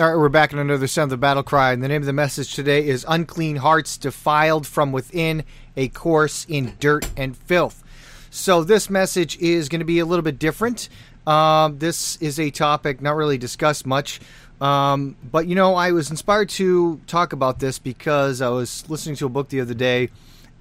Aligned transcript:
All 0.00 0.08
right, 0.08 0.16
we're 0.16 0.30
back 0.30 0.54
in 0.54 0.58
another 0.58 0.86
Sound 0.86 1.08
of 1.08 1.10
the 1.10 1.16
Battle 1.18 1.42
Cry, 1.42 1.72
and 1.72 1.82
the 1.82 1.88
name 1.88 2.00
of 2.00 2.06
the 2.06 2.14
message 2.14 2.54
today 2.54 2.88
is 2.88 3.04
Unclean 3.06 3.56
Hearts 3.56 3.98
Defiled 3.98 4.66
from 4.66 4.92
Within, 4.92 5.44
a 5.76 5.88
Course 5.88 6.46
in 6.48 6.74
Dirt 6.80 7.06
and 7.18 7.36
Filth. 7.36 7.84
So, 8.30 8.64
this 8.64 8.88
message 8.88 9.36
is 9.40 9.68
going 9.68 9.80
to 9.80 9.84
be 9.84 9.98
a 9.98 10.06
little 10.06 10.22
bit 10.22 10.38
different. 10.38 10.88
Um, 11.26 11.80
this 11.80 12.16
is 12.16 12.40
a 12.40 12.50
topic 12.50 13.02
not 13.02 13.14
really 13.14 13.36
discussed 13.36 13.84
much, 13.84 14.22
um, 14.62 15.16
but 15.30 15.46
you 15.46 15.54
know, 15.54 15.74
I 15.74 15.92
was 15.92 16.10
inspired 16.10 16.48
to 16.50 16.98
talk 17.06 17.34
about 17.34 17.58
this 17.58 17.78
because 17.78 18.40
I 18.40 18.48
was 18.48 18.88
listening 18.88 19.16
to 19.16 19.26
a 19.26 19.28
book 19.28 19.50
the 19.50 19.60
other 19.60 19.74
day, 19.74 20.08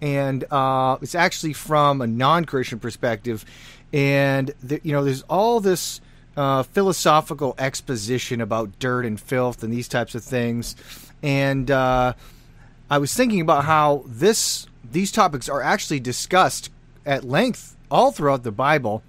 and 0.02 0.44
uh, 0.52 0.98
it's 1.02 1.16
actually 1.16 1.54
from 1.54 2.02
a 2.02 2.08
non 2.08 2.44
Christian 2.44 2.78
perspective. 2.78 3.46
And, 3.94 4.52
the, 4.62 4.82
you 4.84 4.92
know, 4.92 5.06
there's 5.06 5.22
all 5.30 5.62
this 5.62 6.02
uh, 6.40 6.64
philosophical 6.64 7.54
exposition 7.60 8.40
about 8.40 8.80
dirt 8.80 9.06
and 9.06 9.20
filth 9.20 9.62
and 9.62 9.74
these 9.74 9.90
types 9.90 10.16
of 10.16 10.24
things. 10.24 10.74
And 11.22 11.70
uh, 11.70 12.14
I 12.90 12.98
was 12.98 13.14
thinking 13.14 13.42
about 13.42 13.66
how 13.66 14.04
this 14.08 14.66
these 14.90 15.12
topics 15.12 15.50
are 15.50 15.62
actually 15.62 16.00
discussed 16.00 16.70
at 17.06 17.26
length 17.26 17.76
all 17.92 18.14
throughout 18.14 18.44
the 18.44 18.54
Bible. 18.54 19.04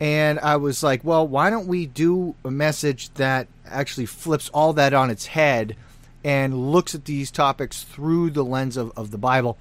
And 0.00 0.40
I 0.40 0.56
was 0.56 0.82
like, 0.82 1.04
well, 1.04 1.24
why 1.26 1.48
don't 1.48 1.68
we 1.68 1.86
do 1.86 2.34
a 2.44 2.50
message 2.50 3.14
that 3.14 3.46
actually 3.64 4.06
flips 4.06 4.48
all 4.48 4.72
that 4.72 4.92
on 4.92 5.10
its 5.10 5.26
head 5.26 5.76
and 6.24 6.72
looks 6.72 6.92
at 6.92 7.04
these 7.04 7.30
topics 7.30 7.84
through 7.84 8.30
the 8.30 8.44
lens 8.44 8.76
of, 8.76 8.90
of 8.96 9.12
the 9.12 9.18
Bible? 9.18 9.56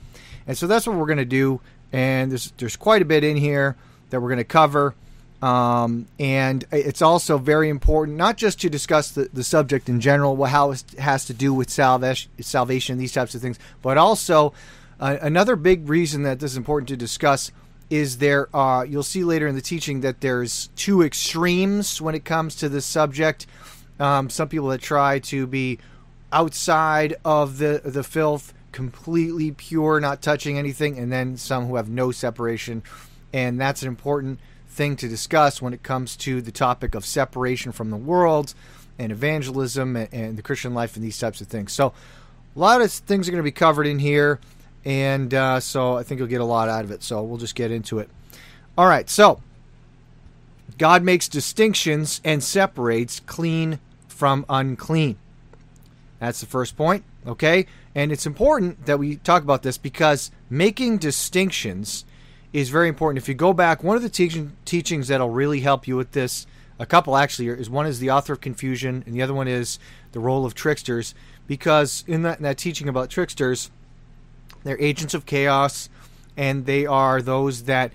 And 0.48 0.58
so 0.58 0.66
that's 0.66 0.88
what 0.88 0.96
we're 0.96 1.06
going 1.06 1.20
to 1.20 1.26
do. 1.26 1.62
And 1.92 2.32
there's, 2.32 2.52
there's 2.58 2.76
quite 2.76 3.04
a 3.04 3.06
bit 3.06 3.24
in 3.24 3.38
here 3.38 3.76
that 4.10 4.20
we're 4.20 4.30
going 4.30 4.38
to 4.40 4.44
cover. 4.44 4.96
Um, 5.44 6.08
and 6.20 6.64
it's 6.72 7.02
also 7.02 7.38
very 7.38 7.68
important 7.68 8.18
not 8.18 8.38
just 8.38 8.62
to 8.62 8.70
discuss 8.70 9.12
the, 9.12 9.28
the 9.34 9.44
subject 9.44 9.90
in 9.90 10.00
general, 10.00 10.42
how 10.46 10.72
it 10.72 10.86
has 10.98 11.26
to 11.26 11.34
do 11.34 11.54
with 11.54 11.70
salvation, 11.70 12.32
salvation, 12.40 12.98
these 12.98 13.12
types 13.12 13.36
of 13.36 13.42
things, 13.42 13.60
but 13.82 13.98
also 13.98 14.54
uh, 15.02 15.18
another 15.22 15.58
big 15.58 15.90
reason 15.90 16.24
that 16.24 16.40
this 16.40 16.52
is 16.52 16.58
important 16.58 16.88
to 16.88 16.96
discuss 16.96 17.52
is 17.90 18.20
there. 18.20 18.48
Uh, 18.56 18.84
you'll 18.84 19.04
see 19.04 19.26
later 19.26 19.46
in 19.46 19.54
the 19.54 19.62
teaching 19.62 20.00
that 20.00 20.22
there's 20.22 20.70
two 20.78 21.02
extremes 21.02 22.00
when 22.00 22.16
it 22.16 22.24
comes 22.24 22.56
to 22.56 22.70
this 22.70 22.86
subject. 22.86 23.46
Um, 24.00 24.30
some 24.30 24.48
people 24.48 24.70
that 24.70 24.82
try 24.82 25.20
to 25.20 25.46
be 25.46 25.78
outside 26.32 27.16
of 27.26 27.58
the 27.58 27.82
the 27.84 28.04
filth, 28.04 28.54
completely 28.72 29.52
pure, 29.52 30.00
not 30.00 30.22
touching 30.22 30.58
anything, 30.58 30.98
and 30.98 31.12
then 31.12 31.36
some 31.36 31.68
who 31.68 31.76
have 31.76 31.90
no 31.90 32.12
separation, 32.12 32.82
and 33.34 33.60
that's 33.60 33.82
an 33.82 33.90
important 33.90 34.40
thing 34.74 34.96
to 34.98 35.08
discuss 35.08 35.62
when 35.62 35.74
it 35.74 35.84
comes 35.84 36.16
to 36.18 36.42
the 36.42 36.52
topic 36.52 36.96
of 36.96 37.06
separation 37.06 37.72
from 37.72 37.90
the 37.90 37.98
world 37.98 38.54
and 39.00 39.12
evangelism 39.12 39.96
and, 39.96 40.10
and 40.12 40.38
the 40.38 40.42
Christian 40.42 40.74
life 40.74 40.96
and 40.96 41.04
these 41.04 41.18
types 41.18 41.42
of 41.42 41.48
things. 41.48 41.72
So, 41.72 41.94
a 42.56 42.60
lot 42.60 42.82
of 42.82 42.92
things 42.92 43.28
are 43.28 43.32
going 43.32 43.40
to 43.40 43.44
be 43.44 43.52
covered 43.52 43.88
in 43.88 44.00
here, 44.00 44.40
and 44.86 45.34
uh, 45.34 45.60
so 45.60 45.98
I 45.98 46.04
think 46.04 46.20
you'll 46.20 46.28
get 46.28 46.42
a 46.42 46.46
lot 46.46 46.70
out 46.70 46.84
of 46.84 46.92
it. 46.92 47.04
So, 47.04 47.24
we'll 47.24 47.38
just 47.38 47.56
get 47.56 47.72
into 47.72 48.00
it. 48.00 48.10
All 48.78 48.88
right, 48.88 49.10
so 49.10 49.42
God 50.78 51.04
makes 51.04 51.28
distinctions 51.28 52.22
and 52.24 52.44
separates 52.44 53.20
clean 53.20 53.80
from 54.08 54.46
unclean. 54.50 55.18
That's 56.20 56.40
the 56.40 56.48
first 56.48 56.78
point, 56.78 57.04
okay? 57.28 57.68
And 57.94 58.12
it's 58.12 58.26
important 58.26 58.86
that 58.86 58.98
we 58.98 59.18
talk 59.18 59.44
about 59.44 59.62
this 59.62 59.78
because 59.78 60.32
making 60.50 60.98
distinctions 60.98 62.06
is 62.54 62.70
very 62.70 62.88
important. 62.88 63.22
If 63.22 63.28
you 63.28 63.34
go 63.34 63.52
back, 63.52 63.84
one 63.84 63.98
of 63.98 64.04
the 64.04 64.10
teaching, 64.10 64.56
teachings 64.64 65.08
that'll 65.08 65.32
really 65.32 65.60
help 65.62 65.88
you 65.88 65.98
with 65.98 66.12
this, 66.12 66.46
a 66.80 66.86
couple 66.86 67.18
actually, 67.18 67.50
is 67.50 67.70
one 67.70 67.88
is 67.88 68.00
the 68.00 68.12
author 68.12 68.34
of 68.34 68.42
confusion, 68.42 69.04
and 69.06 69.16
the 69.16 69.24
other 69.24 69.34
one 69.34 69.48
is 69.48 69.80
the 70.12 70.20
role 70.20 70.46
of 70.46 70.54
tricksters. 70.54 71.16
Because 71.48 72.04
in 72.08 72.22
that, 72.22 72.38
in 72.38 72.44
that 72.44 72.58
teaching 72.58 72.88
about 72.88 73.10
tricksters, 73.10 73.72
they're 74.64 74.80
agents 74.80 75.14
of 75.14 75.26
chaos, 75.26 75.90
and 76.38 76.66
they 76.66 76.86
are 76.86 77.22
those 77.22 77.64
that 77.64 77.92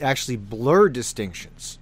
actually 0.00 0.36
blur 0.36 0.88
distinctions. 0.88 1.78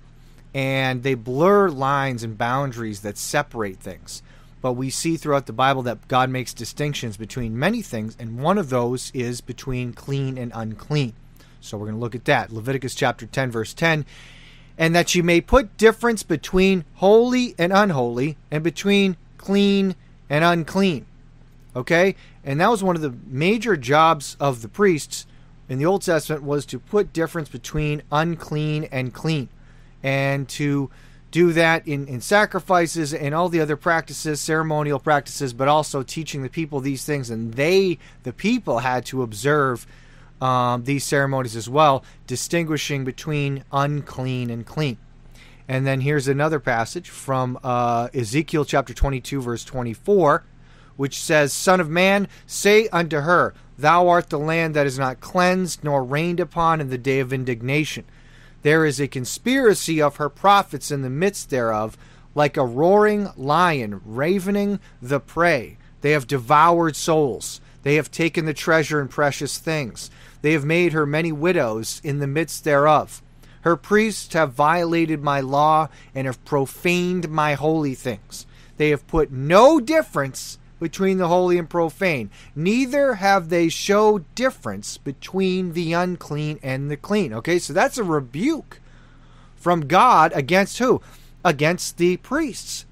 And 0.55 1.03
they 1.03 1.15
blur 1.15 1.69
lines 1.69 2.23
and 2.23 2.39
boundaries 2.39 3.01
that 3.03 3.19
separate 3.19 3.79
things. 3.79 4.23
But 4.63 4.75
we 4.75 4.89
see 4.89 5.17
throughout 5.17 5.47
the 5.47 5.53
Bible 5.53 5.83
that 5.83 6.09
God 6.09 6.31
makes 6.31 6.55
distinctions 6.55 7.17
between 7.17 7.59
many 7.59 7.83
things, 7.83 8.17
and 8.19 8.41
one 8.41 8.57
of 8.57 8.71
those 8.71 9.11
is 9.13 9.41
between 9.41 9.93
clean 9.93 10.39
and 10.39 10.53
unclean. 10.55 11.13
So 11.65 11.79
we're 11.79 11.87
going 11.87 11.97
to 11.97 12.01
look 12.01 12.15
at 12.15 12.27
that. 12.27 12.53
Leviticus 12.53 12.95
chapter 12.95 13.27
10, 13.27 13.51
verse 13.51 13.73
10. 13.75 14.05
And 14.77 14.95
that 14.95 15.15
you 15.15 15.23
may 15.23 15.41
put 15.41 15.77
difference 15.77 16.23
between 16.23 16.85
holy 16.95 17.55
and 17.59 17.73
unholy, 17.73 18.37
and 18.51 18.63
between 18.63 19.17
clean 19.39 19.95
and 20.29 20.45
unclean. 20.45 21.07
Okay? 21.75 22.17
And 22.45 22.61
that 22.61 22.71
was 22.71 22.83
one 22.83 22.97
of 22.97 23.03
the 23.03 23.15
major 23.27 23.77
jobs 23.77 24.37
of 24.39 24.63
the 24.63 24.69
priests 24.69 25.27
in 25.69 25.79
the 25.79 25.87
Old 25.87 26.03
Testament 26.03 26.43
was 26.43 26.67
to 26.67 26.79
put 26.79 27.13
difference 27.13 27.49
between 27.49 28.03
unclean 28.13 28.85
and 28.93 29.15
clean. 29.15 29.49
And 30.03 30.49
to 30.51 30.91
do 31.31 31.53
that 31.55 31.89
in, 31.89 32.07
in 32.07 32.21
sacrifices 32.21 33.15
and 33.15 33.35
all 33.35 33.49
the 33.49 33.61
other 33.61 33.77
practices, 33.77 34.41
ceremonial 34.41 34.99
practices, 34.99 35.53
but 35.53 35.67
also 35.67 36.03
teaching 36.03 36.43
the 36.43 36.51
people 36.51 36.81
these 36.81 37.05
things. 37.05 37.31
And 37.31 37.55
they, 37.55 37.99
the 38.23 38.33
people, 38.33 38.81
had 38.81 39.07
to 39.07 39.23
observe 39.23 39.87
um, 40.45 40.85
these 40.85 41.05
ceremonies 41.05 41.57
as 41.57 41.71
well, 41.71 42.05
distinguishing 42.27 43.03
between 43.03 43.65
unclean 43.73 44.51
and 44.51 44.67
clean. 44.67 44.99
And 45.67 45.87
then 45.87 46.03
here's 46.03 46.29
another 46.29 46.61
passage 46.61 47.09
from 47.09 47.59
uh, 47.65 48.09
Ezekiel 48.13 48.67
chapter 48.67 48.93
22, 48.93 49.41
verse 49.41 49.65
24, 49.65 50.45
which 50.97 51.19
says, 51.19 51.55
Son 51.55 51.81
of 51.81 51.89
man, 51.89 52.29
say 52.47 52.89
unto 52.89 53.21
her, 53.21 53.55
Thou 53.79 54.07
art 54.07 54.29
the 54.29 54.39
land 54.39 54.75
that 54.75 54.87
is 54.87 54.99
not 54.99 55.23
cleansed 55.23 55.83
nor 55.83 56.05
rained 56.05 56.41
upon 56.41 56.79
in 56.79 56.91
the 56.91 56.99
day 56.99 57.21
of 57.21 57.33
indignation. 57.33 58.05
There 58.61 58.85
is 58.85 59.01
a 59.01 59.09
conspiracy 59.09 60.03
of 60.03 60.17
her 60.17 60.29
prophets 60.29 60.91
in 60.91 61.01
the 61.01 61.09
midst 61.09 61.49
thereof, 61.49 61.97
like 62.35 62.59
a 62.59 62.67
roaring 62.67 63.31
lion 63.35 64.03
ravening 64.05 64.79
the 65.01 65.21
prey. 65.21 65.79
They 66.03 66.11
have 66.11 66.27
devoured 66.27 66.97
souls. 66.97 67.63
They 67.83 67.95
have 67.95 68.11
taken 68.11 68.45
the 68.45 68.55
treasure 68.55 69.01
and 69.01 69.09
precious 69.09 69.59
things. 69.59 70.11
They 70.45 70.53
have 70.53 70.67
made 70.67 70.93
her 70.93 71.07
many 71.07 71.33
widows 71.33 72.03
in 72.05 72.19
the 72.19 72.27
midst 72.27 72.65
thereof. 72.65 73.23
Her 73.63 73.77
priests 73.77 74.35
have 74.35 74.53
violated 74.53 75.23
my 75.23 75.41
law 75.41 75.89
and 76.15 76.27
have 76.27 76.45
profaned 76.45 77.31
my 77.31 77.55
holy 77.55 77.95
things. 77.95 78.45
They 78.77 78.91
have 78.91 79.07
put 79.07 79.33
no 79.33 79.81
difference 79.81 80.59
between 80.79 81.17
the 81.17 81.29
holy 81.29 81.57
and 81.57 81.71
profane. 81.71 82.29
Neither 82.55 83.15
have 83.15 83.49
they 83.49 83.71
showed 83.71 84.27
difference 84.35 84.99
between 84.99 85.73
the 85.73 85.95
unclean 85.95 86.59
and 86.63 86.91
the 86.91 86.99
clean. 86.99 87.33
Okay, 87.33 87.59
so 87.59 87.73
that's 87.73 87.97
a 87.97 88.05
rebuke 88.05 88.81
from 89.57 89.87
God 89.87 90.31
against 90.35 90.77
who? 90.77 91.01
Against 91.43 91.97
the 91.97 92.19
priests. 92.19 92.85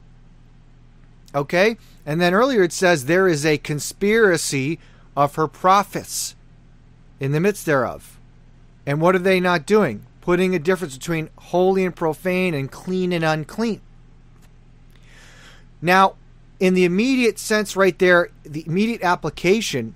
Okay? 1.35 1.77
And 2.07 2.19
then 2.19 2.33
earlier 2.33 2.63
it 2.63 2.73
says 2.73 3.05
there 3.05 3.29
is 3.29 3.45
a 3.45 3.59
conspiracy 3.59 4.79
of 5.15 5.35
her 5.35 5.49
prophets 5.49 6.35
in 7.23 7.31
the 7.31 7.39
midst 7.39 7.65
thereof. 7.67 8.19
And 8.85 9.01
what 9.01 9.15
are 9.15 9.21
they 9.21 9.39
not 9.39 9.65
doing? 9.65 10.05
Putting 10.23 10.57
a 10.57 10.59
difference 10.59 10.99
between 10.99 11.31
holy 11.37 11.85
and 11.85 11.95
profane 11.95 12.53
and 12.53 12.69
clean 12.69 13.13
and 13.13 13.25
unclean. 13.25 13.81
Now, 15.81 16.17
in 16.59 16.75
the 16.75 16.85
immediate 16.85 17.39
sense, 17.39 17.77
right 17.77 17.97
there, 17.97 18.31
the 18.43 18.65
immediate 18.67 19.05
application 19.05 19.95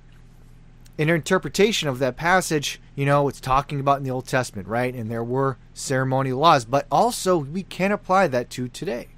and 0.98 1.10
interpretation 1.10 1.88
of 1.88 1.98
that 1.98 2.16
passage, 2.16 2.80
you 2.94 3.04
know, 3.04 3.26
it's 3.26 3.40
talking 3.40 3.80
about 3.80 3.98
in 3.98 4.04
the 4.04 4.10
Old 4.10 4.28
Testament, 4.28 4.68
right? 4.68 4.94
And 4.94 5.10
there 5.10 5.24
were 5.24 5.58
ceremonial 5.74 6.38
laws, 6.38 6.64
but 6.64 6.86
also 6.92 7.38
we 7.38 7.64
can 7.64 7.90
apply 7.90 8.28
that 8.28 8.50
to 8.50 8.68
today 8.68 9.08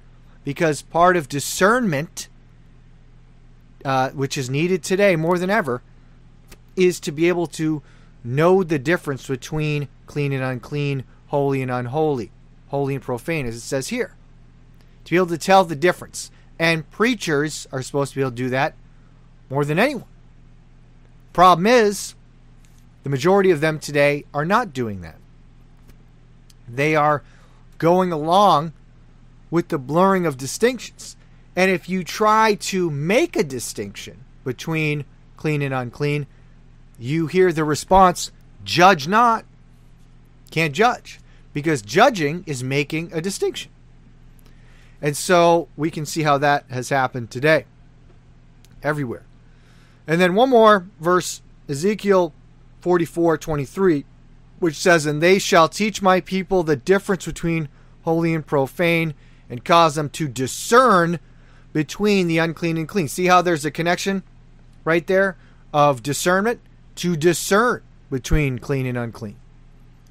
because 0.43 0.81
part 0.81 1.15
of 1.15 1.29
discernment, 1.29 2.27
uh, 3.85 4.09
which 4.09 4.35
is 4.35 4.49
needed 4.49 4.81
today 4.81 5.15
more 5.15 5.37
than 5.37 5.51
ever, 5.51 5.83
is 6.75 6.99
to 7.01 7.11
be 7.11 7.27
able 7.27 7.45
to 7.45 7.83
know 8.23 8.63
the 8.63 8.79
difference 8.79 9.27
between 9.27 9.87
clean 10.05 10.31
and 10.31 10.43
unclean, 10.43 11.03
holy 11.27 11.61
and 11.61 11.71
unholy, 11.71 12.31
holy 12.67 12.95
and 12.95 13.03
profane, 13.03 13.45
as 13.45 13.55
it 13.55 13.61
says 13.61 13.89
here. 13.89 14.15
To 15.05 15.11
be 15.11 15.17
able 15.17 15.27
to 15.27 15.37
tell 15.37 15.63
the 15.63 15.75
difference. 15.75 16.31
And 16.57 16.89
preachers 16.91 17.67
are 17.71 17.81
supposed 17.81 18.11
to 18.11 18.15
be 18.17 18.21
able 18.21 18.31
to 18.31 18.35
do 18.35 18.49
that 18.49 18.75
more 19.49 19.63
than 19.65 19.79
anyone. 19.79 20.05
Problem 21.31 21.67
is, 21.67 22.15
the 23.03 23.09
majority 23.09 23.51
of 23.51 23.61
them 23.61 23.79
today 23.79 24.25
are 24.33 24.45
not 24.45 24.73
doing 24.73 25.01
that. 25.01 25.15
They 26.67 26.95
are 26.95 27.23
going 27.77 28.11
along 28.11 28.73
with 29.49 29.69
the 29.69 29.77
blurring 29.77 30.25
of 30.25 30.37
distinctions. 30.37 31.15
And 31.55 31.71
if 31.71 31.89
you 31.89 32.03
try 32.03 32.55
to 32.55 32.91
make 32.91 33.35
a 33.35 33.43
distinction 33.43 34.23
between 34.43 35.05
clean 35.37 35.61
and 35.61 35.73
unclean, 35.73 36.27
you 36.99 37.27
hear 37.27 37.51
the 37.51 37.63
response, 37.63 38.31
judge 38.63 39.07
not. 39.07 39.45
Can't 40.51 40.73
judge 40.73 41.19
because 41.53 41.81
judging 41.81 42.43
is 42.45 42.63
making 42.63 43.11
a 43.13 43.21
distinction. 43.21 43.71
And 45.01 45.15
so 45.15 45.69
we 45.77 45.89
can 45.89 46.05
see 46.05 46.23
how 46.23 46.37
that 46.39 46.65
has 46.69 46.89
happened 46.89 47.31
today, 47.31 47.65
everywhere. 48.83 49.23
And 50.05 50.19
then 50.19 50.35
one 50.35 50.49
more 50.49 50.87
verse, 50.99 51.41
Ezekiel 51.69 52.33
44 52.81 53.37
23, 53.37 54.05
which 54.59 54.75
says, 54.75 55.05
And 55.05 55.21
they 55.21 55.39
shall 55.39 55.69
teach 55.69 56.01
my 56.01 56.19
people 56.19 56.63
the 56.63 56.75
difference 56.75 57.25
between 57.25 57.69
holy 58.03 58.33
and 58.33 58.45
profane, 58.45 59.13
and 59.49 59.63
cause 59.63 59.95
them 59.95 60.09
to 60.09 60.27
discern 60.27 61.19
between 61.73 62.27
the 62.27 62.39
unclean 62.39 62.77
and 62.77 62.87
clean. 62.87 63.07
See 63.07 63.27
how 63.27 63.41
there's 63.41 63.65
a 63.65 63.71
connection 63.71 64.23
right 64.83 65.05
there 65.05 65.37
of 65.73 66.03
discernment 66.03 66.59
to 66.99 67.15
discern 67.15 67.81
between 68.11 68.59
clean 68.59 68.85
and 68.85 68.97
unclean. 68.97 69.35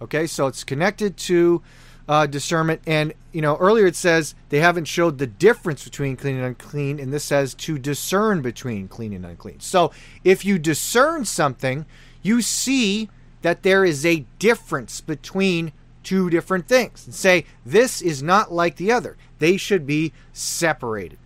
Okay, 0.00 0.26
so 0.26 0.46
it's 0.46 0.64
connected 0.64 1.17
to 1.17 1.62
uh, 2.08 2.26
discernment. 2.26 2.81
And, 2.87 3.12
you 3.32 3.43
know, 3.43 3.56
earlier 3.56 3.87
it 3.87 3.96
says 3.96 4.35
they 4.49 4.61
haven't 4.61 4.87
showed 4.87 5.19
the 5.19 5.26
difference 5.26 5.85
between 5.85 6.17
clean 6.17 6.37
and 6.37 6.44
unclean, 6.44 6.99
and 6.99 7.12
this 7.12 7.25
says 7.25 7.55
to 7.55 7.79
discern 7.79 8.40
between 8.40 8.88
clean 8.88 9.12
and 9.12 9.26
unclean. 9.26 9.61
So 9.61 9.93
if 10.25 10.44
you 10.44 10.58
discern 10.58 11.25
something, 11.25 11.85
you 12.23 12.40
see 12.40 13.11
that 13.43 13.62
there 13.62 13.84
is 13.84 14.06
a 14.06 14.25
difference 14.38 15.00
between 15.00 15.73
two 16.02 16.31
different 16.31 16.67
things 16.67 17.05
and 17.05 17.14
say, 17.14 17.44
this 17.67 18.00
is 18.00 18.23
not 18.23 18.50
like 18.50 18.76
the 18.76 18.91
other. 18.91 19.17
They 19.41 19.58
should 19.58 19.87
be 19.87 20.12
separated. 20.32 21.19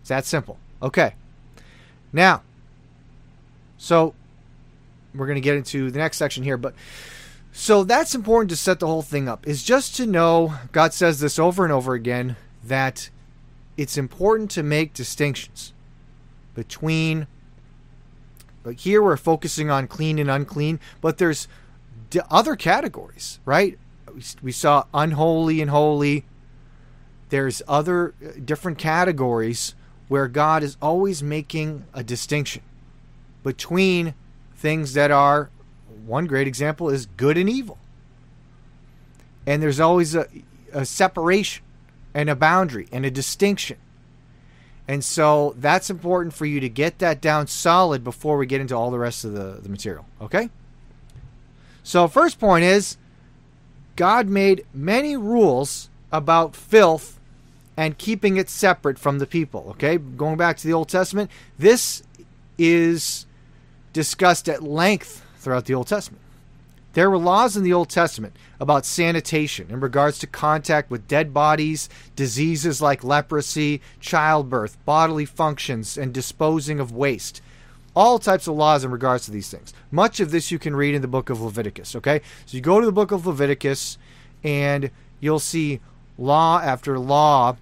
It's 0.00 0.10
that 0.10 0.24
simple. 0.24 0.58
Okay. 0.80 1.14
Now, 2.12 2.42
so 3.84 4.14
we're 5.14 5.26
going 5.26 5.36
to 5.36 5.42
get 5.42 5.56
into 5.56 5.90
the 5.90 5.98
next 5.98 6.16
section 6.16 6.42
here, 6.42 6.56
but 6.56 6.74
so 7.52 7.84
that's 7.84 8.14
important 8.14 8.48
to 8.48 8.56
set 8.56 8.80
the 8.80 8.86
whole 8.86 9.02
thing 9.02 9.28
up, 9.28 9.46
is 9.46 9.62
just 9.62 9.94
to 9.96 10.06
know, 10.06 10.54
God 10.72 10.94
says 10.94 11.20
this 11.20 11.38
over 11.38 11.64
and 11.64 11.72
over 11.72 11.92
again, 11.92 12.36
that 12.64 13.10
it's 13.76 13.98
important 13.98 14.50
to 14.52 14.62
make 14.62 14.94
distinctions 14.94 15.74
between. 16.54 17.26
But 18.62 18.76
here 18.76 19.02
we're 19.02 19.18
focusing 19.18 19.68
on 19.68 19.86
clean 19.86 20.18
and 20.18 20.30
unclean, 20.30 20.80
but 21.02 21.18
there's 21.18 21.46
other 22.30 22.56
categories, 22.56 23.38
right? 23.44 23.78
We 24.42 24.52
saw 24.52 24.84
unholy 24.94 25.60
and 25.60 25.70
holy. 25.70 26.24
There's 27.28 27.60
other 27.68 28.14
uh, 28.24 28.30
different 28.42 28.78
categories 28.78 29.74
where 30.08 30.28
God 30.28 30.62
is 30.62 30.78
always 30.80 31.22
making 31.22 31.84
a 31.92 32.02
distinction 32.02 32.62
between 33.44 34.14
things 34.56 34.94
that 34.94 35.12
are 35.12 35.50
one 36.04 36.26
great 36.26 36.48
example 36.48 36.90
is 36.90 37.06
good 37.06 37.38
and 37.38 37.48
evil. 37.48 37.78
And 39.46 39.62
there's 39.62 39.78
always 39.78 40.14
a, 40.14 40.26
a 40.72 40.84
separation 40.84 41.62
and 42.14 42.28
a 42.28 42.34
boundary 42.34 42.88
and 42.90 43.06
a 43.06 43.10
distinction. 43.10 43.76
And 44.86 45.04
so 45.04 45.54
that's 45.58 45.88
important 45.88 46.34
for 46.34 46.46
you 46.46 46.60
to 46.60 46.68
get 46.68 46.98
that 46.98 47.20
down 47.20 47.46
solid 47.46 48.04
before 48.04 48.36
we 48.36 48.46
get 48.46 48.60
into 48.60 48.74
all 48.74 48.90
the 48.90 48.98
rest 48.98 49.24
of 49.24 49.32
the, 49.32 49.60
the 49.62 49.68
material. 49.68 50.06
Okay? 50.20 50.50
So, 51.82 52.08
first 52.08 52.38
point 52.38 52.64
is 52.64 52.96
God 53.96 54.28
made 54.28 54.66
many 54.72 55.16
rules 55.16 55.88
about 56.12 56.54
filth 56.54 57.18
and 57.76 57.98
keeping 57.98 58.36
it 58.36 58.48
separate 58.48 58.98
from 58.98 59.18
the 59.18 59.26
people. 59.26 59.66
Okay? 59.70 59.96
Going 59.96 60.36
back 60.36 60.56
to 60.58 60.66
the 60.66 60.72
Old 60.72 60.88
Testament, 60.88 61.30
this 61.58 62.02
is 62.58 63.26
discussed 63.94 64.48
at 64.50 64.62
length 64.62 65.24
throughout 65.38 65.64
the 65.64 65.72
Old 65.72 65.86
Testament. 65.86 66.20
There 66.92 67.10
were 67.10 67.18
laws 67.18 67.56
in 67.56 67.64
the 67.64 67.72
Old 67.72 67.88
Testament 67.88 68.36
about 68.60 68.86
sanitation 68.86 69.68
in 69.68 69.80
regards 69.80 70.18
to 70.18 70.26
contact 70.26 70.90
with 70.90 71.08
dead 71.08 71.34
bodies, 71.34 71.88
diseases 72.14 72.80
like 72.80 73.02
leprosy, 73.02 73.80
childbirth, 73.98 74.76
bodily 74.84 75.24
functions, 75.24 75.98
and 75.98 76.12
disposing 76.12 76.78
of 76.78 76.92
waste. 76.92 77.40
All 77.96 78.18
types 78.18 78.46
of 78.46 78.54
laws 78.54 78.84
in 78.84 78.90
regards 78.90 79.24
to 79.24 79.30
these 79.30 79.50
things. 79.50 79.72
Much 79.90 80.20
of 80.20 80.30
this 80.30 80.50
you 80.50 80.58
can 80.58 80.76
read 80.76 80.94
in 80.94 81.02
the 81.02 81.08
book 81.08 81.30
of 81.30 81.40
Leviticus, 81.40 81.96
okay? 81.96 82.20
So 82.46 82.56
you 82.56 82.60
go 82.60 82.80
to 82.80 82.86
the 82.86 82.92
book 82.92 83.10
of 83.10 83.26
Leviticus 83.26 83.98
and 84.44 84.90
you'll 85.20 85.40
see 85.40 85.80
law 86.16 86.60
after 86.60 86.98
law 86.98 87.56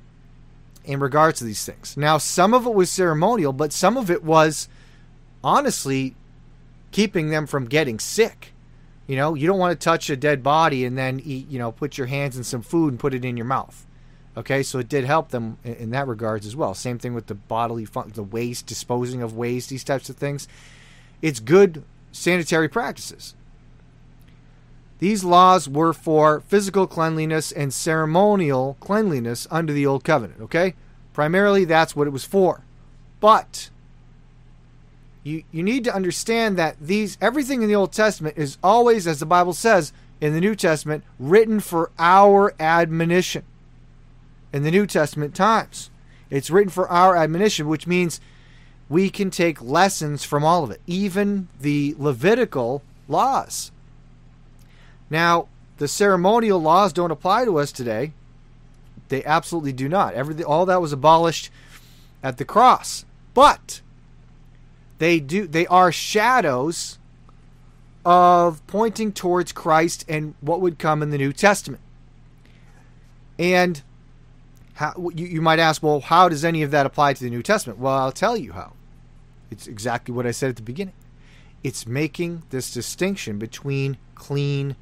in 0.85 1.01
regards 1.01 1.39
to 1.39 1.45
these 1.45 1.65
things. 1.65 1.97
Now, 1.97 2.19
some 2.19 2.53
of 2.53 2.67
it 2.67 2.75
was 2.75 2.91
ceremonial, 2.91 3.53
but 3.53 3.73
some 3.73 3.97
of 3.97 4.11
it 4.11 4.25
was 4.25 4.69
honestly 5.45 6.15
keeping 6.93 7.31
them 7.31 7.47
from 7.47 7.67
getting 7.67 7.99
sick. 7.99 8.53
You 9.07 9.17
know, 9.17 9.35
you 9.35 9.47
don't 9.47 9.59
want 9.59 9.79
to 9.79 9.85
touch 9.85 10.09
a 10.09 10.17
dead 10.17 10.43
body 10.43 10.85
and 10.85 10.97
then 10.97 11.21
eat, 11.25 11.49
you 11.49 11.59
know, 11.59 11.73
put 11.73 11.99
your 11.99 12.07
hands 12.07 12.37
in 12.37 12.45
some 12.45 12.63
food 12.63 12.93
and 12.93 13.01
put 13.01 13.15
it 13.15 13.25
in 13.25 13.37
your 13.37 13.47
mouth. 13.47 13.85
Okay, 14.37 14.63
so 14.63 14.79
it 14.79 14.89
did 14.89 15.05
help 15.05 15.29
them 15.29 15.59
in, 15.65 15.91
that 15.91 16.07
regards 16.07 16.47
as 16.47 16.57
well. 16.57 16.73
Same 16.73 16.99
thing 16.99 17.13
with 17.13 17.27
the 17.27 17.35
bodily 17.35 17.85
fun- 17.85 18.13
the 18.15 18.23
waste, 18.23 18.67
disposing 18.67 19.21
of 19.23 19.37
waste, 19.37 19.69
these 19.69 19.85
types 19.85 20.09
of 20.09 20.17
things. 20.17 20.49
It's 21.21 21.41
good 21.41 21.85
sanitary 22.13 22.69
practices. 22.69 23.35
These 25.01 25.25
laws 25.25 25.69
were 25.69 25.93
for 25.93 26.41
physical 26.41 26.87
cleanliness 26.87 27.53
and 27.53 27.75
ceremonial 27.75 28.77
cleanliness 28.81 29.49
under 29.51 29.73
the 29.73 29.85
old 29.85 30.05
covenant, 30.05 30.41
okay? 30.41 30.75
Primarily 31.13 31.65
that's 31.65 31.95
what 31.95 32.07
it 32.07 32.11
was 32.11 32.25
for. 32.25 32.65
But 33.21 33.69
you 35.23 35.45
you 35.53 35.63
need 35.63 35.85
to 35.85 35.95
understand 35.95 36.57
that 36.59 36.77
these 36.81 37.17
everything 37.21 37.63
in 37.63 37.69
the 37.69 37.75
Old 37.75 37.93
Testament 37.93 38.37
is 38.37 38.59
always, 38.63 39.07
as 39.07 39.21
the 39.21 39.27
Bible 39.27 39.53
says 39.53 39.93
in 40.21 40.33
the 40.33 40.41
New 40.41 40.55
Testament, 40.55 41.05
written 41.19 41.61
for 41.61 41.91
our 41.99 42.55
admonition. 42.61 43.45
In 44.53 44.65
the 44.65 44.71
New 44.71 44.87
Testament 44.87 45.35
times, 45.35 45.91
it's 46.31 46.51
written 46.51 46.71
for 46.71 46.89
our 46.89 47.17
admonition, 47.17 47.69
which 47.69 47.87
means 47.87 48.21
we 48.89 49.09
can 49.09 49.31
take 49.31 49.63
lessons 49.63 50.25
from 50.25 50.45
all 50.45 50.65
of 50.65 50.71
it, 50.71 50.81
even 50.87 51.49
the 51.61 51.95
Levitical 51.99 52.83
laws. 53.09 53.73
Now, 55.09 55.49
the 55.79 55.89
ceremonial 55.89 56.61
laws 56.61 56.93
don't 56.93 57.11
apply 57.11 57.45
to 57.47 57.59
us 57.59 57.73
today. 57.73 58.13
They 59.09 59.25
absolutely 59.25 59.73
do 59.73 59.89
not. 59.89 60.15
Everything, 60.15 60.45
all 60.45 60.67
that 60.67 60.81
was 60.81 60.93
abolished 60.93 61.51
at 62.23 62.39
the 62.39 62.45
cross. 62.45 63.05
But 63.35 63.81
they 65.03 65.19
do 65.19 65.49
they 65.49 65.67
are 65.67 65.91
shadows 65.91 66.99
of 68.05 68.65
pointing 68.69 69.13
towards 69.13 69.51
Christ 69.51 70.05
and 70.09 70.35
what 70.41 70.61
would 70.61 70.79
come 70.79 71.03
in 71.03 71.11
the 71.11 71.19
New 71.19 71.33
Testament. 71.33 71.83
And 73.39 73.83
how, 74.75 75.11
you, 75.15 75.27
you 75.27 75.43
might 75.43 75.59
ask, 75.59 75.83
well, 75.83 76.01
how 76.01 76.29
does 76.29 76.45
any 76.45 76.63
of 76.63 76.71
that 76.71 76.87
apply 76.87 77.15
to 77.15 77.25
the 77.25 77.31
New 77.31 77.43
Testament? 77.43 77.79
Well, 77.79 77.95
I'll 77.95 78.13
tell 78.13 78.37
you 78.37 78.53
how. 78.53 78.75
It's 79.51 79.67
exactly 79.67 80.15
what 80.15 80.27
I 80.27 80.31
said 80.31 80.51
at 80.51 80.57
the 80.57 80.63
beginning. 80.63 80.95
It's 81.63 81.87
making 81.87 82.45
this 82.51 82.73
distinction 82.73 83.39
between 83.39 83.99
clean 84.15 84.77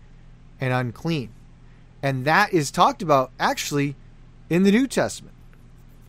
and 0.61 0.73
unclean. 0.73 1.31
And 2.03 2.25
that 2.27 2.53
is 2.53 2.71
talked 2.71 3.03
about 3.03 3.33
actually 3.41 3.97
in 4.49 4.65
the 4.65 4.71
New 4.71 4.87
Testament, 4.87 5.35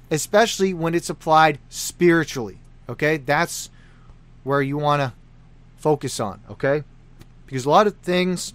especially 0.10 0.74
when 0.74 0.96
it's 0.96 1.10
applied 1.10 1.60
spiritually. 1.70 2.60
Okay? 2.88 3.18
That's 3.18 3.70
where 4.44 4.62
you 4.62 4.78
want 4.78 5.02
to 5.02 5.14
focus 5.78 6.20
on, 6.20 6.42
okay? 6.50 6.84
Because 7.46 7.66
a 7.66 7.70
lot 7.70 7.88
of 7.88 7.96
things 7.98 8.54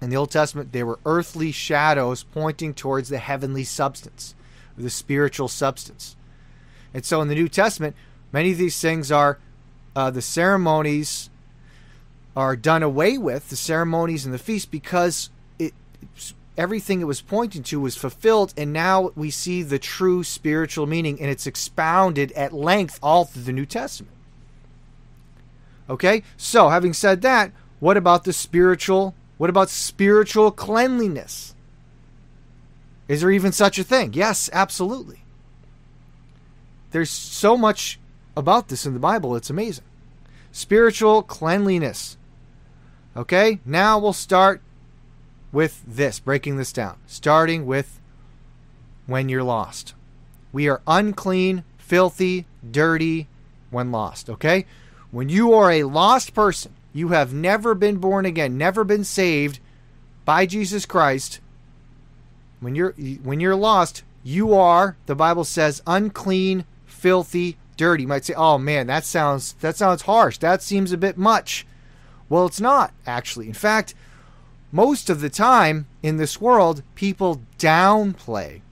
in 0.00 0.10
the 0.10 0.16
Old 0.16 0.30
Testament, 0.30 0.72
they 0.72 0.82
were 0.82 0.98
earthly 1.06 1.52
shadows 1.52 2.24
pointing 2.24 2.74
towards 2.74 3.08
the 3.08 3.18
heavenly 3.18 3.64
substance, 3.64 4.34
the 4.76 4.90
spiritual 4.90 5.48
substance. 5.48 6.16
And 6.92 7.04
so 7.04 7.22
in 7.22 7.28
the 7.28 7.34
New 7.34 7.48
Testament, 7.48 7.96
many 8.32 8.52
of 8.52 8.58
these 8.58 8.80
things 8.80 9.10
are 9.10 9.38
uh, 9.96 10.10
the 10.10 10.22
ceremonies 10.22 11.30
are 12.36 12.56
done 12.56 12.82
away 12.82 13.16
with, 13.16 13.48
the 13.48 13.56
ceremonies 13.56 14.24
and 14.24 14.34
the 14.34 14.38
feast, 14.38 14.70
because 14.70 15.30
it 15.58 15.72
everything 16.56 17.00
it 17.00 17.04
was 17.04 17.20
pointing 17.20 17.62
to 17.64 17.80
was 17.80 17.96
fulfilled, 17.96 18.52
and 18.56 18.72
now 18.72 19.10
we 19.16 19.30
see 19.30 19.62
the 19.62 19.78
true 19.78 20.22
spiritual 20.22 20.86
meaning, 20.86 21.20
and 21.20 21.30
it's 21.30 21.46
expounded 21.46 22.32
at 22.32 22.52
length 22.52 22.98
all 23.02 23.24
through 23.24 23.42
the 23.42 23.52
New 23.52 23.66
Testament. 23.66 24.13
Okay? 25.88 26.22
So, 26.36 26.68
having 26.68 26.92
said 26.92 27.22
that, 27.22 27.52
what 27.80 27.96
about 27.96 28.24
the 28.24 28.32
spiritual? 28.32 29.14
What 29.36 29.50
about 29.50 29.70
spiritual 29.70 30.50
cleanliness? 30.50 31.54
Is 33.08 33.20
there 33.20 33.30
even 33.30 33.52
such 33.52 33.78
a 33.78 33.84
thing? 33.84 34.12
Yes, 34.14 34.48
absolutely. 34.52 35.24
There's 36.92 37.10
so 37.10 37.56
much 37.56 37.98
about 38.36 38.68
this 38.68 38.86
in 38.86 38.94
the 38.94 39.00
Bible, 39.00 39.36
it's 39.36 39.50
amazing. 39.50 39.84
Spiritual 40.52 41.22
cleanliness. 41.22 42.16
Okay? 43.16 43.60
Now 43.64 43.98
we'll 43.98 44.12
start 44.12 44.62
with 45.52 45.82
this, 45.86 46.18
breaking 46.18 46.56
this 46.56 46.72
down. 46.72 46.98
Starting 47.06 47.66
with 47.66 48.00
when 49.06 49.28
you're 49.28 49.42
lost. 49.42 49.94
We 50.52 50.68
are 50.68 50.80
unclean, 50.86 51.64
filthy, 51.78 52.46
dirty 52.68 53.28
when 53.70 53.92
lost. 53.92 54.30
Okay? 54.30 54.64
When 55.14 55.28
you 55.28 55.52
are 55.52 55.70
a 55.70 55.84
lost 55.84 56.34
person, 56.34 56.74
you 56.92 57.10
have 57.10 57.32
never 57.32 57.76
been 57.76 57.98
born 57.98 58.26
again, 58.26 58.58
never 58.58 58.82
been 58.82 59.04
saved 59.04 59.60
by 60.24 60.44
Jesus 60.44 60.86
Christ, 60.86 61.38
when 62.58 62.74
you're 62.74 62.94
when 63.22 63.38
you're 63.38 63.54
lost, 63.54 64.02
you 64.24 64.54
are, 64.54 64.96
the 65.06 65.14
Bible 65.14 65.44
says, 65.44 65.82
unclean, 65.86 66.64
filthy, 66.84 67.56
dirty. 67.76 68.02
You 68.02 68.08
might 68.08 68.24
say, 68.24 68.34
"Oh 68.34 68.58
man, 68.58 68.88
that 68.88 69.04
sounds 69.04 69.52
that 69.60 69.76
sounds 69.76 70.02
harsh. 70.02 70.38
That 70.38 70.64
seems 70.64 70.90
a 70.90 70.96
bit 70.96 71.16
much." 71.16 71.64
Well, 72.28 72.46
it's 72.46 72.60
not 72.60 72.92
actually. 73.06 73.46
In 73.46 73.54
fact, 73.54 73.94
most 74.72 75.08
of 75.08 75.20
the 75.20 75.30
time 75.30 75.86
in 76.02 76.16
this 76.16 76.40
world, 76.40 76.82
people 76.96 77.40
downplay 77.56 78.62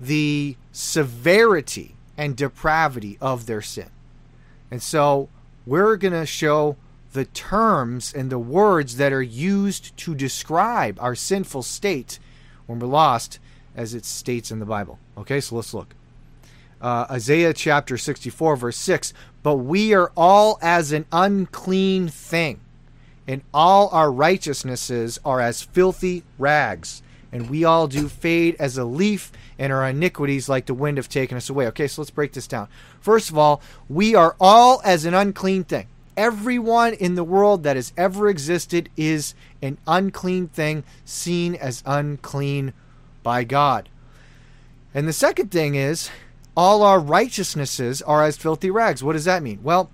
the 0.00 0.56
severity 0.70 1.96
and 2.16 2.36
depravity 2.36 3.18
of 3.20 3.46
their 3.46 3.62
sin. 3.62 3.90
And 4.70 4.82
so 4.82 5.28
we're 5.64 5.96
going 5.96 6.12
to 6.12 6.26
show 6.26 6.76
the 7.12 7.24
terms 7.24 8.12
and 8.12 8.30
the 8.30 8.38
words 8.38 8.96
that 8.96 9.12
are 9.12 9.22
used 9.22 9.96
to 9.96 10.14
describe 10.14 10.98
our 11.00 11.14
sinful 11.14 11.62
state 11.62 12.18
when 12.66 12.78
we're 12.78 12.86
lost, 12.86 13.38
as 13.74 13.94
it 13.94 14.04
states 14.04 14.50
in 14.50 14.58
the 14.58 14.66
Bible. 14.66 14.98
Okay, 15.16 15.40
so 15.40 15.56
let's 15.56 15.72
look. 15.72 15.94
Uh, 16.80 17.06
Isaiah 17.10 17.54
chapter 17.54 17.96
64, 17.96 18.56
verse 18.56 18.76
6 18.76 19.12
But 19.42 19.56
we 19.56 19.94
are 19.94 20.12
all 20.16 20.58
as 20.60 20.92
an 20.92 21.06
unclean 21.12 22.08
thing, 22.08 22.60
and 23.26 23.42
all 23.54 23.88
our 23.90 24.12
righteousnesses 24.12 25.18
are 25.24 25.40
as 25.40 25.62
filthy 25.62 26.22
rags, 26.38 27.02
and 27.36 27.50
we 27.50 27.64
all 27.64 27.86
do 27.86 28.08
fade 28.08 28.56
as 28.58 28.78
a 28.78 28.84
leaf, 28.84 29.30
and 29.58 29.70
our 29.70 29.86
iniquities 29.86 30.48
like 30.48 30.64
the 30.64 30.72
wind 30.72 30.96
have 30.96 31.08
taken 31.08 31.36
us 31.36 31.50
away. 31.50 31.66
Okay, 31.66 31.86
so 31.86 32.00
let's 32.00 32.10
break 32.10 32.32
this 32.32 32.46
down. 32.46 32.66
First 32.98 33.28
of 33.28 33.36
all, 33.36 33.60
we 33.90 34.14
are 34.14 34.34
all 34.40 34.80
as 34.84 35.04
an 35.04 35.12
unclean 35.12 35.64
thing. 35.64 35.86
Everyone 36.16 36.94
in 36.94 37.14
the 37.14 37.22
world 37.22 37.62
that 37.64 37.76
has 37.76 37.92
ever 37.94 38.30
existed 38.30 38.88
is 38.96 39.34
an 39.60 39.76
unclean 39.86 40.48
thing, 40.48 40.82
seen 41.04 41.54
as 41.54 41.82
unclean 41.84 42.72
by 43.22 43.44
God. 43.44 43.90
And 44.94 45.06
the 45.06 45.12
second 45.12 45.50
thing 45.50 45.74
is, 45.74 46.08
all 46.56 46.82
our 46.82 46.98
righteousnesses 46.98 48.00
are 48.00 48.24
as 48.24 48.38
filthy 48.38 48.70
rags. 48.70 49.04
What 49.04 49.12
does 49.12 49.26
that 49.26 49.42
mean? 49.42 49.60
Well, 49.62 49.90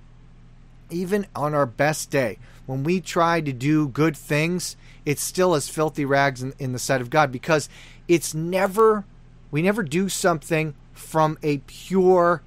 even 0.90 1.26
on 1.34 1.54
our 1.54 1.66
best 1.66 2.08
day, 2.12 2.38
when 2.66 2.84
we 2.84 3.00
try 3.00 3.40
to 3.40 3.52
do 3.52 3.88
good 3.88 4.16
things, 4.16 4.76
it's 5.04 5.22
still 5.22 5.54
as 5.54 5.68
filthy 5.68 6.04
rags 6.04 6.42
in, 6.42 6.52
in 6.58 6.72
the 6.72 6.78
sight 6.78 7.00
of 7.00 7.10
God 7.10 7.32
because 7.32 7.68
it's 8.08 8.34
never, 8.34 9.04
we 9.50 9.62
never 9.62 9.82
do 9.82 10.08
something 10.08 10.74
from 10.92 11.38
a 11.42 11.58
pure, 11.58 12.42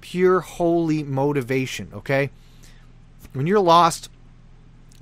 pure, 0.00 0.40
holy 0.40 1.02
motivation, 1.02 1.90
okay? 1.94 2.30
When 3.32 3.46
you're 3.46 3.60
lost, 3.60 4.10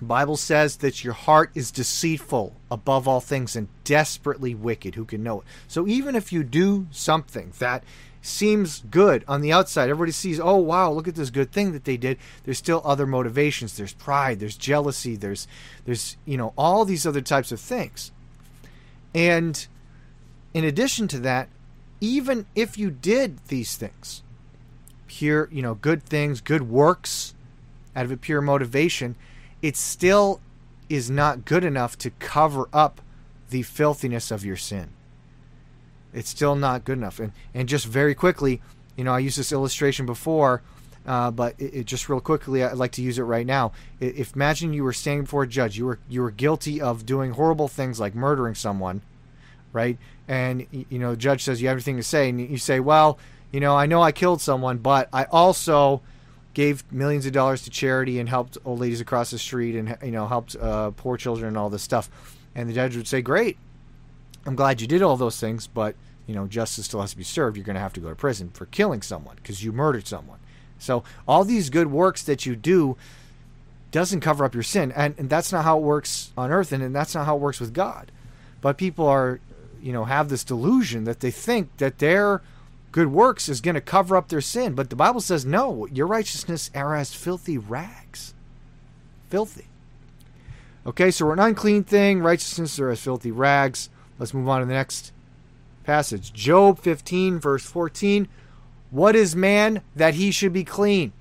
Bible 0.00 0.37
says 0.37 0.76
that 0.76 1.02
your 1.02 1.14
heart 1.14 1.50
is 1.54 1.71
deceitful 1.71 2.54
above 2.71 3.09
all 3.09 3.21
things 3.21 3.57
and 3.57 3.68
desperately 3.83 4.54
wicked. 4.54 4.95
Who 4.95 5.04
can 5.04 5.23
know 5.23 5.40
it? 5.40 5.47
So 5.66 5.88
even 5.88 6.14
if 6.14 6.33
you 6.33 6.45
do 6.45 6.87
something 6.90 7.52
that 7.59 7.83
seems 8.28 8.85
good 8.90 9.25
on 9.26 9.40
the 9.40 9.52
outside, 9.52 9.90
everybody 9.90 10.12
sees, 10.12 10.38
oh 10.38 10.56
wow, 10.56 10.90
look 10.90 11.08
at 11.08 11.14
this 11.14 11.30
good 11.30 11.50
thing 11.50 11.73
that 11.73 11.85
they 11.85 11.97
did. 11.97 12.18
There's 12.44 12.58
still 12.58 12.82
other 12.85 13.06
motivations. 13.06 13.76
There's 13.76 13.94
pride. 13.94 14.40
There's 14.40 14.56
jealousy. 14.56 15.16
There's 15.16 15.49
there's 15.85 16.16
you 16.25 16.37
know 16.37 16.52
all 16.56 16.85
these 16.85 17.06
other 17.06 17.20
types 17.20 17.52
of 17.52 17.61
things. 17.61 18.12
And 19.14 19.66
in 20.54 20.64
addition 20.64 21.08
to 21.08 21.18
that, 21.20 21.49
even 22.00 22.47
if 22.54 22.78
you 22.78 22.90
did 22.90 23.38
these 23.49 23.76
things, 23.76 24.23
pure 25.06 25.49
you 25.50 25.62
know 25.62 25.75
good 25.75 26.02
things, 26.02 26.40
good 26.40 26.68
works, 26.68 27.35
out 27.97 28.04
of 28.04 28.12
a 28.12 28.16
pure 28.16 28.40
motivation 28.40 29.16
it 29.62 29.76
still 29.76 30.40
is 30.88 31.11
not 31.11 31.44
good 31.44 31.64
enough 31.64 31.99
to 31.99 32.11
cover 32.11 32.68
up 32.73 33.00
the 33.50 33.62
filthiness 33.62 34.30
of 34.30 34.44
your 34.44 34.56
sin. 34.56 34.90
It's 36.12 36.31
still 36.31 36.55
not 36.55 36.85
good 36.85 36.99
enough. 36.99 37.21
And 37.21 37.33
and 37.55 37.69
just 37.69 37.87
very 37.87 38.15
quickly, 38.15 38.61
you 38.97 39.05
know, 39.05 39.12
I 39.12 39.19
used 39.19 39.38
this 39.38 39.53
illustration 39.53 40.07
before, 40.07 40.62
uh, 41.07 41.31
but 41.31 41.55
it, 41.59 41.75
it, 41.75 41.87
just 41.87 42.09
real 42.09 42.21
quickly, 42.21 42.65
I'd 42.65 42.77
like 42.77 42.93
to 42.93 43.03
use 43.03 43.19
it 43.19 43.23
right 43.23 43.47
now. 43.47 43.73
If 44.00 44.35
imagine 44.35 44.73
you 44.73 44.85
were 44.85 44.93
standing 44.93 45.25
before 45.25 45.45
a 45.45 45.49
judge, 45.49 45.77
you 45.77 45.87
were 45.87 45.99
you 46.09 46.23
were 46.23 46.31
guilty 46.31 46.81
of 46.81 47.07
doing 47.07 47.33
horrible 47.33 47.69
things 47.69 48.00
like 48.00 48.15
murdering 48.15 48.55
someone, 48.55 49.03
right? 49.73 49.99
And 50.27 50.67
you 50.71 50.99
know, 50.99 51.12
the 51.12 51.17
judge 51.17 51.45
says 51.45 51.62
you 51.62 51.69
have 51.69 51.75
everything 51.75 51.97
to 51.97 52.03
say, 52.03 52.29
and 52.29 52.41
you 52.41 52.59
say, 52.59 52.81
well, 52.81 53.19
you 53.53 53.61
know, 53.61 53.77
I 53.77 53.87
know 53.87 54.03
I 54.03 54.12
killed 54.12 54.41
someone, 54.41 54.79
but 54.79 55.09
I 55.12 55.25
also 55.25 56.03
gave 56.59 56.91
millions 56.93 57.25
of 57.25 57.33
dollars 57.33 57.62
to 57.62 57.71
charity 57.71 58.19
and 58.19 58.29
helped 58.29 58.59
old 58.65 58.81
ladies 58.81 59.00
across 59.00 59.31
the 59.31 59.38
street 59.38 59.77
and 59.77 59.97
you 60.03 60.11
know 60.11 60.27
helped 60.27 60.57
uh, 60.57 60.91
poor 60.91 61.17
children 61.17 61.47
and 61.47 61.57
all 61.57 61.71
this 61.71 61.85
stuff 61.85 62.11
and 62.57 62.69
the 62.69 62.75
judge 62.75 62.97
would 62.97 63.07
say 63.07 63.23
great 63.23 63.57
i'm 64.47 64.57
glad 64.57 64.80
you 64.80 64.87
did 64.87 65.02
all 65.02 65.16
those 65.16 65.40
things 65.40 65.66
but 65.66 65.95
you 66.26 66.35
know 66.35 66.47
justice 66.47 66.87
still 66.87 67.00
has 67.00 67.12
to 67.12 67.16
be 67.16 67.25
served 67.25 67.57
you're 67.57 67.64
going 67.64 67.75
to 67.75 67.80
have 67.80 67.92
to 67.92 68.00
go 68.00 68.09
to 68.09 68.14
prison 68.14 68.50
for 68.50 68.66
killing 68.66 69.02
someone 69.02 69.37
because 69.37 69.62
you 69.64 69.73
murdered 69.73 70.07
someone 70.07 70.38
so 70.78 71.02
all 71.26 71.45
these 71.45 71.71
good 71.71 71.90
works 71.90 72.23
that 72.23 72.47
you 72.47 72.54
do 72.54 72.97
doesn't 73.90 74.21
cover 74.21 74.45
up 74.45 74.54
your 74.54 74.62
sin 74.62 74.92
and, 74.92 75.14
and 75.18 75.30
that's 75.30 75.52
not 75.52 75.64
how 75.64 75.78
it 75.78 75.83
works 75.83 76.33
on 76.37 76.50
earth 76.50 76.73
and, 76.73 76.83
and 76.83 76.95
that's 76.95 77.14
not 77.14 77.26
how 77.26 77.37
it 77.37 77.40
works 77.40 77.61
with 77.61 77.73
god 77.73 78.11
but 78.61 78.76
people 78.76 79.07
are 79.07 79.40
you 79.80 79.92
know 79.92 80.04
have 80.04 80.28
this 80.28 80.45
delusion 80.45 81.04
that 81.04 81.21
they 81.21 81.30
think 81.30 81.76
that 81.78 81.99
they're 81.99 82.42
good 82.92 83.12
works 83.12 83.49
is 83.49 83.61
going 83.61 83.75
to 83.75 83.80
cover 83.80 84.16
up 84.16 84.28
their 84.28 84.40
sin. 84.40 84.75
But 84.75 84.90
the 84.90 84.97
Bible 84.97 85.21
says, 85.21 85.45
no, 85.45 85.87
your 85.87 86.07
righteousness 86.07 86.71
are 86.75 86.95
as 86.95 87.14
filthy 87.14 87.59
rags. 87.59 88.35
Filthy. 89.30 89.66
Okay, 90.87 91.11
so 91.11 91.26
we're 91.26 91.35
an 91.35 91.38
unclean 91.38 91.85
thing. 91.85 92.21
Righteousness 92.21 92.78
are 92.78 92.90
as 92.90 93.00
filthy 93.00 93.30
rags. 93.30 93.90
Let's 94.18 94.34
move 94.34 94.48
on 94.48 94.60
to 94.60 94.66
the 94.66 94.72
next 94.72 95.12
passage. 95.84 96.32
Job 96.32 96.78
15, 96.78 97.38
verse 97.38 97.64
14. 97.64 98.28
What 98.90 99.14
is 99.14 99.37
man 99.37 99.82
that 99.94 100.14
he 100.14 100.30
should 100.30 100.52
be 100.52 100.64
clean? 100.64 101.12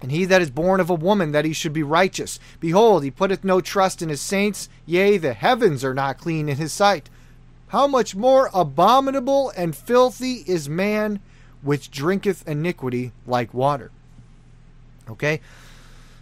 And 0.00 0.12
he 0.12 0.24
that 0.26 0.42
is 0.42 0.50
born 0.50 0.80
of 0.80 0.90
a 0.90 0.94
woman 0.94 1.32
that 1.32 1.44
he 1.44 1.52
should 1.52 1.72
be 1.72 1.82
righteous. 1.82 2.38
Behold, 2.60 3.02
he 3.02 3.10
putteth 3.10 3.44
no 3.44 3.60
trust 3.60 4.00
in 4.00 4.08
his 4.08 4.20
saints. 4.20 4.68
Yea, 4.86 5.18
the 5.18 5.34
heavens 5.34 5.84
are 5.84 5.94
not 5.94 6.18
clean 6.18 6.48
in 6.48 6.56
his 6.56 6.72
sight 6.72 7.10
how 7.68 7.86
much 7.86 8.14
more 8.14 8.50
abominable 8.52 9.50
and 9.56 9.76
filthy 9.76 10.44
is 10.46 10.68
man 10.68 11.20
which 11.62 11.90
drinketh 11.90 12.46
iniquity 12.48 13.12
like 13.26 13.52
water. 13.54 13.90
Okay? 15.08 15.40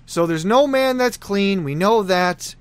So 0.07 0.27
there's 0.27 0.45
no 0.45 0.67
man 0.67 0.99
that's 0.99 1.17
clean. 1.17 1.65
We 1.65 1.75
know 1.75 2.03
that. 2.03 2.55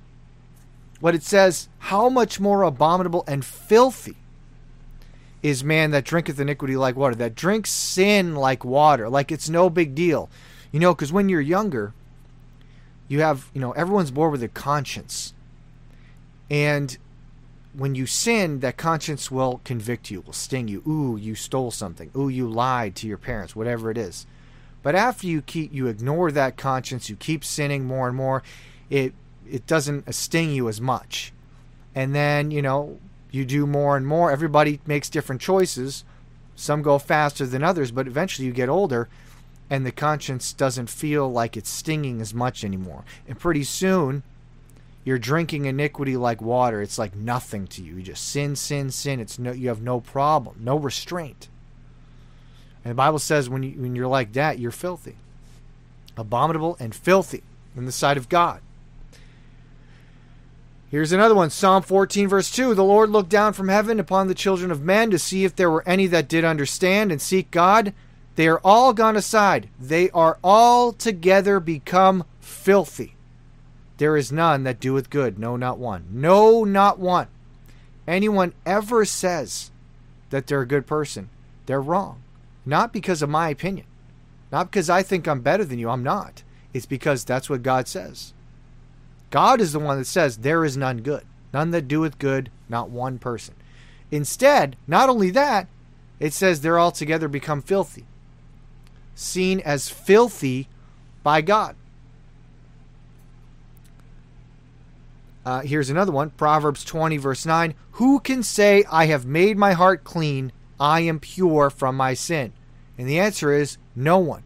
What 0.99 1.15
it 1.15 1.23
says, 1.23 1.67
how 1.85 2.09
much 2.09 2.39
more 2.39 2.63
abominable 2.63 3.23
and 3.27 3.45
filthy 3.45 4.15
is 5.43 5.63
man 5.63 5.91
that 5.91 6.03
drinketh 6.03 6.39
iniquity 6.39 6.75
like 6.75 6.95
water, 6.95 7.13
that 7.13 7.35
drinks 7.35 7.69
sin 7.69 8.33
like 8.33 8.65
water, 8.65 9.07
like 9.07 9.31
it's 9.31 9.49
no 9.49 9.69
big 9.69 9.93
deal. 9.93 10.27
You 10.71 10.79
know, 10.79 10.95
because 10.95 11.13
when 11.13 11.29
you're 11.29 11.41
younger, 11.41 11.93
you 13.07 13.21
have, 13.21 13.51
you 13.53 13.61
know, 13.61 13.71
everyone's 13.73 14.09
born 14.09 14.31
with 14.31 14.41
a 14.41 14.47
conscience. 14.47 15.35
And 16.49 16.97
when 17.73 17.93
you 17.93 18.07
sin, 18.07 18.61
that 18.61 18.77
conscience 18.77 19.29
will 19.29 19.61
convict 19.63 20.09
you, 20.09 20.21
will 20.21 20.33
sting 20.33 20.67
you. 20.67 20.81
Ooh, 20.87 21.17
you 21.17 21.35
stole 21.35 21.69
something. 21.69 22.09
Ooh, 22.17 22.29
you 22.29 22.49
lied 22.49 22.95
to 22.95 23.07
your 23.07 23.19
parents, 23.19 23.55
whatever 23.55 23.91
it 23.91 23.97
is. 23.99 24.25
But 24.81 24.95
after 24.95 25.27
you 25.27 25.43
keep 25.43 25.71
you 25.71 25.85
ignore 25.85 26.31
that 26.31 26.57
conscience, 26.57 27.11
you 27.11 27.15
keep 27.15 27.45
sinning 27.45 27.85
more 27.85 28.07
and 28.07 28.17
more, 28.17 28.41
it 28.89 29.13
it 29.47 29.67
doesn't 29.67 30.11
sting 30.15 30.51
you 30.51 30.67
as 30.67 30.81
much. 30.81 31.31
And 31.95 32.13
then, 32.13 32.51
you 32.51 32.61
know, 32.61 32.99
you 33.31 33.45
do 33.45 33.65
more 33.65 33.97
and 33.97 34.05
more. 34.05 34.31
Everybody 34.31 34.81
makes 34.85 35.09
different 35.09 35.41
choices. 35.41 36.03
Some 36.55 36.81
go 36.81 36.99
faster 36.99 37.45
than 37.45 37.63
others, 37.63 37.91
but 37.91 38.07
eventually 38.07 38.45
you 38.45 38.53
get 38.53 38.69
older 38.69 39.09
and 39.69 39.85
the 39.85 39.91
conscience 39.91 40.53
doesn't 40.53 40.89
feel 40.89 41.31
like 41.31 41.57
it's 41.57 41.69
stinging 41.69 42.21
as 42.21 42.33
much 42.33 42.63
anymore. 42.63 43.03
And 43.27 43.39
pretty 43.39 43.63
soon, 43.63 44.23
you're 45.03 45.19
drinking 45.19 45.65
iniquity 45.65 46.17
like 46.17 46.41
water. 46.41 46.81
It's 46.81 46.99
like 46.99 47.15
nothing 47.15 47.67
to 47.67 47.81
you. 47.81 47.95
You 47.95 48.03
just 48.03 48.27
sin, 48.27 48.55
sin, 48.55 48.91
sin. 48.91 49.19
It's 49.19 49.39
no, 49.39 49.51
you 49.51 49.69
have 49.69 49.81
no 49.81 50.01
problem, 50.01 50.57
no 50.59 50.77
restraint. 50.77 51.47
And 52.83 52.91
the 52.91 52.95
Bible 52.95 53.19
says 53.19 53.49
when 53.49 53.63
you 53.63 53.71
when 53.81 53.95
you're 53.95 54.07
like 54.07 54.33
that, 54.33 54.59
you're 54.59 54.71
filthy, 54.71 55.15
abominable 56.15 56.77
and 56.79 56.93
filthy 56.93 57.43
in 57.75 57.85
the 57.85 57.91
sight 57.91 58.17
of 58.17 58.29
God. 58.29 58.61
Here's 60.95 61.11
another 61.11 61.35
one 61.35 61.49
Psalm 61.49 61.83
14, 61.83 62.29
verse 62.29 62.49
2. 62.49 62.73
The 62.73 62.81
Lord 62.81 63.09
looked 63.09 63.27
down 63.27 63.51
from 63.51 63.67
heaven 63.67 63.99
upon 63.99 64.29
the 64.29 64.33
children 64.33 64.71
of 64.71 64.81
men 64.81 65.11
to 65.11 65.19
see 65.19 65.43
if 65.43 65.53
there 65.53 65.69
were 65.69 65.83
any 65.85 66.07
that 66.07 66.29
did 66.29 66.45
understand 66.45 67.11
and 67.11 67.21
seek 67.21 67.51
God. 67.51 67.93
They 68.37 68.47
are 68.47 68.61
all 68.63 68.93
gone 68.93 69.17
aside. 69.17 69.67
They 69.77 70.09
are 70.11 70.39
all 70.41 70.93
together 70.93 71.59
become 71.59 72.23
filthy. 72.39 73.15
There 73.97 74.15
is 74.15 74.31
none 74.31 74.63
that 74.63 74.79
doeth 74.79 75.09
good, 75.09 75.37
no, 75.37 75.57
not 75.57 75.79
one. 75.79 76.05
No, 76.11 76.63
not 76.63 76.97
one. 76.97 77.27
Anyone 78.07 78.53
ever 78.65 79.03
says 79.03 79.71
that 80.29 80.47
they're 80.47 80.61
a 80.61 80.65
good 80.65 80.87
person, 80.87 81.29
they're 81.65 81.81
wrong. 81.81 82.21
Not 82.65 82.93
because 82.93 83.21
of 83.21 83.27
my 83.27 83.49
opinion, 83.49 83.87
not 84.49 84.71
because 84.71 84.89
I 84.89 85.03
think 85.03 85.27
I'm 85.27 85.41
better 85.41 85.65
than 85.65 85.77
you, 85.77 85.89
I'm 85.89 86.03
not. 86.03 86.43
It's 86.73 86.85
because 86.85 87.25
that's 87.25 87.49
what 87.49 87.63
God 87.63 87.89
says. 87.89 88.31
God 89.29 89.61
is 89.61 89.73
the 89.73 89.79
one 89.79 89.97
that 89.97 90.05
says 90.05 90.37
there 90.37 90.63
is 90.63 90.77
none 90.77 91.01
good, 91.01 91.25
None 91.55 91.71
that 91.71 91.87
doeth 91.87 92.19
good, 92.19 92.51
not 92.67 92.89
one 92.89 93.17
person. 93.17 93.55
Instead, 94.11 94.75
not 94.87 95.07
only 95.07 95.29
that, 95.29 95.69
it 96.19 96.33
says 96.33 96.59
they're 96.59 96.77
altogether 96.77 97.29
become 97.29 97.61
filthy, 97.61 98.03
seen 99.15 99.61
as 99.61 99.87
filthy 99.87 100.67
by 101.23 101.39
God. 101.39 101.77
Uh, 105.45 105.61
here's 105.61 105.89
another 105.89 106.11
one 106.11 106.31
Proverbs 106.31 106.83
20, 106.83 107.15
verse 107.15 107.45
9. 107.45 107.73
Who 107.91 108.19
can 108.19 108.43
say, 108.43 108.83
I 108.91 109.05
have 109.05 109.25
made 109.25 109.57
my 109.57 109.71
heart 109.71 110.03
clean, 110.03 110.51
I 110.77 110.99
am 111.01 111.21
pure 111.21 111.69
from 111.69 111.95
my 111.95 112.15
sin? 112.15 112.51
And 112.97 113.07
the 113.07 113.19
answer 113.19 113.53
is 113.53 113.77
no 113.95 114.17
one. 114.17 114.43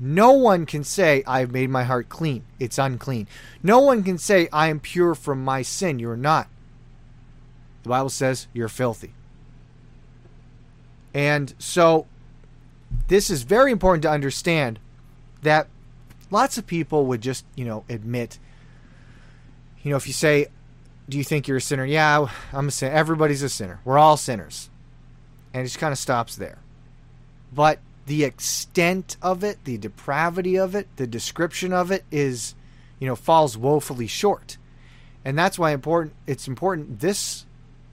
No 0.00 0.32
one 0.32 0.64
can 0.64 0.82
say, 0.82 1.22
I 1.26 1.40
have 1.40 1.52
made 1.52 1.68
my 1.68 1.84
heart 1.84 2.08
clean. 2.08 2.44
It's 2.58 2.78
unclean. 2.78 3.28
No 3.62 3.80
one 3.80 4.02
can 4.02 4.16
say, 4.16 4.48
I 4.52 4.68
am 4.68 4.80
pure 4.80 5.14
from 5.14 5.44
my 5.44 5.60
sin. 5.62 5.98
You're 5.98 6.16
not. 6.16 6.48
The 7.82 7.90
Bible 7.90 8.08
says 8.08 8.46
you're 8.54 8.68
filthy. 8.68 9.12
And 11.12 11.54
so, 11.58 12.06
this 13.08 13.28
is 13.28 13.42
very 13.42 13.72
important 13.72 14.02
to 14.04 14.10
understand 14.10 14.78
that 15.42 15.68
lots 16.30 16.56
of 16.56 16.66
people 16.66 17.06
would 17.06 17.20
just, 17.20 17.44
you 17.54 17.64
know, 17.64 17.84
admit 17.88 18.38
you 19.82 19.90
know, 19.90 19.96
if 19.96 20.06
you 20.06 20.12
say, 20.12 20.48
"Do 21.08 21.16
you 21.16 21.24
think 21.24 21.48
you're 21.48 21.56
a 21.56 21.60
sinner?" 21.60 21.84
Yeah, 21.84 22.28
I'm 22.52 22.68
a 22.68 22.70
sinner. 22.70 22.94
Everybody's 22.94 23.42
a 23.42 23.48
sinner. 23.48 23.80
We're 23.84 23.98
all 23.98 24.16
sinners, 24.16 24.68
and 25.54 25.62
it 25.62 25.66
just 25.66 25.78
kind 25.78 25.92
of 25.92 25.98
stops 25.98 26.36
there. 26.36 26.58
But 27.52 27.78
the 28.10 28.24
extent 28.24 29.16
of 29.22 29.44
it, 29.44 29.62
the 29.62 29.78
depravity 29.78 30.58
of 30.58 30.74
it, 30.74 30.88
the 30.96 31.06
description 31.06 31.72
of 31.72 31.92
it 31.92 32.02
is, 32.10 32.56
you 32.98 33.06
know, 33.06 33.14
falls 33.14 33.56
woefully 33.56 34.08
short, 34.08 34.58
and 35.24 35.38
that's 35.38 35.60
why 35.60 35.70
important. 35.70 36.12
It's 36.26 36.48
important 36.48 36.98
this 36.98 37.46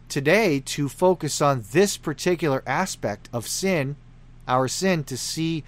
today 0.09 0.59
to 0.59 0.89
focus 0.89 1.39
on 1.39 1.65
this 1.71 1.97
particular 1.97 2.63
aspect 2.65 3.29
of 3.31 3.47
sin, 3.47 3.95
our 4.47 4.67
sin, 4.67 5.03
to 5.03 5.17
see 5.17 5.63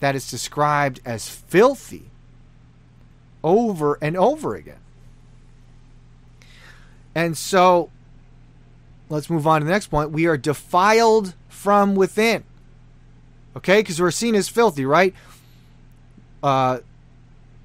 that 0.00 0.16
it's 0.16 0.32
described 0.32 1.00
as 1.04 1.28
filthy 1.28 2.10
over 3.44 3.98
and 4.02 4.16
over 4.16 4.56
again. 4.56 4.80
And 7.14 7.38
so 7.38 7.88
let's 9.08 9.30
move 9.30 9.46
on 9.46 9.60
to 9.60 9.64
the 9.64 9.70
next 9.70 9.86
point. 9.86 10.10
We 10.10 10.26
are 10.26 10.36
defiled 10.36 11.34
from 11.48 11.94
within. 11.94 12.42
Okay? 13.56 13.80
Because 13.80 14.00
we're 14.00 14.10
seen 14.10 14.34
as 14.34 14.48
filthy, 14.48 14.84
right? 14.84 15.14
Uh, 16.42 16.78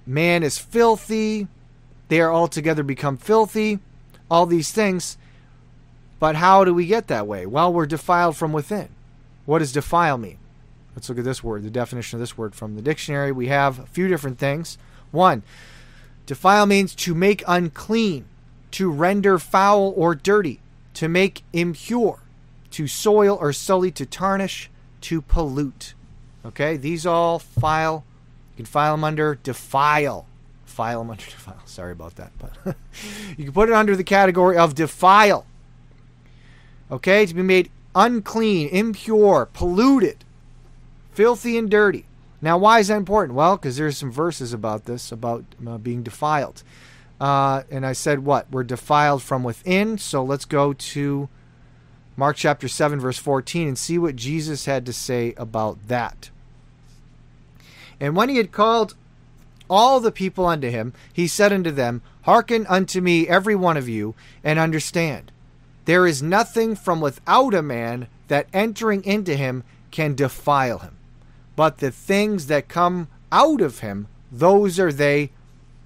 man 0.06 0.44
is 0.44 0.58
filthy. 0.58 1.48
They 2.10 2.22
are 2.22 2.32
altogether 2.32 2.84
become 2.84 3.18
filthy. 3.18 3.80
All 4.30 4.46
these 4.46 4.72
things. 4.72 5.18
But 6.20 6.36
how 6.36 6.64
do 6.64 6.74
we 6.74 6.86
get 6.86 7.08
that 7.08 7.28
way? 7.28 7.46
Well, 7.46 7.72
we're 7.72 7.86
defiled 7.86 8.36
from 8.36 8.54
within. 8.54 8.90
What 9.46 9.60
does 9.60 9.72
defile 9.72 10.18
mean? 10.18 10.38
Let's 10.96 11.10
look 11.10 11.20
at 11.20 11.24
this 11.24 11.44
word, 11.44 11.64
the 11.64 11.70
definition 11.70 12.18
of 12.18 12.22
this 12.22 12.38
word 12.38 12.56
from 12.56 12.76
the 12.76 12.82
dictionary. 12.82 13.32
We 13.32 13.48
have 13.48 13.80
a 13.80 13.86
few 13.86 14.08
different 14.08 14.40
things. 14.40 14.78
One, 15.12 15.44
defile 16.26 16.66
means 16.66 16.96
to 16.96 17.14
make 17.14 17.44
unclean 17.48 18.26
to 18.72 18.92
render 18.92 19.40
foul 19.40 19.94
or 19.96 20.16
dirty, 20.16 20.60
to 20.94 21.08
make 21.08 21.44
impure, 21.54 22.20
to 22.72 22.88
soil 22.88 23.38
or 23.40 23.54
sully, 23.54 23.92
to 23.92 24.06
tarnish, 24.06 24.70
to 25.08 25.22
pollute. 25.22 25.94
Okay, 26.46 26.76
these 26.76 27.06
all 27.06 27.40
file. 27.40 28.04
You 28.52 28.58
can 28.58 28.66
file 28.66 28.94
them 28.94 29.06
under 29.06 29.36
defile. 29.36 30.26
File 30.66 31.00
them 31.00 31.12
under 31.12 31.24
defile. 31.30 31.62
Sorry 31.64 31.94
about 31.94 32.18
that, 32.18 32.32
but 32.38 32.76
you 33.38 33.46
can 33.46 33.54
put 33.54 33.70
it 33.70 33.76
under 33.76 33.96
the 33.96 34.04
category 34.04 34.58
of 34.58 34.76
defile. 34.76 35.46
Okay, 36.92 37.26
to 37.26 37.34
be 37.34 37.42
made 37.42 37.72
unclean, 37.96 38.68
impure, 38.68 39.48
polluted, 39.54 40.26
filthy, 41.14 41.58
and 41.58 41.72
dirty. 41.72 42.04
Now, 42.42 42.58
why 42.58 42.80
is 42.80 42.90
that 42.90 42.98
important? 42.98 43.36
Well, 43.36 43.56
because 43.56 43.78
there's 43.78 43.98
some 43.98 44.12
verses 44.12 44.52
about 44.52 44.86
this, 44.86 45.10
about 45.12 45.46
uh, 45.66 45.78
being 45.78 46.04
defiled. 46.04 46.64
Uh, 47.20 47.64
and 47.72 47.86
I 47.86 47.94
said, 47.94 48.26
what? 48.26 48.52
We're 48.52 48.64
defiled 48.64 49.24
from 49.24 49.44
within. 49.44 49.98
So 49.98 50.22
let's 50.24 50.46
go 50.46 50.74
to 50.74 51.30
Mark 52.20 52.36
chapter 52.36 52.68
7, 52.68 53.00
verse 53.00 53.20
14, 53.20 53.68
and 53.68 53.78
see 53.78 54.00
what 54.00 54.16
Jesus 54.16 54.66
had 54.66 54.88
to 54.88 54.92
say 54.94 55.36
about 55.38 55.88
that. 55.88 56.32
And 58.00 58.16
when 58.16 58.28
he 58.28 58.38
had 58.38 58.52
called 58.52 58.96
all 59.70 60.00
the 60.00 60.12
people 60.12 60.48
unto 60.48 60.70
him, 60.70 60.94
he 61.14 61.28
said 61.28 61.54
unto 61.54 61.70
them, 61.70 62.02
Hearken 62.24 62.66
unto 62.68 63.02
me, 63.02 63.28
every 63.28 63.56
one 63.56 63.78
of 63.78 63.88
you, 63.88 64.16
and 64.44 64.58
understand. 64.58 65.32
There 65.86 66.08
is 66.08 66.24
nothing 66.24 66.76
from 66.76 67.02
without 67.02 67.54
a 67.54 67.62
man 67.62 68.08
that 68.30 68.48
entering 68.52 69.04
into 69.04 69.36
him 69.36 69.64
can 69.92 70.16
defile 70.16 70.80
him. 70.80 70.98
But 71.56 71.78
the 71.78 71.92
things 71.92 72.48
that 72.48 72.68
come 72.68 73.10
out 73.32 73.62
of 73.62 73.80
him, 73.80 74.08
those 74.32 74.80
are 74.80 74.92
they 74.92 75.32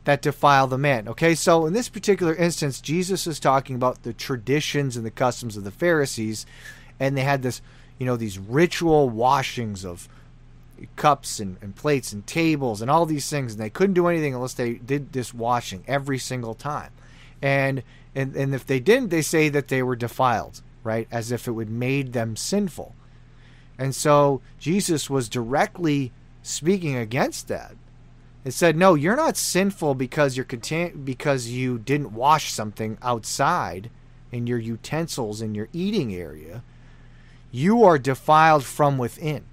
that 0.03 0.21
defile 0.21 0.67
the 0.67 0.77
man. 0.77 1.07
Okay, 1.07 1.35
so 1.35 1.65
in 1.65 1.73
this 1.73 1.89
particular 1.89 2.33
instance, 2.35 2.81
Jesus 2.81 3.27
is 3.27 3.39
talking 3.39 3.75
about 3.75 4.03
the 4.03 4.13
traditions 4.13 4.97
and 4.97 5.05
the 5.05 5.11
customs 5.11 5.57
of 5.57 5.63
the 5.63 5.71
Pharisees, 5.71 6.45
and 6.99 7.15
they 7.15 7.21
had 7.21 7.43
this, 7.43 7.61
you 7.99 8.05
know, 8.05 8.15
these 8.15 8.39
ritual 8.39 9.09
washings 9.09 9.85
of 9.85 10.09
cups 10.95 11.39
and, 11.39 11.57
and 11.61 11.75
plates 11.75 12.11
and 12.11 12.25
tables 12.25 12.81
and 12.81 12.89
all 12.89 13.05
these 13.05 13.29
things, 13.29 13.53
and 13.53 13.61
they 13.61 13.69
couldn't 13.69 13.93
do 13.93 14.07
anything 14.07 14.33
unless 14.33 14.55
they 14.55 14.73
did 14.73 15.13
this 15.13 15.33
washing 15.33 15.83
every 15.87 16.17
single 16.17 16.55
time. 16.55 16.91
And 17.41 17.83
and, 18.13 18.35
and 18.35 18.53
if 18.53 18.65
they 18.65 18.79
didn't, 18.79 19.09
they 19.09 19.21
say 19.21 19.47
that 19.49 19.69
they 19.69 19.81
were 19.81 19.95
defiled, 19.95 20.61
right? 20.83 21.07
As 21.11 21.31
if 21.31 21.47
it 21.47 21.51
would 21.51 21.69
made 21.69 22.11
them 22.11 22.35
sinful. 22.35 22.93
And 23.77 23.95
so 23.95 24.41
Jesus 24.59 25.09
was 25.09 25.29
directly 25.29 26.11
speaking 26.43 26.97
against 26.97 27.47
that 27.47 27.75
it 28.43 28.53
said, 28.53 28.75
"No, 28.75 28.95
you're 28.95 29.15
not 29.15 29.37
sinful 29.37 29.95
because 29.95 30.35
you're 30.35 30.45
content 30.45 31.05
because 31.05 31.47
you 31.47 31.77
didn't 31.77 32.13
wash 32.13 32.51
something 32.51 32.97
outside 33.01 33.89
in 34.31 34.47
your 34.47 34.57
utensils 34.57 35.41
in 35.41 35.53
your 35.53 35.67
eating 35.73 36.13
area. 36.15 36.63
You 37.51 37.83
are 37.83 37.97
defiled 37.97 38.63
from 38.63 38.97
within." 38.97 39.43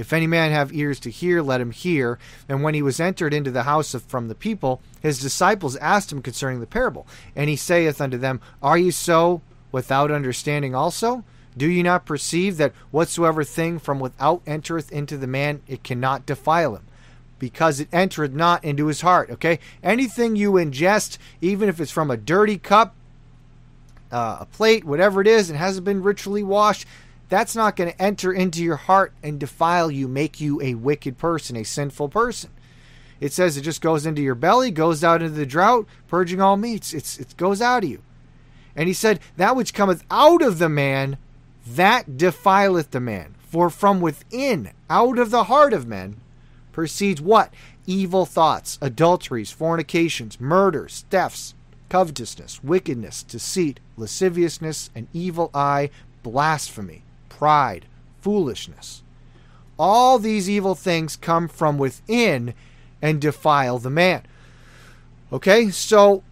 If 0.00 0.14
any 0.14 0.26
man 0.26 0.50
have 0.50 0.72
ears 0.72 0.98
to 1.00 1.10
hear, 1.10 1.42
let 1.42 1.60
him 1.60 1.72
hear. 1.72 2.18
And 2.48 2.62
when 2.62 2.72
he 2.72 2.80
was 2.80 3.00
entered 3.00 3.34
into 3.34 3.50
the 3.50 3.64
house 3.64 3.92
of, 3.92 4.02
from 4.04 4.28
the 4.28 4.34
people, 4.34 4.80
his 5.02 5.20
disciples 5.20 5.76
asked 5.76 6.10
him 6.10 6.22
concerning 6.22 6.60
the 6.60 6.66
parable. 6.66 7.06
And 7.36 7.50
he 7.50 7.56
saith 7.56 8.00
unto 8.00 8.16
them, 8.16 8.40
Are 8.62 8.78
ye 8.78 8.92
so 8.92 9.42
without 9.72 10.10
understanding 10.10 10.74
also? 10.74 11.22
Do 11.54 11.68
ye 11.68 11.82
not 11.82 12.06
perceive 12.06 12.56
that 12.56 12.72
whatsoever 12.90 13.44
thing 13.44 13.78
from 13.78 14.00
without 14.00 14.40
entereth 14.46 14.90
into 14.90 15.18
the 15.18 15.26
man, 15.26 15.60
it 15.68 15.82
cannot 15.82 16.24
defile 16.24 16.76
him? 16.76 16.86
Because 17.40 17.80
it 17.80 17.88
entered 17.92 18.36
not 18.36 18.62
into 18.62 18.86
his 18.86 19.00
heart. 19.00 19.30
Okay? 19.30 19.58
Anything 19.82 20.36
you 20.36 20.52
ingest, 20.52 21.18
even 21.40 21.68
if 21.68 21.80
it's 21.80 21.90
from 21.90 22.12
a 22.12 22.16
dirty 22.16 22.58
cup, 22.58 22.94
uh, 24.12 24.38
a 24.40 24.46
plate, 24.46 24.84
whatever 24.84 25.20
it 25.20 25.26
is, 25.26 25.50
and 25.50 25.58
hasn't 25.58 25.84
been 25.84 26.04
ritually 26.04 26.44
washed, 26.44 26.86
that's 27.28 27.56
not 27.56 27.74
going 27.74 27.90
to 27.90 28.02
enter 28.02 28.32
into 28.32 28.62
your 28.62 28.76
heart 28.76 29.12
and 29.22 29.40
defile 29.40 29.90
you, 29.90 30.06
make 30.06 30.40
you 30.40 30.60
a 30.60 30.74
wicked 30.74 31.18
person, 31.18 31.56
a 31.56 31.64
sinful 31.64 32.10
person. 32.10 32.50
It 33.20 33.32
says 33.32 33.56
it 33.56 33.62
just 33.62 33.80
goes 33.80 34.06
into 34.06 34.22
your 34.22 34.34
belly, 34.34 34.70
goes 34.70 35.02
out 35.04 35.22
into 35.22 35.34
the 35.34 35.46
drought, 35.46 35.86
purging 36.08 36.40
all 36.40 36.56
meats. 36.56 36.94
It's, 36.94 37.18
it 37.18 37.36
goes 37.36 37.60
out 37.60 37.84
of 37.84 37.90
you. 37.90 38.02
And 38.74 38.88
he 38.88 38.94
said, 38.94 39.20
That 39.36 39.56
which 39.56 39.74
cometh 39.74 40.04
out 40.10 40.42
of 40.42 40.58
the 40.58 40.68
man, 40.68 41.18
that 41.66 42.16
defileth 42.16 42.90
the 42.90 43.00
man. 43.00 43.34
For 43.40 43.68
from 43.68 44.00
within, 44.00 44.70
out 44.88 45.18
of 45.18 45.30
the 45.30 45.44
heart 45.44 45.72
of 45.72 45.86
men, 45.86 46.16
proceeds 46.72 47.20
what? 47.20 47.52
Evil 47.86 48.26
thoughts, 48.26 48.78
adulteries, 48.80 49.50
fornications, 49.50 50.40
murders, 50.40 51.04
thefts, 51.10 51.54
covetousness, 51.88 52.62
wickedness, 52.62 53.22
deceit, 53.22 53.80
lasciviousness, 53.96 54.90
an 54.94 55.08
evil 55.12 55.50
eye, 55.52 55.90
blasphemy, 56.22 57.02
pride, 57.28 57.86
foolishness. 58.20 59.02
All 59.78 60.18
these 60.18 60.48
evil 60.48 60.74
things 60.74 61.16
come 61.16 61.48
from 61.48 61.78
within 61.78 62.54
and 63.02 63.20
defile 63.20 63.78
the 63.78 63.90
man. 63.90 64.22
Okay, 65.32 65.70
so 65.70 66.22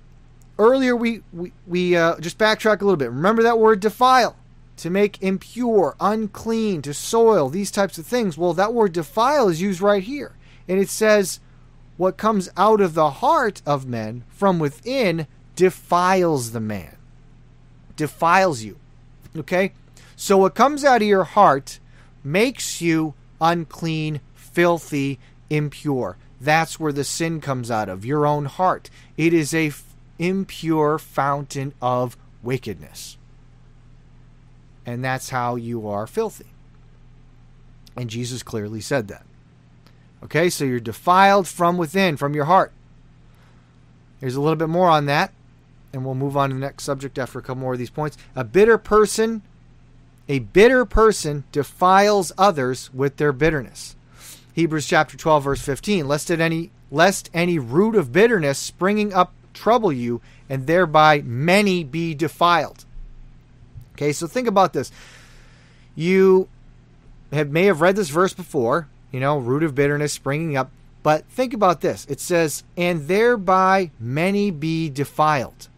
earlier 0.59 0.94
we 0.94 1.22
we, 1.33 1.53
we 1.66 1.96
uh, 1.96 2.18
just 2.18 2.38
backtrack 2.38 2.81
a 2.81 2.85
little 2.85 2.96
bit. 2.96 3.11
Remember 3.11 3.42
that 3.42 3.59
word 3.59 3.81
defile 3.81 4.37
to 4.78 4.90
make 4.90 5.22
impure, 5.22 5.94
unclean, 6.00 6.82
to 6.82 6.94
soil, 6.94 7.48
these 7.48 7.70
types 7.70 7.98
of 7.98 8.06
things. 8.06 8.38
Well, 8.38 8.54
that 8.54 8.74
word 8.74 8.92
defile 8.92 9.48
is 9.48 9.60
used 9.60 9.80
right 9.80 10.02
here. 10.02 10.32
And 10.66 10.80
it 10.80 10.88
says, 10.88 11.40
what 11.96 12.16
comes 12.16 12.48
out 12.56 12.80
of 12.80 12.94
the 12.94 13.10
heart 13.10 13.60
of 13.66 13.86
men 13.86 14.24
from 14.28 14.58
within 14.58 15.26
defiles 15.56 16.52
the 16.52 16.60
man. 16.60 16.96
Defiles 17.96 18.62
you. 18.62 18.78
Okay? 19.36 19.72
So 20.14 20.38
what 20.38 20.54
comes 20.54 20.84
out 20.84 21.02
of 21.02 21.08
your 21.08 21.24
heart 21.24 21.80
makes 22.22 22.80
you 22.80 23.14
unclean, 23.40 24.20
filthy, 24.34 25.18
impure. 25.50 26.16
That's 26.40 26.78
where 26.78 26.92
the 26.92 27.04
sin 27.04 27.40
comes 27.40 27.70
out 27.70 27.88
of, 27.88 28.04
your 28.04 28.26
own 28.26 28.44
heart. 28.44 28.90
It 29.16 29.34
is 29.34 29.52
a 29.52 29.72
impure 30.18 30.98
fountain 30.98 31.74
of 31.82 32.16
wickedness. 32.42 33.17
And 34.88 35.05
that's 35.05 35.29
how 35.29 35.57
you 35.57 35.87
are 35.87 36.07
filthy. 36.07 36.46
And 37.94 38.09
Jesus 38.09 38.42
clearly 38.42 38.81
said 38.81 39.09
that. 39.09 39.27
Okay, 40.24 40.48
so 40.48 40.64
you're 40.64 40.81
defiled 40.81 41.46
from 41.46 41.77
within, 41.77 42.16
from 42.16 42.33
your 42.33 42.46
heart. 42.46 42.72
There's 44.18 44.35
a 44.35 44.40
little 44.40 44.57
bit 44.57 44.70
more 44.70 44.88
on 44.88 45.05
that, 45.05 45.35
and 45.92 46.07
we'll 46.07 46.14
move 46.14 46.38
on 46.38 46.48
to 46.48 46.55
the 46.55 46.61
next 46.61 46.85
subject 46.85 47.18
after 47.18 47.38
a 47.38 47.42
couple 47.42 47.61
more 47.61 47.74
of 47.74 47.79
these 47.79 47.90
points. 47.90 48.16
A 48.35 48.44
bitter 48.44 48.79
person, 48.79 49.42
a 50.27 50.38
bitter 50.38 50.87
person 50.87 51.44
defiles 51.53 52.33
others 52.38 52.90
with 52.94 53.18
their 53.18 53.35
bitterness. 53.35 53.94
Hebrews 54.55 54.87
chapter 54.87 55.18
12 55.18 55.44
verse 55.44 55.61
15, 55.61 56.09
lest 56.09 56.31
any 56.31 56.70
lest 56.90 57.29
any 57.35 57.59
root 57.59 57.94
of 57.94 58.11
bitterness 58.11 58.59
springing 58.59 59.12
up 59.12 59.35
trouble 59.53 59.92
you 59.92 60.22
and 60.48 60.66
thereby 60.66 61.20
many 61.20 61.85
be 61.85 62.14
defiled. 62.14 62.87
Okay, 63.98 64.12
so 64.12 64.28
think 64.28 64.46
about 64.46 64.74
this. 64.74 64.92
You 65.96 66.48
have 67.32 67.50
may 67.50 67.64
have 67.64 67.80
read 67.80 67.96
this 67.96 68.11
verse 68.11 68.32
before, 68.32 68.87
you 69.11 69.18
know, 69.18 69.38
root 69.38 69.64
of 69.64 69.74
bitterness 69.74 70.12
springing 70.12 70.56
up, 70.56 70.70
but 71.02 71.24
think 71.24 71.52
about 71.52 71.80
this. 71.80 72.06
It 72.08 72.20
says, 72.20 72.62
and 72.76 73.08
thereby 73.08 73.90
many 73.98 74.52
be 74.52 74.88
defiled. 74.88 75.68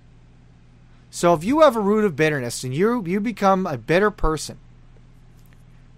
So 1.09 1.33
if 1.33 1.43
you 1.45 1.61
have 1.61 1.77
a 1.77 1.81
root 1.81 2.05
of 2.05 2.15
bitterness 2.15 2.63
and 2.63 2.75
you 2.75 3.03
you 3.07 3.21
become 3.21 3.67
a 3.67 3.79
bitter 3.79 4.11
person, 4.11 4.59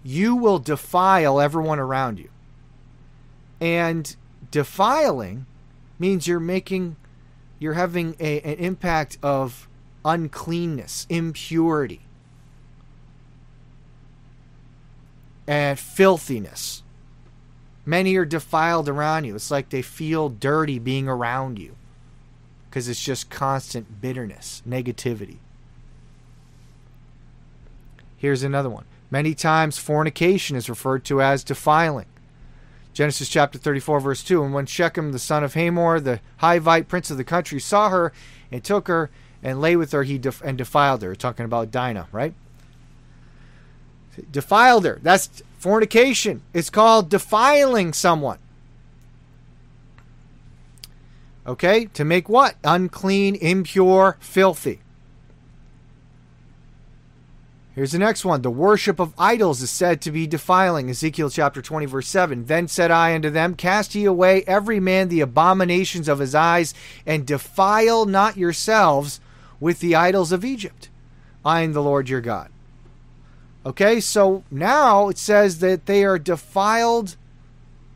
you 0.01 0.33
will 0.33 0.59
defile 0.59 1.41
everyone 1.41 1.79
around 1.79 2.19
you. 2.19 2.29
And 3.59 4.15
defiling 4.49 5.45
means 5.99 6.25
you're 6.25 6.39
making 6.39 6.95
you're 7.59 7.73
having 7.73 8.15
a, 8.17 8.39
an 8.39 8.59
impact 8.59 9.17
of 9.21 9.67
uncleanness, 10.05 11.05
impurity, 11.09 12.01
and 15.47 15.79
filthiness. 15.79 16.83
Many 17.85 18.15
are 18.15 18.25
defiled 18.25 18.87
around 18.87 19.25
you. 19.25 19.35
It's 19.35 19.51
like 19.51 19.69
they 19.69 19.81
feel 19.81 20.29
dirty 20.29 20.79
being 20.79 21.07
around 21.07 21.59
you 21.59 21.75
because 22.69 22.87
it's 22.87 23.03
just 23.03 23.29
constant 23.29 24.01
bitterness, 24.01 24.63
negativity. 24.67 25.37
Here's 28.17 28.43
another 28.43 28.69
one. 28.69 28.85
Many 29.11 29.35
times 29.35 29.77
fornication 29.77 30.55
is 30.55 30.69
referred 30.69 31.03
to 31.05 31.21
as 31.21 31.43
defiling. 31.43 32.07
Genesis 32.93 33.27
chapter 33.27 33.59
34, 33.59 33.99
verse 33.99 34.23
2. 34.23 34.43
And 34.43 34.53
when 34.53 34.65
Shechem, 34.65 35.11
the 35.11 35.19
son 35.19 35.43
of 35.43 35.55
Hamor, 35.55 35.99
the 35.99 36.19
Hivite 36.41 36.87
prince 36.87 37.11
of 37.11 37.17
the 37.17 37.23
country, 37.23 37.59
saw 37.59 37.89
her 37.89 38.13
and 38.51 38.63
took 38.63 38.87
her 38.87 39.09
and 39.43 39.59
lay 39.59 39.75
with 39.75 39.91
her, 39.91 40.03
he 40.03 40.17
def- 40.17 40.41
and 40.43 40.57
defiled 40.57 41.01
her. 41.01 41.15
Talking 41.15 41.45
about 41.45 41.69
Dinah, 41.69 42.07
right? 42.11 42.33
Defiled 44.31 44.85
her. 44.85 44.99
That's 45.01 45.43
fornication. 45.57 46.41
It's 46.53 46.69
called 46.69 47.09
defiling 47.09 47.93
someone. 47.93 48.39
Okay? 51.45 51.85
To 51.85 52.05
make 52.05 52.29
what? 52.29 52.55
Unclean, 52.63 53.35
impure, 53.35 54.17
filthy. 54.19 54.79
Here's 57.75 57.91
the 57.91 57.99
next 57.99 58.23
one. 58.23 58.43
The 58.43 58.51
worship 58.51 58.99
of 58.99 59.15
idols 59.17 59.61
is 59.63 59.71
said 59.71 59.99
to 60.01 60.11
be 60.11 60.27
defiling. 60.27 60.91
Ezekiel 60.91 61.31
chapter 61.31 61.59
20, 61.59 61.87
verse 61.87 62.07
7. 62.07 62.45
Then 62.45 62.67
said 62.67 62.91
I 62.91 63.15
unto 63.15 63.31
them, 63.31 63.55
Cast 63.55 63.95
ye 63.95 64.05
away 64.05 64.43
every 64.45 64.79
man 64.79 65.09
the 65.09 65.21
abominations 65.21 66.07
of 66.07 66.19
his 66.19 66.35
eyes, 66.35 66.75
and 67.05 67.25
defile 67.25 68.05
not 68.05 68.37
yourselves 68.37 69.19
with 69.59 69.79
the 69.79 69.95
idols 69.95 70.31
of 70.31 70.45
Egypt. 70.45 70.89
I 71.43 71.61
am 71.61 71.73
the 71.73 71.81
Lord 71.81 72.09
your 72.09 72.21
God. 72.21 72.51
Okay, 73.65 73.99
so 73.99 74.43
now 74.51 75.07
it 75.09 75.17
says 75.17 75.59
that 75.59 75.85
they 75.85 76.03
are 76.03 76.19
defiled, 76.19 77.15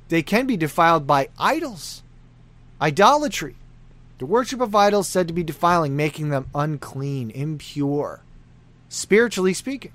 they 0.07 0.23
can 0.23 0.47
be 0.47 0.55
defiled 0.55 1.05
by 1.05 1.29
idols, 1.37 2.03
idolatry. 2.81 3.55
The 4.19 4.25
worship 4.25 4.61
of 4.61 4.73
idols 4.73 5.07
said 5.07 5.27
to 5.27 5.33
be 5.33 5.43
defiling, 5.43 5.95
making 5.95 6.29
them 6.29 6.49
unclean, 6.55 7.29
impure 7.31 8.21
spiritually 8.89 9.53
speaking. 9.53 9.91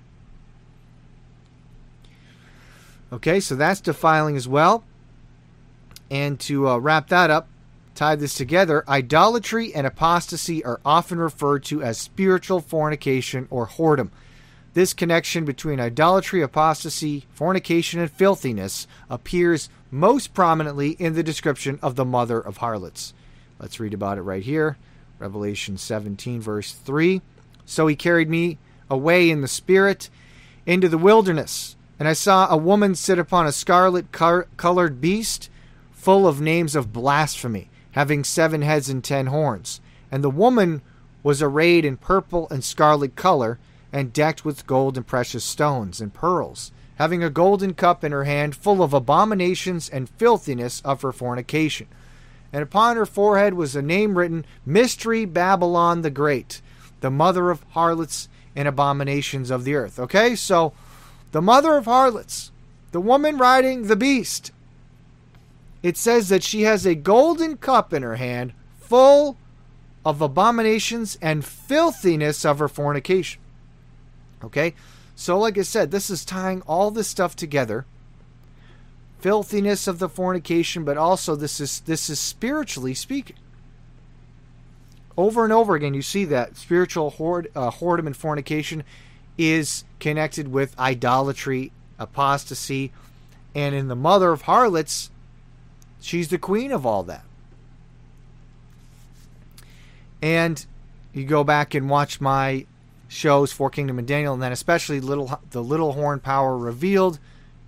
Okay, 3.13 3.41
so 3.41 3.55
that's 3.55 3.81
defiling 3.81 4.37
as 4.37 4.49
well. 4.49 4.85
And 6.11 6.39
to 6.41 6.69
uh, 6.69 6.79
wrap 6.79 7.09
that 7.09 7.31
up, 7.31 7.49
tie 7.95 8.17
this 8.17 8.35
together, 8.35 8.85
idolatry 8.89 9.75
and 9.75 9.87
apostasy 9.87 10.65
are 10.65 10.81
often 10.85 11.19
referred 11.19 11.65
to 11.65 11.83
as 11.83 11.99
spiritual 11.99 12.61
fornication 12.61 13.47
or 13.51 13.69
whoredom. 13.69 14.11
This 14.75 14.95
connection 14.95 15.45
between 15.45 15.81
idolatry, 15.81 16.41
apostasy, 16.41 17.27
fornication, 17.35 18.01
and 18.01 18.11
filthiness 18.11 18.87
appears 19.11 19.69
most 19.91 20.33
prominently 20.33 20.93
in 20.93 21.15
the 21.15 21.23
description 21.23 21.79
of 21.83 21.95
the 21.95 22.07
mother 22.07 22.41
of 22.41 22.57
harlots. 22.59 23.13
Let's 23.59 23.79
read 23.79 23.93
about 23.93 24.17
it 24.17 24.23
right 24.23 24.43
here. 24.43 24.79
Revelation 25.19 25.77
17, 25.77 26.41
verse 26.41 26.73
3. 26.73 27.21
So 27.67 27.87
he 27.87 27.95
carried 27.95 28.31
me 28.31 28.57
away 28.89 29.29
in 29.31 29.43
the 29.43 29.49
spirit 29.49 30.09
into 30.65 30.89
the 30.89 30.99
wilderness. 30.99 31.77
And 31.99 32.09
I 32.09 32.15
saw 32.15 32.49
a 32.49 32.57
woman 32.57 32.95
sit 32.95 33.19
upon 33.19 33.47
a 33.47 33.53
scarlet 33.53 34.11
colored 34.11 35.01
beast, 35.01 35.51
full 35.93 36.27
of 36.27 36.41
names 36.41 36.75
of 36.75 36.95
blasphemy, 36.95 37.69
having 37.93 38.25
seven 38.25 38.63
heads 38.63 38.89
and 38.89 39.05
ten 39.05 39.27
horns. 39.27 39.81
And 40.11 40.25
the 40.25 40.31
woman 40.31 40.81
was 41.23 41.43
arrayed 41.43 41.85
in 41.85 41.99
purple 41.99 42.49
and 42.51 42.65
scarlet 42.65 43.15
color, 43.15 43.59
and 43.93 44.13
decked 44.13 44.45
with 44.45 44.67
gold 44.67 44.97
and 44.97 45.07
precious 45.07 45.45
stones 45.45 46.01
and 46.01 46.15
pearls, 46.15 46.73
having 46.97 47.23
a 47.23 47.31
golden 47.31 47.75
cup 47.75 48.03
in 48.03 48.13
her 48.13 48.25
hand, 48.25 48.57
full 48.57 48.83
of 48.83 48.95
abominations 48.95 49.89
and 49.89 50.09
filthiness 50.09 50.81
of 50.83 51.03
her 51.03 51.13
fornication. 51.13 51.87
And 52.53 52.63
upon 52.63 52.97
her 52.97 53.07
forehead 53.07 53.55
was 53.55 53.77
a 53.77 53.83
name 53.83 54.17
written 54.17 54.45
Mystery 54.65 55.25
Babylon 55.25 56.03
the 56.03 56.11
Great, 56.11 56.63
the 57.01 57.11
mother 57.11 57.51
of 57.51 57.65
harlots 57.71 58.29
and 58.55 58.69
abominations 58.69 59.51
of 59.51 59.65
the 59.65 59.75
earth. 59.75 59.99
Okay, 59.99 60.35
so 60.37 60.73
the 61.33 61.43
mother 61.43 61.77
of 61.77 61.87
harlots, 61.87 62.51
the 62.93 63.01
woman 63.01 63.39
riding 63.39 63.87
the 63.87 63.97
beast, 63.97 64.53
it 65.83 65.97
says 65.97 66.29
that 66.29 66.43
she 66.43 66.63
has 66.63 66.87
a 66.87 66.95
golden 66.95 67.57
cup 67.57 67.93
in 67.93 68.03
her 68.03 68.17
hand 68.17 68.53
full 68.79 69.37
of 70.05 70.21
abominations 70.21 71.19
and 71.21 71.45
filthiness 71.45 72.45
of 72.45 72.59
her 72.59 72.69
fornication. 72.69 73.42
Okay, 74.45 74.75
so 75.15 75.39
like 75.39 75.57
I 75.57 75.63
said, 75.63 75.91
this 75.91 76.11
is 76.11 76.25
tying 76.25 76.63
all 76.63 76.91
this 76.91 77.09
stuff 77.09 77.37
together. 77.37 77.87
Filthiness 79.21 79.87
of 79.87 79.99
the 79.99 80.09
fornication, 80.09 80.85
but 80.85 80.97
also 80.97 81.37
this 81.37 81.61
is 81.61 81.81
this 81.81 82.11
is 82.11 82.19
spiritually 82.19 82.95
speaking 82.95 83.37
over 85.17 85.45
and 85.45 85.53
over 85.53 85.75
again, 85.75 85.95
you 85.95 86.03
see 86.03 86.25
that 86.27 86.57
spiritual 86.57 87.11
hoard, 87.11 87.51
uh, 87.55 87.71
whoredom 87.71 88.07
and 88.07 88.17
fornication 88.17 88.83
is 89.37 89.85
connected 90.01 90.49
with 90.49 90.79
idolatry, 90.79 91.73
apostasy, 91.99 92.93
and 93.55 93.75
in 93.75 93.89
the 93.89 93.97
mother 93.97 94.33
of 94.33 94.43
harlots, 94.43 95.11
she's 96.01 96.29
the 96.29 96.39
queen 96.39 96.73
of 96.73 96.87
all 96.87 97.03
that. 97.03 97.25
And 100.23 100.65
you 101.13 101.25
go 101.25 101.45
back 101.45 101.75
and 101.75 101.91
watch 101.91 102.21
my 102.21 102.67
shows, 103.13 103.53
Four 103.53 103.71
Kingdom 103.71 103.99
and 103.99 104.09
Daniel, 104.09 104.35
and 104.35 104.43
then 104.43 104.53
especially 104.53 105.01
little 105.01 105.41
the 105.51 105.63
Little 105.63 105.93
Horn 105.93 106.21
Power 106.21 106.57
revealed, 106.57 107.19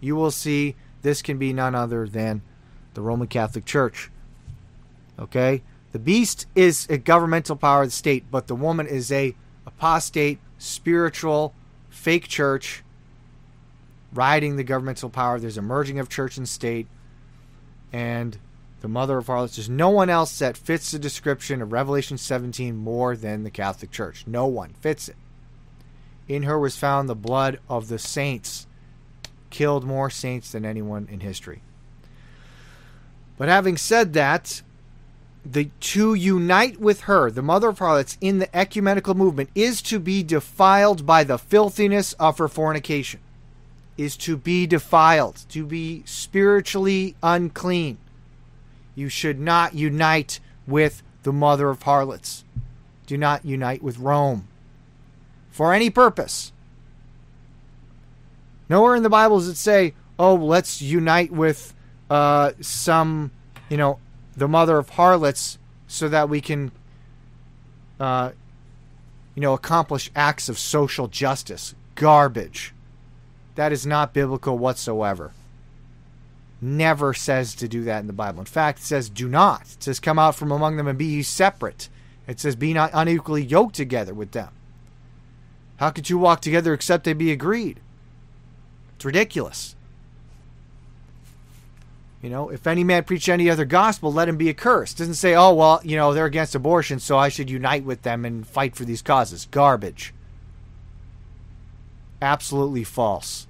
you 0.01 0.17
will 0.17 0.31
see 0.31 0.75
this 1.03 1.23
can 1.23 1.39
be 1.39 1.53
none 1.53 1.75
other 1.75 2.09
than 2.09 2.43
the 2.95 3.03
Roman 3.03 3.29
Catholic 3.29 3.65
Church. 3.65 4.11
Okay? 5.19 5.63
The 5.93 5.99
beast 5.99 6.47
is 6.55 6.87
a 6.89 6.99
governmental 6.99 7.57
power 7.57 7.83
of 7.83 7.89
the 7.89 7.93
state, 7.93 8.25
but 8.31 8.47
the 8.47 8.55
woman 8.55 8.87
is 8.87 9.13
a 9.13 9.35
apostate, 9.67 10.39
spiritual, 10.59 11.55
fake 11.89 12.27
church 12.27 12.83
riding 14.13 14.57
the 14.57 14.65
governmental 14.65 15.11
power. 15.11 15.39
There's 15.39 15.59
a 15.59 15.63
merging 15.63 15.99
of 15.99 16.09
church 16.09 16.37
and 16.37 16.49
state, 16.49 16.87
and 17.93 18.39
the 18.81 18.89
mother 18.89 19.19
of 19.19 19.27
harlots. 19.27 19.57
There's 19.57 19.69
no 19.69 19.91
one 19.91 20.11
else 20.11 20.39
that 20.39 20.57
fits 20.57 20.91
the 20.91 20.99
description 20.99 21.63
of 21.63 21.73
Revelation 21.73 22.19
17 22.19 22.77
more 22.77 23.17
than 23.17 23.45
the 23.45 23.51
Catholic 23.51 23.91
Church. 23.91 24.25
No 24.27 24.47
one 24.47 24.71
fits 24.81 25.09
it. 25.09 25.17
In 26.29 26.45
her 26.45 26.59
was 26.59 26.77
found 26.77 27.09
the 27.09 27.15
blood 27.15 27.59
of 27.69 27.89
the 27.89 27.99
saints, 27.99 28.67
killed 29.51 29.85
more 29.85 30.11
saints 30.11 30.53
than 30.53 30.65
anyone 30.65 31.07
in 31.11 31.21
history. 31.21 31.61
But 33.37 33.49
having 33.49 33.77
said 33.77 34.13
that, 34.15 34.63
the 35.45 35.71
to 35.81 36.15
unite 36.15 36.81
with 36.81 37.03
her, 37.03 37.31
the 37.31 37.43
mother 37.43 37.69
of 37.69 37.79
harlots, 37.79 38.17
in 38.21 38.39
the 38.39 38.57
ecumenical 38.57 39.15
movement 39.15 39.51
is 39.55 39.83
to 39.83 39.99
be 39.99 40.23
defiled 40.23 41.05
by 41.05 41.25
the 41.25 41.37
filthiness 41.37 42.15
of 42.15 42.39
her 42.39 42.49
fornication, 42.49 43.21
is 43.99 44.17
to 44.19 44.37
be 44.37 44.67
defiled, 44.67 45.45
to 45.51 45.67
be 45.67 46.03
spiritually 46.07 47.17
unclean. 47.23 47.99
You 48.95 49.11
should 49.11 49.39
not 49.39 49.75
unite 49.75 50.41
with 50.67 51.03
the 51.25 51.33
mother 51.33 51.69
of 51.69 51.83
harlots. 51.83 52.45
Do 53.07 53.19
not 53.19 53.45
unite 53.45 53.83
with 53.83 53.99
Rome 53.99 54.49
for 55.55 55.73
any 55.73 55.89
purpose. 55.89 56.53
Nowhere 58.69 58.97
in 58.97 59.05
the 59.05 59.09
Bible 59.09 59.39
does 59.39 59.47
it 59.47 59.57
say, 59.57 59.95
oh, 60.19 60.35
let's 60.35 60.83
unite 60.83 61.31
with 61.31 61.73
uh, 62.11 62.51
some, 62.61 63.31
you 63.71 63.77
know, 63.77 64.01
the 64.37 64.49
mother 64.49 64.79
of 64.79 64.89
harlots 64.89 65.59
so 65.87 66.09
that 66.09 66.29
we 66.29 66.41
can, 66.41 66.73
uh, 68.01 68.33
you 69.37 69.43
know, 69.43 69.53
accomplish 69.53 70.11
acts 70.17 70.49
of 70.49 70.59
social 70.59 71.07
justice. 71.07 71.77
Garbage. 71.95 72.75
That 73.55 73.71
is 73.71 73.87
not 73.87 74.13
biblical 74.13 74.59
whatsoever. 74.59 75.31
Never 76.61 77.15
says 77.15 77.55
to 77.55 77.69
do 77.69 77.85
that 77.85 78.01
in 78.01 78.09
the 78.09 78.13
Bible. 78.13 78.41
In 78.41 78.47
fact, 78.47 78.81
it 78.81 78.87
says 78.87 79.09
do 79.09 79.29
not. 79.29 79.63
It 79.63 79.85
says 79.85 80.01
come 80.01 80.19
out 80.19 80.35
from 80.35 80.51
among 80.51 80.79
them 80.79 80.89
and 80.89 80.99
be 80.99 81.05
ye 81.05 81.23
separate. 81.23 81.89
It 82.27 82.41
says 82.41 82.57
be 82.57 82.75
not 82.75 82.91
unequally 82.93 83.45
yoked 83.45 83.77
together 83.77 84.15
with 84.15 84.33
them. 84.33 84.49
How 85.79 85.91
could 85.91 86.09
you 86.09 86.19
walk 86.19 86.41
together 86.41 86.73
except 86.73 87.05
they 87.05 87.13
be 87.13 87.33
agreed? 87.33 87.81
It's 88.97 89.05
ridiculous. 89.05 89.75
You 92.23 92.31
know, 92.31 92.49
if 92.49 92.67
any 92.67 92.85
man 92.85 93.05
preach 93.05 93.29
any 93.29 93.51
other 93.51 93.67
gospel, 93.67 94.11
let 94.11 94.31
him 94.31 94.39
be 94.39 94.49
accursed. 94.49 94.97
Doesn't 94.97 95.15
say, 95.15 95.35
oh, 95.35 95.53
well, 95.53 95.81
you 95.85 95.95
know, 95.95 96.15
they're 96.15 96.25
against 96.25 96.55
abortion, 96.55 96.99
so 96.99 97.19
I 97.19 97.29
should 97.29 97.51
unite 97.51 97.85
with 97.85 98.01
them 98.01 98.25
and 98.25 98.47
fight 98.47 98.75
for 98.75 98.87
these 98.87 99.03
causes. 99.03 99.47
Garbage. 99.51 100.15
Absolutely 102.23 102.83
false. 102.83 103.47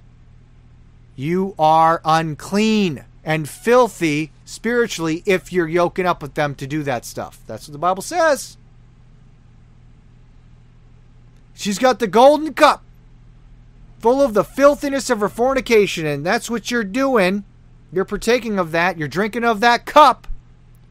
You 1.15 1.55
are 1.57 2.01
unclean 2.03 3.05
and 3.23 3.47
filthy 3.47 4.31
spiritually 4.43 5.23
if 5.25 5.53
you're 5.53 5.69
yoking 5.69 6.05
up 6.05 6.21
with 6.21 6.33
them 6.33 6.53
to 6.55 6.67
do 6.67 6.83
that 6.83 7.05
stuff. 7.05 7.39
That's 7.47 7.69
what 7.69 7.71
the 7.71 7.79
Bible 7.79 8.03
says. 8.03 8.57
She's 11.55 11.79
got 11.79 11.99
the 11.99 12.07
golden 12.07 12.53
cup 12.53 12.83
full 13.99 14.21
of 14.21 14.33
the 14.35 14.43
filthiness 14.43 15.09
of 15.09 15.21
her 15.21 15.29
fornication, 15.29 16.05
and 16.05 16.23
that's 16.23 16.49
what 16.49 16.69
you're 16.69 16.83
doing. 16.83 17.43
You're 17.91 18.05
partaking 18.05 18.59
of 18.59 18.71
that. 18.71 18.97
You're 18.97 19.07
drinking 19.07 19.45
of 19.45 19.61
that 19.61 19.85
cup 19.85 20.27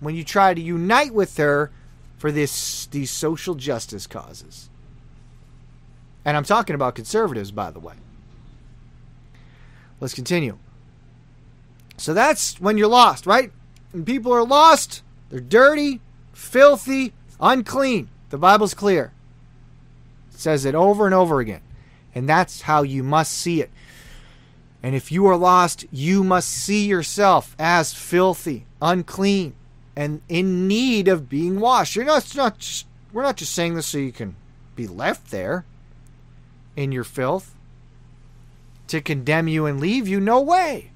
when 0.01 0.17
you 0.17 0.25
try 0.25 0.55
to 0.55 0.61
unite 0.61 1.15
with 1.15 1.37
her 1.37 1.71
for 2.17 2.33
this 2.33 2.87
these 2.87 3.11
social 3.11 3.55
justice 3.55 4.07
causes. 4.07 4.71
And 6.25 6.37
I'm 6.37 6.45
talking 6.45 6.75
about 6.75 6.95
conservatives, 6.95 7.51
by 7.51 7.71
the 7.71 7.81
way. 7.81 7.95
Let's 10.01 10.15
continue. 10.15 10.59
So 11.99 12.15
that's 12.15 12.61
when 12.61 12.79
you're 12.79 12.89
lost, 12.89 13.27
right? 13.27 13.53
When 13.93 14.05
people 14.05 14.33
are 14.33 14.45
lost, 14.45 15.03
they're 15.29 15.41
dirty, 15.41 16.01
filthy, 16.33 17.13
unclean. 17.39 18.09
The 18.31 18.39
Bible's 18.39 18.75
clear. 18.75 19.13
Says 20.35 20.65
it 20.65 20.75
over 20.75 21.07
and 21.07 21.15
over 21.15 21.41
again. 21.41 21.63
And 22.15 22.29
that's 22.29 22.63
how 22.63 22.83
you 22.83 23.03
must 23.03 23.33
see 23.33 23.61
it. 23.61 23.71
And 24.83 24.95
if 24.95 25.11
you 25.11 25.27
are 25.27 25.37
lost, 25.37 25.87
you 25.91 26.23
must 26.23 26.49
see 26.49 26.87
yourself 26.87 27.57
as 27.59 27.95
filthy, 27.95 28.67
unclean, 28.83 29.55
and 29.97 30.21
in 30.29 30.69
need 30.69 31.09
of 31.09 31.29
being 31.29 31.59
washed. 31.59 31.97
You're 31.97 32.05
not, 32.05 32.37
not 32.37 32.59
just, 32.59 32.87
we're 33.13 33.23
not 33.23 33.37
just 33.37 33.55
saying 33.55 33.75
this 33.75 33.87
so 33.87 33.99
you 33.99 34.13
can 34.13 34.37
be 34.77 34.87
left 34.87 35.31
there 35.31 35.65
in 36.77 36.93
your 36.93 37.05
filth 37.05 37.55
to 38.89 39.01
condemn 39.01 39.49
you 39.49 39.65
and 39.65 39.81
leave 39.81 40.07
you. 40.07 40.21
No 40.21 40.41
way. 40.41 40.91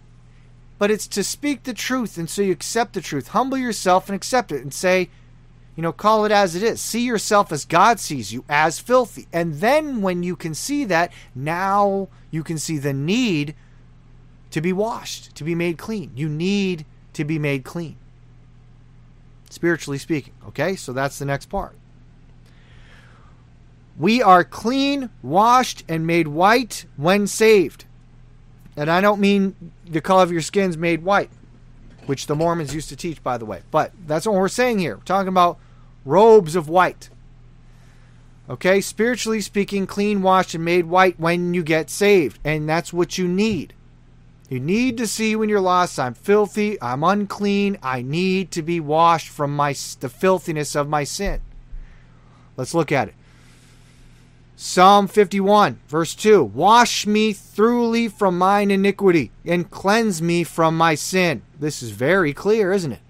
But 0.79 0.90
it's 0.90 1.09
to 1.09 1.24
speak 1.24 1.62
the 1.62 1.74
truth, 1.74 2.18
and 2.18 2.29
so 2.29 2.42
you 2.42 2.53
accept 2.53 2.92
the 2.92 3.01
truth. 3.01 3.29
Humble 3.29 3.59
yourself 3.59 4.09
and 4.09 4.14
accept 4.14 4.53
it, 4.53 4.62
and 4.62 4.72
say, 4.72 5.09
you 5.78 5.82
know, 5.82 5.92
call 5.92 6.24
it 6.24 6.32
as 6.32 6.56
it 6.56 6.62
is. 6.64 6.80
See 6.80 7.02
yourself 7.02 7.52
as 7.52 7.64
God 7.64 8.00
sees 8.00 8.32
you, 8.32 8.44
as 8.48 8.80
filthy. 8.80 9.28
And 9.32 9.60
then 9.60 10.02
when 10.02 10.24
you 10.24 10.34
can 10.34 10.52
see 10.52 10.84
that, 10.86 11.12
now 11.36 12.08
you 12.32 12.42
can 12.42 12.58
see 12.58 12.78
the 12.78 12.92
need 12.92 13.54
to 14.50 14.60
be 14.60 14.72
washed, 14.72 15.36
to 15.36 15.44
be 15.44 15.54
made 15.54 15.78
clean. 15.78 16.10
You 16.16 16.28
need 16.28 16.84
to 17.12 17.24
be 17.24 17.38
made 17.38 17.62
clean. 17.62 17.94
Spiritually 19.50 19.98
speaking. 19.98 20.32
Okay? 20.48 20.74
So 20.74 20.92
that's 20.92 21.20
the 21.20 21.24
next 21.24 21.46
part. 21.46 21.76
We 23.96 24.20
are 24.20 24.42
clean, 24.42 25.10
washed, 25.22 25.84
and 25.88 26.04
made 26.04 26.26
white 26.26 26.86
when 26.96 27.28
saved. 27.28 27.84
And 28.76 28.90
I 28.90 29.00
don't 29.00 29.20
mean 29.20 29.54
the 29.88 30.00
color 30.00 30.24
of 30.24 30.32
your 30.32 30.42
skin's 30.42 30.76
made 30.76 31.04
white, 31.04 31.30
which 32.06 32.26
the 32.26 32.34
Mormons 32.34 32.74
used 32.74 32.88
to 32.88 32.96
teach, 32.96 33.22
by 33.22 33.38
the 33.38 33.44
way. 33.44 33.62
But 33.70 33.92
that's 34.08 34.26
what 34.26 34.34
we're 34.34 34.48
saying 34.48 34.80
here. 34.80 34.96
We're 34.96 35.04
talking 35.04 35.28
about 35.28 35.60
robes 36.04 36.56
of 36.56 36.68
white. 36.68 37.11
Okay, 38.48 38.80
spiritually 38.80 39.40
speaking, 39.42 39.87
clean, 39.87 40.22
washed, 40.22 40.54
and 40.54 40.64
made 40.64 40.87
white 40.87 41.20
when 41.20 41.52
you 41.52 41.62
get 41.62 41.90
saved. 41.90 42.38
And 42.44 42.68
that's 42.68 42.92
what 42.92 43.18
you 43.18 43.28
need. 43.28 43.74
You 44.48 44.58
need 44.58 44.96
to 44.96 45.06
see 45.06 45.37
when 45.37 45.50
you're 45.50 45.61
lost, 45.61 45.98
I'm 45.98 46.14
filthy, 46.14 46.80
I'm 46.80 47.04
unclean, 47.04 47.76
I 47.82 48.00
need 48.00 48.50
to 48.52 48.62
be 48.62 48.80
washed 48.80 49.28
from 49.28 49.54
my 49.54 49.74
the 50.00 50.08
filthiness 50.08 50.74
of 50.74 50.88
my 50.88 51.04
sin. 51.04 51.42
Let's 52.56 52.72
look 52.72 52.90
at 52.90 53.08
it. 53.08 53.14
Psalm 54.56 55.06
51, 55.06 55.78
verse 55.87 56.14
2 56.14 56.42
Wash 56.42 57.06
me 57.06 57.34
thoroughly 57.34 58.08
from 58.08 58.38
mine 58.38 58.70
iniquity 58.70 59.30
and 59.44 59.70
cleanse 59.70 60.22
me 60.22 60.44
from 60.44 60.76
my 60.76 60.94
sin. 60.94 61.42
This 61.61 61.82
is 61.82 61.90
very 61.90 62.32
clear, 62.32 62.72
isn't 62.72 62.92
it? 62.92 63.00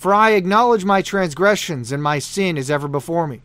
For 0.00 0.14
I 0.14 0.30
acknowledge 0.30 0.82
my 0.82 1.02
transgressions, 1.02 1.92
and 1.92 2.02
my 2.02 2.20
sin 2.20 2.56
is 2.56 2.70
ever 2.70 2.88
before 2.88 3.26
me. 3.26 3.42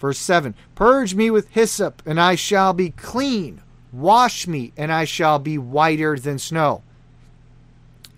Verse 0.00 0.18
7 0.18 0.56
Purge 0.74 1.14
me 1.14 1.30
with 1.30 1.50
hyssop, 1.50 2.02
and 2.04 2.20
I 2.20 2.34
shall 2.34 2.72
be 2.72 2.90
clean. 2.90 3.62
Wash 3.92 4.48
me, 4.48 4.72
and 4.76 4.90
I 4.90 5.04
shall 5.04 5.38
be 5.38 5.56
whiter 5.56 6.18
than 6.18 6.40
snow. 6.40 6.82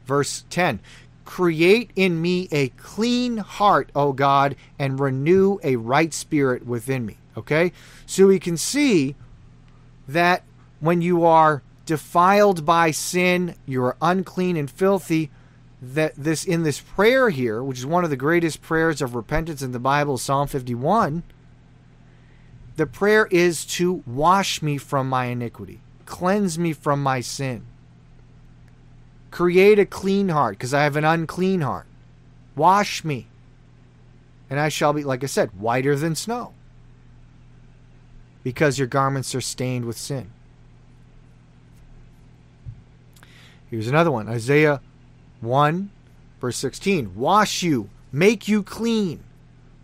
Verse 0.07 0.47
10 0.49 0.81
Create 1.27 1.91
in 1.95 2.23
me 2.23 2.49
a 2.51 2.71
clean 2.79 3.37
heart, 3.37 3.91
O 3.95 4.15
God, 4.15 4.57
and 4.79 4.99
renew 4.99 5.59
a 5.63 5.77
right 5.77 6.15
spirit 6.15 6.67
within 6.67 7.05
me. 7.05 7.19
Okay? 7.37 7.73
So 8.07 8.29
we 8.29 8.39
can 8.39 8.57
see 8.57 9.17
that 10.09 10.45
when 10.81 11.03
you 11.03 11.27
are 11.27 11.63
defiled 11.85 12.65
by 12.65 12.91
sin, 12.91 13.55
you 13.67 13.85
are 13.85 13.99
unclean 14.01 14.57
and 14.57 14.71
filthy 14.71 15.31
that 15.83 16.15
this 16.15 16.45
in 16.45 16.63
this 16.63 16.81
prayer 16.81 17.31
here, 17.31 17.61
which 17.61 17.79
is 17.79 17.85
one 17.85 18.05
of 18.05 18.11
the 18.11 18.17
greatest 18.17 18.63
prayers 18.63 19.03
of 19.03 19.17
repentance 19.17 19.63
in 19.63 19.73
the 19.73 19.81
Bible, 19.81 20.17
Psalm 20.17 20.47
51, 20.47 21.25
the 22.77 22.87
prayer 22.87 23.27
is 23.33 23.67
to 23.67 24.05
wash 24.07 24.63
me 24.63 24.79
from 24.79 25.09
my 25.09 25.27
iniquity, 25.27 25.81
cleanse 26.07 26.57
me 26.57 26.73
from 26.73 27.03
my 27.03 27.21
sin, 27.21 27.67
create 29.33 29.81
a 29.81 29.85
clean 29.85 30.29
heart, 30.29 30.57
because 30.57 30.73
I 30.73 30.85
have 30.85 30.97
an 30.97 31.05
unclean 31.05 31.63
heart. 31.63 31.87
Wash 32.55 33.03
me, 33.03 33.27
and 34.49 34.61
I 34.61 34.69
shall 34.69 34.93
be, 34.93 35.03
like 35.03 35.25
I 35.25 35.27
said, 35.27 35.59
whiter 35.59 35.97
than 35.97 36.15
snow, 36.15 36.53
because 38.45 38.79
your 38.79 38.87
garments 38.87 39.35
are 39.35 39.41
stained 39.41 39.87
with 39.87 39.99
sin. 39.99 40.31
Here's 43.69 43.89
another 43.89 44.11
one 44.11 44.29
Isaiah 44.29 44.81
1, 45.43 45.91
verse 46.41 46.57
16 46.57 47.15
Wash 47.15 47.63
you, 47.63 47.91
make 48.11 48.49
you 48.49 48.63
clean. 48.63 49.23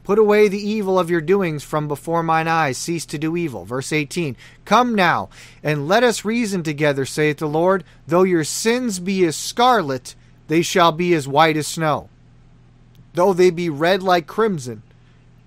Put 0.05 0.19
away 0.19 0.49
the 0.49 0.67
evil 0.67 0.99
of 0.99 1.11
your 1.11 1.21
doings 1.21 1.63
from 1.63 1.87
before 1.87 2.23
mine 2.23 2.49
eyes. 2.49 2.79
Cease 2.79 3.05
to 3.05 3.19
do 3.19 3.37
evil. 3.37 3.67
Verse 3.67 3.93
18 3.93 4.37
Come 4.65 4.95
now, 4.95 5.29
and 5.63 5.87
let 5.87 6.03
us 6.03 6.25
reason 6.25 6.63
together, 6.63 7.05
saith 7.05 7.37
the 7.37 7.47
Lord. 7.47 7.85
Though 8.07 8.23
your 8.23 8.45
sins 8.45 9.01
be 9.01 9.27
as 9.27 9.37
scarlet, 9.37 10.15
they 10.47 10.63
shall 10.63 10.93
be 10.93 11.13
as 11.13 11.29
white 11.29 11.59
as 11.59 11.67
snow. 11.67 12.09
Though 13.13 13.35
they 13.35 13.51
be 13.51 13.69
red 13.69 14.03
like 14.03 14.27
crimson, 14.27 14.83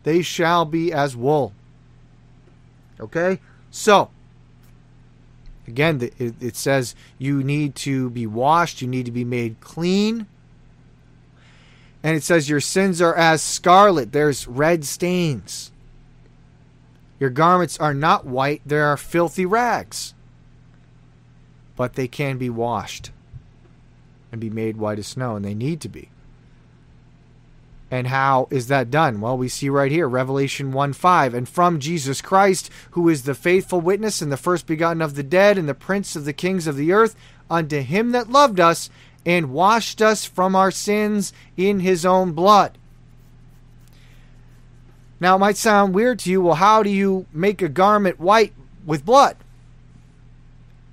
they 0.04 0.22
shall 0.22 0.66
be 0.66 0.94
as 0.94 1.16
wool. 1.16 1.54
Okay? 3.00 3.40
So, 3.72 4.12
Again, 5.68 6.10
it 6.20 6.56
says 6.56 6.96
you 7.18 7.44
need 7.44 7.76
to 7.76 8.10
be 8.10 8.26
washed, 8.26 8.82
you 8.82 8.88
need 8.88 9.06
to 9.06 9.12
be 9.12 9.24
made 9.24 9.60
clean. 9.60 10.26
And 12.04 12.18
it 12.18 12.24
says 12.24 12.50
your 12.50 12.60
sins 12.60 13.02
are 13.02 13.16
as 13.16 13.42
scarlet, 13.42 14.12
there's 14.12 14.48
red 14.48 14.86
stains. 14.86 15.72
Your 17.20 17.30
garments 17.30 17.80
are 17.80 17.94
not 17.94 18.26
white, 18.26 18.62
they 18.66 18.80
are 18.80 18.98
filthy 18.98 19.46
rags. 19.46 20.16
But 21.76 21.94
they 21.94 22.08
can 22.08 22.38
be 22.38 22.50
washed 22.50 23.12
and 24.32 24.42
be 24.42 24.50
made 24.50 24.78
white 24.78 24.98
as 25.00 25.08
snow, 25.08 25.36
and 25.36 25.46
they 25.46 25.54
need 25.54 25.80
to 25.82 25.90
be. 25.90 26.10
And 27.92 28.08
how 28.08 28.48
is 28.50 28.68
that 28.68 28.90
done? 28.90 29.20
Well, 29.20 29.38
we 29.38 29.50
see 29.50 29.68
right 29.68 29.92
here, 29.92 30.08
Revelation 30.08 30.72
1 30.72 30.94
5. 30.94 31.34
And 31.34 31.48
from 31.48 31.82
Jesus 31.82 32.22
Christ, 32.22 32.70
who 32.92 33.10
is 33.10 33.24
the 33.24 33.36
faithful 33.36 33.82
witness 33.82 34.22
and 34.22 34.32
the 34.32 34.38
first 34.38 34.66
begotten 34.66 35.02
of 35.02 35.16
the 35.16 35.24
dead 35.24 35.58
and 35.58 35.68
the 35.68 35.74
prince 35.74 36.16
of 36.16 36.24
the 36.24 36.32
kings 36.32 36.68
of 36.68 36.78
the 36.78 36.94
earth, 36.94 37.18
unto 37.50 37.82
him 37.82 38.14
that 38.14 38.30
loved 38.30 38.62
us 38.62 38.90
and 39.26 39.52
washed 39.52 40.02
us 40.02 40.24
from 40.24 40.56
our 40.56 40.72
sins 40.72 41.34
in 41.58 41.82
his 41.82 42.06
own 42.06 42.32
blood. 42.32 42.78
Now, 45.20 45.36
it 45.36 45.40
might 45.40 45.58
sound 45.58 45.94
weird 45.94 46.18
to 46.20 46.32
you. 46.32 46.42
Well, 46.42 46.56
how 46.56 46.82
do 46.82 46.90
you 46.90 47.28
make 47.34 47.62
a 47.62 47.70
garment 47.70 48.22
white 48.22 48.54
with 48.86 49.06
blood? 49.06 49.36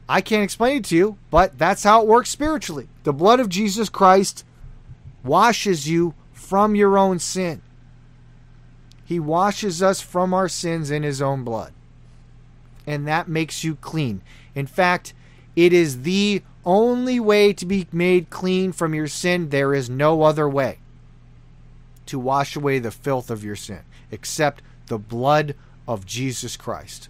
I 0.08 0.20
can't 0.20 0.42
explain 0.42 0.78
it 0.78 0.84
to 0.86 0.96
you, 0.96 1.16
but 1.30 1.58
that's 1.58 1.84
how 1.84 2.02
it 2.02 2.08
works 2.08 2.28
spiritually. 2.28 2.88
The 3.04 3.12
blood 3.12 3.40
of 3.40 3.48
Jesus 3.48 3.88
Christ 3.88 4.44
washes 5.22 5.88
you 5.88 6.14
from 6.38 6.74
your 6.74 6.96
own 6.96 7.18
sin. 7.18 7.60
He 9.04 9.18
washes 9.18 9.82
us 9.82 10.00
from 10.00 10.32
our 10.32 10.48
sins 10.48 10.90
in 10.90 11.02
His 11.02 11.20
own 11.20 11.42
blood. 11.42 11.72
And 12.86 13.06
that 13.06 13.28
makes 13.28 13.64
you 13.64 13.74
clean. 13.74 14.22
In 14.54 14.66
fact, 14.66 15.12
it 15.56 15.72
is 15.72 16.02
the 16.02 16.42
only 16.64 17.18
way 17.18 17.52
to 17.52 17.66
be 17.66 17.86
made 17.90 18.30
clean 18.30 18.72
from 18.72 18.94
your 18.94 19.08
sin. 19.08 19.48
There 19.48 19.74
is 19.74 19.90
no 19.90 20.22
other 20.22 20.48
way 20.48 20.78
to 22.06 22.18
wash 22.18 22.56
away 22.56 22.78
the 22.78 22.90
filth 22.90 23.30
of 23.30 23.44
your 23.44 23.56
sin 23.56 23.80
except 24.10 24.62
the 24.86 24.98
blood 24.98 25.54
of 25.86 26.06
Jesus 26.06 26.56
Christ. 26.56 27.08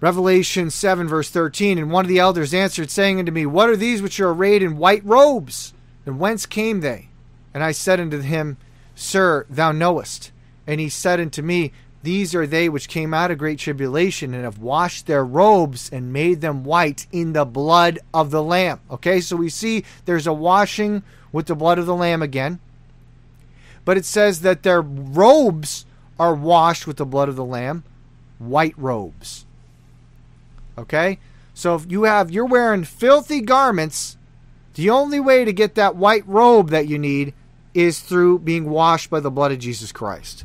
Revelation 0.00 0.70
7, 0.70 1.08
verse 1.08 1.30
13 1.30 1.78
And 1.78 1.90
one 1.90 2.04
of 2.04 2.08
the 2.08 2.18
elders 2.18 2.52
answered, 2.52 2.90
saying 2.90 3.18
unto 3.18 3.32
me, 3.32 3.46
What 3.46 3.70
are 3.70 3.76
these 3.76 4.02
which 4.02 4.20
are 4.20 4.30
arrayed 4.30 4.62
in 4.62 4.76
white 4.76 5.04
robes? 5.04 5.72
And 6.04 6.18
whence 6.18 6.46
came 6.46 6.80
they? 6.80 7.08
And 7.54 7.64
I 7.64 7.72
said 7.72 7.98
unto 7.98 8.20
him, 8.20 8.58
Sir, 8.94 9.46
thou 9.48 9.72
knowest. 9.72 10.30
And 10.66 10.80
he 10.80 10.88
said 10.90 11.18
unto 11.18 11.40
me, 11.40 11.72
These 12.02 12.34
are 12.34 12.46
they 12.46 12.68
which 12.68 12.88
came 12.88 13.14
out 13.14 13.30
of 13.30 13.38
great 13.38 13.58
tribulation 13.58 14.34
and 14.34 14.44
have 14.44 14.58
washed 14.58 15.06
their 15.06 15.24
robes 15.24 15.90
and 15.90 16.12
made 16.12 16.42
them 16.42 16.64
white 16.64 17.06
in 17.10 17.32
the 17.32 17.46
blood 17.46 17.98
of 18.12 18.30
the 18.30 18.42
Lamb. 18.42 18.80
Okay, 18.90 19.20
so 19.20 19.36
we 19.36 19.48
see 19.48 19.84
there's 20.04 20.26
a 20.26 20.32
washing 20.32 21.02
with 21.32 21.46
the 21.46 21.54
blood 21.54 21.78
of 21.78 21.86
the 21.86 21.94
Lamb 21.94 22.20
again. 22.20 22.60
But 23.86 23.96
it 23.96 24.04
says 24.04 24.40
that 24.42 24.62
their 24.62 24.82
robes 24.82 25.86
are 26.18 26.34
washed 26.34 26.86
with 26.86 26.98
the 26.98 27.06
blood 27.06 27.28
of 27.30 27.36
the 27.36 27.44
Lamb, 27.44 27.84
white 28.38 28.74
robes. 28.76 29.45
Okay? 30.78 31.18
So 31.54 31.74
if 31.74 31.90
you 31.90 32.02
have 32.02 32.30
you're 32.30 32.44
wearing 32.44 32.84
filthy 32.84 33.40
garments, 33.40 34.16
the 34.74 34.90
only 34.90 35.20
way 35.20 35.44
to 35.44 35.52
get 35.52 35.74
that 35.74 35.96
white 35.96 36.26
robe 36.26 36.70
that 36.70 36.86
you 36.86 36.98
need 36.98 37.32
is 37.72 38.00
through 38.00 38.40
being 38.40 38.68
washed 38.68 39.10
by 39.10 39.20
the 39.20 39.30
blood 39.30 39.52
of 39.52 39.58
Jesus 39.58 39.92
Christ. 39.92 40.44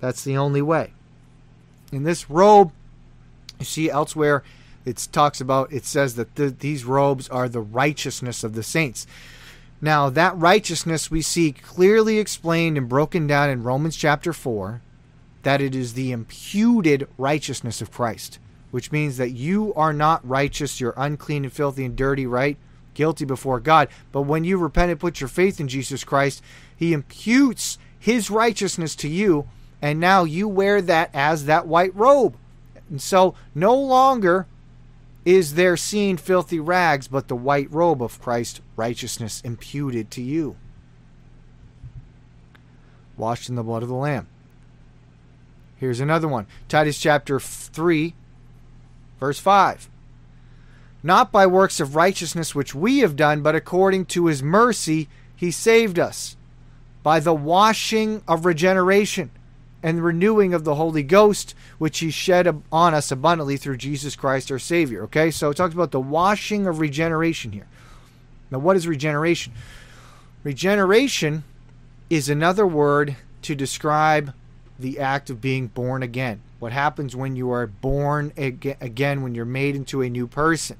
That's 0.00 0.22
the 0.22 0.36
only 0.36 0.62
way. 0.62 0.92
In 1.90 2.04
this 2.04 2.30
robe, 2.30 2.72
you 3.58 3.64
see 3.64 3.90
elsewhere 3.90 4.42
it 4.84 5.08
talks 5.10 5.40
about 5.40 5.72
it 5.72 5.84
says 5.84 6.14
that 6.14 6.36
the, 6.36 6.50
these 6.50 6.84
robes 6.84 7.28
are 7.28 7.48
the 7.48 7.60
righteousness 7.60 8.44
of 8.44 8.54
the 8.54 8.62
saints. 8.62 9.06
Now, 9.80 10.08
that 10.10 10.36
righteousness 10.36 11.10
we 11.10 11.20
see 11.20 11.52
clearly 11.52 12.18
explained 12.18 12.78
and 12.78 12.88
broken 12.88 13.26
down 13.26 13.50
in 13.50 13.64
Romans 13.64 13.96
chapter 13.96 14.32
4 14.32 14.80
that 15.42 15.60
it 15.60 15.74
is 15.74 15.94
the 15.94 16.12
imputed 16.12 17.08
righteousness 17.18 17.82
of 17.82 17.90
Christ 17.90 18.38
which 18.70 18.92
means 18.92 19.16
that 19.16 19.30
you 19.30 19.72
are 19.74 19.92
not 19.92 20.26
righteous, 20.28 20.80
you're 20.80 20.94
unclean 20.96 21.44
and 21.44 21.52
filthy 21.52 21.84
and 21.84 21.96
dirty, 21.96 22.26
right? 22.26 22.56
Guilty 22.94 23.24
before 23.24 23.60
God. 23.60 23.88
But 24.12 24.22
when 24.22 24.44
you 24.44 24.58
repent 24.58 24.90
and 24.90 25.00
put 25.00 25.20
your 25.20 25.28
faith 25.28 25.60
in 25.60 25.68
Jesus 25.68 26.04
Christ, 26.04 26.42
He 26.76 26.92
imputes 26.92 27.78
His 27.98 28.30
righteousness 28.30 28.94
to 28.96 29.08
you, 29.08 29.48
and 29.80 30.00
now 30.00 30.24
you 30.24 30.48
wear 30.48 30.80
that 30.82 31.10
as 31.14 31.44
that 31.44 31.66
white 31.66 31.94
robe. 31.94 32.36
And 32.88 33.00
so 33.00 33.34
no 33.54 33.74
longer 33.74 34.46
is 35.24 35.54
there 35.54 35.76
seen 35.76 36.16
filthy 36.16 36.60
rags, 36.60 37.08
but 37.08 37.26
the 37.26 37.34
white 37.34 37.70
robe 37.72 38.00
of 38.00 38.20
Christ's 38.20 38.60
righteousness 38.76 39.40
imputed 39.40 40.08
to 40.12 40.22
you. 40.22 40.56
Washed 43.16 43.48
in 43.48 43.56
the 43.56 43.64
blood 43.64 43.82
of 43.82 43.88
the 43.88 43.94
Lamb. 43.94 44.28
Here's 45.76 46.00
another 46.00 46.28
one 46.28 46.46
Titus 46.68 46.98
chapter 46.98 47.40
3, 47.40 48.14
Verse 49.20 49.38
5 49.38 49.88
Not 51.02 51.32
by 51.32 51.46
works 51.46 51.80
of 51.80 51.96
righteousness 51.96 52.54
which 52.54 52.74
we 52.74 52.98
have 52.98 53.16
done, 53.16 53.42
but 53.42 53.54
according 53.54 54.06
to 54.06 54.26
his 54.26 54.42
mercy 54.42 55.08
he 55.34 55.50
saved 55.50 55.98
us, 55.98 56.36
by 57.02 57.20
the 57.20 57.34
washing 57.34 58.22
of 58.26 58.46
regeneration 58.46 59.30
and 59.82 60.02
renewing 60.02 60.54
of 60.54 60.64
the 60.64 60.74
Holy 60.74 61.02
Ghost, 61.02 61.54
which 61.78 62.00
he 62.00 62.10
shed 62.10 62.62
on 62.72 62.94
us 62.94 63.12
abundantly 63.12 63.56
through 63.56 63.76
Jesus 63.76 64.16
Christ 64.16 64.50
our 64.50 64.58
Savior. 64.58 65.04
Okay, 65.04 65.30
so 65.30 65.50
it 65.50 65.56
talks 65.56 65.74
about 65.74 65.92
the 65.92 66.00
washing 66.00 66.66
of 66.66 66.80
regeneration 66.80 67.52
here. 67.52 67.68
Now, 68.50 68.58
what 68.58 68.76
is 68.76 68.88
regeneration? 68.88 69.52
Regeneration 70.42 71.44
is 72.08 72.28
another 72.28 72.66
word 72.66 73.16
to 73.42 73.54
describe 73.54 74.32
the 74.78 74.98
act 74.98 75.30
of 75.30 75.40
being 75.40 75.68
born 75.68 76.02
again 76.02 76.40
what 76.58 76.72
happens 76.72 77.14
when 77.14 77.36
you 77.36 77.50
are 77.50 77.66
born 77.66 78.32
again, 78.36 79.22
when 79.22 79.34
you're 79.34 79.44
made 79.44 79.76
into 79.76 80.02
a 80.02 80.08
new 80.08 80.26
person. 80.26 80.76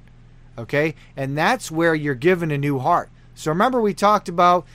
Okay? 0.57 0.95
And 1.17 1.37
that's 1.37 1.71
where 1.71 1.95
you're 1.95 2.15
given 2.15 2.51
a 2.51 2.59
new 2.59 2.79
heart. 2.79 3.11
So 3.35 3.51
remember, 3.51 3.81
we 3.81 3.93
talked 3.93 4.29
about, 4.29 4.67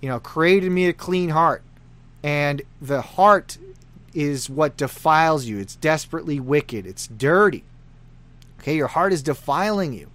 you 0.00 0.08
know, 0.08 0.20
created 0.20 0.70
me 0.70 0.86
a 0.86 0.92
clean 0.92 1.30
heart. 1.30 1.62
And 2.22 2.60
the 2.82 3.00
heart 3.00 3.56
is 4.12 4.50
what 4.50 4.76
defiles 4.76 5.46
you. 5.46 5.58
It's 5.58 5.76
desperately 5.76 6.38
wicked, 6.38 6.86
it's 6.86 7.06
dirty. 7.06 7.64
Okay? 8.60 8.76
Your 8.76 8.88
heart 8.88 9.12
is 9.14 9.22
defiling 9.22 9.94
you. 9.94 10.10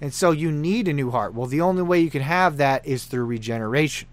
And 0.00 0.12
so 0.12 0.30
you 0.30 0.50
need 0.50 0.88
a 0.88 0.92
new 0.92 1.10
heart. 1.10 1.34
Well, 1.34 1.46
the 1.46 1.60
only 1.60 1.82
way 1.82 2.00
you 2.00 2.10
can 2.10 2.22
have 2.22 2.56
that 2.56 2.84
is 2.86 3.04
through 3.04 3.26
regeneration. 3.26 4.08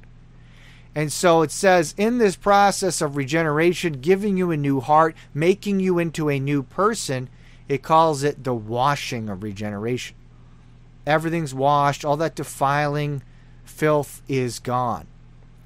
And 0.93 1.11
so 1.11 1.41
it 1.41 1.51
says, 1.51 1.95
in 1.97 2.17
this 2.17 2.35
process 2.35 3.01
of 3.01 3.15
regeneration, 3.15 4.01
giving 4.01 4.35
you 4.37 4.51
a 4.51 4.57
new 4.57 4.81
heart, 4.81 5.15
making 5.33 5.79
you 5.79 5.99
into 5.99 6.29
a 6.29 6.39
new 6.39 6.63
person, 6.63 7.29
it 7.69 7.81
calls 7.81 8.23
it 8.23 8.43
the 8.43 8.53
washing 8.53 9.29
of 9.29 9.43
regeneration. 9.43 10.17
Everything's 11.07 11.53
washed, 11.53 12.03
all 12.03 12.17
that 12.17 12.35
defiling 12.35 13.23
filth 13.63 14.21
is 14.27 14.59
gone 14.59 15.07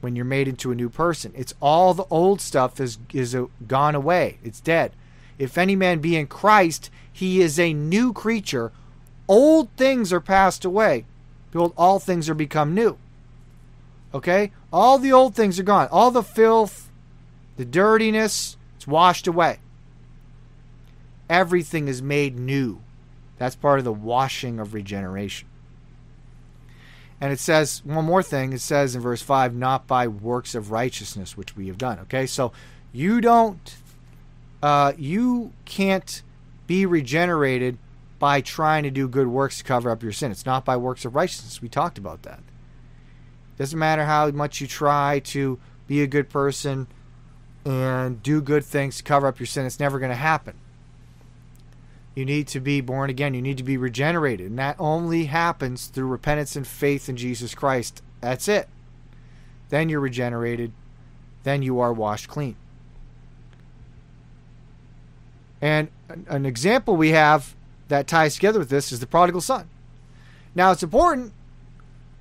when 0.02 0.16
you're 0.16 0.24
made 0.24 0.48
into 0.48 0.72
a 0.72 0.76
new 0.76 0.90
person. 0.90 1.32
It's 1.36 1.56
all 1.60 1.96
the 1.96 2.06
old 2.12 2.40
stuff 2.40 2.80
is 2.80 3.00
is 3.12 3.34
uh, 3.34 3.48
gone 3.68 3.96
away. 3.96 4.38
It's 4.44 4.60
dead. 4.60 4.92
If 5.40 5.58
any 5.58 5.76
man 5.76 6.00
be 6.00 6.16
in 6.16 6.28
Christ, 6.28 6.92
he 7.12 7.42
is 7.42 7.60
a 7.60 7.74
new 7.74 8.14
creature. 8.14 8.72
Old 9.28 9.70
things 9.78 10.14
are 10.14 10.22
passed 10.22 10.64
away. 10.64 11.06
Behold, 11.52 11.74
all 11.76 12.00
things 12.00 12.30
are 12.30 12.36
become 12.36 12.76
new. 12.76 12.98
Okay? 14.14 14.52
All 14.76 15.00
the 15.00 15.14
old 15.14 15.36
things 15.36 15.58
are 15.58 15.64
gone. 15.64 15.88
All 15.90 16.12
the 16.12 16.22
filth, 16.22 16.90
the 17.56 17.64
dirtiness, 17.64 18.58
it's 18.76 18.86
washed 18.86 19.26
away. 19.26 19.60
Everything 21.30 21.88
is 21.88 22.02
made 22.02 22.38
new. 22.38 22.82
That's 23.38 23.56
part 23.56 23.80
of 23.80 23.86
the 23.86 23.94
washing 23.94 24.60
of 24.60 24.74
regeneration. 24.74 25.48
And 27.22 27.32
it 27.32 27.40
says 27.40 27.86
one 27.86 28.04
more 28.04 28.22
thing. 28.22 28.52
It 28.52 28.60
says 28.60 28.96
in 28.96 29.02
verse 29.02 29.22
5, 29.22 29.56
not 29.56 29.88
by 29.88 30.10
works 30.10 30.54
of 30.56 30.72
righteousness 30.72 31.38
which 31.38 31.56
we 31.56 31.68
have 31.68 31.78
done. 31.78 32.00
Okay? 32.00 32.26
So 32.26 32.52
you 32.92 33.22
don't, 33.22 33.78
uh, 34.62 34.92
you 34.98 35.54
can't 35.64 36.22
be 36.68 36.86
regenerated 36.86 37.78
by 38.20 38.42
trying 38.42 38.84
to 38.84 38.92
do 38.92 39.08
good 39.08 39.28
works 39.28 39.60
to 39.60 39.64
cover 39.64 39.90
up 39.90 40.04
your 40.04 40.12
sin. 40.12 40.32
It's 40.32 40.46
not 40.46 40.66
by 40.66 40.76
works 40.76 41.06
of 41.06 41.16
righteousness. 41.16 41.62
We 41.62 41.70
talked 41.70 41.98
about 41.98 42.24
that. 42.24 42.42
Doesn't 43.58 43.80
matter 43.80 44.06
how 44.06 44.30
much 44.32 44.60
you 44.60 44.68
try 44.68 45.20
to 45.26 45.60
be 45.88 46.02
a 46.02 46.08
good 46.08 46.30
person 46.30 46.88
and 47.66 48.22
do 48.22 48.42
good 48.42 48.64
things 48.64 48.98
to 48.98 49.04
cover 49.04 49.28
up 49.28 49.40
your 49.40 49.48
sin, 49.48 49.66
it's 49.66 49.80
never 49.80 50.00
going 50.00 50.12
to 50.12 50.16
happen. 50.16 50.56
You 52.14 52.26
need 52.26 52.48
to 52.50 52.60
be 52.60 52.80
born 52.80 53.10
again. 53.10 53.34
You 53.34 53.42
need 53.42 53.58
to 53.58 53.64
be 53.64 53.76
regenerated. 53.76 54.50
And 54.50 54.60
that 54.60 54.78
only 54.80 55.26
happens 55.26 55.88
through 55.88 56.08
repentance 56.08 56.56
and 56.56 56.66
faith 56.66 57.10
in 57.10 57.18
Jesus 57.18 57.54
Christ. 57.54 58.02
That's 58.22 58.48
it. 58.48 58.70
Then 59.70 59.90
you're 59.90 60.00
regenerated. 60.00 60.72
Then 61.44 61.62
you 61.62 61.80
are 61.80 61.92
washed 61.92 62.30
clean. 62.30 62.56
And 65.62 65.90
an 66.28 66.46
example 66.46 66.96
we 66.96 67.10
have 67.10 67.56
that 67.88 68.08
ties 68.08 68.36
together 68.36 68.60
with 68.60 68.70
this 68.70 68.92
is 68.92 69.00
the 69.00 69.08
prodigal 69.08 69.42
son. 69.42 69.68
Now, 70.54 70.72
it's 70.72 70.84
important 70.84 71.34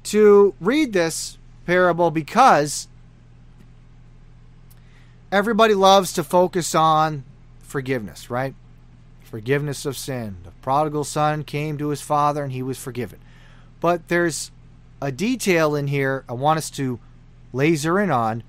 to 0.04 0.54
read 0.60 0.92
this 0.92 1.38
parable 1.66 2.10
because 2.10 2.88
everybody 5.32 5.74
loves 5.74 6.12
to 6.12 6.22
focus 6.22 6.74
on 6.74 7.24
forgiveness, 7.60 8.30
right? 8.30 8.54
Forgiveness 9.24 9.84
of 9.84 9.96
sin. 9.96 10.36
The 10.44 10.52
prodigal 10.62 11.04
son 11.04 11.42
came 11.42 11.76
to 11.78 11.88
his 11.88 12.00
father 12.00 12.44
and 12.44 12.52
he 12.52 12.62
was 12.62 12.78
forgiven. 12.78 13.18
But 13.80 14.08
there's 14.08 14.50
a 15.00 15.10
detail 15.10 15.74
in 15.74 15.88
here 15.88 16.24
I 16.28 16.34
want 16.34 16.58
us 16.58 16.70
to 16.70 17.00
laser 17.52 17.98
in 17.98 18.10
on 18.10 18.42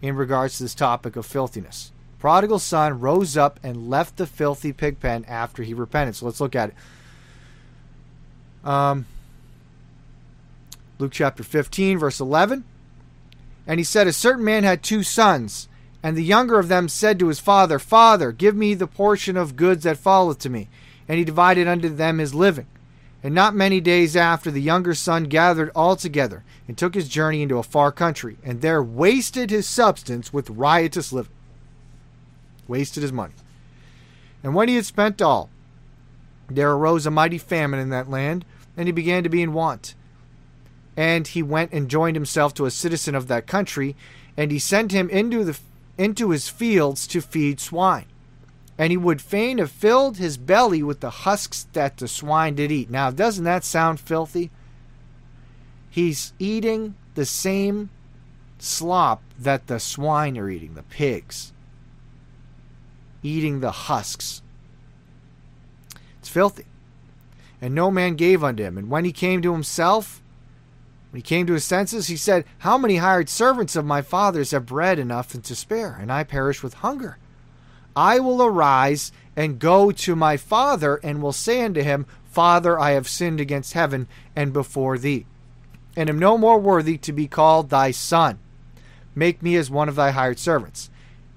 in 0.00 0.16
regards 0.16 0.58
to 0.58 0.64
this 0.64 0.74
topic 0.74 1.16
of 1.16 1.26
filthiness. 1.26 1.90
Prodigal 2.18 2.58
son 2.58 3.00
rose 3.00 3.36
up 3.36 3.60
and 3.62 3.90
left 3.90 4.16
the 4.16 4.26
filthy 4.26 4.72
pig 4.72 5.00
pen 5.00 5.24
after 5.26 5.62
he 5.62 5.74
repented. 5.74 6.16
So 6.16 6.26
let's 6.26 6.40
look 6.40 6.54
at 6.54 6.70
it. 6.70 6.74
Um, 8.68 9.06
Luke 10.98 11.12
chapter 11.12 11.42
15, 11.42 11.98
verse 11.98 12.20
11. 12.20 12.64
And 13.66 13.80
he 13.80 13.84
said, 13.84 14.06
A 14.06 14.12
certain 14.12 14.44
man 14.44 14.64
had 14.64 14.82
two 14.82 15.02
sons, 15.02 15.68
and 16.02 16.16
the 16.16 16.22
younger 16.22 16.58
of 16.58 16.68
them 16.68 16.88
said 16.88 17.18
to 17.18 17.28
his 17.28 17.40
father, 17.40 17.78
Father, 17.78 18.30
give 18.30 18.54
me 18.54 18.74
the 18.74 18.86
portion 18.86 19.36
of 19.36 19.56
goods 19.56 19.84
that 19.84 19.96
falleth 19.96 20.38
to 20.40 20.50
me. 20.50 20.68
And 21.08 21.18
he 21.18 21.24
divided 21.24 21.66
unto 21.66 21.88
them 21.88 22.18
his 22.18 22.34
living. 22.34 22.66
And 23.22 23.34
not 23.34 23.54
many 23.54 23.80
days 23.80 24.16
after, 24.16 24.50
the 24.50 24.60
younger 24.60 24.94
son 24.94 25.24
gathered 25.24 25.70
all 25.74 25.96
together, 25.96 26.44
and 26.68 26.76
took 26.76 26.94
his 26.94 27.08
journey 27.08 27.40
into 27.40 27.56
a 27.56 27.62
far 27.62 27.90
country, 27.90 28.36
and 28.44 28.60
there 28.60 28.82
wasted 28.82 29.50
his 29.50 29.66
substance 29.66 30.30
with 30.30 30.50
riotous 30.50 31.10
living. 31.10 31.32
Wasted 32.68 33.02
his 33.02 33.12
money. 33.12 33.32
And 34.42 34.54
when 34.54 34.68
he 34.68 34.76
had 34.76 34.84
spent 34.84 35.22
all, 35.22 35.48
there 36.50 36.72
arose 36.72 37.06
a 37.06 37.10
mighty 37.10 37.38
famine 37.38 37.80
in 37.80 37.88
that 37.90 38.10
land, 38.10 38.44
and 38.76 38.86
he 38.86 38.92
began 38.92 39.22
to 39.22 39.30
be 39.30 39.42
in 39.42 39.54
want. 39.54 39.94
And 40.96 41.26
he 41.26 41.42
went 41.42 41.72
and 41.72 41.88
joined 41.88 42.16
himself 42.16 42.54
to 42.54 42.66
a 42.66 42.70
citizen 42.70 43.14
of 43.14 43.28
that 43.28 43.46
country, 43.46 43.96
and 44.36 44.52
he 44.52 44.58
sent 44.58 44.92
him 44.92 45.10
into 45.10 45.44
the 45.44 45.58
into 45.96 46.30
his 46.30 46.48
fields 46.48 47.06
to 47.06 47.20
feed 47.20 47.60
swine. 47.60 48.06
And 48.76 48.90
he 48.90 48.96
would 48.96 49.22
fain 49.22 49.58
have 49.58 49.70
filled 49.70 50.16
his 50.16 50.36
belly 50.36 50.82
with 50.82 51.00
the 51.00 51.10
husks 51.10 51.66
that 51.72 51.98
the 51.98 52.08
swine 52.08 52.56
did 52.56 52.72
eat. 52.72 52.90
Now, 52.90 53.10
doesn't 53.10 53.44
that 53.44 53.64
sound 53.64 54.00
filthy? 54.00 54.50
He's 55.88 56.32
eating 56.40 56.96
the 57.14 57.24
same 57.24 57.90
slop 58.58 59.22
that 59.38 59.68
the 59.68 59.78
swine 59.78 60.36
are 60.36 60.50
eating, 60.50 60.74
the 60.74 60.82
pigs. 60.82 61.52
Eating 63.22 63.60
the 63.60 63.70
husks. 63.70 64.42
It's 66.18 66.28
filthy. 66.28 66.66
And 67.62 67.74
no 67.74 67.92
man 67.92 68.16
gave 68.16 68.42
unto 68.42 68.64
him. 68.64 68.76
And 68.76 68.90
when 68.90 69.04
he 69.04 69.12
came 69.12 69.40
to 69.42 69.52
himself, 69.52 70.20
when 71.14 71.20
he 71.20 71.22
came 71.22 71.46
to 71.46 71.52
his 71.52 71.62
senses, 71.62 72.08
he 72.08 72.16
said, 72.16 72.44
How 72.58 72.76
many 72.76 72.96
hired 72.96 73.28
servants 73.28 73.76
of 73.76 73.84
my 73.84 74.02
father's 74.02 74.50
have 74.50 74.66
bread 74.66 74.98
enough 74.98 75.32
and 75.32 75.44
to 75.44 75.54
spare, 75.54 75.96
and 76.00 76.10
I 76.10 76.24
perish 76.24 76.60
with 76.60 76.74
hunger? 76.74 77.18
I 77.94 78.18
will 78.18 78.42
arise 78.42 79.12
and 79.36 79.60
go 79.60 79.92
to 79.92 80.16
my 80.16 80.36
father, 80.36 80.96
and 81.04 81.22
will 81.22 81.30
say 81.32 81.62
unto 81.62 81.82
him, 81.82 82.06
Father, 82.24 82.80
I 82.80 82.90
have 82.90 83.06
sinned 83.06 83.38
against 83.38 83.74
heaven 83.74 84.08
and 84.34 84.52
before 84.52 84.98
thee, 84.98 85.24
and 85.96 86.10
am 86.10 86.18
no 86.18 86.36
more 86.36 86.58
worthy 86.58 86.98
to 86.98 87.12
be 87.12 87.28
called 87.28 87.70
thy 87.70 87.92
son. 87.92 88.40
Make 89.14 89.40
me 89.40 89.54
as 89.54 89.70
one 89.70 89.88
of 89.88 89.94
thy 89.94 90.10
hired 90.10 90.40
servants. 90.40 90.90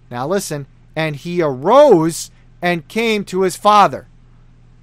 Now 0.10 0.28
listen, 0.28 0.66
and 0.96 1.16
he 1.16 1.40
arose 1.44 2.32
and 2.64 2.88
came 2.88 3.24
to 3.26 3.44
his 3.44 3.56
father. 3.56 4.08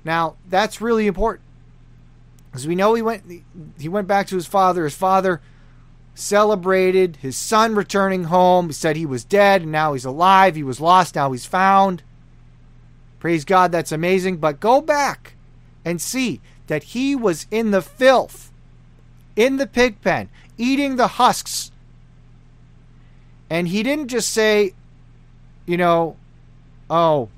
Now 0.04 0.36
that's 0.48 0.80
really 0.80 1.08
important. 1.08 1.43
As 2.54 2.68
we 2.68 2.76
know, 2.76 2.94
he 2.94 3.02
went 3.02 3.24
he 3.78 3.88
went 3.88 4.06
back 4.06 4.28
to 4.28 4.36
his 4.36 4.46
father. 4.46 4.84
His 4.84 4.94
father 4.94 5.40
celebrated 6.14 7.16
his 7.16 7.36
son 7.36 7.74
returning 7.74 8.24
home. 8.24 8.68
He 8.68 8.72
said 8.72 8.96
he 8.96 9.04
was 9.04 9.24
dead 9.24 9.62
and 9.62 9.72
now 9.72 9.92
he's 9.92 10.04
alive. 10.04 10.54
He 10.54 10.62
was 10.62 10.80
lost, 10.80 11.16
now 11.16 11.32
he's 11.32 11.46
found. 11.46 12.04
Praise 13.18 13.44
God, 13.44 13.72
that's 13.72 13.90
amazing. 13.90 14.36
But 14.36 14.60
go 14.60 14.80
back 14.80 15.34
and 15.84 16.00
see 16.00 16.40
that 16.68 16.84
he 16.84 17.16
was 17.16 17.46
in 17.50 17.72
the 17.72 17.82
filth, 17.82 18.52
in 19.34 19.56
the 19.56 19.66
pig 19.66 20.00
pen, 20.00 20.28
eating 20.56 20.96
the 20.96 21.08
husks. 21.08 21.72
And 23.50 23.68
he 23.68 23.82
didn't 23.82 24.08
just 24.08 24.30
say, 24.30 24.74
you 25.66 25.76
know, 25.76 26.16
oh, 26.88 27.28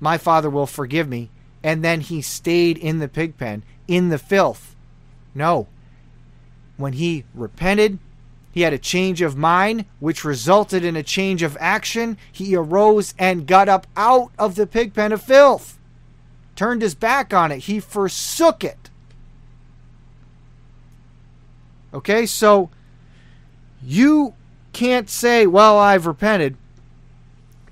my 0.00 0.18
father 0.18 0.50
will 0.50 0.66
forgive 0.66 1.08
me. 1.08 1.30
And 1.62 1.84
then 1.84 2.00
he 2.00 2.20
stayed 2.22 2.78
in 2.78 2.98
the 2.98 3.08
pig 3.08 3.36
pen 3.38 3.62
in 3.88 4.08
the 4.08 4.18
filth. 4.18 4.74
No. 5.34 5.66
When 6.76 6.94
he 6.94 7.24
repented, 7.34 7.98
he 8.52 8.62
had 8.62 8.72
a 8.72 8.78
change 8.78 9.20
of 9.20 9.36
mind, 9.36 9.84
which 10.00 10.24
resulted 10.24 10.82
in 10.82 10.96
a 10.96 11.02
change 11.02 11.42
of 11.42 11.58
action. 11.60 12.16
He 12.32 12.56
arose 12.56 13.14
and 13.18 13.46
got 13.46 13.68
up 13.68 13.86
out 13.96 14.30
of 14.38 14.54
the 14.54 14.66
pig 14.66 14.94
pen 14.94 15.12
of 15.12 15.22
filth, 15.22 15.78
turned 16.54 16.82
his 16.82 16.94
back 16.94 17.34
on 17.34 17.52
it. 17.52 17.60
He 17.60 17.80
forsook 17.80 18.64
it. 18.64 18.90
Okay, 21.92 22.26
so 22.26 22.70
you 23.82 24.34
can't 24.72 25.08
say, 25.08 25.46
Well, 25.46 25.78
I've 25.78 26.06
repented, 26.06 26.56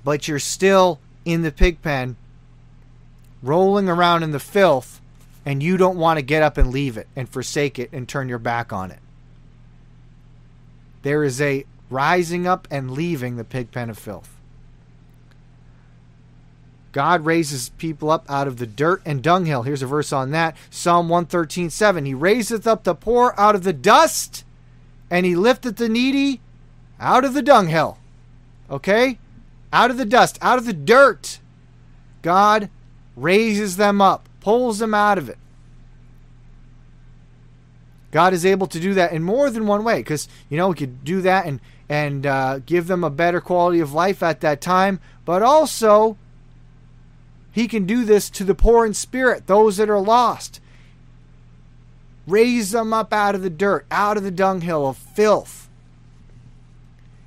but 0.03 0.27
you're 0.27 0.39
still 0.39 0.99
in 1.25 1.41
the 1.41 1.51
pig 1.51 1.81
pen, 1.81 2.15
rolling 3.41 3.89
around 3.89 4.21
in 4.21 4.31
the 4.31 4.39
filth 4.39 5.01
and 5.45 5.61
you 5.61 5.77
don't 5.77 5.97
want 5.97 6.17
to 6.17 6.23
get 6.23 6.41
up 6.41 6.57
and 6.57 6.71
leave 6.71 6.97
it 6.97 7.07
and 7.15 7.29
forsake 7.29 7.77
it 7.77 7.91
and 7.93 8.09
turn 8.09 8.27
your 8.27 8.39
back 8.39 8.73
on 8.73 8.91
it. 8.91 8.99
There 11.03 11.23
is 11.23 11.39
a 11.39 11.65
rising 11.89 12.47
up 12.47 12.67
and 12.71 12.91
leaving 12.91 13.35
the 13.35 13.43
pig 13.43 13.71
pen 13.71 13.91
of 13.91 13.99
filth. 13.99 14.31
God 16.91 17.25
raises 17.25 17.69
people 17.69 18.09
up 18.09 18.25
out 18.29 18.47
of 18.47 18.57
the 18.57 18.65
dirt 18.65 19.01
and 19.05 19.21
dunghill. 19.21 19.63
Here's 19.63 19.81
a 19.81 19.87
verse 19.87 20.13
on 20.13 20.31
that. 20.31 20.55
Psalm 20.69 21.09
113, 21.09 21.69
7. 21.69 22.05
He 22.05 22.13
raiseth 22.13 22.65
up 22.65 22.85
the 22.85 22.95
poor 22.95 23.35
out 23.37 23.53
of 23.53 23.63
the 23.63 23.73
dust, 23.73 24.45
and 25.11 25.25
he 25.25 25.35
lifteth 25.35 25.75
the 25.75 25.89
needy 25.89 26.39
out 26.99 27.25
of 27.25 27.33
the 27.33 27.41
dunghill. 27.41 27.99
Okay? 28.71 29.19
Out 29.73 29.91
of 29.91 29.97
the 29.97 30.05
dust, 30.05 30.39
out 30.41 30.57
of 30.57 30.65
the 30.65 30.73
dirt. 30.73 31.39
God 32.21 32.69
raises 33.15 33.75
them 33.75 34.01
up 34.01 34.29
pulls 34.45 34.77
them 34.77 34.93
out 34.93 35.17
of 35.17 35.27
it. 35.27 35.39
God 38.11 38.31
is 38.31 38.45
able 38.45 38.67
to 38.67 38.79
do 38.79 38.93
that 38.93 39.11
in 39.11 39.23
more 39.23 39.49
than 39.49 39.65
one 39.65 39.83
way 39.83 39.97
because, 39.97 40.27
you 40.49 40.55
know, 40.55 40.67
we 40.69 40.75
could 40.75 41.03
do 41.03 41.19
that 41.21 41.47
and, 41.47 41.59
and 41.89 42.27
uh, 42.27 42.59
give 42.59 42.85
them 42.85 43.03
a 43.03 43.09
better 43.09 43.41
quality 43.41 43.79
of 43.79 43.91
life 43.91 44.21
at 44.21 44.41
that 44.41 44.61
time, 44.61 44.99
but 45.25 45.41
also 45.41 46.15
He 47.51 47.67
can 47.67 47.87
do 47.87 48.05
this 48.05 48.29
to 48.29 48.43
the 48.43 48.53
poor 48.53 48.85
in 48.85 48.93
spirit, 48.93 49.47
those 49.47 49.77
that 49.77 49.89
are 49.89 49.99
lost. 49.99 50.61
Raise 52.27 52.69
them 52.69 52.93
up 52.93 53.11
out 53.11 53.33
of 53.33 53.41
the 53.41 53.49
dirt, 53.49 53.87
out 53.89 54.15
of 54.15 54.21
the 54.21 54.29
dunghill 54.29 54.85
of 54.85 54.95
filth, 54.95 55.67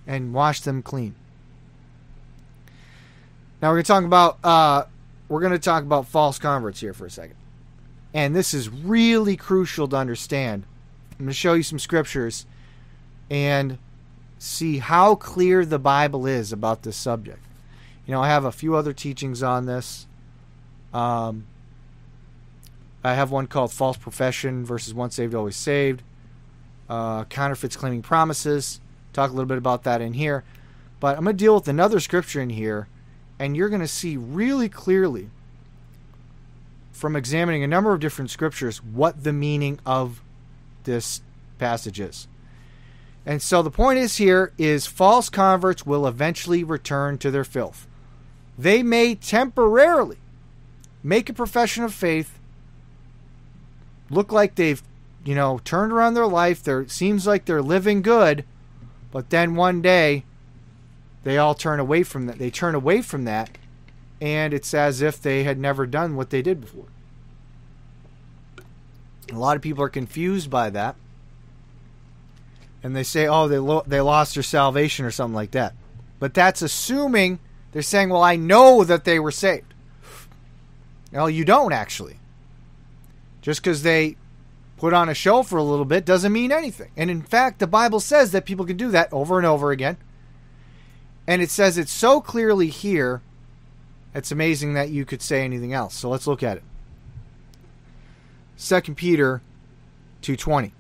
and 0.07 0.33
wash 0.33 0.61
them 0.61 0.83
clean. 0.83 1.17
Now 3.61 3.71
we're 3.71 3.83
going 3.83 3.85
to 3.85 3.89
talk 3.89 4.05
about 4.05 4.39
uh, 4.45 4.85
we're 5.29 5.41
going 5.41 5.53
to 5.53 5.59
talk 5.59 5.83
about 5.83 6.07
false 6.07 6.39
converts 6.39 6.81
here 6.81 6.93
for 6.93 7.07
a 7.07 7.11
second. 7.11 7.37
And 8.15 8.35
this 8.35 8.55
is 8.55 8.69
really 8.71 9.37
crucial 9.37 9.87
to 9.89 9.97
understand. 9.97 10.65
I'm 11.13 11.27
going 11.27 11.29
to 11.29 11.35
show 11.35 11.55
you 11.55 11.63
some 11.63 11.79
scriptures 11.79 12.47
and 13.31 13.79
see 14.39 14.79
how 14.79 15.15
clear 15.15 15.65
the 15.65 15.79
Bible 15.79 16.27
is 16.27 16.53
about 16.53 16.83
this 16.83 16.97
subject. 16.97 17.41
You 18.07 18.13
know, 18.13 18.23
I 18.23 18.29
have 18.29 18.45
a 18.45 18.53
few 18.53 18.75
other 18.75 18.93
teachings 18.93 19.43
on 19.43 19.67
this. 19.67 20.07
Um, 20.95 21.47
I 23.05 23.15
have 23.15 23.31
one 23.31 23.47
called 23.47 23.73
False 23.73 23.99
Profession 23.99 24.65
versus 24.65 24.95
Once 24.95 25.17
Saved, 25.17 25.35
Always 25.35 25.57
Saved. 25.57 26.03
Uh, 26.89 27.25
counterfeits 27.25 27.77
claiming 27.77 28.01
promises. 28.01 28.81
Talk 29.13 29.31
a 29.31 29.35
little 29.35 29.47
bit 29.47 29.59
about 29.59 29.83
that 29.83 30.01
in 30.01 30.15
here. 30.15 30.45
But 31.01 31.19
I'm 31.19 31.25
going 31.25 31.37
to 31.37 31.45
deal 31.45 31.55
with 31.55 31.69
another 31.69 32.01
scripture 32.01 32.41
in 32.41 32.51
here 32.51 32.89
and 33.39 33.57
you're 33.57 33.69
going 33.69 33.81
to 33.81 33.89
see 33.89 34.17
really 34.17 34.69
clearly 34.69 35.31
from 36.93 37.15
examining 37.15 37.63
a 37.63 37.69
number 37.69 37.93
of 37.93 38.01
different 38.01 38.31
scriptures 38.31 38.83
what 38.83 39.23
the 39.23 39.33
meaning 39.33 39.79
of 39.87 40.21
this 40.85 41.21
passage 41.59 42.01
is. 42.01 42.27
And 43.25 43.41
so 43.41 43.63
the 43.63 43.71
point 43.71 43.99
is 43.99 44.17
here 44.17 44.53
is 44.59 44.87
false 44.87 45.29
converts 45.29 45.87
will 45.87 46.07
eventually 46.07 46.65
return 46.65 47.19
to 47.19 47.31
their 47.31 47.45
filth. 47.45 47.87
They 48.59 48.83
may 48.83 49.15
temporarily 49.15 50.17
make 51.03 51.29
a 51.29 51.35
profession 51.35 51.85
of 51.85 51.95
faith, 51.95 52.39
look 54.11 54.33
like 54.33 54.55
they've, 54.55 54.83
you 55.25 55.35
know, 55.35 55.61
turned 55.65 55.93
around 55.93 56.15
their 56.15 56.27
life, 56.27 56.63
there 56.63 56.89
seems 56.89 57.27
like 57.27 57.45
they're 57.45 57.63
living 57.63 58.03
good, 58.03 58.45
but 59.13 59.31
then 59.31 59.55
one 59.55 59.83
day 59.83 60.25
they 61.25 61.39
all 61.39 61.55
turn 61.55 61.81
away 61.81 62.03
from 62.03 62.27
that. 62.27 62.39
They 62.39 62.51
turn 62.51 62.75
away 62.75 63.03
from 63.03 63.25
that, 63.25 63.51
and 64.21 64.55
it's 64.55 64.73
as 64.75 65.03
if 65.03 65.21
they 65.21 65.45
had 65.45 65.59
never 65.59 65.87
done 65.87 66.17
what 66.17 66.31
they 66.31 66.43
did 66.43 66.61
before. 66.61 66.87
A 69.33 69.39
lot 69.39 69.57
of 69.57 69.63
people 69.63 69.85
are 69.85 69.91
confused 69.91 70.51
by 70.51 70.71
that, 70.71 70.97
and 72.83 72.97
they 72.97 73.03
say, 73.03 73.27
"Oh, 73.27 73.49
they 73.49 73.59
lo- 73.59 73.85
they 73.87 74.01
lost 74.01 74.35
their 74.35 74.43
salvation" 74.43 75.05
or 75.05 75.11
something 75.11 75.35
like 75.35 75.51
that. 75.51 75.75
But 76.19 76.35
that's 76.35 76.63
assuming 76.63 77.39
they're 77.73 77.83
saying, 77.83 78.09
"Well, 78.09 78.23
I 78.23 78.37
know 78.37 78.85
that 78.85 79.05
they 79.05 79.19
were 79.19 79.31
saved." 79.31 79.75
Well, 81.13 81.29
you 81.29 81.45
don't 81.45 81.73
actually. 81.73 82.19
Just 83.43 83.63
because 83.63 83.83
they 83.83 84.17
put 84.77 84.95
on 84.95 85.09
a 85.09 85.15
show 85.15 85.43
for 85.43 85.59
a 85.59 85.63
little 85.63 85.85
bit 85.85 86.05
doesn't 86.05 86.33
mean 86.33 86.53
anything. 86.53 86.91
And 86.97 87.11
in 87.11 87.23
fact, 87.23 87.59
the 87.59 87.67
Bible 87.67 88.01
says 88.01 88.33
that 88.33 88.45
people 88.45 88.65
can 88.65 88.77
do 88.77 88.91
that 88.91 89.13
over 89.13 89.39
and 89.39 89.47
over 89.47 89.71
again 89.71 89.97
and 91.29 91.43
it 91.43 91.51
says 91.51 91.77
it 91.77 91.91
so 91.91 92.23
clearly 92.23 92.69
here, 92.69 93.21
it's 94.15 94.33
amazing 94.33 94.73
that 94.73 94.89
you 94.89 95.05
could 95.05 95.21
say 95.21 95.45
anything 95.45 95.75
else. 95.75 95.95
So 95.95 96.09
let's 96.09 96.27
look 96.27 96.43
at 96.43 96.57
it. 96.57 96.63
2 98.57 98.95
Peter 98.95 99.43
2:20. 100.23 100.73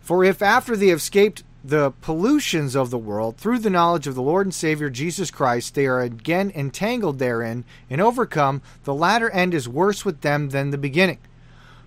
For 0.00 0.22
if 0.22 0.40
after 0.40 0.76
they 0.76 0.88
have 0.88 0.98
escaped 0.98 1.42
the 1.64 1.90
pollutions 2.00 2.76
of 2.76 2.90
the 2.90 2.96
world 2.96 3.36
through 3.36 3.58
the 3.58 3.68
knowledge 3.68 4.06
of 4.06 4.14
the 4.14 4.22
Lord 4.22 4.46
and 4.46 4.54
Savior 4.54 4.88
Jesus 4.88 5.32
Christ, 5.32 5.74
they 5.74 5.86
are 5.86 6.00
again 6.00 6.52
entangled 6.54 7.18
therein 7.18 7.64
and 7.90 8.00
overcome. 8.00 8.62
The 8.84 8.94
latter 8.94 9.28
end 9.30 9.54
is 9.54 9.68
worse 9.68 10.04
with 10.04 10.20
them 10.20 10.50
than 10.50 10.70
the 10.70 10.78
beginning. 10.78 11.18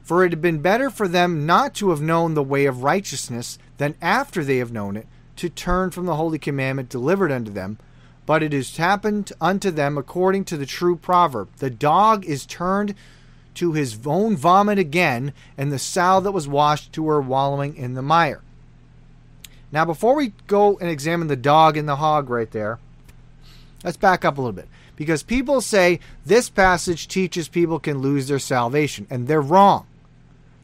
For 0.04 0.26
it 0.26 0.34
had 0.34 0.42
been 0.42 0.60
better 0.60 0.90
for 0.90 1.08
them 1.08 1.46
not 1.46 1.74
to 1.76 1.92
have 1.92 2.02
known 2.02 2.34
the 2.34 2.44
way 2.44 2.66
of 2.66 2.84
righteousness 2.84 3.58
than 3.78 3.96
after 4.02 4.44
they 4.44 4.58
have 4.58 4.74
known 4.74 4.98
it 4.98 5.08
to 5.40 5.50
turn 5.50 5.90
from 5.90 6.06
the 6.06 6.18
holy 6.18 6.38
commandment 6.38 6.90
delivered 6.90 7.32
unto 7.32 7.52
them. 7.52 7.78
But 8.26 8.44
it 8.44 8.54
has 8.54 8.76
happened 8.78 9.32
unto 9.40 9.72
them 9.72 9.98
according 9.98 10.46
to 10.46 10.58
the 10.58 10.66
true 10.66 10.96
proverb 10.96 11.50
The 11.58 11.70
dog 11.70 12.26
is 12.26 12.46
turned 12.46 12.94
to 13.56 13.74
his 13.74 13.98
own 14.06 14.38
vomit 14.38 14.78
again, 14.78 15.34
and 15.58 15.72
the 15.72 15.80
sow 15.80 16.20
that 16.20 16.32
was 16.32 16.48
washed 16.48 16.94
to 16.94 17.08
her 17.08 17.22
wallowing 17.22 17.76
in 17.76 17.94
the 17.94 18.02
mire. 18.02 18.42
Now, 19.72 19.86
before 19.86 20.16
we 20.16 20.34
go 20.48 20.78
and 20.78 20.90
examine 20.90 21.28
the 21.28 21.36
dog 21.36 21.78
and 21.78 21.88
the 21.88 21.96
hog 21.96 22.30
right 22.30 22.52
there, 22.52 22.80
let's 23.84 23.98
back 23.98 24.26
up 24.26 24.38
a 24.38 24.42
little 24.42 24.54
bit. 24.54 24.68
Because 24.96 25.24
people 25.24 25.62
say 25.62 26.00
this 26.26 26.50
passage 26.50 27.08
teaches 27.08 27.48
people 27.48 27.80
can 27.80 28.00
lose 28.00 28.28
their 28.28 28.40
salvation, 28.40 29.08
and 29.10 29.28
they're 29.28 29.42
wrong. 29.42 29.88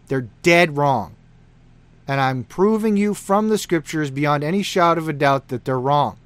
They're 0.08 0.28
dead 0.44 0.78
wrong. 0.78 1.16
And 2.08 2.22
I'm 2.22 2.44
proving 2.44 2.98
you 2.98 3.14
from 3.14 3.50
the 3.50 3.58
scriptures 3.58 4.12
beyond 4.12 4.44
any 4.44 4.62
shadow 4.62 5.02
of 5.02 5.10
a 5.10 5.14
doubt 5.14 5.48
that 5.48 5.66
they're 5.66 5.80
wrong. 5.80 6.18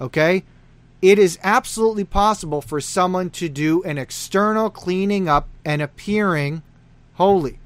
Okay? 0.00 0.44
It 1.02 1.18
is 1.18 1.38
absolutely 1.42 2.04
possible 2.04 2.62
for 2.62 2.80
someone 2.80 3.30
to 3.30 3.48
do 3.48 3.82
an 3.82 3.98
external 3.98 4.70
cleaning 4.70 5.28
up 5.28 5.48
and 5.64 5.82
appearing 5.82 6.62
holy. 7.14 7.58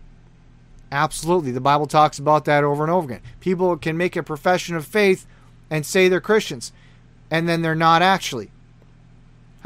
Absolutely. 0.90 1.50
The 1.50 1.60
Bible 1.60 1.86
talks 1.86 2.18
about 2.18 2.46
that 2.46 2.64
over 2.64 2.82
and 2.82 2.90
over 2.90 3.06
again. 3.06 3.22
People 3.40 3.76
can 3.76 3.96
make 3.96 4.16
a 4.16 4.22
profession 4.22 4.74
of 4.74 4.86
faith 4.86 5.26
and 5.70 5.84
say 5.84 6.08
they're 6.08 6.20
Christians, 6.20 6.72
and 7.30 7.48
then 7.48 7.62
they're 7.62 7.74
not 7.74 8.00
actually. 8.00 8.50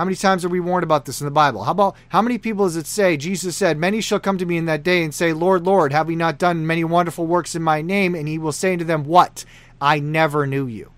How 0.02 0.04
many 0.04 0.16
times 0.16 0.44
are 0.44 0.48
we 0.48 0.58
warned 0.58 0.82
about 0.82 1.04
this 1.04 1.20
in 1.20 1.26
the 1.26 1.30
Bible? 1.30 1.62
How 1.62 1.70
about 1.70 1.94
how 2.08 2.20
many 2.22 2.36
people 2.36 2.64
does 2.64 2.74
it 2.74 2.88
say? 2.88 3.16
Jesus 3.16 3.56
said, 3.56 3.78
Many 3.78 4.00
shall 4.00 4.18
come 4.18 4.36
to 4.36 4.44
me 4.44 4.56
in 4.56 4.64
that 4.64 4.82
day 4.82 5.04
and 5.04 5.14
say, 5.14 5.32
Lord, 5.32 5.64
Lord, 5.64 5.92
have 5.92 6.08
we 6.08 6.16
not 6.16 6.40
done 6.40 6.66
many 6.66 6.82
wonderful 6.82 7.24
works 7.24 7.54
in 7.54 7.62
my 7.62 7.82
name? 7.82 8.16
And 8.16 8.26
he 8.26 8.36
will 8.36 8.50
say 8.50 8.76
to 8.76 8.82
them, 8.82 9.04
What? 9.04 9.44
I 9.80 10.00
never 10.00 10.44
knew 10.44 10.66
you. 10.66 10.90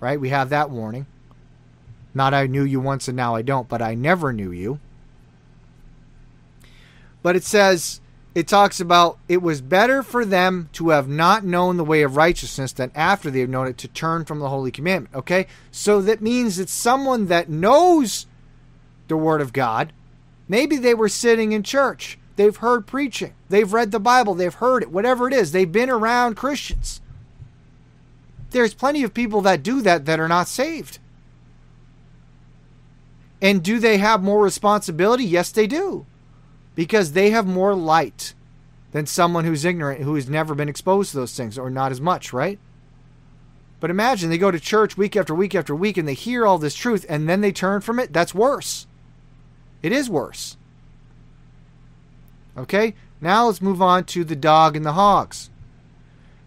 Right? 0.00 0.20
We 0.20 0.30
have 0.30 0.48
that 0.48 0.68
warning. 0.68 1.06
Not 2.12 2.34
I 2.34 2.48
knew 2.48 2.64
you 2.64 2.80
once 2.80 3.06
and 3.06 3.16
now 3.16 3.36
I 3.36 3.42
don't, 3.42 3.68
but 3.68 3.80
I 3.80 3.94
never 3.94 4.32
knew 4.32 4.50
you. 4.50 4.80
But 7.22 7.36
it 7.36 7.44
says, 7.44 8.00
it 8.34 8.46
talks 8.46 8.78
about 8.80 9.18
it 9.28 9.42
was 9.42 9.60
better 9.60 10.02
for 10.02 10.24
them 10.24 10.68
to 10.74 10.90
have 10.90 11.08
not 11.08 11.44
known 11.44 11.76
the 11.76 11.84
way 11.84 12.02
of 12.02 12.16
righteousness 12.16 12.72
than 12.72 12.92
after 12.94 13.30
they 13.30 13.40
have 13.40 13.48
known 13.48 13.66
it 13.66 13.78
to 13.78 13.88
turn 13.88 14.24
from 14.24 14.38
the 14.38 14.48
holy 14.48 14.70
commandment. 14.70 15.14
Okay? 15.14 15.46
So 15.72 16.00
that 16.02 16.22
means 16.22 16.58
it's 16.58 16.72
someone 16.72 17.26
that 17.26 17.48
knows 17.48 18.26
the 19.08 19.16
word 19.16 19.40
of 19.40 19.52
God. 19.52 19.92
Maybe 20.48 20.76
they 20.76 20.94
were 20.94 21.08
sitting 21.08 21.52
in 21.52 21.64
church. 21.64 22.18
They've 22.36 22.56
heard 22.56 22.86
preaching. 22.86 23.34
They've 23.48 23.72
read 23.72 23.90
the 23.90 24.00
Bible. 24.00 24.34
They've 24.34 24.54
heard 24.54 24.84
it. 24.84 24.92
Whatever 24.92 25.26
it 25.26 25.34
is. 25.34 25.50
They've 25.50 25.70
been 25.70 25.90
around 25.90 26.36
Christians. 26.36 27.00
There's 28.50 28.74
plenty 28.74 29.02
of 29.02 29.12
people 29.12 29.40
that 29.42 29.62
do 29.62 29.80
that 29.82 30.06
that 30.06 30.20
are 30.20 30.28
not 30.28 30.48
saved. 30.48 30.98
And 33.42 33.62
do 33.62 33.78
they 33.80 33.98
have 33.98 34.22
more 34.22 34.42
responsibility? 34.42 35.24
Yes, 35.24 35.50
they 35.50 35.66
do 35.66 36.06
because 36.74 37.12
they 37.12 37.30
have 37.30 37.46
more 37.46 37.74
light 37.74 38.34
than 38.92 39.06
someone 39.06 39.44
who's 39.44 39.64
ignorant, 39.64 40.02
who 40.02 40.14
has 40.14 40.28
never 40.28 40.54
been 40.54 40.68
exposed 40.68 41.10
to 41.12 41.18
those 41.18 41.36
things, 41.36 41.58
or 41.58 41.70
not 41.70 41.92
as 41.92 42.00
much, 42.00 42.32
right? 42.32 42.58
But 43.80 43.90
imagine 43.90 44.28
they 44.28 44.38
go 44.38 44.50
to 44.50 44.60
church 44.60 44.96
week 44.96 45.16
after 45.16 45.34
week 45.34 45.54
after 45.54 45.74
week 45.74 45.96
and 45.96 46.06
they 46.06 46.14
hear 46.14 46.46
all 46.46 46.58
this 46.58 46.74
truth 46.74 47.06
and 47.08 47.28
then 47.28 47.40
they 47.40 47.52
turn 47.52 47.80
from 47.80 47.98
it. 47.98 48.12
That's 48.12 48.34
worse. 48.34 48.86
It 49.82 49.90
is 49.90 50.10
worse. 50.10 50.58
Okay, 52.58 52.94
now 53.22 53.46
let's 53.46 53.62
move 53.62 53.80
on 53.80 54.04
to 54.04 54.22
the 54.22 54.36
dog 54.36 54.76
and 54.76 54.84
the 54.84 54.92
hogs. 54.92 55.48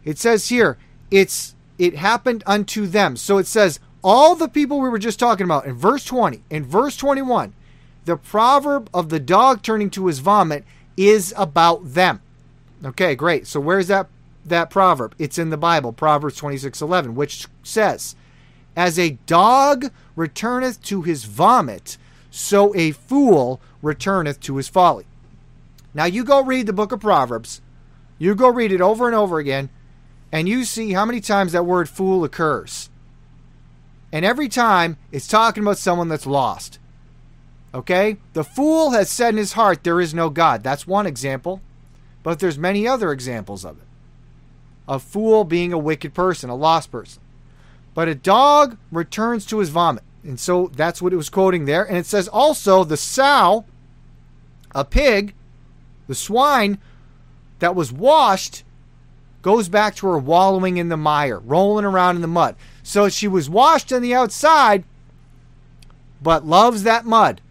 It 0.06 0.20
says 0.20 0.50
here, 0.50 0.78
it's 1.10 1.56
it 1.80 1.96
happened 1.96 2.44
unto 2.46 2.86
them. 2.86 3.18
So 3.18 3.40
it 3.40 3.48
says 3.48 3.80
all 4.04 4.36
the 4.36 4.48
people 4.48 4.80
we 4.80 4.90
were 4.90 5.00
just 5.00 5.20
talking 5.20 5.46
about 5.46 5.66
in 5.66 5.74
verse 5.74 6.06
20, 6.06 6.44
in 6.52 6.64
verse 6.64 6.98
21, 6.98 7.54
the 8.06 8.18
proverb 8.18 8.90
of 8.94 9.10
the 9.10 9.20
dog 9.20 9.62
turning 9.62 9.90
to 9.92 10.08
his 10.08 10.20
vomit 10.20 10.66
is 10.98 11.34
about 11.38 11.94
them. 11.94 12.22
Okay, 12.84 13.16
great. 13.16 13.48
So 13.48 13.60
where's 13.60 13.88
that 13.88 14.08
that 14.46 14.70
proverb? 14.70 15.16
It's 15.18 15.38
in 15.38 15.50
the 15.52 15.58
Bible, 15.58 15.94
Proverbs 15.94 16.36
26:11, 16.36 17.16
which 17.16 17.48
says, 17.64 18.16
"As 18.76 19.00
a 19.00 19.18
dog 19.26 19.90
returneth 20.16 20.82
to 20.84 21.02
his 21.02 21.24
vomit, 21.24 21.98
so 22.30 22.76
a 22.76 22.92
fool 22.92 23.62
returneth 23.82 24.42
to 24.42 24.58
his 24.58 24.68
folly." 24.68 25.06
Now 25.94 26.06
you 26.06 26.24
go 26.24 26.44
read 26.44 26.66
the 26.66 26.74
book 26.74 26.92
of 26.92 27.00
Proverbs. 27.00 27.62
You 28.18 28.36
go 28.36 28.50
read 28.50 28.72
it 28.72 28.82
over 28.82 29.08
and 29.08 29.16
over 29.16 29.40
again, 29.40 29.70
and 30.32 30.50
you 30.50 30.66
see 30.66 30.92
how 30.92 31.06
many 31.06 31.22
times 31.22 31.54
that 31.54 31.66
word 31.66 31.88
fool 31.88 32.24
occurs. 32.24 32.90
And 34.12 34.26
every 34.26 34.50
time 34.50 34.98
it's 35.12 35.28
talking 35.28 35.64
about 35.64 35.78
someone 35.78 36.10
that's 36.10 36.26
lost. 36.26 36.80
Okay? 37.74 38.18
The 38.34 38.44
fool 38.44 38.92
has 38.92 39.10
said 39.10 39.34
in 39.34 39.38
his 39.38 39.54
heart, 39.54 39.84
There 39.84 40.00
is 40.00 40.14
no 40.14 40.30
God. 40.30 40.64
That's 40.64 40.88
one 40.88 41.06
example. 41.06 41.62
But 42.22 42.40
there's 42.40 42.58
many 42.58 42.88
other 42.88 43.12
examples 43.12 43.66
of 43.66 43.78
it. 43.78 43.88
A 44.88 45.00
fool 45.00 45.44
being 45.44 45.74
a 45.74 45.78
wicked 45.78 46.14
person, 46.14 46.50
a 46.50 46.56
lost 46.56 46.92
person. 46.92 47.22
But 47.94 48.08
a 48.08 48.16
dog 48.16 48.78
returns 48.92 49.46
to 49.48 49.60
his 49.60 49.70
vomit. 49.70 50.04
And 50.24 50.40
so 50.40 50.72
that's 50.74 51.02
what 51.02 51.14
it 51.14 51.18
was 51.18 51.30
quoting 51.30 51.66
there. 51.66 51.84
And 51.84 51.98
it 51.98 52.06
says 52.06 52.28
also 52.28 52.84
the 52.84 52.98
sow, 52.98 53.66
a 54.74 54.86
pig, 54.86 55.36
the 56.08 56.16
swine 56.16 56.80
that 57.60 57.76
was 57.76 57.92
washed 57.92 58.64
goes 59.42 59.68
back 59.68 59.96
to 59.96 60.08
her 60.08 60.18
wallowing 60.18 60.78
in 60.78 60.90
the 60.90 60.98
mire, 60.98 61.40
rolling 61.40 61.86
around 61.86 62.16
in 62.16 62.22
the 62.22 62.28
mud. 62.28 62.56
So 62.82 63.10
she 63.10 63.28
was 63.28 63.50
washed 63.50 63.92
on 63.92 64.02
the 64.02 64.16
outside, 64.16 64.86
but 66.22 66.46
loves 66.46 66.84
that 66.84 67.06
mud. 67.06 67.42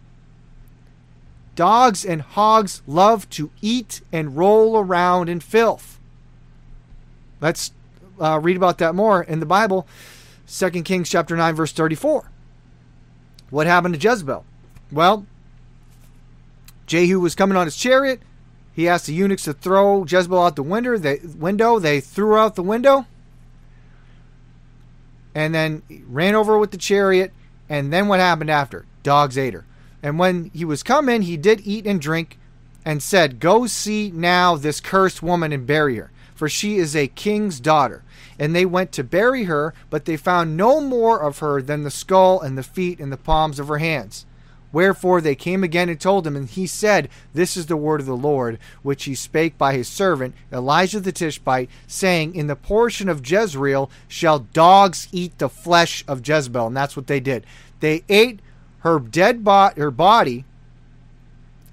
Dogs 1.55 2.03
and 2.03 2.21
hogs 2.21 2.81
love 2.87 3.29
to 3.31 3.51
eat 3.61 4.01
and 4.11 4.35
roll 4.35 4.77
around 4.77 5.29
in 5.29 5.39
filth. 5.39 5.99
Let's 7.39 7.71
uh, 8.19 8.39
read 8.39 8.57
about 8.57 8.79
that 8.79 8.95
more 8.95 9.21
in 9.21 9.39
the 9.39 9.45
Bible. 9.45 9.87
2 10.47 10.69
Kings 10.83 11.09
chapter 11.09 11.35
9 11.35 11.55
verse 11.55 11.71
34. 11.71 12.29
What 13.49 13.67
happened 13.67 13.93
to 13.93 13.99
Jezebel? 13.99 14.45
Well, 14.91 15.25
Jehu 16.87 17.19
was 17.19 17.35
coming 17.35 17.57
on 17.57 17.65
his 17.65 17.75
chariot. 17.75 18.21
He 18.73 18.87
asked 18.87 19.05
the 19.05 19.13
eunuchs 19.13 19.43
to 19.43 19.53
throw 19.53 20.03
Jezebel 20.03 20.41
out 20.41 20.55
the 20.55 20.63
window. 20.63 20.97
They, 20.97 21.19
window. 21.37 21.77
They 21.77 21.99
threw 21.99 22.35
out 22.37 22.55
the 22.55 22.63
window. 22.63 23.05
And 25.35 25.53
then 25.53 25.83
ran 26.07 26.35
over 26.35 26.57
with 26.57 26.71
the 26.71 26.77
chariot. 26.77 27.31
And 27.69 27.93
then 27.93 28.07
what 28.07 28.19
happened 28.19 28.49
after? 28.49 28.85
Dogs 29.03 29.37
ate 29.37 29.53
her. 29.53 29.65
And 30.03 30.19
when 30.19 30.51
he 30.53 30.65
was 30.65 30.83
come 30.83 31.07
in, 31.07 31.21
he 31.21 31.37
did 31.37 31.65
eat 31.65 31.87
and 31.87 31.99
drink, 31.99 32.37
and 32.85 33.01
said, 33.01 33.39
Go 33.39 33.65
see 33.65 34.11
now 34.13 34.57
this 34.57 34.81
cursed 34.81 35.23
woman 35.23 35.53
and 35.53 35.65
bury 35.65 35.95
her, 35.95 36.11
for 36.35 36.49
she 36.49 36.75
is 36.75 36.95
a 36.95 37.07
king's 37.07 37.61
daughter. 37.61 38.03
And 38.37 38.53
they 38.53 38.65
went 38.65 38.91
to 38.93 39.03
bury 39.03 39.45
her, 39.45 39.73
but 39.89 40.03
they 40.03 40.17
found 40.17 40.57
no 40.57 40.81
more 40.81 41.21
of 41.21 41.39
her 41.39 41.61
than 41.61 41.83
the 41.83 41.91
skull 41.91 42.41
and 42.41 42.57
the 42.57 42.63
feet 42.63 42.99
and 42.99 43.11
the 43.11 43.17
palms 43.17 43.59
of 43.59 43.69
her 43.69 43.77
hands. 43.77 44.25
Wherefore 44.73 45.21
they 45.21 45.35
came 45.35 45.63
again 45.63 45.87
and 45.87 46.01
told 46.01 46.25
him, 46.25 46.35
and 46.35 46.49
he 46.49 46.65
said, 46.65 47.07
This 47.33 47.55
is 47.55 47.67
the 47.67 47.77
word 47.77 48.01
of 48.01 48.07
the 48.07 48.17
Lord, 48.17 48.57
which 48.81 49.03
he 49.05 49.13
spake 49.13 49.55
by 49.55 49.73
his 49.73 49.87
servant 49.87 50.33
Elijah 50.51 50.99
the 50.99 51.11
Tishbite, 51.11 51.69
saying, 51.85 52.35
In 52.35 52.47
the 52.47 52.55
portion 52.55 53.07
of 53.07 53.25
Jezreel 53.25 53.91
shall 54.07 54.39
dogs 54.39 55.07
eat 55.11 55.37
the 55.37 55.47
flesh 55.47 56.03
of 56.07 56.27
Jezebel. 56.27 56.67
And 56.67 56.75
that's 56.75 56.97
what 56.97 57.05
they 57.05 57.19
did. 57.19 57.45
They 57.81 58.03
ate 58.09 58.39
her 58.83 58.99
dead 58.99 59.43
body, 59.43 59.79
her 59.79 59.91
body, 59.91 60.43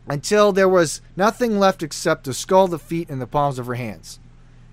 until 0.07 0.53
there 0.53 0.69
was 0.69 1.01
nothing 1.17 1.59
left 1.59 1.83
except 1.83 2.25
the 2.25 2.33
skull, 2.33 2.69
the 2.69 2.79
feet, 2.79 3.11
and 3.11 3.21
the 3.21 3.27
palms 3.27 3.59
of 3.59 3.67
her 3.67 3.75
hands. 3.75 4.21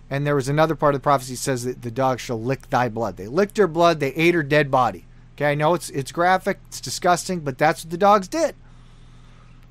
And 0.10 0.26
there 0.26 0.36
was 0.36 0.48
another 0.48 0.76
part 0.76 0.94
of 0.94 1.02
the 1.02 1.04
prophecy 1.04 1.36
says 1.36 1.64
that 1.66 1.82
the 1.82 1.92
dog 1.92 2.20
shall 2.20 2.40
lick 2.40 2.70
thy 2.70 2.90
blood. 2.90 3.18
They 3.18 3.28
licked 3.28 3.58
her 3.58 3.68
blood. 3.68 4.00
They 4.00 4.14
ate 4.14 4.36
her 4.36 4.44
dead 4.44 4.72
body. 4.72 5.06
Okay, 5.36 5.52
I 5.52 5.56
know 5.56 5.74
it's 5.74 5.90
it's 5.90 6.12
graphic, 6.12 6.60
it's 6.68 6.80
disgusting, 6.80 7.42
but 7.42 7.58
that's 7.58 7.84
what 7.84 7.92
the 7.92 7.98
dogs 7.98 8.28
did. 8.28 8.56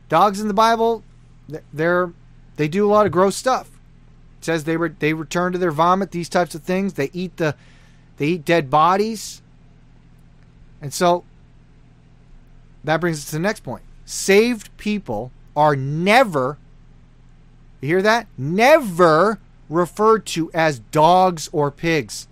Dogs 0.08 0.40
in 0.40 0.46
the 0.48 0.54
Bible, 0.54 1.02
they're 1.72 2.12
they 2.56 2.68
do 2.68 2.86
a 2.86 2.90
lot 2.90 3.06
of 3.06 3.12
gross 3.12 3.36
stuff. 3.36 3.68
It 4.40 4.44
says 4.44 4.64
they 4.64 4.76
were 4.76 4.90
they 4.90 5.14
return 5.14 5.52
to 5.52 5.58
their 5.58 5.72
vomit, 5.72 6.10
these 6.10 6.28
types 6.28 6.54
of 6.54 6.62
things. 6.62 6.94
They 6.94 7.10
eat 7.12 7.36
the 7.36 7.54
they 8.16 8.26
eat 8.26 8.44
dead 8.44 8.70
bodies. 8.70 9.40
And 10.82 10.92
so 10.92 11.24
that 12.86 13.00
brings 13.00 13.18
us 13.18 13.26
to 13.26 13.32
the 13.32 13.40
next 13.40 13.60
point. 13.60 13.82
Saved 14.04 14.74
people 14.76 15.32
are 15.54 15.76
never, 15.76 16.58
you 17.80 17.88
hear 17.88 18.02
that? 18.02 18.28
Never 18.38 19.40
referred 19.68 20.24
to 20.26 20.50
as 20.52 20.78
dogs 20.78 21.50
or 21.52 21.70
pigs 21.70 22.28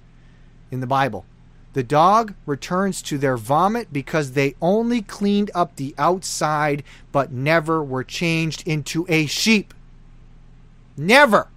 in 0.70 0.80
the 0.80 0.86
Bible. 0.86 1.26
The 1.72 1.82
dog 1.82 2.34
returns 2.46 3.02
to 3.02 3.18
their 3.18 3.36
vomit 3.36 3.92
because 3.92 4.32
they 4.32 4.54
only 4.62 5.02
cleaned 5.02 5.50
up 5.54 5.74
the 5.74 5.92
outside 5.98 6.84
but 7.10 7.32
never 7.32 7.82
were 7.82 8.04
changed 8.04 8.66
into 8.66 9.04
a 9.08 9.26
sheep. 9.26 9.74
Never. 10.96 11.48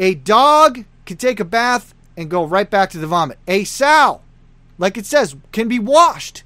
A 0.00 0.16
dog 0.16 0.84
can 1.06 1.18
take 1.18 1.38
a 1.38 1.44
bath 1.44 1.94
and 2.16 2.28
go 2.28 2.44
right 2.44 2.68
back 2.68 2.90
to 2.90 2.98
the 2.98 3.06
vomit. 3.06 3.38
A 3.46 3.62
sow, 3.62 4.22
like 4.76 4.98
it 4.98 5.06
says, 5.06 5.36
can 5.52 5.68
be 5.68 5.78
washed. 5.78 6.42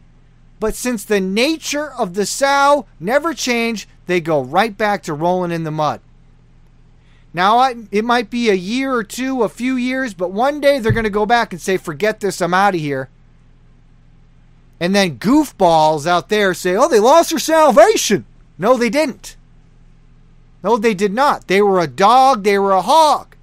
But 0.60 0.74
since 0.74 1.04
the 1.04 1.20
nature 1.20 1.90
of 1.92 2.14
the 2.14 2.26
sow 2.26 2.86
never 2.98 3.32
changed, 3.32 3.88
they 4.06 4.20
go 4.20 4.42
right 4.42 4.76
back 4.76 5.02
to 5.04 5.14
rolling 5.14 5.52
in 5.52 5.64
the 5.64 5.70
mud. 5.70 6.00
Now, 7.32 7.58
I, 7.58 7.76
it 7.92 8.04
might 8.04 8.30
be 8.30 8.48
a 8.48 8.54
year 8.54 8.92
or 8.92 9.04
two, 9.04 9.42
a 9.42 9.48
few 9.48 9.76
years, 9.76 10.14
but 10.14 10.32
one 10.32 10.60
day 10.60 10.78
they're 10.78 10.92
going 10.92 11.04
to 11.04 11.10
go 11.10 11.26
back 11.26 11.52
and 11.52 11.60
say, 11.60 11.76
forget 11.76 12.20
this, 12.20 12.40
I'm 12.40 12.54
out 12.54 12.74
of 12.74 12.80
here. 12.80 13.10
And 14.80 14.94
then 14.94 15.18
goofballs 15.18 16.06
out 16.06 16.28
there 16.28 16.54
say, 16.54 16.74
oh, 16.74 16.88
they 16.88 17.00
lost 17.00 17.30
their 17.30 17.38
salvation. 17.38 18.24
No, 18.58 18.76
they 18.76 18.90
didn't. 18.90 19.36
No, 20.64 20.76
they 20.76 20.94
did 20.94 21.12
not. 21.12 21.46
They 21.46 21.62
were 21.62 21.80
a 21.80 21.86
dog, 21.86 22.42
they 22.42 22.58
were 22.58 22.72
a 22.72 22.82
hog. 22.82 23.36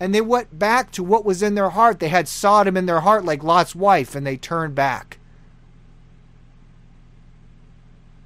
And 0.00 0.14
they 0.14 0.20
went 0.20 0.58
back 0.58 0.92
to 0.92 1.02
what 1.02 1.24
was 1.24 1.42
in 1.42 1.54
their 1.54 1.70
heart. 1.70 1.98
They 1.98 2.08
had 2.08 2.28
Sodom 2.28 2.76
in 2.76 2.86
their 2.86 3.00
heart 3.00 3.24
like 3.24 3.42
Lot's 3.42 3.74
wife, 3.74 4.14
and 4.14 4.26
they 4.26 4.36
turned 4.36 4.74
back. 4.74 5.17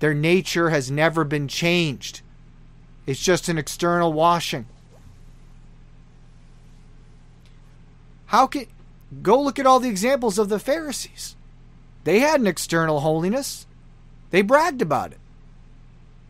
Their 0.02 0.14
nature 0.14 0.70
has 0.70 0.90
never 0.90 1.22
been 1.22 1.46
changed. 1.46 2.22
It's 3.06 3.22
just 3.22 3.48
an 3.48 3.56
external 3.56 4.12
washing. 4.12 4.66
How 8.26 8.48
can 8.48 8.66
go 9.22 9.40
look 9.40 9.60
at 9.60 9.66
all 9.66 9.78
the 9.78 9.88
examples 9.88 10.40
of 10.40 10.48
the 10.48 10.58
Pharisees? 10.58 11.36
They 12.02 12.18
had 12.18 12.40
an 12.40 12.48
external 12.48 12.98
holiness. 12.98 13.64
They 14.30 14.42
bragged 14.42 14.82
about 14.82 15.12
it. 15.12 15.20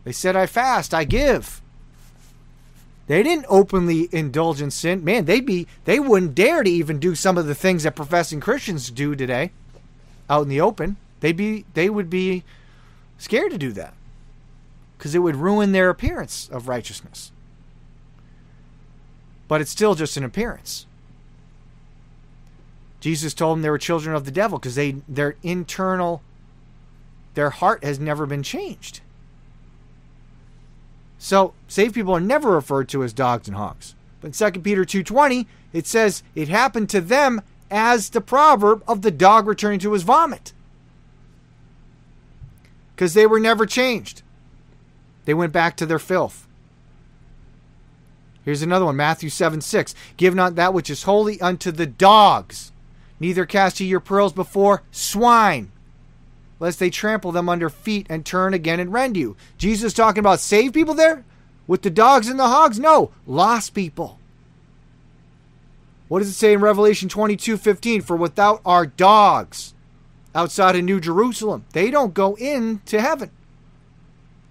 They 0.03 0.11
said, 0.11 0.35
I 0.35 0.45
fast, 0.45 0.93
I 0.93 1.03
give. 1.03 1.59
They 3.07 3.23
didn't 3.23 3.47
openly 3.49 4.07
indulge 4.11 4.61
in 4.61 4.69
sin. 4.69 5.03
Man, 5.03 5.25
they'd 5.25 5.47
be 5.47 5.65
they 5.85 5.99
wouldn't 5.99 6.35
dare 6.35 6.61
to 6.61 6.69
even 6.69 6.99
do 6.99 7.15
some 7.15 7.39
of 7.39 7.47
the 7.47 7.55
things 7.55 7.81
that 7.81 7.95
professing 7.95 8.39
Christians 8.39 8.91
do 8.91 9.15
today 9.15 9.51
out 10.29 10.43
in 10.43 10.49
the 10.49 10.61
open. 10.61 10.97
They'd 11.21 11.35
be 11.35 11.65
they 11.73 11.89
would 11.89 12.11
be 12.11 12.43
scared 13.23 13.51
to 13.51 13.57
do 13.57 13.71
that. 13.71 13.93
Because 14.97 15.15
it 15.15 15.19
would 15.19 15.35
ruin 15.35 15.71
their 15.71 15.89
appearance 15.89 16.49
of 16.51 16.67
righteousness. 16.67 17.31
But 19.47 19.61
it's 19.61 19.71
still 19.71 19.95
just 19.95 20.17
an 20.17 20.23
appearance. 20.23 20.85
Jesus 22.99 23.33
told 23.33 23.57
them 23.57 23.61
they 23.61 23.69
were 23.69 23.77
children 23.77 24.15
of 24.15 24.23
the 24.25 24.31
devil 24.31 24.57
because 24.57 24.75
they 24.75 24.95
their 25.09 25.35
internal 25.43 26.21
their 27.33 27.49
heart 27.49 27.83
has 27.83 27.99
never 27.99 28.25
been 28.25 28.43
changed. 28.43 29.01
So 31.17 31.53
saved 31.67 31.95
people 31.95 32.15
are 32.15 32.21
never 32.21 32.51
referred 32.51 32.87
to 32.89 33.03
as 33.03 33.11
dogs 33.11 33.47
and 33.47 33.57
hogs. 33.57 33.95
But 34.21 34.39
in 34.39 34.53
2 34.53 34.61
Peter 34.61 34.85
2.20, 34.85 35.45
it 35.73 35.85
says 35.85 36.23
it 36.33 36.47
happened 36.47 36.89
to 36.91 37.01
them 37.01 37.41
as 37.69 38.09
the 38.09 38.21
proverb 38.21 38.83
of 38.87 39.01
the 39.01 39.11
dog 39.11 39.47
returning 39.47 39.79
to 39.79 39.93
his 39.93 40.03
vomit. 40.03 40.53
Because 42.95 43.13
they 43.13 43.25
were 43.25 43.39
never 43.39 43.65
changed. 43.65 44.21
They 45.25 45.33
went 45.33 45.53
back 45.53 45.77
to 45.77 45.85
their 45.85 45.99
filth. 45.99 46.47
Here's 48.43 48.61
another 48.61 48.85
one 48.85 48.95
Matthew 48.95 49.29
7 49.29 49.61
6. 49.61 49.95
Give 50.17 50.35
not 50.35 50.55
that 50.55 50.73
which 50.73 50.89
is 50.89 51.03
holy 51.03 51.39
unto 51.39 51.71
the 51.71 51.85
dogs, 51.85 52.73
Neither 53.23 53.45
cast 53.45 53.79
ye 53.79 53.87
your 53.87 54.01
pearls 54.01 54.33
before 54.33 54.83
swine, 54.91 55.71
lest 56.59 56.77
they 56.77 56.89
trample 56.89 57.31
them 57.31 57.47
under 57.47 57.69
feet 57.69 58.05
and 58.09 58.25
turn 58.25 58.53
again 58.53 58.81
and 58.81 58.91
rend 58.91 59.15
you. 59.15 59.37
Jesus 59.57 59.93
talking 59.93 60.19
about 60.19 60.41
saved 60.41 60.73
people 60.73 60.93
there? 60.93 61.23
With 61.65 61.83
the 61.83 61.89
dogs 61.89 62.27
and 62.27 62.37
the 62.37 62.47
hogs? 62.47 62.79
No, 62.79 63.11
lost 63.25 63.73
people. 63.73 64.19
What 66.09 66.19
does 66.19 66.27
it 66.27 66.33
say 66.33 66.51
in 66.51 66.59
Revelation 66.59 67.07
22 67.07 67.55
15? 67.55 68.01
For 68.01 68.17
without 68.17 68.59
our 68.65 68.85
dogs 68.85 69.73
outside 70.35 70.75
of 70.75 70.83
New 70.83 70.99
Jerusalem, 70.99 71.65
they 71.73 71.91
don't 71.91 72.13
go 72.13 72.35
into 72.35 72.99
heaven. 73.01 73.31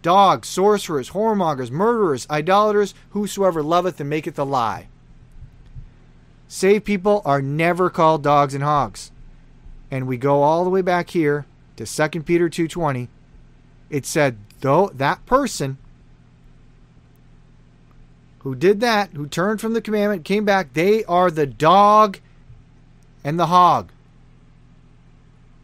Dogs, 0.02 0.48
sorcerers, 0.48 1.10
whoremongers, 1.10 1.70
murderers, 1.70 2.26
idolaters, 2.28 2.94
whosoever 3.10 3.62
loveth 3.62 4.00
and 4.00 4.10
maketh 4.10 4.38
a 4.38 4.44
lie. 4.44 4.88
Saved 6.48 6.84
people 6.84 7.22
are 7.24 7.40
never 7.40 7.88
called 7.88 8.22
dogs 8.22 8.54
and 8.54 8.64
hogs. 8.64 9.10
And 9.90 10.06
we 10.06 10.16
go 10.16 10.42
all 10.42 10.64
the 10.64 10.70
way 10.70 10.82
back 10.82 11.10
here 11.10 11.46
to 11.76 11.86
2 11.86 12.26
Peter 12.26 12.48
2:20. 12.48 13.08
It 13.90 14.04
said 14.04 14.38
though 14.60 14.90
that 14.94 15.24
person 15.26 15.78
who 18.40 18.54
did 18.54 18.80
that, 18.80 19.10
who 19.12 19.26
turned 19.26 19.60
from 19.60 19.72
the 19.72 19.80
commandment, 19.80 20.24
came 20.24 20.44
back, 20.44 20.72
they 20.72 21.04
are 21.04 21.30
the 21.30 21.46
dog 21.46 22.18
and 23.22 23.38
the 23.38 23.46
hog 23.46 23.92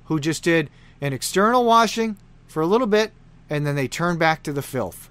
who 0.09 0.19
just 0.19 0.43
did 0.43 0.69
an 1.01 1.13
external 1.13 1.65
washing 1.65 2.17
for 2.47 2.63
a 2.63 2.67
little 2.67 2.87
bit 2.87 3.13
and 3.49 3.67
then 3.67 3.77
they 3.77 3.89
turn 3.89 4.19
back 4.19 4.43
to 4.43 4.53
the 4.53 4.63
filth. 4.63 5.09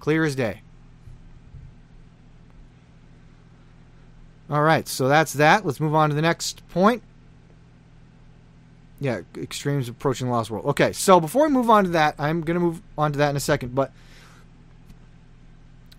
Clear 0.00 0.24
as 0.24 0.34
day. 0.34 0.62
All 4.48 4.62
right, 4.62 4.86
so 4.86 5.08
that's 5.08 5.32
that. 5.34 5.66
Let's 5.66 5.80
move 5.80 5.94
on 5.94 6.08
to 6.10 6.14
the 6.14 6.22
next 6.22 6.66
point. 6.68 7.02
Yeah, 9.00 9.22
extremes 9.36 9.88
approaching 9.88 10.28
the 10.28 10.32
lost 10.32 10.50
world. 10.50 10.66
Okay, 10.66 10.92
so 10.92 11.20
before 11.20 11.48
we 11.48 11.52
move 11.52 11.68
on 11.68 11.84
to 11.84 11.90
that, 11.90 12.14
I'm 12.18 12.42
going 12.42 12.54
to 12.54 12.64
move 12.64 12.80
on 12.96 13.12
to 13.12 13.18
that 13.18 13.30
in 13.30 13.36
a 13.36 13.40
second, 13.40 13.74
but 13.74 13.92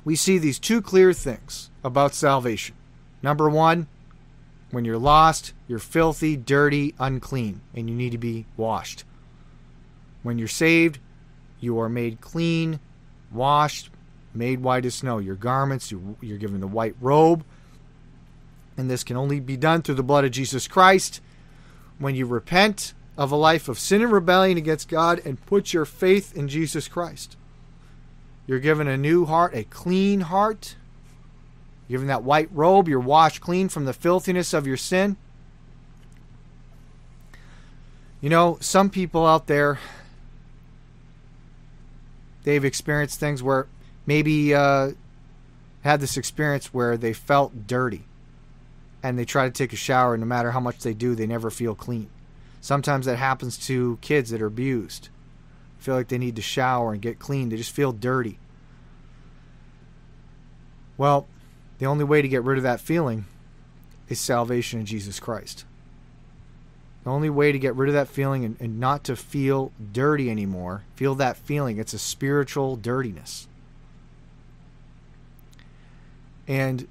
we 0.05 0.15
see 0.15 0.37
these 0.37 0.57
two 0.57 0.81
clear 0.81 1.11
things 1.11 1.69
about 1.83 2.13
salvation. 2.13 2.75
Number 3.21 3.49
one, 3.49 3.87
when 4.71 4.85
you're 4.85 4.97
lost, 4.97 5.53
you're 5.67 5.79
filthy, 5.79 6.35
dirty, 6.35 6.93
unclean, 6.99 7.61
and 7.73 7.89
you 7.89 7.95
need 7.95 8.11
to 8.11 8.17
be 8.17 8.45
washed. 8.57 9.03
When 10.23 10.37
you're 10.37 10.47
saved, 10.47 10.99
you 11.59 11.79
are 11.79 11.89
made 11.89 12.21
clean, 12.21 12.79
washed, 13.31 13.89
made 14.33 14.61
white 14.61 14.85
as 14.85 14.95
snow. 14.95 15.19
Your 15.19 15.35
garments, 15.35 15.91
you're 15.91 16.37
given 16.37 16.59
the 16.59 16.67
white 16.67 16.95
robe 16.99 17.43
and 18.77 18.89
this 18.89 19.03
can 19.03 19.17
only 19.17 19.39
be 19.39 19.57
done 19.57 19.81
through 19.81 19.95
the 19.95 20.03
blood 20.03 20.23
of 20.23 20.31
Jesus 20.31 20.67
Christ. 20.67 21.19
When 21.97 22.15
you 22.15 22.27
repent 22.27 22.93
of 23.17 23.31
a 23.31 23.35
life 23.35 23.67
of 23.67 23.79
sin 23.79 24.03
and 24.03 24.11
rebellion 24.11 24.57
against 24.57 24.87
God 24.87 25.19
and 25.25 25.43
put 25.47 25.73
your 25.73 25.85
faith 25.85 26.37
in 26.37 26.47
Jesus 26.47 26.87
Christ, 26.87 27.35
you're 28.45 28.59
given 28.59 28.87
a 28.87 28.95
new 28.95 29.25
heart, 29.25 29.55
a 29.55 29.63
clean 29.63 30.21
heart. 30.21 30.75
Given 31.89 32.07
that 32.07 32.23
white 32.23 32.49
robe, 32.51 32.87
you're 32.87 32.99
washed 32.99 33.41
clean 33.41 33.69
from 33.69 33.85
the 33.85 33.93
filthiness 33.93 34.53
of 34.53 34.67
your 34.67 34.77
sin. 34.77 35.15
You 38.19 38.29
know, 38.29 38.57
some 38.59 38.89
people 38.89 39.25
out 39.25 39.47
there, 39.47 39.79
they've 42.43 42.65
experienced 42.65 43.19
things 43.19 43.41
where 43.41 43.67
maybe 44.05 44.53
uh, 44.53 44.91
had 45.83 46.01
this 46.01 46.17
experience 46.17 46.73
where 46.73 46.97
they 46.97 47.13
felt 47.13 47.67
dirty 47.67 48.03
and 49.03 49.17
they 49.17 49.25
try 49.25 49.45
to 49.45 49.51
take 49.51 49.71
a 49.71 49.77
shower, 49.77 50.15
and 50.15 50.21
no 50.21 50.27
matter 50.27 50.51
how 50.51 50.59
much 50.59 50.79
they 50.79 50.93
do, 50.93 51.15
they 51.15 51.27
never 51.27 51.49
feel 51.49 51.75
clean. 51.75 52.09
Sometimes 52.59 53.05
that 53.05 53.17
happens 53.17 53.57
to 53.67 53.97
kids 54.01 54.31
that 54.31 54.41
are 54.41 54.47
abused. 54.47 55.09
Feel 55.77 55.95
like 55.95 56.07
they 56.07 56.17
need 56.17 56.35
to 56.35 56.41
shower 56.41 56.91
and 56.91 57.01
get 57.01 57.19
clean. 57.19 57.49
They 57.49 57.57
just 57.57 57.71
feel 57.71 57.91
dirty. 57.93 58.39
Well, 60.97 61.27
the 61.79 61.85
only 61.85 62.03
way 62.03 62.21
to 62.21 62.27
get 62.27 62.43
rid 62.43 62.57
of 62.57 62.63
that 62.63 62.81
feeling 62.81 63.25
is 64.09 64.19
salvation 64.19 64.79
in 64.79 64.85
Jesus 64.85 65.19
Christ. 65.19 65.65
The 67.03 67.09
only 67.09 67.29
way 67.29 67.51
to 67.51 67.59
get 67.59 67.75
rid 67.75 67.89
of 67.89 67.93
that 67.93 68.07
feeling 68.07 68.43
and, 68.43 68.57
and, 68.59 68.79
not 68.79 69.03
to 69.05 69.15
feel 69.15 69.71
dirty 69.93 70.29
anymore, 70.29 70.83
feel 70.95 71.15
that 71.15 71.37
feeling, 71.37 71.77
it's 71.77 71.93
a 71.93 71.99
spiritual 71.99 72.75
dirtiness. 72.75 73.47
And 76.47 76.87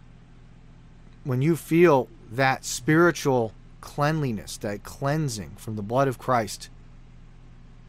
when 1.24 1.43
you 1.43 1.57
feel 1.57 2.09
that 2.30 2.64
spiritual 2.64 3.53
cleanliness, 3.80 4.57
that 4.59 4.84
cleansing 4.84 5.53
from 5.57 5.76
the 5.76 5.82
blood 5.82 6.09
of 6.09 6.18
Christ, 6.18 6.68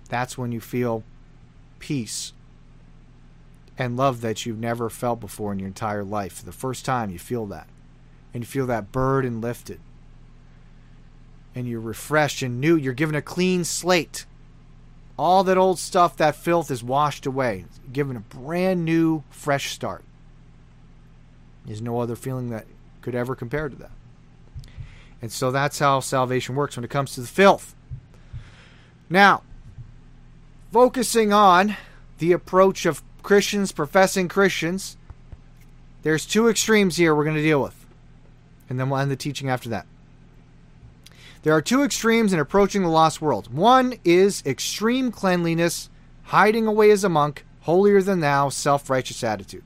that's 0.09 0.37
when 0.37 0.51
you 0.51 0.59
feel 0.59 1.03
peace 1.79 2.33
and 3.77 3.95
love 3.97 4.21
that 4.21 4.45
you've 4.45 4.59
never 4.59 4.89
felt 4.89 5.19
before 5.19 5.53
in 5.53 5.59
your 5.59 5.67
entire 5.67 6.03
life. 6.03 6.33
For 6.33 6.45
the 6.45 6.51
first 6.51 6.83
time, 6.85 7.09
you 7.09 7.19
feel 7.19 7.45
that. 7.47 7.67
And 8.33 8.43
you 8.43 8.47
feel 8.47 8.65
that 8.67 8.91
burden 8.91 9.39
lifted. 9.39 9.79
And 11.53 11.67
you're 11.67 11.79
refreshed 11.79 12.41
and 12.41 12.59
new. 12.59 12.75
You're 12.75 12.93
given 12.93 13.15
a 13.15 13.21
clean 13.21 13.63
slate. 13.63 14.25
All 15.17 15.43
that 15.43 15.57
old 15.57 15.79
stuff, 15.79 16.17
that 16.17 16.35
filth 16.35 16.69
is 16.69 16.83
washed 16.83 17.25
away. 17.25 17.65
Given 17.91 18.15
a 18.15 18.21
brand 18.21 18.85
new, 18.85 19.23
fresh 19.29 19.71
start. 19.71 20.03
There's 21.65 21.81
no 21.81 21.99
other 21.99 22.15
feeling 22.15 22.49
that 22.49 22.65
could 23.01 23.15
ever 23.15 23.35
compare 23.35 23.69
to 23.69 23.75
that. 23.75 23.91
And 25.21 25.31
so 25.31 25.51
that's 25.51 25.79
how 25.79 25.99
salvation 25.99 26.55
works 26.55 26.77
when 26.77 26.83
it 26.83 26.89
comes 26.89 27.13
to 27.15 27.21
the 27.21 27.27
filth. 27.27 27.75
Now, 29.09 29.43
focusing 30.71 31.33
on 31.33 31.75
the 32.19 32.31
approach 32.31 32.85
of 32.85 33.01
Christians, 33.27 33.73
professing 33.73 34.29
Christians, 34.29 34.95
there's 36.03 36.25
two 36.25 36.47
extremes 36.47 36.95
here 36.95 37.13
we're 37.13 37.25
going 37.25 37.35
to 37.35 37.41
deal 37.41 37.61
with. 37.61 37.85
And 38.69 38.79
then 38.79 38.89
we'll 38.89 39.01
end 39.01 39.11
the 39.11 39.17
teaching 39.17 39.49
after 39.49 39.67
that. 39.67 39.85
There 41.43 41.51
are 41.51 41.61
two 41.61 41.83
extremes 41.83 42.31
in 42.31 42.39
approaching 42.39 42.83
the 42.83 42.87
lost 42.87 43.21
world. 43.21 43.53
One 43.53 43.95
is 44.05 44.41
extreme 44.45 45.11
cleanliness, 45.11 45.89
hiding 46.23 46.67
away 46.67 46.89
as 46.89 47.03
a 47.03 47.09
monk, 47.09 47.45
holier 47.63 48.01
than 48.01 48.21
thou, 48.21 48.47
self 48.47 48.89
righteous 48.89 49.21
attitude. 49.25 49.65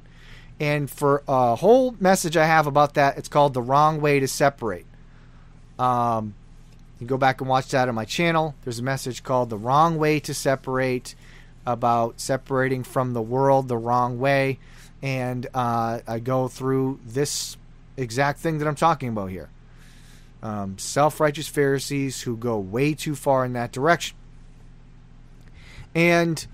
And 0.59 0.89
for 0.89 1.21
a 1.27 1.55
whole 1.55 1.95
message 1.99 2.35
I 2.35 2.47
have 2.47 2.65
about 2.65 2.95
that, 2.95 3.19
it's 3.19 3.29
called 3.29 3.53
The 3.53 3.61
Wrong 3.61 4.01
Way 4.01 4.19
to 4.21 4.27
Separate. 4.27 4.87
Um, 5.77 6.33
you 6.99 7.05
go 7.05 7.17
back 7.17 7.41
and 7.41 7.47
watch 7.47 7.67
that 7.69 7.87
on 7.87 7.93
my 7.93 8.05
channel. 8.05 8.55
There's 8.63 8.79
a 8.79 8.83
message 8.83 9.21
called 9.21 9.51
The 9.51 9.57
Wrong 9.59 9.99
Way 9.99 10.19
to 10.21 10.33
Separate 10.33 11.13
about 11.65 12.19
separating 12.19 12.83
from 12.83 13.13
the 13.13 13.21
world 13.21 13.67
the 13.67 13.77
wrong 13.77 14.19
way. 14.19 14.59
And 15.01 15.47
uh, 15.53 15.99
I 16.07 16.19
go 16.19 16.47
through 16.47 16.99
this 17.05 17.57
exact 17.97 18.39
thing 18.39 18.59
that 18.59 18.67
I'm 18.67 18.75
talking 18.75 19.09
about 19.09 19.29
here. 19.29 19.49
Um, 20.43 20.77
Self 20.77 21.19
righteous 21.19 21.47
Pharisees 21.47 22.21
who 22.21 22.35
go 22.35 22.57
way 22.57 22.93
too 22.93 23.15
far 23.15 23.45
in 23.45 23.53
that 23.53 23.71
direction. 23.71 24.17
And, 25.93 26.45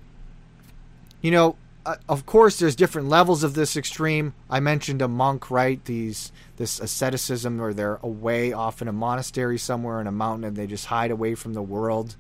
you 1.22 1.32
know, 1.32 1.56
uh, 1.86 1.96
of 2.10 2.26
course, 2.26 2.60
there's 2.60 2.76
different 2.76 3.08
levels 3.08 3.44
of 3.44 3.54
this 3.54 3.78
extreme. 3.78 4.34
I 4.50 4.60
mentioned 4.60 5.02
a 5.02 5.08
monk, 5.08 5.50
right? 5.50 5.84
These 5.86 6.34
this 6.58 6.80
asceticism, 6.80 7.58
where 7.58 7.74
they're 7.74 8.00
away 8.04 8.52
off 8.52 8.82
in 8.82 8.88
a 8.88 8.94
monastery 8.94 9.58
somewhere 9.58 10.02
in 10.02 10.08
a 10.08 10.12
mountain 10.12 10.44
and 10.44 10.58
they 10.58 10.68
just 10.68 10.88
hide 10.88 11.12
away 11.12 11.36
from 11.36 11.54
the 11.54 11.62
world. 11.62 12.18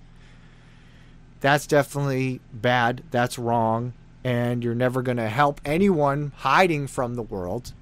That's 1.40 1.68
definitely 1.68 2.42
bad. 2.52 3.04
That's 3.12 3.38
wrong, 3.38 3.94
and 4.24 4.64
you're 4.64 4.76
never 4.76 5.02
going 5.02 5.18
to 5.18 5.30
help 5.30 5.62
anyone 5.64 6.32
hiding 6.38 6.88
from 6.88 7.16
the 7.16 7.22
world. 7.22 7.74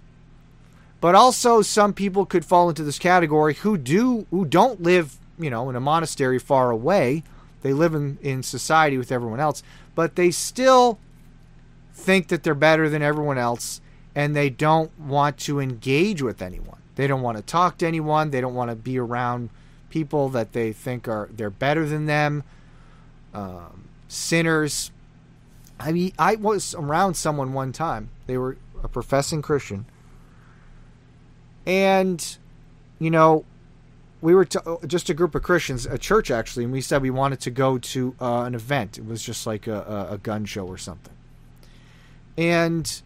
But 1.01 1.15
also, 1.15 1.61
some 1.61 1.93
people 1.93 2.25
could 2.25 2.45
fall 2.45 2.69
into 2.69 2.83
this 2.83 2.99
category 2.99 3.53
who 3.55 3.77
do 3.77 4.25
who 4.31 4.45
don't 4.45 4.81
live, 4.81 5.17
you 5.37 5.49
know, 5.49 5.69
in 5.69 5.75
a 5.75 5.79
monastery 5.79 6.39
far 6.39 6.71
away. 6.71 7.23
They 7.61 7.73
live 7.73 7.93
in, 7.93 8.17
in 8.21 8.43
society 8.43 8.97
with 8.97 9.11
everyone 9.11 9.39
else, 9.39 9.63
but 9.95 10.15
they 10.15 10.31
still 10.31 10.99
think 11.93 12.27
that 12.27 12.43
they're 12.43 12.53
better 12.53 12.89
than 12.89 13.01
everyone 13.01 13.37
else 13.37 13.81
and 14.15 14.35
they 14.35 14.49
don't 14.49 14.97
want 14.99 15.37
to 15.37 15.59
engage 15.59 16.21
with 16.21 16.41
anyone. 16.41 16.79
They 16.95 17.07
don't 17.07 17.21
want 17.21 17.37
to 17.37 17.43
talk 17.43 17.77
to 17.79 17.87
anyone. 17.87 18.31
They 18.31 18.39
don't 18.39 18.55
want 18.55 18.71
to 18.71 18.75
be 18.75 18.97
around 18.97 19.49
people 19.89 20.29
that 20.29 20.53
they 20.53 20.71
think 20.71 21.07
are 21.07 21.29
they're 21.31 21.49
better 21.49 21.85
than 21.85 22.05
them. 22.05 22.43
Um, 23.35 23.89
sinners. 24.07 24.91
I 25.79 25.91
mean, 25.91 26.13
I 26.17 26.35
was 26.35 26.73
around 26.73 27.15
someone 27.15 27.53
one 27.53 27.71
time. 27.71 28.09
They 28.27 28.37
were 28.37 28.57
a 28.81 28.87
professing 28.87 29.41
Christian, 29.41 29.85
and 31.65 32.37
you 32.97 33.11
know, 33.11 33.43
we 34.21 34.33
were 34.33 34.45
t- 34.45 34.59
just 34.87 35.09
a 35.09 35.13
group 35.13 35.35
of 35.35 35.43
Christians, 35.43 35.85
a 35.85 35.97
church 35.97 36.31
actually, 36.31 36.63
and 36.63 36.73
we 36.73 36.81
said 36.81 37.01
we 37.01 37.09
wanted 37.09 37.41
to 37.41 37.51
go 37.51 37.77
to 37.77 38.15
uh, 38.21 38.43
an 38.43 38.55
event. 38.55 38.97
It 38.97 39.05
was 39.05 39.21
just 39.21 39.45
like 39.45 39.67
a, 39.67 40.07
a 40.11 40.17
gun 40.17 40.45
show 40.45 40.65
or 40.65 40.77
something 40.77 41.11
and 42.37 43.01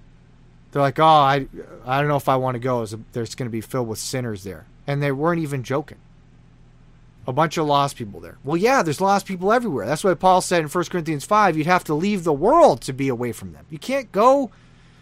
they're 0.71 0.82
like, 0.82 0.99
"Oh, 0.99 1.03
I 1.05 1.47
I 1.86 1.99
don't 1.99 2.07
know 2.07 2.15
if 2.15 2.30
I 2.30 2.36
want 2.36 2.55
to 2.55 2.59
go. 2.59 2.86
There's 2.86 3.36
going 3.36 3.47
to 3.47 3.51
be 3.51 3.61
filled 3.61 3.88
with 3.88 3.99
sinners 3.99 4.43
there," 4.43 4.65
and 4.88 5.01
they 5.01 5.11
weren't 5.11 5.41
even 5.41 5.63
joking. 5.63 5.97
A 7.30 7.32
bunch 7.32 7.57
of 7.57 7.67
lost 7.67 7.95
people 7.95 8.19
there. 8.19 8.39
Well, 8.43 8.57
yeah, 8.57 8.82
there's 8.82 8.99
lost 8.99 9.27
people 9.27 9.53
everywhere. 9.53 9.86
That's 9.86 10.03
why 10.03 10.15
Paul 10.15 10.41
said 10.41 10.63
in 10.63 10.67
1 10.67 10.86
Corinthians 10.86 11.25
5, 11.25 11.55
you'd 11.55 11.67
have 11.67 11.84
to 11.84 11.93
leave 11.93 12.23
the 12.23 12.34
world 12.34 12.82
to 12.82 12.91
be 12.91 13.07
away 13.07 13.34
from 13.34 13.53
them. 13.53 13.67
You 13.69 13.77
can't 13.77 14.11
go 14.11 14.49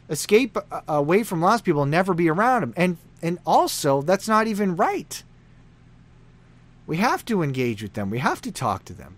escape 0.10 0.58
uh, 0.58 0.82
away 0.90 1.24
from 1.24 1.40
lost 1.40 1.64
people 1.64 1.84
and 1.84 1.90
never 1.90 2.14
be 2.14 2.30
around 2.30 2.62
them. 2.62 2.74
And 2.76 2.98
and 3.22 3.40
also, 3.46 4.02
that's 4.02 4.28
not 4.28 4.46
even 4.46 4.76
right. 4.76 5.24
We 6.86 6.98
have 6.98 7.24
to 7.26 7.42
engage 7.42 7.82
with 7.82 7.94
them. 7.94 8.10
We 8.10 8.20
have 8.20 8.42
to 8.42 8.52
talk 8.52 8.84
to 8.86 8.94
them. 8.94 9.16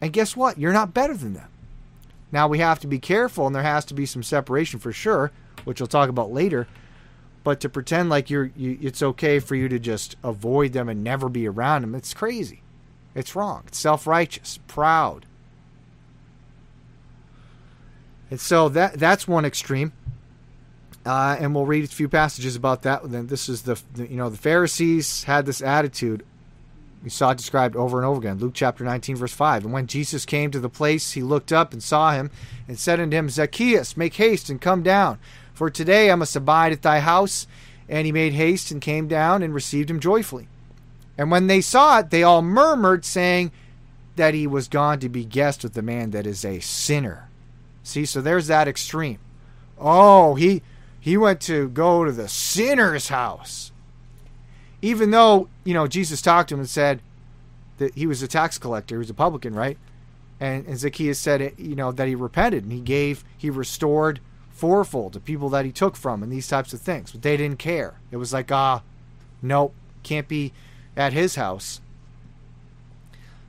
And 0.00 0.10
guess 0.10 0.34
what? 0.34 0.56
You're 0.56 0.72
not 0.72 0.94
better 0.94 1.14
than 1.14 1.34
them. 1.34 1.50
Now 2.32 2.48
we 2.48 2.60
have 2.60 2.80
to 2.80 2.86
be 2.86 2.98
careful, 2.98 3.46
and 3.46 3.54
there 3.54 3.62
has 3.62 3.84
to 3.84 3.94
be 3.94 4.06
some 4.06 4.22
separation 4.22 4.80
for 4.80 4.90
sure, 4.90 5.32
which 5.64 5.82
we'll 5.82 5.86
talk 5.86 6.08
about 6.08 6.32
later. 6.32 6.66
But 7.48 7.60
to 7.60 7.70
pretend 7.70 8.10
like 8.10 8.28
you're, 8.28 8.50
you, 8.54 8.76
it's 8.82 9.02
okay 9.02 9.38
for 9.38 9.54
you 9.54 9.70
to 9.70 9.78
just 9.78 10.16
avoid 10.22 10.74
them 10.74 10.86
and 10.86 11.02
never 11.02 11.30
be 11.30 11.48
around 11.48 11.80
them, 11.80 11.94
it's 11.94 12.12
crazy. 12.12 12.60
It's 13.14 13.34
wrong. 13.34 13.62
It's 13.68 13.78
self 13.78 14.06
righteous, 14.06 14.58
proud. 14.66 15.24
And 18.30 18.38
so 18.38 18.68
that 18.68 18.98
that's 18.98 19.26
one 19.26 19.46
extreme. 19.46 19.94
Uh, 21.06 21.38
and 21.40 21.54
we'll 21.54 21.64
read 21.64 21.84
a 21.84 21.88
few 21.88 22.06
passages 22.06 22.54
about 22.54 22.82
that. 22.82 23.10
then 23.10 23.28
this 23.28 23.48
is 23.48 23.62
the, 23.62 23.80
the 23.94 24.06
you 24.06 24.18
know 24.18 24.28
the 24.28 24.36
Pharisees 24.36 25.24
had 25.24 25.46
this 25.46 25.62
attitude 25.62 26.26
we 27.02 27.10
saw 27.10 27.30
it 27.30 27.38
described 27.38 27.76
over 27.76 27.98
and 27.98 28.06
over 28.06 28.18
again. 28.18 28.38
Luke 28.38 28.54
chapter 28.54 28.84
19, 28.84 29.16
verse 29.16 29.32
5. 29.32 29.64
And 29.64 29.72
when 29.72 29.86
Jesus 29.86 30.26
came 30.26 30.50
to 30.50 30.60
the 30.60 30.68
place, 30.68 31.12
he 31.12 31.22
looked 31.22 31.52
up 31.52 31.72
and 31.72 31.82
saw 31.82 32.12
him, 32.12 32.30
and 32.66 32.78
said 32.78 33.00
unto 33.00 33.16
him, 33.16 33.30
Zacchaeus, 33.30 33.96
make 33.96 34.14
haste 34.14 34.50
and 34.50 34.60
come 34.60 34.82
down, 34.82 35.18
for 35.58 35.68
today 35.68 36.10
I 36.10 36.14
must 36.14 36.36
abide 36.36 36.72
at 36.72 36.82
thy 36.82 37.00
house. 37.00 37.46
And 37.90 38.04
he 38.04 38.12
made 38.12 38.34
haste 38.34 38.70
and 38.70 38.82
came 38.82 39.08
down 39.08 39.42
and 39.42 39.54
received 39.54 39.90
him 39.90 39.98
joyfully. 39.98 40.46
And 41.16 41.30
when 41.30 41.46
they 41.46 41.62
saw 41.62 42.00
it, 42.00 42.10
they 42.10 42.22
all 42.22 42.42
murmured, 42.42 43.04
saying 43.04 43.50
that 44.16 44.34
he 44.34 44.46
was 44.46 44.68
gone 44.68 45.00
to 45.00 45.08
be 45.08 45.24
guest 45.24 45.62
with 45.62 45.72
the 45.72 45.80
man 45.80 46.10
that 46.10 46.26
is 46.26 46.44
a 46.44 46.60
sinner. 46.60 47.30
See, 47.82 48.04
so 48.04 48.20
there's 48.20 48.46
that 48.48 48.68
extreme. 48.68 49.18
Oh, 49.78 50.34
he 50.34 50.62
he 51.00 51.16
went 51.16 51.40
to 51.42 51.68
go 51.70 52.04
to 52.04 52.12
the 52.12 52.28
sinner's 52.28 53.08
house 53.08 53.72
even 54.82 55.10
though 55.10 55.48
you 55.64 55.74
know 55.74 55.86
Jesus 55.86 56.22
talked 56.22 56.48
to 56.50 56.54
him 56.54 56.60
and 56.60 56.68
said 56.68 57.00
that 57.78 57.94
he 57.94 58.06
was 58.06 58.22
a 58.22 58.28
tax 58.28 58.58
collector, 58.58 58.96
he 58.96 58.98
was 58.98 59.10
a 59.10 59.14
publican, 59.14 59.54
right? 59.54 59.78
And, 60.40 60.66
and 60.66 60.78
Zacchaeus 60.78 61.18
said, 61.18 61.54
you 61.56 61.74
know, 61.74 61.90
that 61.92 62.06
he 62.08 62.14
repented 62.14 62.62
and 62.62 62.72
he 62.72 62.80
gave, 62.80 63.24
he 63.36 63.50
restored 63.50 64.20
fourfold 64.58 65.12
to 65.12 65.20
people 65.20 65.48
that 65.50 65.64
he 65.64 65.70
took 65.70 65.94
from 65.94 66.20
and 66.20 66.32
these 66.32 66.48
types 66.48 66.72
of 66.72 66.80
things. 66.80 67.12
But 67.12 67.22
they 67.22 67.36
didn't 67.36 67.60
care. 67.60 68.00
It 68.10 68.16
was 68.16 68.32
like, 68.32 68.50
ah, 68.50 68.82
nope, 69.40 69.72
can't 70.02 70.26
be 70.26 70.52
at 70.96 71.12
his 71.12 71.36
house. 71.36 71.80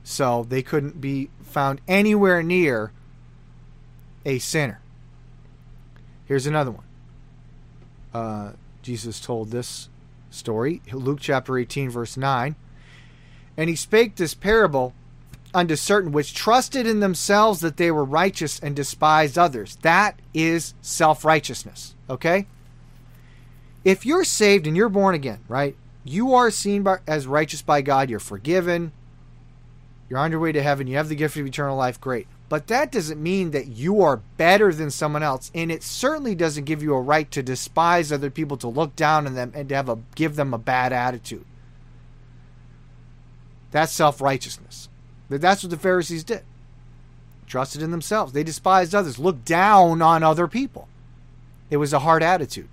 So 0.04 0.46
they 0.48 0.62
couldn't 0.62 1.00
be 1.00 1.30
found 1.42 1.80
anywhere 1.88 2.44
near 2.44 2.92
a 4.24 4.38
sinner. 4.38 4.80
Here's 6.26 6.46
another 6.46 6.70
one. 6.70 6.84
Uh, 8.14 8.52
Jesus 8.82 9.18
told 9.18 9.50
this 9.50 9.88
story, 10.30 10.80
Luke 10.92 11.18
chapter 11.20 11.58
18, 11.58 11.90
verse 11.90 12.16
9. 12.16 12.54
And 13.56 13.68
he 13.68 13.74
spake 13.74 14.14
this 14.14 14.34
parable 14.34 14.94
unto 15.52 15.76
certain 15.76 16.12
which 16.12 16.34
trusted 16.34 16.86
in 16.86 17.00
themselves 17.00 17.60
that 17.60 17.76
they 17.76 17.90
were 17.90 18.04
righteous 18.04 18.58
and 18.60 18.76
despised 18.76 19.38
others. 19.38 19.76
That 19.82 20.20
is 20.32 20.74
self 20.80 21.24
righteousness. 21.24 21.94
Okay? 22.08 22.46
If 23.84 24.04
you're 24.04 24.24
saved 24.24 24.66
and 24.66 24.76
you're 24.76 24.88
born 24.88 25.14
again, 25.14 25.40
right? 25.48 25.76
You 26.04 26.34
are 26.34 26.50
seen 26.50 26.82
by, 26.82 26.98
as 27.06 27.26
righteous 27.26 27.62
by 27.62 27.82
God. 27.82 28.10
You're 28.10 28.18
forgiven. 28.18 28.92
You're 30.08 30.18
on 30.18 30.30
your 30.30 30.40
way 30.40 30.52
to 30.52 30.62
heaven. 30.62 30.86
You 30.86 30.96
have 30.96 31.08
the 31.08 31.14
gift 31.14 31.36
of 31.36 31.46
eternal 31.46 31.76
life. 31.76 32.00
Great. 32.00 32.26
But 32.48 32.66
that 32.66 32.90
doesn't 32.90 33.22
mean 33.22 33.52
that 33.52 33.68
you 33.68 34.02
are 34.02 34.16
better 34.36 34.74
than 34.74 34.90
someone 34.90 35.22
else, 35.22 35.52
and 35.54 35.70
it 35.70 35.84
certainly 35.84 36.34
doesn't 36.34 36.64
give 36.64 36.82
you 36.82 36.94
a 36.94 37.00
right 37.00 37.30
to 37.30 37.44
despise 37.44 38.10
other 38.10 38.28
people, 38.28 38.56
to 38.56 38.66
look 38.66 38.96
down 38.96 39.28
on 39.28 39.34
them, 39.34 39.52
and 39.54 39.68
to 39.68 39.76
have 39.76 39.88
a 39.88 40.00
give 40.16 40.34
them 40.34 40.52
a 40.52 40.58
bad 40.58 40.92
attitude. 40.92 41.44
That's 43.70 43.92
self 43.92 44.20
righteousness. 44.20 44.89
That's 45.38 45.62
what 45.62 45.70
the 45.70 45.76
Pharisees 45.76 46.24
did. 46.24 46.42
Trusted 47.46 47.82
in 47.82 47.90
themselves. 47.90 48.32
They 48.32 48.42
despised 48.42 48.94
others, 48.94 49.18
looked 49.18 49.44
down 49.44 50.02
on 50.02 50.22
other 50.22 50.48
people. 50.48 50.88
It 51.70 51.76
was 51.76 51.92
a 51.92 52.00
hard 52.00 52.22
attitude. 52.22 52.68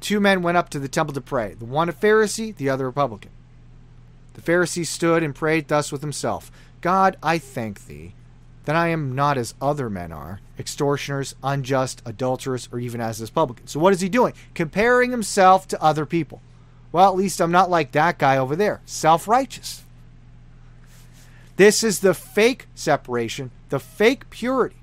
Two 0.00 0.20
men 0.20 0.42
went 0.42 0.58
up 0.58 0.68
to 0.70 0.78
the 0.78 0.88
temple 0.88 1.14
to 1.14 1.20
pray, 1.20 1.54
the 1.54 1.64
one 1.64 1.88
a 1.88 1.92
Pharisee, 1.92 2.54
the 2.54 2.68
other 2.68 2.88
a 2.88 2.92
publican. 2.92 3.30
The 4.34 4.42
Pharisee 4.42 4.86
stood 4.86 5.22
and 5.22 5.34
prayed 5.34 5.68
thus 5.68 5.92
with 5.92 6.00
himself 6.00 6.50
God, 6.80 7.16
I 7.22 7.38
thank 7.38 7.86
thee 7.86 8.14
that 8.64 8.76
I 8.76 8.88
am 8.88 9.14
not 9.14 9.38
as 9.38 9.54
other 9.60 9.90
men 9.90 10.12
are, 10.12 10.40
extortioners, 10.58 11.34
unjust, 11.42 12.02
adulterers, 12.04 12.68
or 12.72 12.78
even 12.78 13.00
as 13.00 13.18
this 13.18 13.30
publican. 13.30 13.66
So 13.66 13.80
what 13.80 13.92
is 13.92 14.00
he 14.00 14.08
doing? 14.08 14.34
Comparing 14.54 15.10
himself 15.10 15.66
to 15.68 15.82
other 15.82 16.06
people. 16.06 16.40
Well, 16.92 17.08
at 17.10 17.16
least 17.16 17.40
I'm 17.40 17.50
not 17.50 17.70
like 17.70 17.92
that 17.92 18.18
guy 18.18 18.36
over 18.36 18.54
there, 18.54 18.80
self 18.84 19.26
righteous. 19.26 19.84
This 21.56 21.84
is 21.84 22.00
the 22.00 22.14
fake 22.14 22.66
separation, 22.74 23.50
the 23.68 23.78
fake 23.78 24.30
purity, 24.30 24.76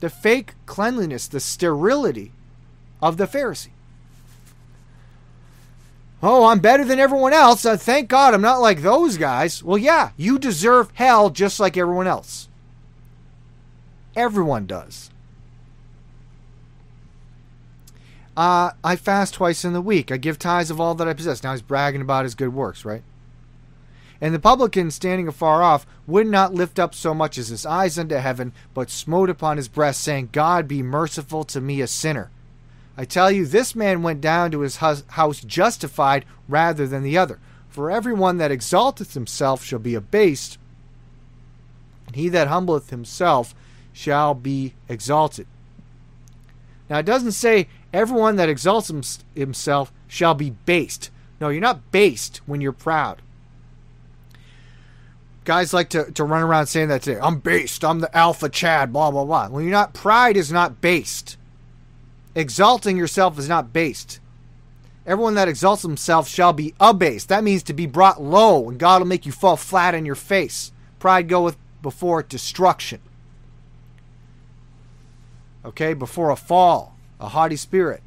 the 0.00 0.10
fake 0.10 0.54
cleanliness, 0.66 1.26
the 1.26 1.40
sterility 1.40 2.32
of 3.02 3.16
the 3.16 3.26
Pharisee. 3.26 3.70
Oh, 6.22 6.46
I'm 6.46 6.60
better 6.60 6.84
than 6.84 6.98
everyone 6.98 7.34
else. 7.34 7.66
Uh, 7.66 7.76
thank 7.76 8.08
God 8.08 8.32
I'm 8.32 8.40
not 8.40 8.60
like 8.62 8.80
those 8.80 9.18
guys. 9.18 9.62
Well, 9.62 9.76
yeah, 9.76 10.10
you 10.16 10.38
deserve 10.38 10.90
hell 10.94 11.28
just 11.28 11.60
like 11.60 11.76
everyone 11.76 12.06
else. 12.06 12.48
Everyone 14.16 14.64
does. 14.64 15.10
Uh, 18.36 18.70
I 18.82 18.96
fast 18.96 19.34
twice 19.34 19.64
in 19.64 19.74
the 19.74 19.80
week. 19.80 20.10
I 20.10 20.16
give 20.16 20.38
tithes 20.38 20.70
of 20.70 20.80
all 20.80 20.94
that 20.94 21.06
I 21.06 21.12
possess. 21.12 21.42
Now 21.42 21.52
he's 21.52 21.62
bragging 21.62 22.00
about 22.00 22.24
his 22.24 22.34
good 22.34 22.54
works, 22.54 22.84
right? 22.84 23.02
And 24.24 24.34
the 24.34 24.38
publican, 24.38 24.90
standing 24.90 25.28
afar 25.28 25.62
off, 25.62 25.86
would 26.06 26.26
not 26.26 26.54
lift 26.54 26.78
up 26.78 26.94
so 26.94 27.12
much 27.12 27.36
as 27.36 27.48
his 27.48 27.66
eyes 27.66 27.98
unto 27.98 28.14
heaven, 28.14 28.54
but 28.72 28.88
smote 28.88 29.28
upon 29.28 29.58
his 29.58 29.68
breast, 29.68 30.00
saying, 30.00 30.30
God 30.32 30.66
be 30.66 30.82
merciful 30.82 31.44
to 31.44 31.60
me, 31.60 31.82
a 31.82 31.86
sinner. 31.86 32.30
I 32.96 33.04
tell 33.04 33.30
you, 33.30 33.44
this 33.44 33.74
man 33.74 34.02
went 34.02 34.22
down 34.22 34.50
to 34.52 34.60
his 34.60 34.76
house 34.76 35.40
justified 35.42 36.24
rather 36.48 36.86
than 36.86 37.02
the 37.02 37.18
other. 37.18 37.38
For 37.68 37.90
every 37.90 38.14
one 38.14 38.38
that 38.38 38.50
exalteth 38.50 39.12
himself 39.12 39.62
shall 39.62 39.78
be 39.78 39.94
abased, 39.94 40.56
and 42.06 42.16
he 42.16 42.30
that 42.30 42.48
humbleth 42.48 42.88
himself 42.88 43.54
shall 43.92 44.32
be 44.32 44.72
exalted. 44.88 45.46
Now, 46.88 47.00
it 47.00 47.04
doesn't 47.04 47.32
say 47.32 47.68
everyone 47.92 48.36
that 48.36 48.48
exalts 48.48 49.20
himself 49.34 49.92
shall 50.08 50.32
be 50.32 50.48
based. 50.64 51.10
No, 51.42 51.50
you're 51.50 51.60
not 51.60 51.92
based 51.92 52.40
when 52.46 52.62
you're 52.62 52.72
proud. 52.72 53.20
Guys 55.44 55.74
like 55.74 55.90
to, 55.90 56.10
to 56.12 56.24
run 56.24 56.42
around 56.42 56.66
saying 56.66 56.88
that 56.88 57.02
today. 57.02 57.20
I'm 57.22 57.38
based. 57.38 57.84
I'm 57.84 58.00
the 58.00 58.14
alpha 58.16 58.48
Chad, 58.48 58.92
blah, 58.92 59.10
blah, 59.10 59.24
blah. 59.24 59.48
When 59.48 59.64
you're 59.64 59.72
not, 59.72 59.92
pride 59.92 60.36
is 60.36 60.50
not 60.50 60.80
based. 60.80 61.36
Exalting 62.34 62.96
yourself 62.96 63.38
is 63.38 63.48
not 63.48 63.72
based. 63.72 64.20
Everyone 65.06 65.34
that 65.34 65.48
exalts 65.48 65.82
himself 65.82 66.28
shall 66.28 66.54
be 66.54 66.74
abased. 66.80 67.28
That 67.28 67.44
means 67.44 67.62
to 67.64 67.74
be 67.74 67.86
brought 67.86 68.22
low, 68.22 68.70
and 68.70 68.78
God 68.78 69.02
will 69.02 69.06
make 69.06 69.26
you 69.26 69.32
fall 69.32 69.56
flat 69.56 69.94
on 69.94 70.06
your 70.06 70.14
face. 70.14 70.72
Pride 70.98 71.28
goeth 71.28 71.58
before 71.82 72.22
destruction. 72.22 73.00
Okay, 75.62 75.92
before 75.92 76.30
a 76.30 76.36
fall, 76.36 76.96
a 77.20 77.28
haughty 77.28 77.56
spirit. 77.56 78.02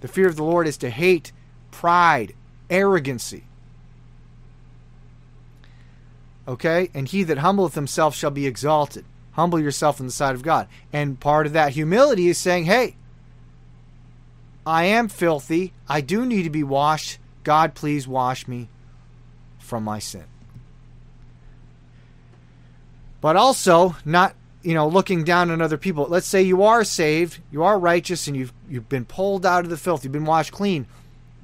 The 0.00 0.08
fear 0.08 0.28
of 0.28 0.36
the 0.36 0.44
Lord 0.44 0.68
is 0.68 0.76
to 0.78 0.90
hate 0.90 1.32
pride, 1.70 2.34
arrogancy. 2.68 3.45
Okay, 6.48 6.90
and 6.94 7.08
he 7.08 7.22
that 7.24 7.38
humbleth 7.38 7.74
himself 7.74 8.14
shall 8.14 8.30
be 8.30 8.46
exalted. 8.46 9.04
Humble 9.32 9.60
yourself 9.60 10.00
in 10.00 10.06
the 10.06 10.12
sight 10.12 10.34
of 10.34 10.42
God. 10.42 10.68
And 10.92 11.20
part 11.20 11.46
of 11.46 11.52
that 11.52 11.72
humility 11.72 12.28
is 12.28 12.38
saying, 12.38 12.64
hey, 12.64 12.96
I 14.64 14.84
am 14.84 15.08
filthy. 15.08 15.72
I 15.88 16.00
do 16.00 16.24
need 16.24 16.44
to 16.44 16.50
be 16.50 16.62
washed. 16.62 17.18
God, 17.44 17.74
please 17.74 18.08
wash 18.08 18.48
me 18.48 18.68
from 19.58 19.84
my 19.84 19.98
sin. 19.98 20.24
But 23.20 23.36
also, 23.36 23.96
not 24.04 24.34
you 24.62 24.74
know 24.74 24.88
looking 24.88 25.24
down 25.24 25.50
on 25.50 25.62
other 25.62 25.76
people. 25.76 26.06
Let's 26.08 26.26
say 26.26 26.42
you 26.42 26.62
are 26.62 26.84
saved, 26.84 27.38
you 27.52 27.62
are 27.62 27.78
righteous, 27.78 28.26
and 28.26 28.36
you've 28.36 28.52
you've 28.68 28.88
been 28.88 29.04
pulled 29.04 29.46
out 29.46 29.64
of 29.64 29.70
the 29.70 29.76
filth, 29.76 30.04
you've 30.04 30.12
been 30.12 30.24
washed 30.24 30.52
clean. 30.52 30.86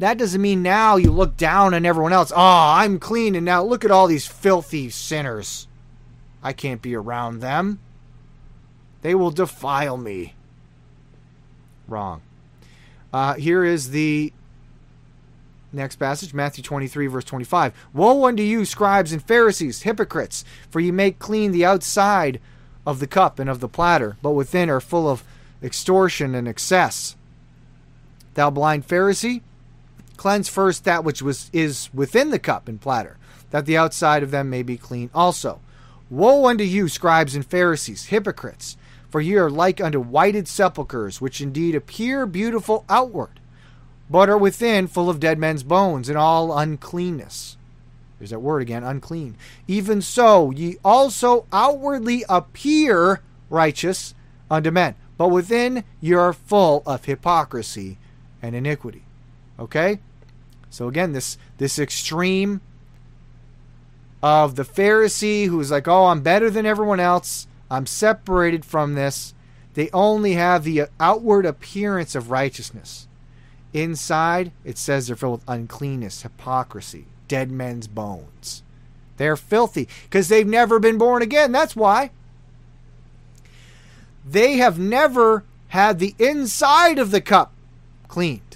That 0.02 0.18
doesn't 0.18 0.42
mean 0.42 0.64
now 0.64 0.96
you 0.96 1.12
look 1.12 1.36
down 1.36 1.74
on 1.74 1.86
everyone 1.86 2.12
else. 2.12 2.32
Oh, 2.32 2.36
I'm 2.36 2.98
clean, 2.98 3.36
and 3.36 3.44
now 3.44 3.62
look 3.62 3.84
at 3.84 3.92
all 3.92 4.08
these 4.08 4.26
filthy 4.26 4.90
sinners. 4.90 5.68
I 6.42 6.52
can't 6.52 6.82
be 6.82 6.96
around 6.96 7.38
them. 7.38 7.78
They 9.02 9.14
will 9.14 9.30
defile 9.30 9.96
me. 9.96 10.34
Wrong. 11.86 12.20
Uh, 13.12 13.34
here 13.34 13.64
is 13.64 13.90
the 13.90 14.32
next 15.72 16.00
passage 16.00 16.34
Matthew 16.34 16.64
23, 16.64 17.06
verse 17.06 17.24
25. 17.24 17.72
Woe 17.92 18.26
unto 18.26 18.42
you, 18.42 18.64
scribes 18.64 19.12
and 19.12 19.22
Pharisees, 19.22 19.82
hypocrites, 19.82 20.44
for 20.68 20.80
ye 20.80 20.90
make 20.90 21.20
clean 21.20 21.52
the 21.52 21.64
outside 21.64 22.40
of 22.84 22.98
the 22.98 23.06
cup 23.06 23.38
and 23.38 23.48
of 23.48 23.60
the 23.60 23.68
platter, 23.68 24.16
but 24.20 24.32
within 24.32 24.68
are 24.68 24.80
full 24.80 25.08
of 25.08 25.22
extortion 25.62 26.34
and 26.34 26.48
excess. 26.48 27.14
Thou 28.34 28.50
blind 28.50 28.88
Pharisee, 28.88 29.42
cleanse 30.22 30.48
first 30.48 30.84
that 30.84 31.02
which 31.02 31.20
was 31.20 31.50
is 31.52 31.90
within 31.92 32.30
the 32.30 32.38
cup 32.38 32.68
and 32.68 32.80
platter, 32.80 33.16
that 33.50 33.66
the 33.66 33.76
outside 33.76 34.22
of 34.22 34.30
them 34.30 34.48
may 34.48 34.62
be 34.62 34.76
clean 34.76 35.10
also. 35.12 35.58
Woe 36.08 36.46
unto 36.46 36.62
you, 36.62 36.88
scribes 36.88 37.34
and 37.34 37.44
Pharisees, 37.44 38.06
hypocrites, 38.06 38.76
for 39.10 39.20
ye 39.20 39.34
are 39.34 39.50
like 39.50 39.80
unto 39.80 39.98
whited 39.98 40.46
sepulchres, 40.46 41.20
which 41.20 41.40
indeed 41.40 41.74
appear 41.74 42.24
beautiful 42.24 42.84
outward, 42.88 43.40
but 44.08 44.28
are 44.28 44.38
within 44.38 44.86
full 44.86 45.10
of 45.10 45.18
dead 45.18 45.40
men's 45.40 45.64
bones 45.64 46.08
and 46.08 46.16
all 46.16 46.56
uncleanness. 46.56 47.56
There's 48.20 48.30
that 48.30 48.38
word 48.38 48.62
again, 48.62 48.84
unclean. 48.84 49.34
Even 49.66 50.00
so, 50.00 50.52
ye 50.52 50.76
also 50.84 51.46
outwardly 51.52 52.24
appear 52.28 53.22
righteous 53.50 54.14
unto 54.48 54.70
men, 54.70 54.94
but 55.18 55.30
within 55.30 55.82
ye 56.00 56.12
are 56.12 56.32
full 56.32 56.84
of 56.86 57.06
hypocrisy 57.06 57.98
and 58.40 58.54
iniquity. 58.54 59.02
Okay? 59.58 59.98
So 60.72 60.88
again, 60.88 61.12
this 61.12 61.36
this 61.58 61.78
extreme 61.78 62.62
of 64.22 64.56
the 64.56 64.64
Pharisee 64.64 65.46
who's 65.46 65.70
like, 65.70 65.86
oh, 65.86 66.06
I'm 66.06 66.22
better 66.22 66.48
than 66.48 66.64
everyone 66.64 66.98
else. 66.98 67.46
I'm 67.70 67.84
separated 67.84 68.64
from 68.64 68.94
this. 68.94 69.34
They 69.74 69.90
only 69.92 70.32
have 70.32 70.64
the 70.64 70.84
outward 70.98 71.44
appearance 71.44 72.14
of 72.14 72.30
righteousness. 72.30 73.06
Inside, 73.74 74.52
it 74.64 74.78
says 74.78 75.06
they're 75.06 75.16
filled 75.16 75.40
with 75.40 75.48
uncleanness, 75.48 76.22
hypocrisy, 76.22 77.04
dead 77.28 77.50
men's 77.50 77.86
bones. 77.86 78.62
They're 79.18 79.36
filthy 79.36 79.88
because 80.04 80.28
they've 80.28 80.46
never 80.46 80.78
been 80.78 80.96
born 80.96 81.20
again. 81.20 81.52
That's 81.52 81.76
why. 81.76 82.12
They 84.26 84.54
have 84.54 84.78
never 84.78 85.44
had 85.68 85.98
the 85.98 86.14
inside 86.18 86.98
of 86.98 87.10
the 87.10 87.20
cup 87.20 87.52
cleaned 88.08 88.51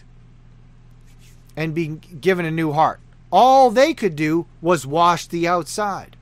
and 1.56 1.74
be 1.74 1.88
given 1.88 2.44
a 2.44 2.50
new 2.50 2.72
heart. 2.72 3.00
All 3.32 3.70
they 3.70 3.94
could 3.94 4.14
do 4.14 4.46
was 4.60 4.86
wash 4.86 5.26
the 5.26 5.48
outside. 5.48 6.16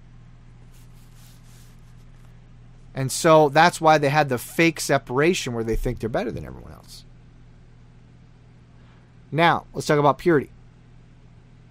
And 2.95 3.11
so 3.11 3.49
that's 3.49 3.81
why 3.81 3.99
they 3.99 4.09
had 4.09 4.29
the 4.29 4.39
fake 4.39 4.79
separation 4.79 5.53
where 5.53 5.65
they 5.65 5.77
think 5.77 5.99
they're 5.99 6.09
better 6.09 6.31
than 6.31 6.47
everyone 6.47 6.73
else. 6.73 7.05
Now, 9.33 9.67
let's 9.75 9.87
talk 9.87 9.99
about 9.99 10.19
purity. 10.19 10.51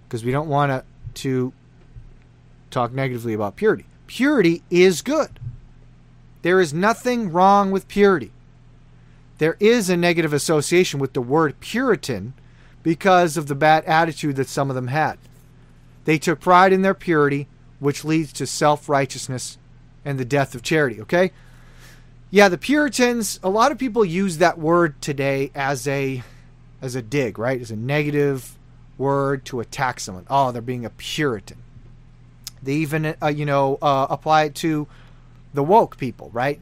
Because 0.06 0.22
we 0.22 0.32
don't 0.32 0.50
want 0.50 0.70
to, 0.70 0.84
to 1.22 1.52
talk 2.70 2.92
negatively 2.92 3.32
about 3.32 3.56
purity. 3.56 3.86
Purity 4.06 4.62
is 4.70 5.00
good. 5.00 5.40
There 6.42 6.60
is 6.60 6.74
nothing 6.74 7.32
wrong 7.32 7.70
with 7.70 7.88
purity. 7.88 8.30
There 9.38 9.56
is 9.58 9.88
a 9.88 9.96
negative 9.96 10.34
association 10.34 11.00
with 11.00 11.14
the 11.14 11.22
word 11.22 11.58
Puritan 11.60 12.34
because 12.84 13.36
of 13.36 13.48
the 13.48 13.56
bad 13.56 13.84
attitude 13.86 14.36
that 14.36 14.48
some 14.48 14.70
of 14.70 14.76
them 14.76 14.86
had. 14.86 15.18
They 16.04 16.18
took 16.18 16.38
pride 16.38 16.72
in 16.72 16.82
their 16.82 16.94
purity, 16.94 17.48
which 17.80 18.04
leads 18.04 18.32
to 18.34 18.46
self 18.46 18.88
righteousness 18.88 19.58
and 20.04 20.20
the 20.20 20.24
death 20.24 20.54
of 20.54 20.62
charity. 20.62 21.00
Okay? 21.00 21.32
Yeah, 22.30 22.48
the 22.48 22.58
Puritans, 22.58 23.40
a 23.42 23.48
lot 23.48 23.72
of 23.72 23.78
people 23.78 24.04
use 24.04 24.38
that 24.38 24.58
word 24.58 25.00
today 25.02 25.50
as 25.54 25.88
a 25.88 26.22
as 26.82 26.94
a 26.94 27.02
dig, 27.02 27.38
right? 27.38 27.60
As 27.60 27.70
a 27.70 27.76
negative 27.76 28.56
word 28.98 29.44
to 29.46 29.60
attack 29.60 29.98
someone. 29.98 30.26
Oh, 30.28 30.52
they're 30.52 30.60
being 30.60 30.84
a 30.84 30.90
Puritan. 30.90 31.58
They 32.62 32.74
even, 32.74 33.14
uh, 33.22 33.28
you 33.28 33.46
know, 33.46 33.78
uh, 33.80 34.06
apply 34.10 34.44
it 34.44 34.54
to 34.56 34.86
the 35.54 35.62
woke 35.62 35.96
people, 35.96 36.30
right? 36.32 36.60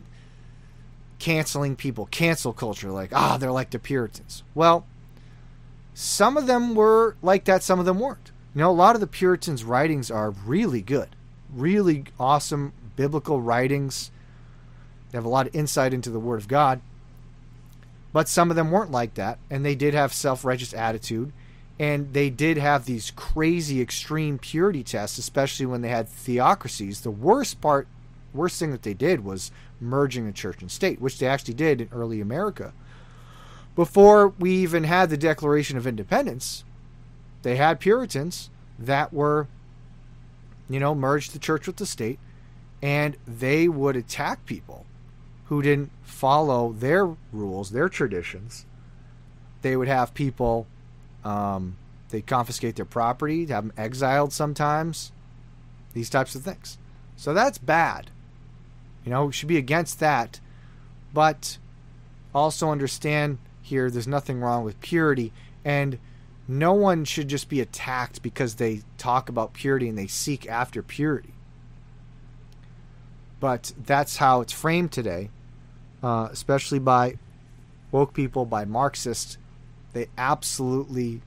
Canceling 1.19 1.75
people, 1.75 2.07
cancel 2.07 2.53
culture, 2.53 2.91
like, 2.91 3.11
ah, 3.13 3.35
oh, 3.35 3.39
they're 3.39 3.51
like 3.53 3.71
the 3.71 3.79
Puritans. 3.79 4.43
Well, 4.55 4.85
some 5.95 6.37
of 6.37 6.47
them 6.47 6.75
were 6.75 7.17
like 7.23 7.45
that, 7.45 7.63
some 7.63 7.79
of 7.79 7.85
them 7.85 7.99
weren't. 7.99 8.31
You 8.55 8.61
know, 8.61 8.71
a 8.71 8.73
lot 8.73 8.95
of 8.95 9.01
the 9.01 9.07
Puritans' 9.07 9.65
writings 9.65 10.11
are 10.11 10.31
really 10.31 10.83
good, 10.83 11.17
really 11.53 12.05
awesome 12.19 12.73
biblical 12.97 13.41
writings. 13.41 14.11
They 15.11 15.19
have 15.19 15.25
a 15.25 15.31
lot 15.31 15.47
of 15.47 15.55
insight 15.55 15.95
into 15.95 16.11
the 16.11 16.21
Word 16.21 16.41
of 16.41 16.49
God. 16.49 16.81
But 18.13 18.29
some 18.29 18.51
of 18.51 18.57
them 18.57 18.71
weren't 18.71 18.91
like 18.91 19.15
that, 19.15 19.39
and 19.51 19.65
they 19.65 19.75
did 19.75 19.95
have 19.95 20.13
self 20.13 20.45
righteous 20.45 20.75
attitude, 20.75 21.33
and 21.79 22.13
they 22.13 22.29
did 22.29 22.59
have 22.59 22.85
these 22.85 23.11
crazy 23.11 23.81
extreme 23.81 24.39
purity 24.39 24.83
tests, 24.83 25.19
especially 25.19 25.67
when 25.67 25.81
they 25.81 25.89
had 25.89 26.09
theocracies. 26.09 27.01
The 27.01 27.11
worst 27.11 27.61
part, 27.61 27.89
worst 28.35 28.59
thing 28.59 28.71
that 28.73 28.83
they 28.83 28.95
did 28.95 29.25
was 29.25 29.51
merging 29.81 30.27
the 30.27 30.33
church 30.33 30.61
and 30.61 30.71
state, 30.71 31.01
which 31.01 31.19
they 31.19 31.27
actually 31.27 31.55
did 31.55 31.81
in 31.81 31.89
early 31.91 32.21
America. 32.21 32.75
Before 33.75 34.29
we 34.29 34.53
even 34.53 34.85
had 34.85 35.09
the 35.09 35.17
Declaration 35.17 35.79
of 35.79 35.87
Independence, 35.87 36.65
they 37.43 37.57
had 37.57 37.81
Puritans 37.81 38.51
that 38.79 39.13
were, 39.13 39.49
you 40.69 40.79
know, 40.79 40.95
merged 40.95 41.33
the 41.33 41.39
church 41.39 41.67
with 41.67 41.77
the 41.77 41.87
state, 41.87 42.19
and 42.83 43.17
they 43.27 43.69
would 43.69 43.97
attack 43.97 44.45
people 44.45 44.85
who 45.47 45.63
didn't 45.63 45.91
follow 46.03 46.73
their 46.73 47.17
rules, 47.33 47.71
their 47.71 47.89
traditions. 47.89 48.67
They 49.63 49.77
would 49.77 49.89
have 49.89 50.15
people, 50.15 50.67
um, 51.25 51.77
They 52.11 52.21
confiscate 52.21 52.77
their 52.77 52.85
property, 52.85 53.47
have 53.47 53.65
them 53.65 53.73
exiled 53.77 54.35
sometimes. 54.35 55.13
These 55.95 56.11
types 56.11 56.35
of 56.35 56.43
things. 56.43 56.77
So 57.17 57.33
that's 57.33 57.57
bad. 57.59 58.11
You 59.05 59.11
know, 59.11 59.27
we 59.27 59.33
should 59.33 59.49
be 59.49 59.57
against 59.57 59.99
that. 60.01 60.41
But 61.15 61.59
also 62.35 62.71
understand 62.71 63.39
here 63.73 63.91
there's 63.91 64.07
nothing 64.07 64.39
wrong 64.41 64.65
with 64.65 64.81
purity. 64.83 65.33
And 65.65 65.99
no 66.47 66.75
one 66.75 67.07
should 67.07 67.29
just 67.29 67.49
be 67.49 67.61
attacked 67.61 68.23
because 68.23 68.57
they 68.57 68.83
talk 68.99 69.31
about 69.31 69.55
purity 69.55 69.89
and 69.89 69.97
they 69.97 70.07
seek 70.07 70.47
after 70.47 70.83
purity. 70.83 71.33
But 73.41 73.73
that's 73.83 74.19
how 74.19 74.43
it's 74.43 74.53
framed 74.53 74.93
today, 74.93 75.31
uh, 76.03 76.29
especially 76.31 76.81
by 76.81 77.17
woke 77.91 78.13
people, 78.13 78.45
by 78.45 78.67
Marxists. 78.67 79.39
They 79.95 80.09
absolutely 80.19 81.23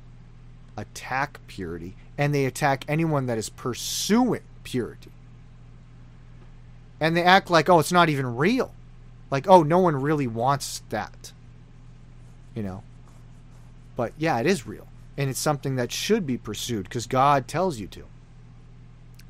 attack 0.78 1.40
purity 1.48 1.96
and 2.18 2.34
they 2.34 2.46
attack 2.46 2.86
anyone 2.88 3.26
that 3.26 3.40
is 3.40 3.50
pursuing 3.50 4.44
purity. 4.64 5.12
And 7.00 7.18
they 7.18 7.24
act 7.24 7.50
like, 7.50 7.70
oh, 7.70 7.80
it's 7.80 7.92
not 7.92 8.10
even 8.10 8.36
real. 8.36 8.72
Like, 9.32 9.48
oh, 9.50 9.64
no 9.64 9.80
one 9.80 9.96
really 9.96 10.28
wants 10.28 10.84
that. 10.90 11.34
You 12.56 12.64
know? 12.64 12.84
But 13.96 14.14
yeah, 14.18 14.40
it 14.40 14.48
is 14.48 14.66
real. 14.66 14.88
And 15.18 15.30
it's 15.30 15.40
something 15.40 15.76
that 15.76 15.92
should 15.92 16.26
be 16.26 16.38
pursued 16.38 16.86
because 16.86 17.06
God 17.06 17.48
tells 17.48 17.80
you 17.80 17.88
to. 17.88 18.06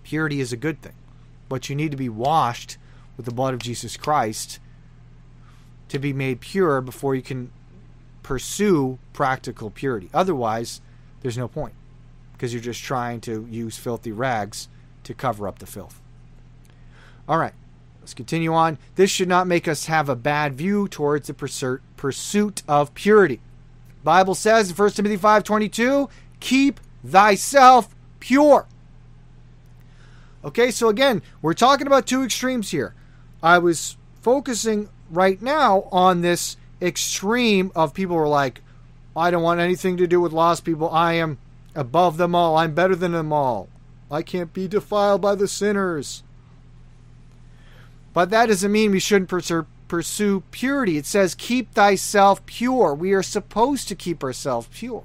Purity 0.03 0.39
is 0.39 0.53
a 0.53 0.57
good 0.57 0.81
thing. 0.81 0.93
But 1.49 1.69
you 1.69 1.75
need 1.75 1.91
to 1.91 1.97
be 1.97 2.09
washed 2.09 2.77
with 3.17 3.25
the 3.25 3.33
blood 3.33 3.53
of 3.53 3.59
Jesus 3.59 3.97
Christ 3.97 4.59
to 5.89 5.99
be 5.99 6.13
made 6.13 6.39
pure 6.39 6.81
before 6.81 7.15
you 7.15 7.21
can 7.21 7.51
pursue 8.23 8.97
practical 9.13 9.69
purity. 9.69 10.09
Otherwise, 10.13 10.81
there's 11.21 11.37
no 11.37 11.47
point 11.47 11.73
because 12.33 12.53
you're 12.53 12.61
just 12.61 12.83
trying 12.83 13.21
to 13.21 13.47
use 13.49 13.77
filthy 13.77 14.11
rags 14.11 14.67
to 15.03 15.13
cover 15.13 15.47
up 15.47 15.59
the 15.59 15.65
filth. 15.65 16.01
All 17.27 17.37
right, 17.37 17.53
let's 18.01 18.13
continue 18.13 18.53
on. 18.53 18.77
This 18.95 19.09
should 19.09 19.29
not 19.29 19.47
make 19.47 19.67
us 19.67 19.85
have 19.85 20.09
a 20.09 20.15
bad 20.15 20.55
view 20.55 20.87
towards 20.87 21.27
the 21.27 21.33
pursuit 21.33 21.81
of 22.67 22.93
purity. 22.93 23.41
Bible 24.03 24.35
says 24.35 24.69
in 24.69 24.75
1 24.75 24.95
Timothy 24.95 25.17
5:22, 25.17 26.09
"Keep 26.39 26.79
thyself 27.03 27.95
pure." 28.19 28.67
Okay, 30.43 30.69
so 30.69 30.89
again, 30.89 31.23
we're 31.41 31.53
talking 31.53 31.87
about 31.87 32.05
two 32.05 32.23
extremes 32.23 32.69
here. 32.69 32.93
I 33.41 33.57
was 33.57 33.97
focusing 34.21 34.89
right 35.09 35.41
now 35.41 35.87
on 35.91 36.21
this 36.21 36.57
extreme 36.81 37.71
of 37.75 37.93
people 37.93 38.15
who 38.15 38.21
are 38.21 38.27
like, 38.27 38.61
I 39.15 39.31
don't 39.31 39.43
want 39.43 39.59
anything 39.59 39.97
to 39.97 40.07
do 40.07 40.19
with 40.19 40.33
lost 40.33 40.65
people. 40.65 40.89
I 40.89 41.13
am 41.13 41.37
above 41.73 42.17
them 42.17 42.35
all. 42.35 42.57
I'm 42.57 42.73
better 42.73 42.95
than 42.95 43.13
them 43.13 43.31
all. 43.31 43.69
I 44.11 44.21
can't 44.21 44.53
be 44.53 44.67
defiled 44.67 45.21
by 45.21 45.35
the 45.35 45.47
sinners. 45.47 46.21
But 48.13 48.29
that 48.29 48.47
doesn't 48.47 48.71
mean 48.71 48.91
we 48.91 48.99
shouldn't 48.99 49.29
pursue, 49.29 49.65
pursue 49.87 50.43
purity. 50.51 50.97
It 50.97 51.05
says, 51.05 51.35
keep 51.35 51.73
thyself 51.73 52.45
pure. 52.45 52.93
We 52.93 53.13
are 53.13 53.23
supposed 53.23 53.87
to 53.87 53.95
keep 53.95 54.23
ourselves 54.23 54.67
pure. 54.71 55.03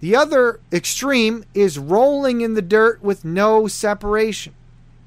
The 0.00 0.14
other 0.14 0.60
extreme 0.72 1.44
is 1.54 1.78
rolling 1.78 2.40
in 2.40 2.54
the 2.54 2.62
dirt 2.62 3.02
with 3.02 3.24
no 3.24 3.66
separation 3.66 4.54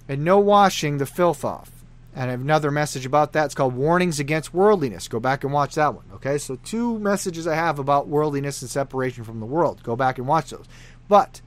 and 0.08 0.26
no 0.26 0.40
washing 0.40 0.98
the 0.98 1.06
filth 1.06 1.46
off 1.46 1.80
and 2.20 2.28
I 2.28 2.32
have 2.32 2.42
another 2.42 2.70
message 2.70 3.06
about 3.06 3.32
that. 3.32 3.46
It's 3.46 3.56
called 3.56 3.76
Warnings 3.76 4.20
Against 4.20 4.54
Worldliness. 4.54 5.08
Go 5.08 5.22
back 5.22 5.46
and 5.46 5.54
watch 5.54 5.76
that 5.76 5.94
one. 5.94 6.04
Okay, 6.16 6.38
so 6.38 6.58
two 6.58 7.00
messages 7.00 7.48
I 7.48 7.56
have 7.56 7.80
about 7.80 8.10
worldliness 8.10 8.62
and 8.62 8.70
separation 8.70 9.24
from 9.24 9.40
the 9.40 9.46
world. 9.46 9.84
Go 9.84 9.96
back 9.96 10.18
and 10.18 10.28
watch 10.28 10.50
those. 10.50 10.66
But 11.08 11.42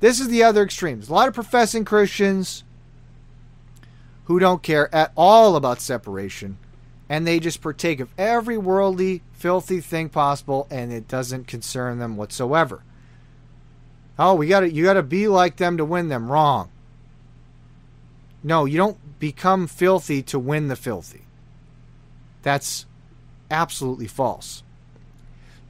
this 0.00 0.18
is 0.18 0.26
the 0.26 0.42
other 0.42 0.64
extremes. 0.64 1.08
A 1.08 1.12
lot 1.12 1.28
of 1.28 1.34
professing 1.34 1.84
Christians 1.84 2.63
who 4.24 4.38
don't 4.38 4.62
care 4.62 4.92
at 4.94 5.12
all 5.16 5.56
about 5.56 5.80
separation 5.80 6.56
and 7.08 7.26
they 7.26 7.38
just 7.38 7.60
partake 7.60 8.00
of 8.00 8.08
every 8.16 8.56
worldly, 8.56 9.22
filthy 9.32 9.80
thing 9.80 10.08
possible 10.08 10.66
and 10.70 10.92
it 10.92 11.06
doesn't 11.06 11.46
concern 11.46 11.98
them 11.98 12.16
whatsoever. 12.16 12.82
Oh, 14.18 14.34
we 14.34 14.48
got 14.48 14.60
to 14.60 14.70
you 14.70 14.84
got 14.84 14.94
to 14.94 15.02
be 15.02 15.28
like 15.28 15.56
them 15.56 15.76
to 15.76 15.84
win 15.84 16.08
them. 16.08 16.30
Wrong. 16.30 16.70
No, 18.42 18.64
you 18.64 18.76
don't 18.76 19.18
become 19.18 19.66
filthy 19.66 20.22
to 20.22 20.38
win 20.38 20.68
the 20.68 20.76
filthy. 20.76 21.22
That's 22.42 22.86
absolutely 23.50 24.06
false. 24.06 24.62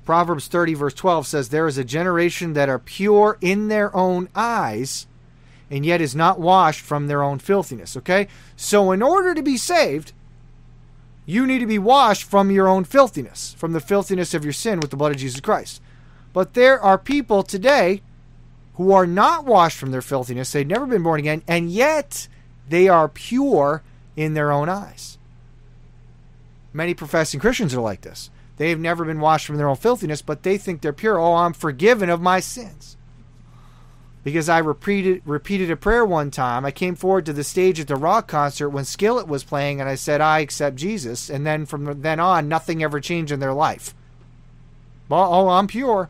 Proverbs 0.05 0.49
30, 0.49 0.75
verse 0.75 0.95
12 0.95 1.27
says, 1.27 1.49
There 1.49 1.67
is 1.67 1.79
a 1.79 1.85
generation 1.85 2.53
that 2.55 2.69
are 2.69 2.79
pure 2.79 3.39
in 3.41 3.69
their 3.69 3.95
own 3.97 4.29
eyes, 4.35 5.07
and 5.75 5.85
yet 5.85 6.01
is 6.01 6.15
not 6.15 6.39
washed 6.39 6.83
from 6.83 7.09
their 7.09 7.21
own 7.21 7.41
filthiness. 7.41 7.97
Okay? 7.97 8.29
So, 8.55 8.93
in 8.93 9.03
order 9.03 9.35
to 9.35 9.43
be 9.43 9.57
saved, 9.57 10.13
you 11.27 11.47
need 11.49 11.59
to 11.59 11.67
be 11.67 11.81
washed 11.81 12.23
from 12.23 12.53
your 12.53 12.69
own 12.69 12.85
filthiness, 12.85 13.57
from 13.59 13.73
the 13.73 13.81
filthiness 13.81 14.35
of 14.35 14.45
your 14.45 14.53
sin 14.53 14.79
with 14.79 14.91
the 14.91 14.97
blood 14.97 15.11
of 15.11 15.19
Jesus 15.19 15.41
Christ. 15.41 15.83
But 16.33 16.55
there 16.55 16.81
are 16.81 16.97
people 16.97 17.43
today 17.43 18.03
who 18.75 18.93
are 18.93 19.07
not 19.07 19.47
washed 19.47 19.77
from 19.77 19.91
their 19.91 20.01
filthiness. 20.01 20.53
They've 20.53 20.65
never 20.65 20.87
been 20.87 21.03
born 21.03 21.19
again, 21.19 21.43
and 21.49 21.73
yet 21.73 22.29
they 22.69 22.89
are 22.89 23.09
pure 23.09 23.83
in 24.17 24.35
their 24.35 24.53
own 24.53 24.69
eyes. 24.69 25.19
Many 26.73 26.95
professing 26.95 27.41
Christians 27.41 27.75
are 27.75 27.81
like 27.81 28.03
this. 28.03 28.31
They've 28.59 28.79
never 28.79 29.05
been 29.05 29.19
washed 29.19 29.47
from 29.47 29.57
their 29.57 29.69
own 29.69 29.77
filthiness, 29.77 30.23
but 30.23 30.45
they 30.45 30.57
think 30.57 30.83
they're 30.83 30.93
pure. 30.93 31.19
Oh, 31.19 31.35
I'm 31.35 31.53
forgiven 31.53 32.11
of 32.11 32.21
my 32.21 32.39
sins. 32.39 32.94
Because 34.25 34.49
I 34.49 34.59
repeated 34.59 35.23
repeated 35.27 35.71
a 35.71 35.77
prayer 35.77 36.05
one 36.05 36.31
time. 36.31 36.65
I 36.65 36.71
came 36.71 36.97
forward 36.97 37.27
to 37.27 37.33
the 37.33 37.45
stage 37.45 37.79
at 37.79 37.89
the 37.89 37.95
rock 37.95 38.27
concert 38.27 38.71
when 38.71 38.87
Skillet 38.87 39.29
was 39.29 39.45
playing, 39.45 39.81
and 39.81 39.89
I 39.89 39.95
said, 39.95 40.21
I 40.21 40.41
accept 40.41 40.77
Jesus. 40.77 41.29
And 41.29 41.47
then 41.47 41.67
from 41.67 42.01
then 42.01 42.19
on, 42.19 42.49
nothing 42.49 42.83
ever 42.83 43.01
changed 43.01 43.31
in 43.31 43.41
their 43.41 43.53
life. 43.53 43.95
Well, 45.11 45.33
oh, 45.33 45.49
I'm 45.51 45.67
pure. 45.67 46.09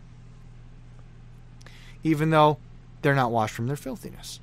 Even 2.04 2.30
though 2.30 2.58
they're 3.02 3.14
not 3.14 3.32
washed 3.32 3.54
from 3.54 3.66
their 3.66 3.76
filthiness. 3.76 4.38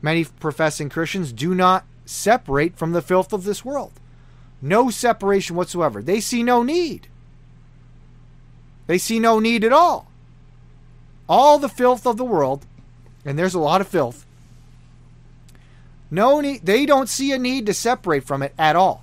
Many 0.00 0.24
professing 0.24 0.88
Christians 0.88 1.32
do 1.32 1.54
not 1.54 1.84
separate 2.06 2.76
from 2.76 2.92
the 2.92 3.02
filth 3.02 3.32
of 3.32 3.44
this 3.44 3.64
world. 3.64 3.92
No 4.62 4.88
separation 4.90 5.56
whatsoever. 5.56 6.02
They 6.02 6.20
see 6.20 6.42
no 6.42 6.62
need. 6.62 7.08
They 8.86 8.98
see 8.98 9.18
no 9.18 9.38
need 9.38 9.64
at 9.64 9.72
all. 9.72 10.10
All 11.28 11.58
the 11.58 11.68
filth 11.68 12.06
of 12.06 12.16
the 12.16 12.24
world, 12.24 12.66
and 13.24 13.38
there's 13.38 13.54
a 13.54 13.60
lot 13.60 13.80
of 13.80 13.88
filth. 13.88 14.26
No 16.10 16.40
need, 16.40 16.64
they 16.64 16.86
don't 16.86 17.08
see 17.08 17.32
a 17.32 17.38
need 17.38 17.66
to 17.66 17.74
separate 17.74 18.24
from 18.24 18.42
it 18.42 18.52
at 18.58 18.76
all. 18.76 19.02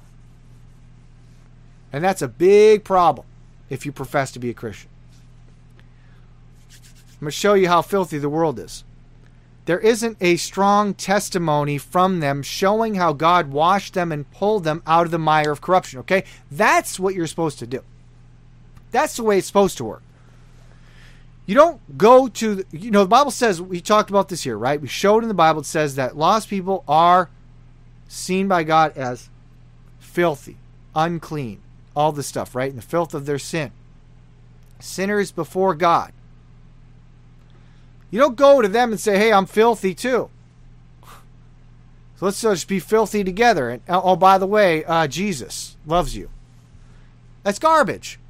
And 1.91 2.03
that's 2.03 2.22
a 2.22 2.28
big 2.28 2.84
problem 2.84 3.28
if 3.69 3.86
you 3.86 3.91
profess 3.91 4.32
to 4.32 4.39
be 4.39 4.49
a 4.49 4.53
Christian. 4.53 4.89
I'm 6.69 7.26
going 7.26 7.28
to 7.28 7.32
show 7.32 7.53
you 7.53 7.67
how 7.67 7.82
filthy 7.82 8.17
the 8.17 8.30
world 8.30 8.59
is 8.59 8.84
there 9.65 9.80
isn't 9.80 10.17
a 10.19 10.38
strong 10.38 10.93
testimony 10.93 11.78
from 11.78 12.19
them 12.19 12.41
showing 12.41 12.95
how 12.95 13.13
God 13.13 13.51
washed 13.51 13.93
them 13.93 14.11
and 14.11 14.30
pulled 14.32 14.63
them 14.63 14.82
out 14.88 15.05
of 15.05 15.11
the 15.11 15.19
mire 15.19 15.51
of 15.51 15.61
corruption. 15.61 15.99
Okay? 15.99 16.24
That's 16.51 16.99
what 16.99 17.13
you're 17.13 17.28
supposed 17.28 17.59
to 17.59 17.67
do. 17.67 17.82
That's 18.91 19.15
the 19.15 19.24
way 19.24 19.38
it's 19.38 19.47
supposed 19.47 19.78
to 19.78 19.86
work. 19.86 20.03
You 21.51 21.55
don't 21.55 21.97
go 21.97 22.29
to, 22.29 22.63
you 22.71 22.91
know, 22.91 23.03
the 23.03 23.09
Bible 23.09 23.29
says, 23.29 23.61
we 23.61 23.81
talked 23.81 24.09
about 24.09 24.29
this 24.29 24.43
here, 24.43 24.57
right? 24.57 24.79
We 24.79 24.87
showed 24.87 25.21
in 25.21 25.27
the 25.27 25.33
Bible, 25.33 25.59
it 25.59 25.65
says 25.65 25.95
that 25.95 26.15
lost 26.15 26.47
people 26.47 26.85
are 26.87 27.29
seen 28.07 28.47
by 28.47 28.63
God 28.63 28.95
as 28.95 29.29
filthy, 29.99 30.55
unclean, 30.95 31.59
all 31.93 32.13
this 32.13 32.27
stuff, 32.27 32.55
right? 32.55 32.69
In 32.69 32.77
the 32.77 32.81
filth 32.81 33.13
of 33.13 33.25
their 33.25 33.37
sin. 33.37 33.73
Sinners 34.79 35.33
before 35.33 35.75
God. 35.75 36.13
You 38.11 38.19
don't 38.21 38.37
go 38.37 38.61
to 38.61 38.69
them 38.69 38.91
and 38.91 38.99
say, 39.01 39.17
hey, 39.17 39.33
I'm 39.33 39.45
filthy 39.45 39.93
too. 39.93 40.29
So 42.15 42.27
let's 42.27 42.39
just 42.39 42.69
be 42.69 42.79
filthy 42.79 43.25
together. 43.25 43.71
And 43.71 43.81
oh, 43.89 44.01
oh, 44.01 44.15
by 44.15 44.37
the 44.37 44.47
way, 44.47 44.85
uh, 44.85 45.05
Jesus 45.07 45.75
loves 45.85 46.15
you. 46.15 46.29
That's 47.43 47.59
garbage. 47.59 48.20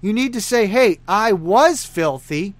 You 0.00 0.12
need 0.12 0.32
to 0.32 0.40
say, 0.40 0.66
hey, 0.66 1.00
I 1.08 1.32
was 1.32 1.84
filthy, 1.84 2.54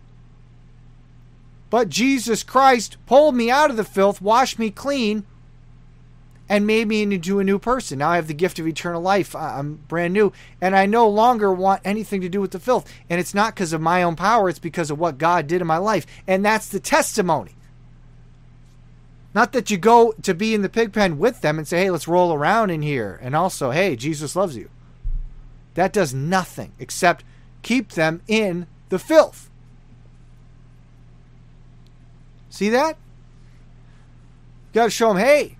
but 1.70 1.88
Jesus 1.88 2.42
Christ 2.42 2.96
pulled 3.06 3.34
me 3.34 3.50
out 3.50 3.70
of 3.70 3.76
the 3.76 3.84
filth, 3.84 4.20
washed 4.20 4.58
me 4.58 4.70
clean, 4.70 5.24
and 6.48 6.66
made 6.66 6.88
me 6.88 7.02
into 7.02 7.38
a 7.38 7.44
new 7.44 7.58
person. 7.58 7.98
Now 7.98 8.10
I 8.10 8.16
have 8.16 8.26
the 8.26 8.34
gift 8.34 8.58
of 8.58 8.66
eternal 8.66 9.02
life. 9.02 9.36
I'm 9.36 9.74
brand 9.86 10.14
new, 10.14 10.32
and 10.60 10.74
I 10.74 10.86
no 10.86 11.06
longer 11.06 11.52
want 11.52 11.82
anything 11.84 12.22
to 12.22 12.28
do 12.28 12.40
with 12.40 12.52
the 12.52 12.58
filth. 12.58 12.90
And 13.10 13.20
it's 13.20 13.34
not 13.34 13.54
because 13.54 13.74
of 13.74 13.82
my 13.82 14.02
own 14.02 14.16
power, 14.16 14.48
it's 14.48 14.58
because 14.58 14.90
of 14.90 14.98
what 14.98 15.18
God 15.18 15.46
did 15.46 15.60
in 15.60 15.66
my 15.66 15.76
life. 15.76 16.06
And 16.26 16.44
that's 16.44 16.68
the 16.68 16.80
testimony. 16.80 17.52
Not 19.34 19.52
that 19.52 19.70
you 19.70 19.76
go 19.76 20.14
to 20.22 20.34
be 20.34 20.54
in 20.54 20.62
the 20.62 20.70
pig 20.70 20.92
pen 20.92 21.18
with 21.18 21.42
them 21.42 21.58
and 21.58 21.68
say, 21.68 21.80
hey, 21.80 21.90
let's 21.90 22.08
roll 22.08 22.32
around 22.32 22.70
in 22.70 22.80
here. 22.80 23.20
And 23.22 23.36
also, 23.36 23.70
hey, 23.70 23.94
Jesus 23.94 24.34
loves 24.34 24.56
you. 24.56 24.70
That 25.78 25.92
does 25.92 26.12
nothing 26.12 26.72
except 26.80 27.24
keep 27.62 27.92
them 27.92 28.20
in 28.26 28.66
the 28.88 28.98
filth. 28.98 29.48
See 32.50 32.68
that? 32.70 32.96
You 34.72 34.74
got 34.74 34.84
to 34.86 34.90
show 34.90 35.06
them, 35.06 35.18
hey, 35.18 35.56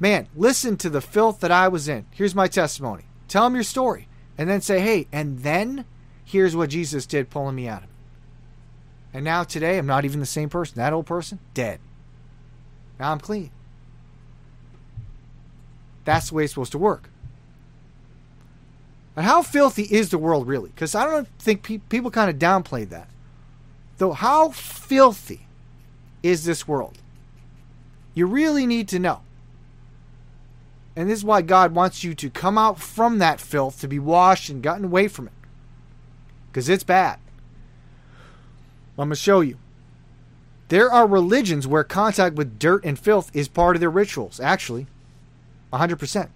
man, 0.00 0.26
listen 0.34 0.76
to 0.78 0.90
the 0.90 1.00
filth 1.00 1.38
that 1.38 1.52
I 1.52 1.68
was 1.68 1.86
in. 1.86 2.04
Here's 2.10 2.34
my 2.34 2.48
testimony. 2.48 3.04
Tell 3.28 3.44
them 3.44 3.54
your 3.54 3.62
story. 3.62 4.08
And 4.36 4.50
then 4.50 4.60
say, 4.60 4.80
hey, 4.80 5.06
and 5.12 5.44
then 5.44 5.84
here's 6.24 6.56
what 6.56 6.70
Jesus 6.70 7.06
did 7.06 7.30
pulling 7.30 7.54
me 7.54 7.68
out 7.68 7.84
of 7.84 7.90
it. 7.90 7.94
And 9.12 9.24
now 9.24 9.44
today, 9.44 9.78
I'm 9.78 9.86
not 9.86 10.04
even 10.04 10.18
the 10.18 10.26
same 10.26 10.48
person. 10.48 10.78
That 10.78 10.92
old 10.92 11.06
person, 11.06 11.38
dead. 11.54 11.78
Now 12.98 13.12
I'm 13.12 13.20
clean. 13.20 13.52
That's 16.04 16.30
the 16.30 16.34
way 16.34 16.42
it's 16.42 16.54
supposed 16.54 16.72
to 16.72 16.78
work. 16.78 17.08
And 19.16 19.24
how 19.24 19.42
filthy 19.42 19.84
is 19.84 20.10
the 20.10 20.18
world 20.18 20.46
really? 20.46 20.70
Because 20.70 20.94
I 20.94 21.04
don't 21.04 21.28
think 21.38 21.62
pe- 21.62 21.78
people 21.78 22.10
kind 22.10 22.30
of 22.30 22.36
downplay 22.36 22.88
that. 22.88 23.08
Though, 23.98 24.12
how 24.12 24.50
filthy 24.50 25.46
is 26.22 26.44
this 26.44 26.66
world? 26.66 26.98
You 28.12 28.26
really 28.26 28.66
need 28.66 28.88
to 28.88 28.98
know. 28.98 29.20
And 30.96 31.10
this 31.10 31.20
is 31.20 31.24
why 31.24 31.42
God 31.42 31.74
wants 31.74 32.04
you 32.04 32.14
to 32.14 32.30
come 32.30 32.56
out 32.56 32.80
from 32.80 33.18
that 33.18 33.40
filth 33.40 33.80
to 33.80 33.88
be 33.88 33.98
washed 33.98 34.48
and 34.48 34.62
gotten 34.62 34.84
away 34.84 35.08
from 35.08 35.26
it. 35.26 35.32
Because 36.50 36.68
it's 36.68 36.84
bad. 36.84 37.18
I'm 38.96 39.08
going 39.08 39.10
to 39.10 39.16
show 39.16 39.40
you. 39.40 39.58
There 40.68 40.90
are 40.90 41.06
religions 41.06 41.66
where 41.66 41.84
contact 41.84 42.36
with 42.36 42.58
dirt 42.58 42.84
and 42.84 42.98
filth 42.98 43.30
is 43.34 43.48
part 43.48 43.76
of 43.76 43.80
their 43.80 43.90
rituals, 43.90 44.38
actually. 44.40 44.86
100%. 45.72 45.80
I'm 45.82 45.90
going 46.00 46.30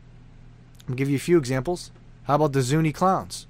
to 0.88 0.94
give 0.94 1.08
you 1.08 1.16
a 1.16 1.20
few 1.20 1.38
examples. 1.38 1.92
How 2.28 2.34
about 2.34 2.52
the 2.52 2.60
Zuni 2.60 2.92
clowns? 2.92 3.46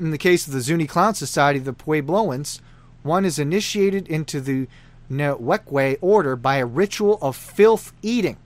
In 0.00 0.10
the 0.10 0.18
case 0.18 0.48
of 0.48 0.52
the 0.52 0.60
Zuni 0.60 0.88
Clown 0.88 1.14
Society, 1.14 1.60
the 1.60 1.72
Puebloans, 1.72 2.60
one 3.04 3.24
is 3.24 3.38
initiated 3.38 4.08
into 4.08 4.40
the 4.40 4.66
Nwekwe 5.08 5.98
order 6.00 6.34
by 6.34 6.56
a 6.56 6.66
ritual 6.66 7.16
of 7.22 7.36
filth 7.36 7.92
eating, 8.02 8.38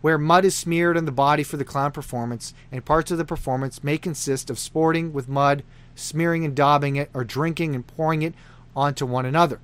where 0.00 0.16
mud 0.16 0.46
is 0.46 0.56
smeared 0.56 0.96
on 0.96 1.04
the 1.04 1.12
body 1.12 1.42
for 1.42 1.58
the 1.58 1.66
clown 1.66 1.92
performance, 1.92 2.54
and 2.72 2.82
parts 2.82 3.10
of 3.10 3.18
the 3.18 3.26
performance 3.26 3.84
may 3.84 3.98
consist 3.98 4.48
of 4.48 4.58
sporting 4.58 5.12
with 5.12 5.28
mud, 5.28 5.62
smearing 5.94 6.46
and 6.46 6.56
daubing 6.56 6.96
it, 6.96 7.10
or 7.12 7.24
drinking 7.24 7.74
and 7.74 7.86
pouring 7.86 8.22
it 8.22 8.34
onto 8.74 9.04
one 9.04 9.26
another. 9.26 9.60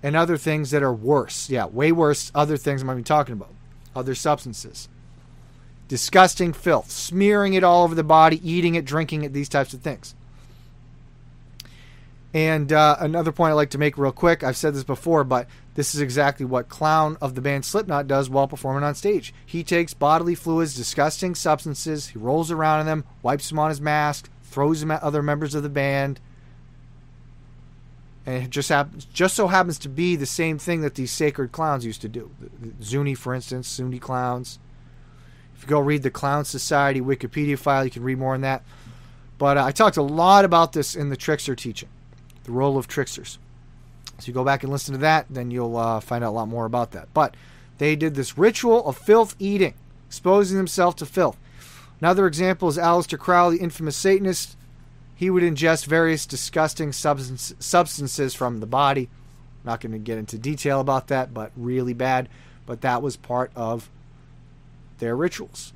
And 0.00 0.14
other 0.14 0.36
things 0.36 0.70
that 0.70 0.82
are 0.84 0.94
worse. 0.94 1.50
Yeah, 1.50 1.66
way 1.66 1.90
worse. 1.90 2.30
Other 2.36 2.56
things 2.56 2.82
I'm 2.82 2.96
be 2.96 3.02
talking 3.02 3.32
about. 3.32 3.52
Other 3.96 4.14
substances. 4.14 4.88
Disgusting 5.90 6.52
filth. 6.52 6.88
Smearing 6.88 7.54
it 7.54 7.64
all 7.64 7.82
over 7.82 7.96
the 7.96 8.04
body, 8.04 8.40
eating 8.48 8.76
it, 8.76 8.84
drinking 8.84 9.24
it, 9.24 9.32
these 9.32 9.48
types 9.48 9.74
of 9.74 9.80
things. 9.80 10.14
And 12.32 12.72
uh, 12.72 12.94
another 13.00 13.32
point 13.32 13.50
I'd 13.50 13.54
like 13.54 13.70
to 13.70 13.78
make 13.78 13.98
real 13.98 14.12
quick 14.12 14.44
I've 14.44 14.56
said 14.56 14.72
this 14.72 14.84
before, 14.84 15.24
but 15.24 15.48
this 15.74 15.92
is 15.92 16.00
exactly 16.00 16.46
what 16.46 16.68
Clown 16.68 17.18
of 17.20 17.34
the 17.34 17.40
band 17.40 17.64
Slipknot 17.64 18.06
does 18.06 18.30
while 18.30 18.46
performing 18.46 18.84
on 18.84 18.94
stage. 18.94 19.34
He 19.44 19.64
takes 19.64 19.92
bodily 19.92 20.36
fluids, 20.36 20.76
disgusting 20.76 21.34
substances, 21.34 22.10
he 22.10 22.20
rolls 22.20 22.52
around 22.52 22.82
in 22.82 22.86
them, 22.86 23.04
wipes 23.20 23.48
them 23.48 23.58
on 23.58 23.70
his 23.70 23.80
mask, 23.80 24.30
throws 24.44 24.78
them 24.78 24.92
at 24.92 25.02
other 25.02 25.24
members 25.24 25.56
of 25.56 25.64
the 25.64 25.68
band. 25.68 26.20
And 28.26 28.44
it 28.44 28.50
just 28.50 28.68
happens, 28.68 29.06
just 29.06 29.34
so 29.34 29.48
happens 29.48 29.80
to 29.80 29.88
be 29.88 30.14
the 30.14 30.24
same 30.24 30.56
thing 30.56 30.82
that 30.82 30.94
these 30.94 31.10
sacred 31.10 31.50
clowns 31.50 31.84
used 31.84 32.02
to 32.02 32.08
do. 32.08 32.30
Zuni, 32.80 33.16
for 33.16 33.34
instance, 33.34 33.66
Zuni 33.66 33.98
clowns. 33.98 34.60
If 35.60 35.64
you 35.64 35.68
go 35.68 35.80
read 35.80 36.02
the 36.02 36.10
Clown 36.10 36.46
Society 36.46 37.02
Wikipedia 37.02 37.58
file, 37.58 37.84
you 37.84 37.90
can 37.90 38.02
read 38.02 38.16
more 38.16 38.32
on 38.32 38.40
that. 38.40 38.62
But 39.36 39.58
uh, 39.58 39.64
I 39.66 39.72
talked 39.72 39.98
a 39.98 40.02
lot 40.02 40.46
about 40.46 40.72
this 40.72 40.96
in 40.96 41.10
the 41.10 41.18
trickster 41.18 41.54
teaching, 41.54 41.90
the 42.44 42.52
role 42.52 42.78
of 42.78 42.88
tricksters. 42.88 43.38
So 44.18 44.28
you 44.28 44.32
go 44.32 44.42
back 44.42 44.62
and 44.62 44.72
listen 44.72 44.94
to 44.94 45.00
that, 45.02 45.26
then 45.28 45.50
you'll 45.50 45.76
uh, 45.76 46.00
find 46.00 46.24
out 46.24 46.30
a 46.30 46.32
lot 46.32 46.48
more 46.48 46.64
about 46.64 46.92
that. 46.92 47.12
But 47.12 47.34
they 47.76 47.94
did 47.94 48.14
this 48.14 48.38
ritual 48.38 48.86
of 48.86 48.96
filth 48.96 49.36
eating, 49.38 49.74
exposing 50.06 50.56
themselves 50.56 50.96
to 50.96 51.04
filth. 51.04 51.36
Another 52.00 52.26
example 52.26 52.70
is 52.70 52.78
Aleister 52.78 53.18
Crowley, 53.18 53.58
the 53.58 53.62
infamous 53.62 53.96
Satanist. 53.96 54.56
He 55.14 55.28
would 55.28 55.42
ingest 55.42 55.84
various 55.84 56.24
disgusting 56.24 56.90
substance, 56.92 57.52
substances 57.58 58.34
from 58.34 58.60
the 58.60 58.66
body. 58.66 59.10
not 59.62 59.82
going 59.82 59.92
to 59.92 59.98
get 59.98 60.16
into 60.16 60.38
detail 60.38 60.80
about 60.80 61.08
that, 61.08 61.34
but 61.34 61.52
really 61.54 61.92
bad. 61.92 62.30
But 62.64 62.80
that 62.80 63.02
was 63.02 63.18
part 63.18 63.52
of 63.54 63.90
their 65.00 65.16
rituals 65.16 65.72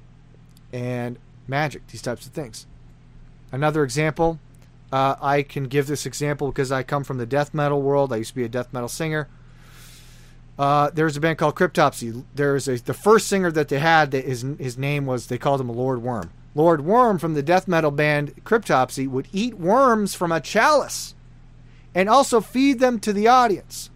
and 0.73 1.19
magic, 1.49 1.87
these 1.89 2.03
types 2.03 2.27
of 2.27 2.33
things. 2.33 2.67
Another 3.51 3.83
example, 3.85 4.39
uh, 4.93 5.17
I 5.21 5.43
can 5.43 5.65
give 5.65 5.87
this 5.87 6.07
example 6.07 6.49
because 6.49 6.71
I 6.71 6.83
come 6.83 7.05
from 7.05 7.19
the 7.19 7.27
death 7.27 7.53
metal 7.53 7.83
world. 7.83 8.13
I 8.13 8.17
used 8.17 8.31
to 8.31 8.37
be 8.37 8.45
a 8.45 8.49
death 8.49 8.73
metal 8.73 8.89
singer. 8.89 9.29
Uh, 10.59 10.91
there's 10.95 11.17
a 11.17 11.21
band 11.21 11.39
called 11.39 11.57
Cryptopsy. 11.57 12.25
There's 12.35 12.69
a 12.69 12.77
the 12.77 12.95
first 12.95 13.27
singer 13.27 13.51
that 13.51 13.69
they 13.69 13.81
had. 13.81 14.13
That 14.13 14.25
his 14.25 14.43
his 14.59 14.79
name 14.79 15.05
was 15.05 15.27
they 15.27 15.39
called 15.39 15.61
him 15.61 15.69
Lord 15.69 16.03
Worm. 16.03 16.31
Lord 16.55 16.83
Worm 16.83 17.19
from 17.19 17.35
the 17.35 17.43
death 17.43 17.67
metal 17.67 17.91
band 17.91 18.45
Cryptopsy 18.45 19.09
would 19.09 19.27
eat 19.33 19.55
worms 19.55 20.15
from 20.15 20.31
a 20.31 20.41
chalice, 20.41 21.15
and 21.93 22.09
also 22.09 22.41
feed 22.41 22.79
them 22.79 23.01
to 23.01 23.13
the 23.13 23.27
audience. 23.27 23.91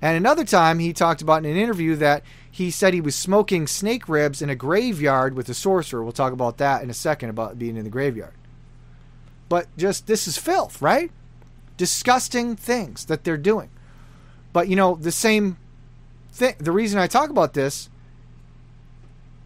And 0.00 0.16
another 0.16 0.44
time 0.44 0.78
he 0.78 0.94
talked 0.94 1.20
about 1.20 1.44
in 1.44 1.50
an 1.50 1.58
interview 1.58 1.96
that 1.96 2.22
he 2.60 2.70
said 2.70 2.92
he 2.92 3.00
was 3.00 3.16
smoking 3.16 3.66
snake 3.66 4.06
ribs 4.06 4.42
in 4.42 4.50
a 4.50 4.54
graveyard 4.54 5.34
with 5.34 5.48
a 5.48 5.54
sorcerer. 5.54 6.02
We'll 6.02 6.12
talk 6.12 6.34
about 6.34 6.58
that 6.58 6.82
in 6.82 6.90
a 6.90 6.94
second 6.94 7.30
about 7.30 7.58
being 7.58 7.74
in 7.74 7.84
the 7.84 7.90
graveyard. 7.90 8.34
But 9.48 9.74
just 9.78 10.06
this 10.06 10.28
is 10.28 10.36
filth, 10.36 10.82
right? 10.82 11.10
Disgusting 11.78 12.56
things 12.56 13.06
that 13.06 13.24
they're 13.24 13.38
doing. 13.38 13.70
But 14.52 14.68
you 14.68 14.76
know, 14.76 14.96
the 14.96 15.10
same 15.10 15.56
thing, 16.32 16.54
the 16.58 16.70
reason 16.70 17.00
I 17.00 17.06
talk 17.06 17.30
about 17.30 17.54
this 17.54 17.88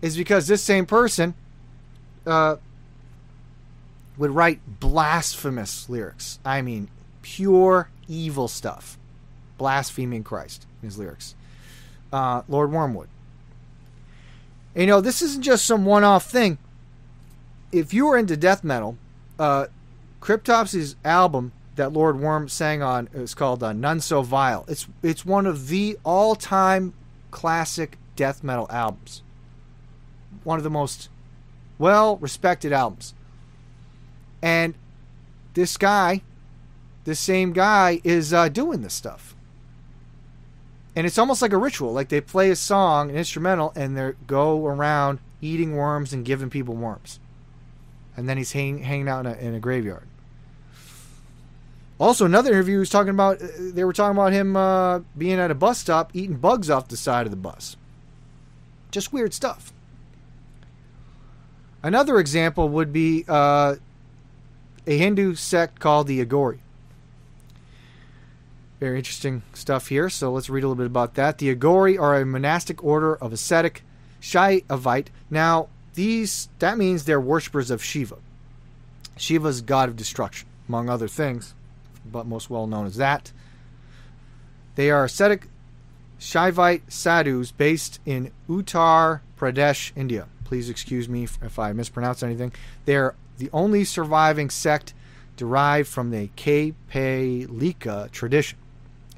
is 0.02 0.16
because 0.16 0.48
this 0.48 0.62
same 0.62 0.84
person 0.84 1.34
uh, 2.26 2.56
would 4.18 4.32
write 4.32 4.80
blasphemous 4.80 5.88
lyrics. 5.88 6.40
I 6.44 6.62
mean, 6.62 6.88
pure 7.22 7.90
evil 8.08 8.48
stuff. 8.48 8.98
Blaspheming 9.56 10.24
Christ 10.24 10.66
in 10.82 10.88
his 10.88 10.98
lyrics. 10.98 11.36
Uh, 12.14 12.42
Lord 12.48 12.70
Wormwood. 12.70 13.08
You 14.76 14.86
know, 14.86 15.00
this 15.00 15.20
isn't 15.20 15.42
just 15.42 15.66
some 15.66 15.84
one 15.84 16.04
off 16.04 16.30
thing. 16.30 16.58
If 17.72 17.92
you 17.92 18.06
were 18.06 18.16
into 18.16 18.36
death 18.36 18.62
metal, 18.62 18.96
uh, 19.36 19.66
Cryptopsy's 20.20 20.94
album 21.04 21.50
that 21.74 21.92
Lord 21.92 22.20
Worm 22.20 22.48
sang 22.48 22.82
on. 22.82 23.08
is 23.12 23.34
called 23.34 23.64
uh, 23.64 23.72
"None 23.72 24.00
So 24.00 24.22
Vile." 24.22 24.64
It's 24.68 24.86
it's 25.02 25.26
one 25.26 25.44
of 25.44 25.66
the 25.66 25.98
all-time 26.04 26.94
classic 27.32 27.98
death 28.14 28.44
metal 28.44 28.68
albums. 28.70 29.22
One 30.44 30.58
of 30.58 30.62
the 30.62 30.70
most 30.70 31.08
well-respected 31.78 32.72
albums. 32.72 33.12
And 34.40 34.74
this 35.54 35.76
guy, 35.76 36.22
this 37.06 37.18
same 37.18 37.52
guy, 37.52 38.00
is 38.04 38.32
uh, 38.32 38.48
doing 38.48 38.82
this 38.82 38.94
stuff. 38.94 39.23
And 40.96 41.06
it's 41.06 41.18
almost 41.18 41.42
like 41.42 41.52
a 41.52 41.58
ritual. 41.58 41.92
Like 41.92 42.08
they 42.08 42.20
play 42.20 42.50
a 42.50 42.56
song, 42.56 43.10
an 43.10 43.16
instrumental, 43.16 43.72
and 43.74 43.96
they 43.96 44.12
go 44.26 44.66
around 44.66 45.18
eating 45.40 45.76
worms 45.76 46.12
and 46.12 46.24
giving 46.24 46.50
people 46.50 46.74
worms. 46.74 47.18
And 48.16 48.28
then 48.28 48.36
he's 48.36 48.52
hang, 48.52 48.78
hanging 48.78 49.08
out 49.08 49.26
in 49.26 49.32
a, 49.32 49.34
in 49.36 49.54
a 49.54 49.60
graveyard. 49.60 50.06
Also, 51.98 52.24
another 52.24 52.52
interview 52.52 52.78
was 52.78 52.90
talking 52.90 53.10
about 53.10 53.40
uh, 53.40 53.46
they 53.58 53.84
were 53.84 53.92
talking 53.92 54.16
about 54.16 54.32
him 54.32 54.56
uh, 54.56 55.00
being 55.16 55.38
at 55.38 55.50
a 55.50 55.54
bus 55.54 55.78
stop 55.78 56.10
eating 56.12 56.36
bugs 56.36 56.68
off 56.68 56.88
the 56.88 56.96
side 56.96 57.26
of 57.26 57.30
the 57.30 57.36
bus. 57.36 57.76
Just 58.90 59.12
weird 59.12 59.32
stuff. 59.32 59.72
Another 61.82 62.18
example 62.18 62.68
would 62.68 62.92
be 62.92 63.24
uh, 63.28 63.76
a 64.86 64.98
Hindu 64.98 65.34
sect 65.34 65.78
called 65.78 66.06
the 66.06 66.24
Aghori. 66.24 66.58
Very 68.84 68.98
interesting 68.98 69.42
stuff 69.54 69.88
here. 69.88 70.10
So 70.10 70.30
let's 70.30 70.50
read 70.50 70.62
a 70.62 70.68
little 70.68 70.76
bit 70.76 70.84
about 70.84 71.14
that. 71.14 71.38
The 71.38 71.54
Aghori 71.54 71.98
are 71.98 72.20
a 72.20 72.26
monastic 72.26 72.84
order 72.84 73.16
of 73.16 73.32
ascetic 73.32 73.82
Shaivite. 74.20 75.06
Now, 75.30 75.68
these 75.94 76.50
that 76.58 76.76
means 76.76 77.06
they're 77.06 77.18
worshippers 77.18 77.70
of 77.70 77.82
Shiva. 77.82 78.18
Shiva 79.16 79.48
is 79.48 79.62
god 79.62 79.88
of 79.88 79.96
destruction, 79.96 80.46
among 80.68 80.90
other 80.90 81.08
things 81.08 81.54
but 82.04 82.26
most 82.26 82.50
well 82.50 82.66
known 82.66 82.84
as 82.84 82.96
that. 82.96 83.32
They 84.74 84.90
are 84.90 85.04
ascetic 85.04 85.48
Shaivite 86.20 86.82
sadhus 86.92 87.52
based 87.52 88.00
in 88.04 88.32
Uttar 88.50 89.20
Pradesh, 89.38 89.92
India. 89.96 90.28
Please 90.44 90.68
excuse 90.68 91.08
me 91.08 91.22
if 91.24 91.58
I 91.58 91.72
mispronounce 91.72 92.22
anything. 92.22 92.52
They're 92.84 93.14
the 93.38 93.48
only 93.50 93.84
surviving 93.84 94.50
sect 94.50 94.92
derived 95.38 95.88
from 95.88 96.10
the 96.10 96.28
Kapalika 96.36 98.10
tradition, 98.10 98.58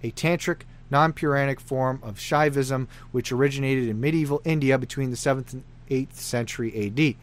a 0.06 0.12
tantric, 0.12 0.62
non 0.90 1.12
Puranic 1.12 1.60
form 1.60 2.00
of 2.02 2.16
Shaivism 2.16 2.86
which 3.10 3.32
originated 3.32 3.88
in 3.88 4.00
medieval 4.00 4.40
India 4.44 4.78
between 4.78 5.10
the 5.10 5.16
7th 5.16 5.52
and 5.52 5.64
8th 5.90 6.14
century 6.14 6.86
AD. 6.86 7.16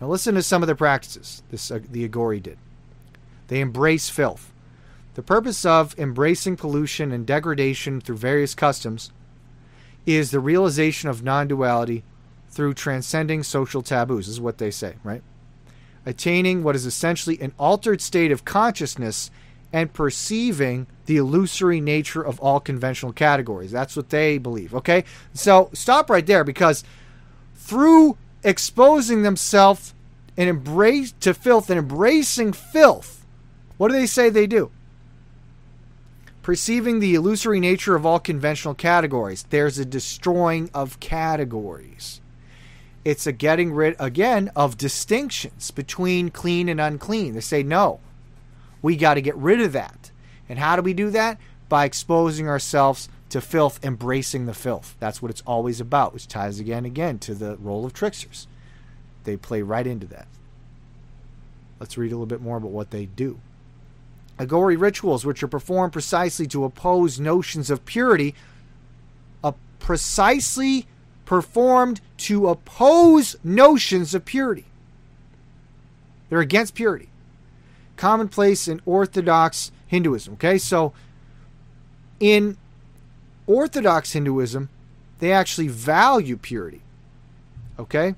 Now 0.00 0.08
listen 0.08 0.34
to 0.34 0.42
some 0.42 0.62
of 0.62 0.68
the 0.68 0.74
practices 0.74 1.42
this 1.50 1.70
uh, 1.70 1.80
the 1.90 2.08
Aghori 2.08 2.42
did. 2.42 2.58
They 3.48 3.60
embrace 3.60 4.08
filth. 4.08 4.52
The 5.14 5.22
purpose 5.22 5.64
of 5.64 5.98
embracing 5.98 6.56
pollution 6.56 7.10
and 7.10 7.26
degradation 7.26 8.00
through 8.00 8.18
various 8.18 8.54
customs 8.54 9.10
is 10.06 10.30
the 10.30 10.40
realization 10.40 11.08
of 11.08 11.24
non-duality 11.24 12.04
through 12.48 12.74
transcending 12.74 13.42
social 13.42 13.82
taboos, 13.82 14.28
is 14.28 14.40
what 14.40 14.58
they 14.58 14.70
say, 14.70 14.94
right? 15.02 15.22
Attaining 16.06 16.62
what 16.62 16.76
is 16.76 16.86
essentially 16.86 17.38
an 17.40 17.52
altered 17.58 18.00
state 18.00 18.30
of 18.30 18.44
consciousness 18.44 19.30
and 19.72 19.92
perceiving 19.92 20.86
the 21.06 21.16
illusory 21.16 21.80
nature 21.80 22.22
of 22.22 22.40
all 22.40 22.60
conventional 22.60 23.12
categories. 23.12 23.70
That's 23.70 23.96
what 23.96 24.10
they 24.10 24.38
believe, 24.38 24.74
okay? 24.74 25.04
So 25.34 25.70
stop 25.72 26.08
right 26.10 26.26
there 26.26 26.44
because 26.44 26.84
through 27.54 28.16
exposing 28.42 29.22
themselves 29.22 29.94
and 30.36 30.48
embrace 30.48 31.12
to 31.20 31.34
filth 31.34 31.68
and 31.68 31.78
embracing 31.78 32.52
filth, 32.52 33.26
what 33.76 33.88
do 33.88 33.94
they 33.94 34.06
say 34.06 34.28
they 34.30 34.46
do? 34.46 34.70
Perceiving 36.42 37.00
the 37.00 37.14
illusory 37.14 37.60
nature 37.60 37.94
of 37.94 38.06
all 38.06 38.18
conventional 38.18 38.74
categories. 38.74 39.44
There's 39.50 39.78
a 39.78 39.84
destroying 39.84 40.70
of 40.72 40.98
categories. 40.98 42.22
It's 43.04 43.26
a 43.26 43.32
getting 43.32 43.72
rid 43.72 43.96
again 43.98 44.50
of 44.56 44.78
distinctions 44.78 45.70
between 45.70 46.30
clean 46.30 46.68
and 46.68 46.80
unclean. 46.80 47.34
They 47.34 47.40
say 47.40 47.62
no. 47.62 48.00
We 48.82 48.96
got 48.96 49.14
to 49.14 49.22
get 49.22 49.36
rid 49.36 49.60
of 49.60 49.72
that. 49.72 50.10
And 50.48 50.58
how 50.58 50.76
do 50.76 50.82
we 50.82 50.94
do 50.94 51.10
that? 51.10 51.38
By 51.68 51.84
exposing 51.84 52.48
ourselves 52.48 53.08
to 53.30 53.40
filth, 53.40 53.84
embracing 53.84 54.46
the 54.46 54.54
filth. 54.54 54.96
That's 54.98 55.20
what 55.20 55.30
it's 55.30 55.42
always 55.46 55.80
about, 55.80 56.14
which 56.14 56.28
ties 56.28 56.58
again 56.58 56.78
and 56.78 56.86
again 56.86 57.18
to 57.20 57.34
the 57.34 57.56
role 57.56 57.84
of 57.84 57.92
tricksters. 57.92 58.46
They 59.24 59.36
play 59.36 59.62
right 59.62 59.86
into 59.86 60.06
that. 60.06 60.26
Let's 61.78 61.98
read 61.98 62.12
a 62.12 62.14
little 62.14 62.26
bit 62.26 62.40
more 62.40 62.56
about 62.56 62.70
what 62.70 62.90
they 62.90 63.06
do. 63.06 63.38
Aghori 64.38 64.80
rituals, 64.80 65.26
which 65.26 65.42
are 65.42 65.48
performed 65.48 65.92
precisely 65.92 66.46
to 66.46 66.64
oppose 66.64 67.20
notions 67.20 67.70
of 67.70 67.84
purity, 67.84 68.34
are 69.42 69.54
precisely 69.78 70.86
performed 71.24 72.00
to 72.16 72.48
oppose 72.48 73.36
notions 73.44 74.14
of 74.14 74.24
purity. 74.24 74.64
They're 76.28 76.40
against 76.40 76.74
purity. 76.74 77.08
Commonplace 77.98 78.66
in 78.66 78.80
Orthodox 78.86 79.70
Hinduism. 79.86 80.34
Okay, 80.34 80.56
so 80.56 80.94
in 82.18 82.56
Orthodox 83.46 84.12
Hinduism, 84.12 84.70
they 85.18 85.32
actually 85.32 85.68
value 85.68 86.36
purity. 86.36 86.80
Okay? 87.78 88.14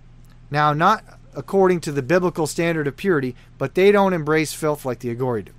Now, 0.50 0.72
not 0.72 1.04
according 1.34 1.80
to 1.80 1.92
the 1.92 2.02
biblical 2.02 2.46
standard 2.46 2.86
of 2.86 2.96
purity, 2.96 3.34
but 3.58 3.74
they 3.74 3.90
don't 3.92 4.12
embrace 4.12 4.52
filth 4.52 4.84
like 4.84 4.98
the 5.00 5.14
Aghori 5.14 5.44
do. 5.44 5.52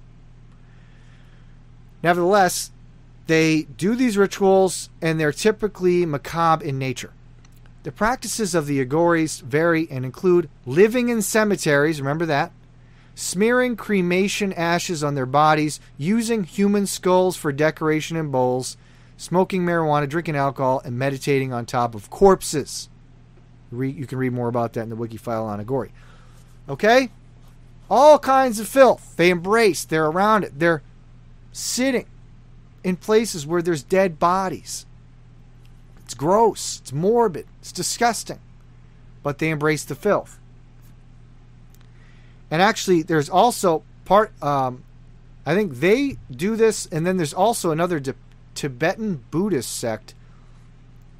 Nevertheless, 2.03 2.71
they 3.27 3.63
do 3.63 3.95
these 3.95 4.17
rituals 4.17 4.89
and 5.01 5.19
they're 5.19 5.31
typically 5.31 6.05
macabre 6.05 6.65
in 6.65 6.77
nature. 6.77 7.13
The 7.83 7.91
practices 7.91 8.53
of 8.53 8.67
the 8.67 8.83
Aghoris 8.83 9.41
vary 9.41 9.87
and 9.89 10.05
include 10.05 10.49
living 10.65 11.09
in 11.09 11.21
cemeteries, 11.21 12.01
remember 12.01 12.25
that, 12.27 12.51
smearing 13.15 13.75
cremation 13.75 14.53
ashes 14.53 15.03
on 15.03 15.15
their 15.15 15.25
bodies, 15.25 15.79
using 15.97 16.43
human 16.43 16.87
skulls 16.87 17.35
for 17.35 17.51
decoration 17.51 18.17
in 18.17 18.31
bowls, 18.31 18.77
smoking 19.17 19.63
marijuana, 19.63 20.07
drinking 20.09 20.35
alcohol, 20.35 20.81
and 20.83 20.97
meditating 20.97 21.53
on 21.53 21.65
top 21.65 21.93
of 21.93 22.09
corpses. 22.09 22.89
you 23.71 24.05
can 24.07 24.17
read 24.17 24.33
more 24.33 24.47
about 24.47 24.73
that 24.73 24.81
in 24.81 24.89
the 24.89 24.95
wiki 24.95 25.17
file 25.17 25.45
on 25.45 25.63
Aghori. 25.63 25.91
Okay? 26.67 27.09
All 27.89 28.17
kinds 28.19 28.59
of 28.59 28.67
filth. 28.67 29.15
They 29.17 29.29
embrace, 29.29 29.83
they're 29.85 30.07
around 30.07 30.43
it. 30.43 30.57
They're 30.57 30.81
sitting 31.51 32.07
in 32.83 32.95
places 32.95 33.45
where 33.45 33.61
there's 33.61 33.83
dead 33.83 34.17
bodies. 34.17 34.85
It's 35.99 36.13
gross, 36.13 36.79
it's 36.81 36.91
morbid, 36.91 37.45
it's 37.59 37.71
disgusting. 37.71 38.39
But 39.23 39.37
they 39.37 39.49
embrace 39.49 39.83
the 39.83 39.95
filth. 39.95 40.39
And 42.51 42.61
actually, 42.61 43.01
there's 43.01 43.29
also 43.29 43.83
part, 44.05 44.31
um, 44.43 44.83
I 45.45 45.55
think 45.55 45.75
they 45.75 46.17
do 46.29 46.55
this, 46.55 46.85
and 46.85 47.07
then 47.07 47.17
there's 47.17 47.33
also 47.33 47.71
another 47.71 48.01
Tibetan 48.53 49.23
Buddhist 49.31 49.75
sect 49.75 50.13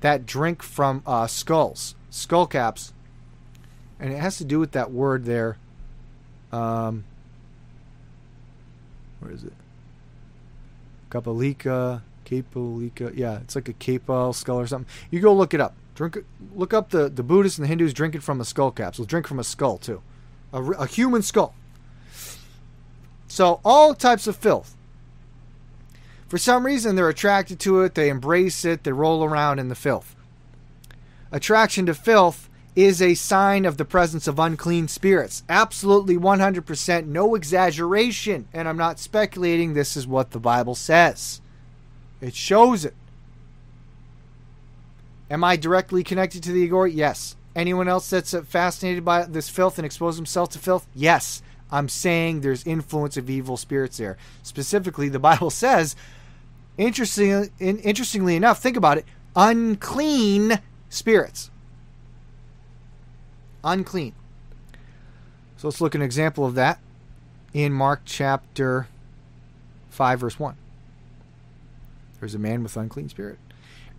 that 0.01 0.25
drink 0.25 0.61
from 0.61 1.01
uh, 1.07 1.27
skulls, 1.27 1.95
skull 2.09 2.45
caps. 2.45 2.93
And 3.99 4.11
it 4.11 4.17
has 4.17 4.37
to 4.39 4.45
do 4.45 4.59
with 4.59 4.71
that 4.71 4.91
word 4.91 5.25
there. 5.25 5.57
Um, 6.51 7.05
where 9.19 9.31
is 9.31 9.43
it? 9.43 9.53
Kapalika, 11.09 12.01
Kapalika. 12.25 13.15
Yeah, 13.15 13.39
it's 13.39 13.55
like 13.55 13.69
a 13.69 13.73
Kapal 13.73 14.33
skull 14.33 14.59
or 14.59 14.67
something. 14.67 14.91
You 15.11 15.19
go 15.19 15.33
look 15.33 15.53
it 15.53 15.61
up. 15.61 15.75
Drink, 15.93 16.17
look 16.55 16.73
up 16.73 16.89
the, 16.89 17.09
the 17.09 17.21
Buddhists 17.21 17.59
and 17.59 17.65
the 17.65 17.67
Hindus 17.67 17.93
drinking 17.93 18.21
from 18.21 18.41
a 18.41 18.45
skull 18.45 18.71
capsule. 18.71 19.05
Drink 19.05 19.27
from 19.27 19.39
a 19.39 19.43
skull 19.43 19.77
too, 19.77 20.01
a, 20.53 20.61
a 20.61 20.85
human 20.87 21.21
skull. 21.21 21.53
So 23.27 23.61
all 23.63 23.95
types 23.95 24.27
of 24.27 24.35
filth. 24.35 24.75
For 26.27 26.37
some 26.37 26.65
reason, 26.65 26.95
they're 26.95 27.09
attracted 27.09 27.59
to 27.61 27.81
it, 27.81 27.95
they 27.95 28.09
embrace 28.09 28.63
it, 28.63 28.83
they 28.83 28.91
roll 28.91 29.23
around 29.23 29.59
in 29.59 29.69
the 29.69 29.75
filth. 29.75 30.15
Attraction 31.31 31.85
to 31.85 31.93
filth 31.93 32.49
is 32.75 33.01
a 33.01 33.15
sign 33.15 33.65
of 33.65 33.77
the 33.77 33.85
presence 33.85 34.27
of 34.27 34.39
unclean 34.39 34.87
spirits. 34.87 35.43
Absolutely 35.49 36.17
100%, 36.17 37.05
no 37.05 37.35
exaggeration. 37.35 38.47
And 38.53 38.67
I'm 38.67 38.77
not 38.77 38.99
speculating, 38.99 39.73
this 39.73 39.97
is 39.97 40.07
what 40.07 40.31
the 40.31 40.39
Bible 40.39 40.75
says. 40.75 41.41
It 42.21 42.35
shows 42.35 42.85
it. 42.85 42.93
Am 45.29 45.43
I 45.43 45.55
directly 45.55 46.03
connected 46.03 46.43
to 46.43 46.51
the 46.51 46.69
Aghori? 46.69 46.93
Yes. 46.93 47.35
Anyone 47.55 47.87
else 47.87 48.09
that's 48.09 48.33
fascinated 48.33 49.03
by 49.03 49.23
this 49.23 49.49
filth 49.49 49.77
and 49.77 49.85
expose 49.85 50.15
himself 50.15 50.49
to 50.51 50.59
filth? 50.59 50.87
Yes. 50.95 51.41
I'm 51.69 51.89
saying 51.89 52.41
there's 52.41 52.65
influence 52.65 53.17
of 53.17 53.29
evil 53.29 53.55
spirits 53.57 53.97
there. 53.97 54.17
Specifically, 54.43 55.09
the 55.09 55.19
Bible 55.19 55.49
says 55.49 55.95
Interesting, 56.77 57.49
interestingly 57.59 58.35
enough, 58.35 58.59
think 58.59 58.77
about 58.77 58.97
it 58.97 59.05
unclean 59.35 60.59
spirits. 60.89 61.51
Unclean. 63.63 64.13
So 65.57 65.67
let's 65.67 65.79
look 65.79 65.93
at 65.93 66.01
an 66.01 66.05
example 66.05 66.45
of 66.45 66.55
that 66.55 66.79
in 67.53 67.71
Mark 67.71 68.01
chapter 68.03 68.87
5, 69.91 70.19
verse 70.19 70.39
1. 70.39 70.55
There's 72.19 72.33
a 72.33 72.39
man 72.39 72.63
with 72.63 72.75
unclean 72.75 73.09
spirit. 73.09 73.37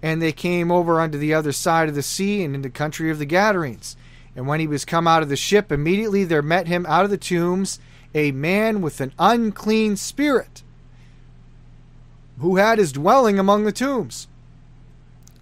And 0.03 0.21
they 0.21 0.33
came 0.33 0.73
over 0.73 1.01
unto 1.01 1.17
the 1.17 1.33
other 1.33 1.53
side 1.53 1.89
of 1.89 1.95
the 1.95 2.03
sea 2.03 2.43
and 2.43 2.55
into 2.55 2.69
the 2.69 2.73
country 2.73 3.11
of 3.11 3.19
the 3.19 3.27
Gadarenes. 3.27 3.97
And 4.35 4.47
when 4.47 4.61
he 4.61 4.67
was 4.67 4.85
come 4.85 5.07
out 5.07 5.23
of 5.23 5.29
the 5.29 5.37
ship, 5.37 5.71
immediately 5.71 6.25
there 6.25 6.43
met 6.43 6.67
him 6.67 6.85
out 6.87 7.05
of 7.05 7.11
the 7.11 7.19
tombs 7.19 7.79
a 8.15 8.33
man 8.33 8.83
with 8.83 9.01
an 9.01 9.13
unclean 9.19 9.97
spirit 9.97 10.63
who 12.39 12.57
had 12.57 12.79
his 12.79 12.93
dwelling 12.93 13.39
among 13.39 13.65
the 13.65 13.73
tombs, 13.73 14.27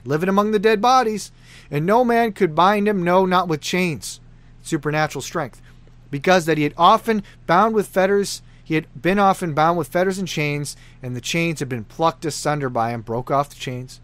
living 0.05 0.29
among 0.29 0.51
the 0.51 0.59
dead 0.59 0.81
bodies, 0.81 1.33
and 1.71 1.87
no 1.87 2.05
man 2.05 2.33
could 2.33 2.55
bind 2.55 2.87
him, 2.87 3.03
no, 3.03 3.25
not 3.25 3.49
with 3.49 3.61
chains, 3.61 4.21
supernatural 4.63 5.23
strength, 5.23 5.63
because 6.11 6.47
that 6.47 6.59
he 6.59 6.65
had 6.65 6.75
often 6.77 7.23
bound 7.47 7.75
with 7.75 7.87
fetters, 7.87 8.43
he 8.63 8.75
had 8.75 8.87
been 9.01 9.19
often 9.19 9.55
bound 9.55 9.79
with 9.79 9.89
fetters 9.89 10.19
and 10.19 10.29
chains, 10.29 10.77
and 11.03 11.17
the 11.17 11.21
chains 11.21 11.61
had 11.61 11.69
been 11.69 11.85
plucked 11.85 12.25
asunder 12.25 12.69
by 12.69 12.91
him, 12.91 13.03
broke 13.03 13.31
off 13.31 13.49
the 13.49 13.57
chains, 13.57 14.01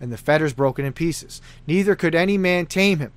and 0.00 0.12
the 0.12 0.16
fetters 0.16 0.52
broken 0.52 0.84
in 0.84 0.92
pieces. 0.92 1.42
Neither 1.66 1.94
could 1.94 2.14
any 2.14 2.38
man 2.38 2.66
tame 2.66 2.98
him. 2.98 3.12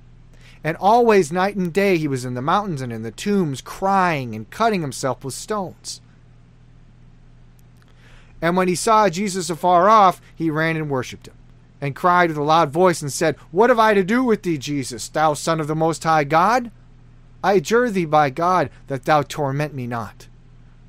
And 0.62 0.76
always, 0.78 1.32
night 1.32 1.56
and 1.56 1.72
day, 1.72 1.98
he 1.98 2.08
was 2.08 2.24
in 2.24 2.34
the 2.34 2.42
mountains 2.42 2.80
and 2.80 2.92
in 2.92 3.02
the 3.02 3.10
tombs, 3.10 3.60
crying 3.60 4.34
and 4.34 4.48
cutting 4.50 4.80
himself 4.80 5.24
with 5.24 5.34
stones. 5.34 6.00
And 8.40 8.56
when 8.56 8.68
he 8.68 8.74
saw 8.74 9.08
Jesus 9.08 9.50
afar 9.50 9.88
off, 9.88 10.20
he 10.34 10.50
ran 10.50 10.76
and 10.76 10.90
worshipped 10.90 11.28
him, 11.28 11.34
and 11.80 11.96
cried 11.96 12.30
with 12.30 12.38
a 12.38 12.42
loud 12.42 12.70
voice, 12.70 13.02
and 13.02 13.12
said, 13.12 13.36
What 13.50 13.70
have 13.70 13.78
I 13.78 13.94
to 13.94 14.04
do 14.04 14.24
with 14.24 14.42
thee, 14.42 14.58
Jesus, 14.58 15.08
thou 15.08 15.34
Son 15.34 15.60
of 15.60 15.66
the 15.66 15.74
Most 15.74 16.04
High 16.04 16.24
God? 16.24 16.70
I 17.42 17.54
adjure 17.54 17.90
thee 17.90 18.06
by 18.06 18.30
God 18.30 18.70
that 18.86 19.04
thou 19.04 19.20
torment 19.22 19.74
me 19.74 19.86
not. 19.86 20.28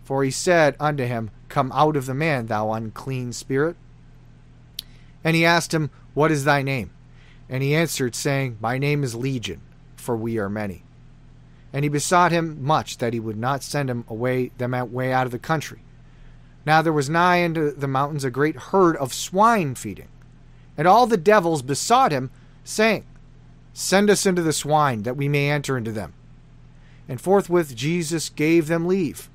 For 0.06 0.24
he 0.24 0.32
said 0.32 0.78
unto 0.80 1.06
him, 1.06 1.32
Come 1.50 1.72
out 1.74 1.98
of 1.98 2.06
the 2.06 2.14
man, 2.14 2.48
thou 2.48 2.72
unclean 2.72 3.34
spirit. 3.34 3.76
And 5.26 5.36
he 5.36 5.44
asked 5.44 5.74
him, 5.74 5.90
What 6.14 6.32
is 6.32 6.46
thy 6.46 6.62
name? 6.62 6.92
And 7.50 7.64
he 7.64 7.76
answered, 7.76 8.16
saying, 8.16 8.58
My 8.62 8.78
name 8.78 9.04
is 9.04 9.16
Legion, 9.16 9.60
for 9.98 10.16
we 10.16 10.38
are 10.38 10.50
many. 10.50 10.84
And 11.74 11.84
he 11.84 11.90
besought 11.90 12.32
him 12.32 12.64
much 12.64 13.00
that 13.00 13.12
he 13.12 13.20
would 13.20 13.36
not 13.36 13.64
send 13.64 13.90
him 13.90 14.06
away 14.08 14.52
them 14.58 14.74
away 14.74 15.12
out 15.12 15.26
of 15.26 15.32
the 15.32 15.40
country. 15.40 15.80
Now 16.66 16.82
there 16.82 16.94
was 16.94 17.10
nigh 17.10 17.44
unto 17.44 17.72
the 17.72 17.88
mountains 17.88 18.24
a 18.24 18.32
great 18.32 18.56
herd 18.56 18.96
of 18.98 19.14
swine 19.14 19.76
feeding. 19.76 20.08
And 20.78 20.88
all 20.88 21.08
the 21.08 21.18
devils 21.18 21.62
besought 21.62 22.12
him, 22.12 22.30
saying, 22.64 23.06
Send 23.74 24.10
us 24.10 24.26
into 24.26 24.42
the 24.42 24.54
swine, 24.54 25.04
that 25.04 25.18
we 25.18 25.28
may 25.28 25.50
enter 25.50 25.78
into 25.78 25.92
them. 25.92 26.14
And 27.10 27.20
forthwith 27.20 27.76
Jesus 27.76 28.30
gave 28.30 28.68
them 28.68 28.88
leave. 28.88 29.30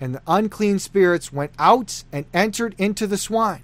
And 0.00 0.14
the 0.14 0.22
unclean 0.26 0.78
spirits 0.78 1.32
went 1.32 1.52
out 1.58 2.04
and 2.12 2.26
entered 2.34 2.74
into 2.78 3.06
the 3.06 3.16
swine. 3.16 3.62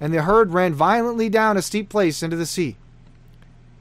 And 0.00 0.12
the 0.12 0.22
herd 0.22 0.52
ran 0.52 0.74
violently 0.74 1.28
down 1.28 1.56
a 1.56 1.62
steep 1.62 1.88
place 1.88 2.22
into 2.22 2.36
the 2.36 2.46
sea. 2.46 2.76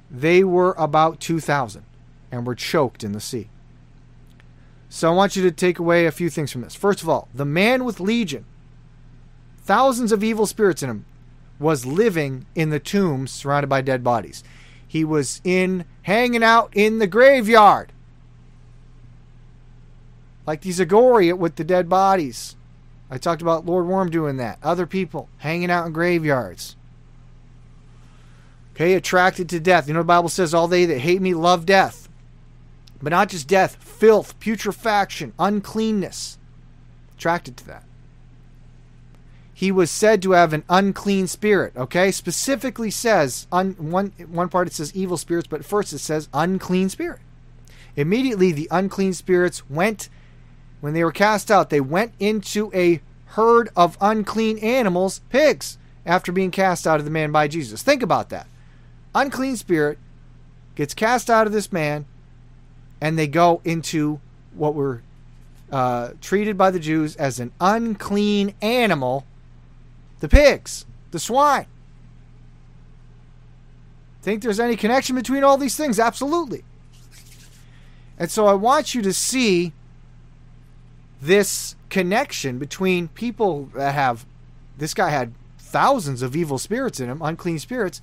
They 0.10 0.44
were 0.44 0.74
about 0.78 1.20
2,000 1.20 1.84
and 2.32 2.48
were 2.48 2.56
choked 2.56 3.04
in 3.04 3.12
the 3.12 3.20
sea. 3.20 3.50
So 4.90 5.12
I 5.12 5.16
want 5.16 5.36
you 5.36 5.44
to 5.44 5.52
take 5.52 5.78
away 5.78 6.06
a 6.06 6.12
few 6.12 6.30
things 6.30 6.52
from 6.52 6.62
this. 6.62 6.76
First 6.76 7.02
of 7.02 7.10
all, 7.10 7.28
the 7.34 7.44
man 7.46 7.84
with 7.84 8.00
legion, 8.00 8.46
thousands 9.64 10.12
of 10.12 10.24
evil 10.24 10.46
spirits 10.46 10.82
in 10.82 10.90
him, 10.90 11.06
was 11.60 11.86
living 11.86 12.46
in 12.56 12.70
the 12.70 12.80
tombs 12.80 13.32
surrounded 13.32 13.68
by 13.68 13.82
dead 13.82 14.04
bodies. 14.04 14.44
He 14.88 15.04
was 15.04 15.42
in 15.44 15.86
hanging 16.04 16.44
out 16.44 16.72
in 16.74 17.00
the 17.00 17.08
graveyard. 17.08 17.92
Like 20.46 20.62
these 20.62 20.80
Agoria 20.80 21.38
with 21.38 21.56
the 21.56 21.64
dead 21.64 21.90
bodies. 21.90 22.56
I 23.10 23.18
talked 23.18 23.42
about 23.42 23.66
Lord 23.66 23.86
Worm 23.86 24.10
doing 24.10 24.38
that. 24.38 24.60
Other 24.64 24.86
people 24.86 25.30
hanging 25.38 25.70
out 25.70 25.86
in 25.86 25.94
graveyards. 25.94 26.76
Okay, 28.74 28.94
attracted 28.94 29.48
to 29.50 29.60
death. 29.60 29.88
You 29.88 29.94
know 29.94 30.02
the 30.02 30.06
Bible 30.06 30.30
says 30.30 30.54
all 30.54 30.68
they 30.68 30.86
that 30.86 31.00
hate 31.00 31.22
me 31.22 31.34
love 31.34 31.66
death. 31.66 32.10
But 33.02 33.12
not 33.12 33.30
just 33.30 33.48
death, 33.48 33.76
filth, 33.76 34.40
putrefaction, 34.40 35.34
uncleanness. 35.38 36.38
Attracted 37.16 37.58
to 37.58 37.68
that. 37.68 37.84
He 39.54 39.72
was 39.72 39.90
said 39.90 40.22
to 40.24 40.32
have 40.32 40.52
an 40.52 40.66
unclean 40.68 41.28
spirit, 41.28 41.78
okay? 41.78 42.12
Specifically 42.12 42.92
says 42.92 43.48
un, 43.54 43.72
one 43.80 44.12
one 44.28 44.50
part 44.50 44.68
it 44.68 44.74
says 44.74 44.94
evil 44.94 45.16
spirits, 45.16 45.48
but 45.48 45.64
first 45.64 45.94
it 45.94 46.00
says 46.00 46.28
unclean 46.34 46.90
spirit. 46.90 47.22
Immediately 47.96 48.52
the 48.52 48.68
unclean 48.70 49.14
spirits 49.14 49.70
went 49.70 50.10
when 50.82 50.94
they 50.94 51.04
were 51.04 51.12
cast 51.12 51.50
out, 51.50 51.70
they 51.70 51.82
went 51.82 52.14
into 52.20 52.72
a 52.74 53.02
herd 53.28 53.70
of 53.76 53.98
unclean 54.00 54.58
animals, 54.60 55.22
pigs, 55.30 55.78
after 56.06 56.32
being 56.32 56.52
cast 56.52 56.86
out 56.86 57.00
of 57.00 57.06
the 57.06 57.12
man 57.12 57.32
by 57.32 57.48
Jesus. 57.48 57.82
Think 57.82 58.04
about 58.04 58.30
that. 58.30 58.48
Unclean 59.14 59.58
spirit 59.58 59.98
gets 60.76 60.94
cast 60.94 61.30
out 61.30 61.48
of 61.48 61.54
this 61.54 61.72
man, 61.72 62.06
and 63.02 63.18
they 63.18 63.28
go 63.28 63.62
into 63.64 64.20
what 64.54 64.76
were 64.76 65.02
uh, 65.72 66.12
treated 66.22 66.58
by 66.58 66.72
the 66.72 66.80
Jews 66.80 67.16
as 67.16 67.40
an 67.40 67.52
unclean 67.60 68.54
animal 68.62 69.26
the 70.20 70.30
pigs, 70.30 70.86
the 71.12 71.20
swine. 71.20 71.68
Think 74.22 74.42
there's 74.42 74.60
any 74.60 74.76
connection 74.76 75.16
between 75.16 75.44
all 75.44 75.58
these 75.58 75.76
things? 75.76 76.00
Absolutely. 76.00 76.64
And 78.18 78.32
so 78.32 78.48
I 78.48 78.54
want 78.54 78.96
you 78.96 79.02
to 79.02 79.14
see 79.14 79.74
this 81.22 81.76
connection 81.90 82.60
between 82.60 83.08
people 83.10 83.70
that 83.76 83.94
have 83.94 84.26
this 84.78 84.94
guy 84.94 85.10
had 85.10 85.34
thousands 85.58 86.22
of 86.22 86.36
evil 86.36 86.58
spirits 86.58 87.00
in 87.00 87.10
him, 87.10 87.22
unclean 87.22 87.60
spirits, 87.60 88.02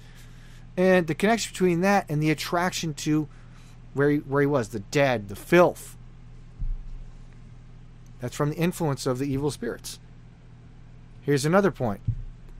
and 0.76 1.06
the 1.06 1.14
connection 1.14 1.52
between 1.52 1.80
that 1.82 2.06
and 2.09 2.22
the 2.22 2.30
attraction 2.30 2.94
to 2.94 3.28
where 3.94 4.10
he, 4.10 4.16
where 4.18 4.40
he 4.40 4.47
was, 4.47 4.70
the 4.70 4.80
dead, 4.80 5.28
the 5.28 5.36
filth. 5.36 5.97
That's 8.20 8.36
from 8.36 8.51
the 8.51 8.56
influence 8.56 9.06
of 9.06 9.18
the 9.18 9.26
evil 9.26 9.51
spirits. 9.51 9.98
Here's 11.22 11.44
another 11.44 11.70
point 11.70 12.01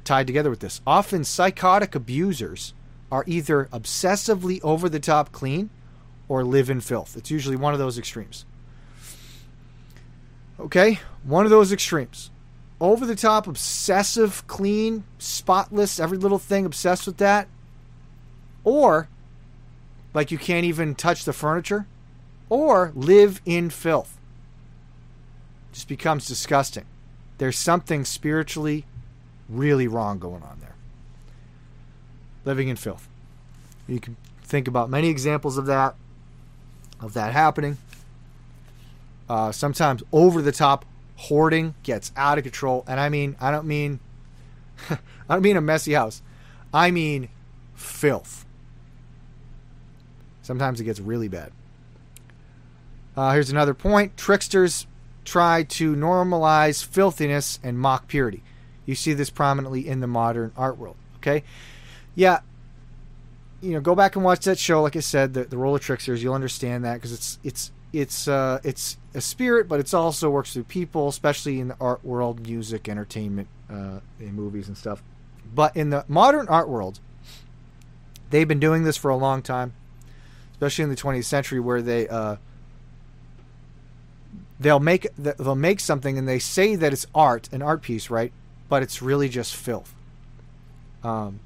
tied 0.05 0.27
together 0.27 0.51
with 0.51 0.61
this. 0.61 0.81
Often 0.87 1.25
psychotic 1.25 1.95
abusers 1.95 2.75
are 3.11 3.25
either 3.27 3.69
obsessively 3.73 4.61
over 4.63 4.89
the 4.89 4.99
top 4.99 5.33
clean 5.33 5.71
or 6.29 6.45
live 6.45 6.71
in 6.71 6.81
filth. 6.81 7.17
It's 7.17 7.31
usually 7.31 7.57
one 7.57 7.73
of 7.73 7.79
those 7.79 7.99
extremes. 7.99 8.45
Okay? 10.63 11.01
One 11.25 11.45
of 11.45 11.51
those 11.51 11.73
extremes. 11.73 12.31
Over 12.81 13.07
the 13.07 13.17
top, 13.17 13.47
obsessive, 13.47 14.47
clean, 14.47 15.05
spotless, 15.19 16.01
every 16.01 16.19
little 16.19 16.39
thing, 16.39 16.65
obsessed 16.67 17.07
with 17.07 17.19
that. 17.19 17.49
Or, 18.65 19.09
like 20.15 20.31
you 20.31 20.39
can't 20.39 20.65
even 20.65 20.95
touch 20.95 21.25
the 21.25 21.33
furniture. 21.33 21.87
Or 22.49 22.93
live 22.95 23.41
in 23.47 23.71
filth. 23.71 24.19
Just 25.73 25.89
becomes 25.89 26.27
disgusting. 26.27 26.85
There's 27.39 27.59
something 27.59 28.05
spiritually 28.05 28.85
really 29.49 29.89
wrong 29.89 30.19
going 30.19 30.43
on 30.43 30.59
there. 30.61 30.75
Living 32.45 32.69
in 32.69 32.77
filth. 32.77 33.09
You 33.89 34.01
can 34.01 34.17
think 34.43 34.69
about 34.69 34.91
many 34.91 35.09
examples 35.09 35.57
of 35.57 35.67
that, 35.67 35.95
of 37.01 37.15
that 37.15 37.33
happening. 37.33 37.79
Uh, 39.33 39.51
sometimes 39.51 40.03
over 40.13 40.43
the 40.43 40.53
top 40.53 40.85
hoarding 41.17 41.75
gets 41.85 42.13
out 42.19 42.37
of 42.37 42.45
control, 42.45 42.85
and 42.87 43.01
I 43.01 43.09
mean 43.09 43.35
I 43.41 43.51
don't 43.51 43.65
mean 43.65 43.99
I 44.91 44.99
don't 45.31 45.41
mean 45.41 45.57
a 45.57 45.63
messy 45.63 45.95
house. 45.95 46.21
I 46.75 46.91
mean 46.91 47.31
filth. 47.75 48.45
Sometimes 50.43 50.83
it 50.83 50.85
gets 50.85 51.01
really 51.01 51.29
bad. 51.29 51.51
Uh, 53.17 53.33
here's 53.33 53.49
another 53.49 53.73
point: 53.73 54.19
tricksters 54.19 54.87
try 55.25 55.63
to 55.63 55.97
normalize 55.97 56.85
filthiness 56.85 57.59
and 57.63 57.79
mock 57.79 58.09
purity. 58.09 58.43
You 58.85 58.95
see 58.95 59.15
this 59.15 59.31
prominently 59.31 59.89
in 59.89 60.01
the 60.01 60.07
modern 60.07 60.53
art 60.59 60.77
world. 60.77 60.97
Okay, 61.17 61.43
yeah, 62.15 62.41
you 63.63 63.71
know, 63.71 63.81
go 63.81 63.95
back 63.95 64.15
and 64.15 64.27
watch 64.27 64.45
that 64.45 64.59
show. 64.59 64.83
Like 64.83 64.95
I 64.95 65.01
said, 65.01 65.33
the, 65.33 65.45
the 65.45 65.57
role 65.57 65.75
of 65.75 65.81
tricksters, 65.81 66.23
you'll 66.23 66.35
understand 66.35 66.85
that 66.85 66.97
because 66.97 67.15
it's 67.15 67.39
it's 67.43 67.73
it's 67.93 68.27
uh, 68.27 68.61
it's 68.65 68.97
a 69.15 69.21
spirit, 69.21 69.69
but 69.69 69.81
it's 69.81 69.93
also 69.93 70.31
works 70.31 70.55
through 70.55 70.65
people, 70.65 71.09
especially 71.09 71.61
in 71.61 71.69
the 71.69 71.77
art 71.81 72.05
world, 72.05 72.47
music, 72.47 72.89
entertainment, 72.89 73.49
uh, 73.71 74.01
in 74.19 74.35
movies 74.35 74.69
and 74.69 74.77
stuff. 74.77 75.03
But 75.55 75.77
in 75.77 75.91
the 75.91 76.05
modern 76.09 76.49
art 76.49 76.69
world, 76.69 77.01
they've 78.31 78.49
been 78.49 78.61
doing 78.61 78.85
this 78.85 78.97
for 78.97 79.11
a 79.11 79.17
long 79.17 79.43
time, 79.43 79.75
especially 80.53 80.85
in 80.85 80.91
the 80.91 80.97
20th 80.97 81.25
century, 81.25 81.61
where 81.61 81.83
they 81.83 82.09
uh, 82.09 82.37
they'll 84.59 84.81
make 84.81 85.07
they'll 85.17 85.55
make 85.55 85.81
something 85.81 86.17
and 86.17 86.27
they 86.27 86.39
say 86.39 86.75
that 86.75 86.93
it's 86.93 87.07
art, 87.15 87.49
an 87.53 87.61
art 87.61 87.83
piece, 87.83 88.09
right? 88.09 88.33
But 88.69 88.83
it's 88.83 89.03
really 89.03 89.29
just 89.29 89.55
filth. 89.55 89.95
Um, 91.05 91.41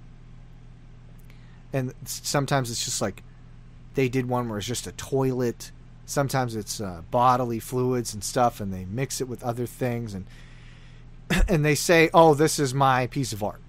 and 1.73 1.93
sometimes 2.05 2.71
it's 2.71 2.85
just 2.85 3.03
like 3.03 3.23
they 3.95 4.09
did 4.09 4.29
one 4.29 4.49
where 4.49 4.59
it's 4.59 4.67
just 4.67 4.87
a 4.87 4.93
toilet 4.93 5.73
Sometimes 6.07 6.55
it's 6.55 6.81
uh, 6.81 7.03
bodily 7.11 7.59
fluids 7.59 8.15
and 8.15 8.23
stuff, 8.23 8.61
and 8.61 8.73
they 8.73 8.85
mix 8.85 9.21
it 9.21 9.29
with 9.29 9.43
other 9.43 9.67
things, 9.67 10.15
and 10.15 10.25
and 11.49 11.65
they 11.65 11.75
say, 11.75 12.09
"Oh, 12.15 12.33
this 12.35 12.59
is 12.59 12.73
my 12.73 13.09
piece 13.09 13.33
of 13.33 13.43
art," 13.43 13.61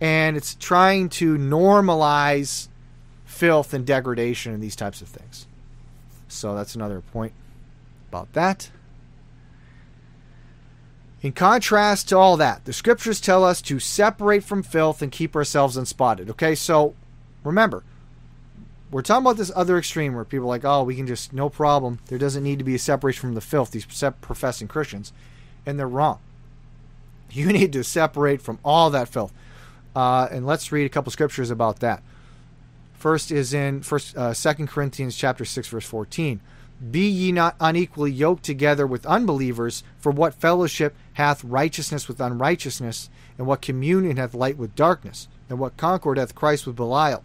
and 0.00 0.36
it's 0.36 0.54
trying 0.54 1.08
to 1.10 1.36
normalize 1.36 2.68
filth 3.24 3.74
and 3.74 3.84
degradation 3.84 4.54
and 4.54 4.62
these 4.62 4.76
types 4.76 5.02
of 5.02 5.08
things. 5.08 5.46
So 6.28 6.54
that's 6.54 6.74
another 6.76 7.00
point 7.00 7.32
about 8.08 8.32
that. 8.32 8.70
In 11.22 11.32
contrast 11.32 12.08
to 12.10 12.18
all 12.18 12.36
that, 12.36 12.64
the 12.66 12.72
scriptures 12.72 13.20
tell 13.20 13.42
us 13.42 13.60
to 13.62 13.80
separate 13.80 14.44
from 14.44 14.62
filth 14.62 15.02
and 15.02 15.10
keep 15.10 15.34
ourselves 15.34 15.76
unspotted. 15.76 16.30
Okay, 16.30 16.54
so 16.54 16.94
remember, 17.42 17.82
we're 18.96 19.02
talking 19.02 19.26
about 19.26 19.36
this 19.36 19.52
other 19.54 19.76
extreme 19.76 20.14
where 20.14 20.24
people 20.24 20.46
are 20.46 20.48
like, 20.48 20.64
oh, 20.64 20.82
we 20.82 20.96
can 20.96 21.06
just, 21.06 21.30
no 21.30 21.50
problem. 21.50 21.98
There 22.06 22.16
doesn't 22.16 22.42
need 22.42 22.58
to 22.60 22.64
be 22.64 22.74
a 22.74 22.78
separation 22.78 23.20
from 23.20 23.34
the 23.34 23.42
filth, 23.42 23.70
these 23.70 23.84
professing 23.84 24.68
Christians. 24.68 25.12
And 25.66 25.78
they're 25.78 25.86
wrong. 25.86 26.18
You 27.30 27.52
need 27.52 27.74
to 27.74 27.84
separate 27.84 28.40
from 28.40 28.58
all 28.64 28.88
that 28.88 29.10
filth. 29.10 29.34
Uh, 29.94 30.28
and 30.30 30.46
let's 30.46 30.72
read 30.72 30.86
a 30.86 30.88
couple 30.88 31.12
scriptures 31.12 31.50
about 31.50 31.80
that. 31.80 32.02
First 32.94 33.30
is 33.30 33.52
in 33.52 33.82
first, 33.82 34.16
uh, 34.16 34.32
2 34.32 34.66
Corinthians 34.66 35.14
chapter 35.14 35.44
6, 35.44 35.68
verse 35.68 35.84
14. 35.84 36.40
Be 36.90 37.06
ye 37.06 37.32
not 37.32 37.54
unequally 37.60 38.12
yoked 38.12 38.44
together 38.44 38.86
with 38.86 39.04
unbelievers, 39.04 39.84
for 39.98 40.10
what 40.10 40.32
fellowship 40.32 40.96
hath 41.14 41.44
righteousness 41.44 42.08
with 42.08 42.18
unrighteousness, 42.18 43.10
and 43.36 43.46
what 43.46 43.60
communion 43.60 44.16
hath 44.16 44.32
light 44.32 44.56
with 44.56 44.74
darkness, 44.74 45.28
and 45.50 45.58
what 45.58 45.76
concord 45.76 46.16
hath 46.16 46.34
Christ 46.34 46.66
with 46.66 46.76
Belial? 46.76 47.22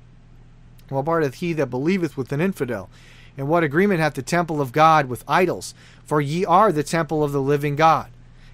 What 0.92 1.06
part 1.06 1.24
hath 1.24 1.36
he 1.36 1.54
that 1.54 1.68
believeth 1.68 2.18
with 2.18 2.32
an 2.32 2.42
infidel? 2.42 2.90
And 3.38 3.48
what 3.48 3.64
agreement 3.64 4.02
hath 4.02 4.16
the 4.16 4.22
temple 4.22 4.60
of 4.60 4.72
God 4.72 5.08
with 5.08 5.24
idols? 5.28 5.74
For 6.04 6.20
ye 6.20 6.46
are 6.46 6.72
the 6.72 6.84
temple 6.84 7.24
of 7.24 7.32
the 7.32 7.42
living 7.42 7.76
God. 7.76 8.10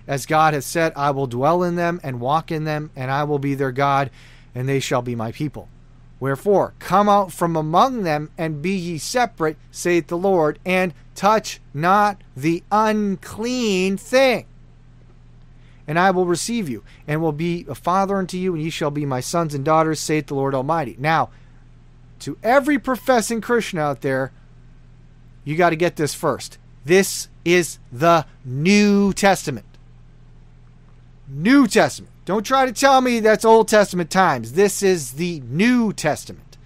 As 0.08 0.26
God 0.26 0.54
hath 0.54 0.64
said, 0.64 0.94
I 0.96 1.12
will 1.12 1.28
dwell 1.28 1.64
in 1.64 1.76
them 1.76 2.00
and 2.04 2.20
walk 2.20 2.52
in 2.52 2.64
them, 2.64 2.92
and 2.96 3.12
I 3.12 3.24
will 3.24 3.40
be 3.40 3.56
their 3.56 3.72
God, 3.72 4.10
and 4.56 4.70
they 4.70 4.80
shall 4.80 5.02
be 5.02 5.16
my 5.16 5.32
people. 5.32 5.68
Wherefore, 6.20 6.74
come 6.80 7.10
out 7.10 7.32
from 7.32 7.56
among 7.56 8.04
them, 8.04 8.32
and 8.38 8.62
be 8.62 8.76
ye 8.76 8.98
separate, 8.98 9.58
saith 9.70 10.08
the 10.08 10.18
Lord, 10.18 10.60
and 10.66 10.94
touch 11.14 11.60
not 11.74 12.22
the 12.36 12.64
unclean 12.72 13.98
thing. 13.98 14.46
And 15.88 16.00
I 16.00 16.12
will 16.12 16.26
receive 16.26 16.70
you, 16.70 16.84
and 17.08 17.22
will 17.22 17.32
be 17.32 17.66
a 17.70 17.76
father 17.76 18.18
unto 18.18 18.38
you, 18.38 18.54
and 18.54 18.64
ye 18.64 18.70
shall 18.70 18.92
be 18.92 19.06
my 19.06 19.20
sons 19.20 19.54
and 19.54 19.64
daughters, 19.64 20.00
saith 20.00 20.28
the 20.28 20.36
Lord 20.36 20.56
Almighty. 20.56 20.96
Now, 21.00 21.30
to 22.20 22.38
every 22.44 22.80
professing 22.80 23.42
Christian 23.42 23.80
out 23.80 24.02
there, 24.02 24.32
you 25.44 25.56
got 25.56 25.70
to 25.72 25.76
get 25.76 25.96
this 25.96 26.14
first. 26.14 26.58
This 26.86 27.28
is 27.46 27.80
the 27.92 28.26
New 28.44 29.14
Testament. 29.14 29.66
New 31.28 31.68
Testament. 31.68 32.12
Don't 32.26 32.46
try 32.46 32.66
to 32.66 32.74
tell 32.74 33.02
me 33.02 33.20
that's 33.20 33.46
Old 33.46 33.68
Testament 33.68 34.10
times. 34.10 34.54
This 34.54 34.84
is 34.84 35.14
the 35.14 35.42
New 35.48 35.94
Testament. 35.94 36.58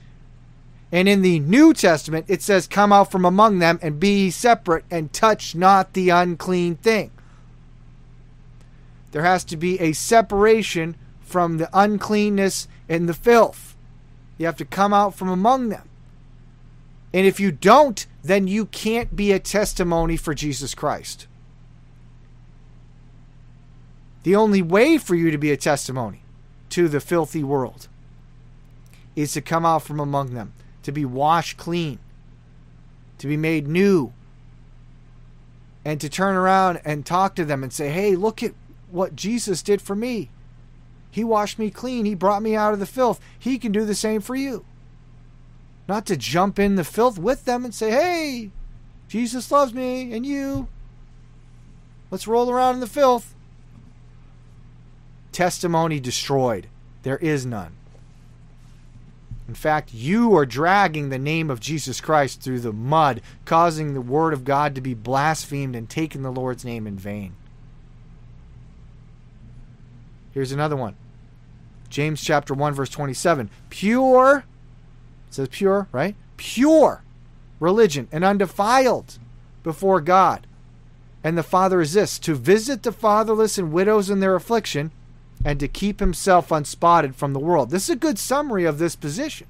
And 0.92 1.08
in 1.08 1.22
the 1.22 1.40
New 1.40 1.74
Testament, 1.74 2.26
it 2.28 2.42
says, 2.42 2.68
Come 2.68 2.92
out 2.92 3.12
from 3.12 3.26
among 3.26 3.60
them 3.60 3.80
and 3.82 4.00
be 4.00 4.30
separate 4.30 4.84
and 4.92 5.14
touch 5.14 5.56
not 5.56 5.94
the 5.94 6.10
unclean 6.10 6.76
thing. 6.76 7.12
There 9.12 9.24
has 9.24 9.44
to 9.46 9.58
be 9.58 9.80
a 9.80 9.94
separation 9.94 10.96
from 11.22 11.58
the 11.58 11.70
uncleanness 11.74 12.68
and 12.90 13.08
the 13.08 13.14
filth. 13.14 13.71
You 14.42 14.48
have 14.48 14.58
to 14.58 14.66
come 14.66 14.92
out 14.92 15.14
from 15.14 15.30
among 15.30 15.70
them. 15.70 15.88
And 17.14 17.28
if 17.28 17.40
you 17.40 17.52
don't, 17.52 18.08
then 18.24 18.48
you 18.48 18.66
can't 18.66 19.16
be 19.16 19.32
a 19.32 19.38
testimony 19.38 20.18
for 20.18 20.34
Jesus 20.34 20.74
Christ. 20.74 21.28
The 24.24 24.36
only 24.36 24.64
way 24.64 24.98
for 24.98 25.14
you 25.14 25.30
to 25.30 25.38
be 25.38 25.52
a 25.52 25.58
testimony 25.58 26.24
to 26.70 26.88
the 26.88 27.00
filthy 27.00 27.44
world 27.44 27.88
is 29.16 29.32
to 29.34 29.42
come 29.42 29.64
out 29.64 29.84
from 29.84 30.00
among 30.00 30.34
them, 30.34 30.54
to 30.82 30.92
be 30.92 31.06
washed 31.06 31.58
clean, 31.58 32.00
to 33.20 33.28
be 33.28 33.38
made 33.38 33.68
new, 33.68 34.12
and 35.86 36.02
to 36.02 36.10
turn 36.10 36.36
around 36.36 36.82
and 36.84 37.06
talk 37.06 37.36
to 37.36 37.46
them 37.46 37.62
and 37.62 37.72
say, 37.72 37.90
hey, 37.90 38.16
look 38.16 38.42
at 38.42 38.56
what 38.90 39.16
Jesus 39.16 39.62
did 39.62 39.84
for 39.84 39.96
me. 39.96 40.32
He 41.12 41.24
washed 41.24 41.60
me 41.60 41.70
clean. 41.70 42.06
He 42.06 42.16
brought 42.16 42.42
me 42.42 42.56
out 42.56 42.74
of 42.74 42.80
the 42.80 42.86
filth. 42.86 43.20
He 43.38 43.60
can 43.60 43.72
do 43.72 43.86
the 43.86 43.94
same 43.94 44.22
for 44.22 44.36
you. 44.36 44.66
Not 45.88 46.06
to 46.06 46.16
jump 46.16 46.58
in 46.58 46.76
the 46.76 46.84
filth 46.84 47.20
with 47.20 47.44
them 47.46 47.66
and 47.66 47.76
say, 47.76 47.92
hey, 47.92 48.52
Jesus 49.10 49.52
loves 49.52 49.74
me 49.74 50.14
and 50.14 50.26
you. 50.26 50.70
Let's 52.10 52.28
roll 52.28 52.50
around 52.50 52.76
in 52.76 52.80
the 52.80 52.88
filth. 52.88 53.36
Testimony 55.32 56.00
destroyed. 56.00 56.68
There 57.04 57.18
is 57.18 57.46
none. 57.46 57.74
In 59.48 59.56
fact, 59.56 59.94
you 59.94 60.34
are 60.38 60.46
dragging 60.46 61.10
the 61.10 61.20
name 61.20 61.50
of 61.50 61.60
Jesus 61.60 62.00
Christ 62.00 62.42
through 62.42 62.62
the 62.62 62.72
mud, 62.72 63.22
causing 63.44 63.94
the 63.94 64.00
word 64.00 64.32
of 64.32 64.46
God 64.46 64.76
to 64.76 64.82
be 64.82 64.94
blasphemed 64.94 65.76
and 65.76 65.90
taking 65.90 66.22
the 66.22 66.32
Lord's 66.32 66.64
name 66.64 66.88
in 66.88 66.98
vain. 66.98 67.36
Here's 70.34 70.54
another 70.54 70.78
one. 70.78 70.96
James 71.92 72.24
chapter 72.24 72.56
1 72.56 72.74
verse 72.74 72.90
27. 72.90 73.52
Pure 73.70 74.46
it 75.32 75.36
says 75.36 75.48
pure, 75.50 75.88
right? 75.92 76.16
Pure 76.38 77.04
religion 77.60 78.08
and 78.12 78.26
undefiled 78.26 79.20
before 79.64 80.02
God. 80.02 80.48
And 81.24 81.38
the 81.38 81.44
Father 81.44 81.80
is 81.80 81.94
this 81.94 82.18
to 82.20 82.34
visit 82.34 82.84
the 82.84 82.92
fatherless 82.92 83.58
and 83.58 83.72
widows 83.72 84.10
in 84.10 84.20
their 84.20 84.36
affliction 84.36 84.92
and 85.46 85.60
to 85.60 85.68
keep 85.68 86.00
himself 86.00 86.52
unspotted 86.52 87.16
from 87.16 87.34
the 87.34 87.40
world. 87.40 87.70
This 87.70 87.84
is 87.84 87.92
a 87.92 87.96
good 87.96 88.20
summary 88.20 88.66
of 88.66 88.78
this 88.78 88.96
position. 88.96 89.48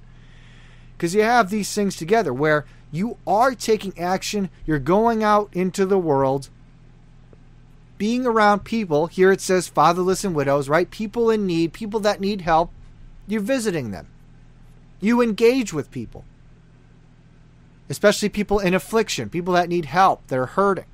Because 0.95 1.15
you 1.15 1.23
have 1.23 1.49
these 1.49 1.73
things 1.73 1.95
together 1.95 2.33
where 2.33 2.65
you 2.91 3.17
are 3.25 3.55
taking 3.55 3.97
action, 3.97 4.49
you're 4.65 4.79
going 4.79 5.23
out 5.23 5.49
into 5.53 5.85
the 5.85 5.97
world, 5.97 6.49
being 8.01 8.25
around 8.25 8.63
people. 8.63 9.05
Here 9.05 9.31
it 9.31 9.39
says 9.39 9.67
fatherless 9.67 10.23
and 10.23 10.33
widows, 10.33 10.67
right? 10.67 10.89
People 10.89 11.29
in 11.29 11.45
need, 11.45 11.71
people 11.71 11.99
that 11.99 12.19
need 12.19 12.41
help. 12.41 12.71
You're 13.27 13.41
visiting 13.41 13.91
them. 13.91 14.07
You 14.99 15.21
engage 15.21 15.71
with 15.71 15.91
people, 15.91 16.25
especially 17.91 18.29
people 18.29 18.57
in 18.57 18.73
affliction, 18.73 19.29
people 19.29 19.53
that 19.53 19.69
need 19.69 19.85
help, 19.85 20.25
they're 20.29 20.47
hurting. 20.47 20.85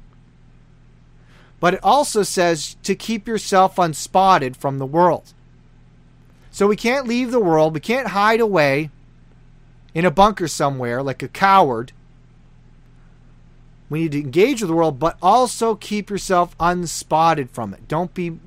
But 1.62 1.76
it 1.76 1.80
also 1.82 2.24
says 2.24 2.76
to 2.84 2.94
keep 2.94 3.26
yourself 3.26 3.80
unspotted 3.80 4.58
from 4.58 4.78
the 4.78 4.86
world. 4.86 5.34
So 6.52 6.68
we 6.68 6.76
can't 6.76 7.08
leave 7.08 7.32
the 7.32 7.40
world, 7.40 7.74
we 7.74 7.80
can't 7.80 8.10
hide 8.10 8.42
away 8.42 8.90
in 9.94 10.04
a 10.04 10.12
bunker 10.12 10.50
somewhere 10.50 11.02
like 11.02 11.24
a 11.24 11.30
coward 11.30 11.94
we 13.90 14.02
need 14.02 14.12
to 14.12 14.20
engage 14.20 14.62
with 14.62 14.70
the 14.70 14.76
world, 14.76 15.00
but 15.00 15.18
also 15.22 15.76
keep 15.76 16.10
yourself 16.10 16.56
unspotted 16.60 17.50
from 17.50 17.74
it. 17.74 17.88
Don't 17.88 18.14
be, 18.14 18.40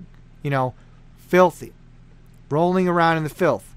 you 0.42 0.50
know, 0.50 0.74
filthy, 1.16 1.72
rolling 2.50 2.88
around 2.88 3.16
in 3.16 3.24
the 3.24 3.30
filth. 3.30 3.74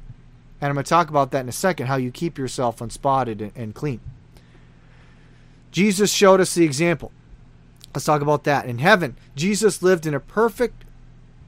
And 0.60 0.69
I'm 0.69 0.76
going 0.76 0.84
to 0.84 0.90
talk 0.90 1.10
about 1.10 1.31
that 1.31 1.41
in 1.41 1.49
a 1.49 1.53
second, 1.53 1.88
how 1.88 1.95
you 1.95 2.11
keep 2.11 2.38
yourself 2.38 2.81
unspotted 2.81 3.52
and, 3.56 3.76
clean. 3.76 3.99
Jesus 5.72 6.11
showed 6.11 6.40
us 6.40 6.53
the 6.53 6.65
example. 6.65 7.11
Let's 7.94 8.06
talk 8.06 8.22
about 8.22 8.44
that. 8.45 8.65
In 8.65 8.80
heaven, 8.80 9.15
Jesus 9.35 9.84
lived 9.84 10.06
in 10.06 10.14
a 10.14 10.19
perfect, 10.19 10.84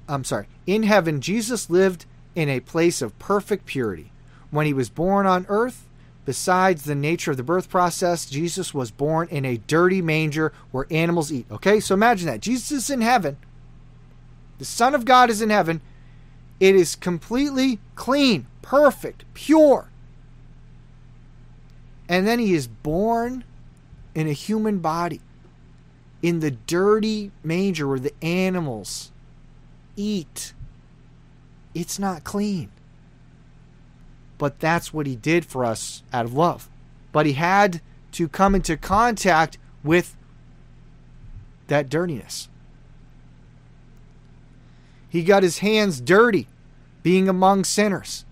I'm 0.08 0.24
sorry, 0.24 0.48
in 0.68 0.84
heaven, 0.84 1.22
Jesus 1.22 1.70
lived 1.70 2.06
in 2.36 2.50
a 2.50 2.60
place 2.60 3.02
of 3.02 3.18
perfect 3.20 3.66
purity. 3.66 4.12
When 4.52 4.66
he 4.66 4.74
was 4.74 4.90
born 4.90 5.26
on 5.26 5.46
earth, 5.50 5.88
Besides 6.26 6.84
the 6.84 6.96
nature 6.96 7.32
of 7.32 7.38
the 7.38 7.44
birth 7.44 7.70
process, 7.70 8.26
Jesus 8.26 8.74
was 8.74 8.90
born 8.90 9.28
in 9.30 9.46
a 9.46 9.58
dirty 9.58 10.02
manger 10.02 10.52
where 10.72 10.88
animals 10.90 11.32
eat. 11.32 11.46
Okay, 11.52 11.80
so 11.80 11.94
imagine 11.94 12.28
that. 12.28 12.42
Jesus 12.42 12.72
is 12.72 12.90
in 12.90 13.02
heaven. 13.02 13.38
The 14.58 14.66
Son 14.66 14.96
of 14.96 15.06
God 15.06 15.30
is 15.30 15.42
in 15.42 15.52
heaven. 15.52 15.82
It 16.60 16.76
is 16.76 16.96
completely 16.96 17.80
clean, 17.94 18.48
perfect, 18.64 19.24
pure. 19.36 19.90
And 22.10 22.26
then 22.26 22.40
he 22.40 22.56
is 22.56 22.68
born 22.68 23.44
in 24.16 24.28
a 24.28 24.34
human 24.34 24.80
body 24.80 25.22
in 26.24 26.40
the 26.40 26.52
dirty 26.52 27.32
manger 27.44 27.88
where 27.88 28.00
the 28.00 28.14
animals 28.24 29.12
eat. 29.96 30.54
It's 31.76 32.00
not 32.00 32.24
clean 32.24 32.72
but 34.38 34.60
that's 34.60 34.94
what 34.94 35.08
he 35.08 35.16
did 35.16 35.46
for 35.46 35.64
us 35.66 36.04
out 36.12 36.26
of 36.26 36.34
love. 36.34 36.70
But 37.12 37.26
he 37.26 37.34
had 37.34 37.82
to 38.14 38.28
come 38.28 38.56
into 38.56 38.78
contact 38.78 39.58
with 39.84 40.16
that 41.68 41.90
dirtiness. 41.90 42.50
He 45.10 45.24
got 45.24 45.44
his 45.44 45.60
hands 45.60 46.02
dirty 46.02 46.48
being 47.04 47.30
among 47.30 47.64
sinners, 47.64 48.26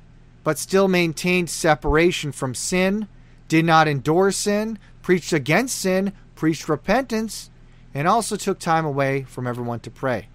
but 0.44 0.58
still 0.58 0.88
maintained 0.88 1.50
separation 1.50 2.32
from 2.32 2.56
sin, 2.56 3.08
did 3.48 3.64
not 3.64 3.88
endorse 3.88 4.36
sin, 4.36 4.78
preached 5.02 5.32
against 5.32 5.80
sin, 5.80 6.12
preached 6.36 6.68
repentance, 6.68 7.50
and 7.94 8.08
also 8.08 8.36
took 8.36 8.60
time 8.60 8.86
away 8.86 9.24
from 9.24 9.48
everyone 9.48 9.80
to 9.82 9.92
pray. 9.92 10.28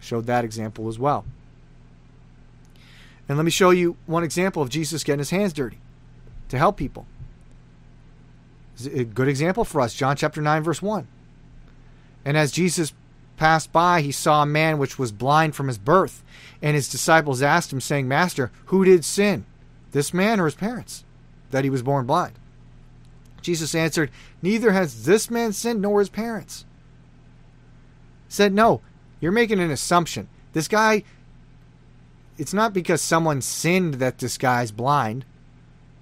Showed 0.00 0.26
that 0.26 0.44
example 0.44 0.88
as 0.88 0.98
well. 0.98 1.24
And 3.28 3.38
let 3.38 3.44
me 3.44 3.50
show 3.50 3.70
you 3.70 3.96
one 4.06 4.24
example 4.24 4.62
of 4.62 4.68
Jesus 4.68 5.04
getting 5.04 5.20
his 5.20 5.30
hands 5.30 5.52
dirty 5.52 5.78
to 6.48 6.58
help 6.58 6.76
people. 6.76 7.06
It's 8.74 8.86
a 8.86 9.04
good 9.04 9.28
example 9.28 9.64
for 9.64 9.80
us, 9.80 9.94
John 9.94 10.16
chapter 10.16 10.42
9, 10.42 10.62
verse 10.62 10.82
1. 10.82 11.06
And 12.24 12.36
as 12.36 12.52
Jesus 12.52 12.92
passed 13.36 13.72
by, 13.72 14.00
he 14.00 14.12
saw 14.12 14.42
a 14.42 14.46
man 14.46 14.78
which 14.78 14.98
was 14.98 15.12
blind 15.12 15.54
from 15.54 15.68
his 15.68 15.78
birth. 15.78 16.22
And 16.62 16.74
his 16.74 16.88
disciples 16.88 17.42
asked 17.42 17.72
him, 17.72 17.80
saying, 17.80 18.08
Master, 18.08 18.50
who 18.66 18.84
did 18.84 19.04
sin, 19.04 19.44
this 19.92 20.14
man 20.14 20.40
or 20.40 20.46
his 20.46 20.54
parents, 20.54 21.04
that 21.50 21.64
he 21.64 21.70
was 21.70 21.82
born 21.82 22.06
blind? 22.06 22.34
Jesus 23.42 23.74
answered, 23.74 24.10
Neither 24.42 24.72
has 24.72 25.04
this 25.04 25.30
man 25.30 25.52
sinned 25.52 25.82
nor 25.82 26.00
his 26.00 26.08
parents. 26.08 26.64
Said, 28.28 28.52
No, 28.52 28.80
you're 29.20 29.32
making 29.32 29.60
an 29.60 29.70
assumption. 29.70 30.28
This 30.54 30.66
guy 30.66 31.04
it's 32.36 32.54
not 32.54 32.72
because 32.72 33.00
someone 33.00 33.40
sinned 33.40 33.94
that 33.94 34.18
this 34.18 34.38
guy's 34.38 34.70
blind. 34.70 35.24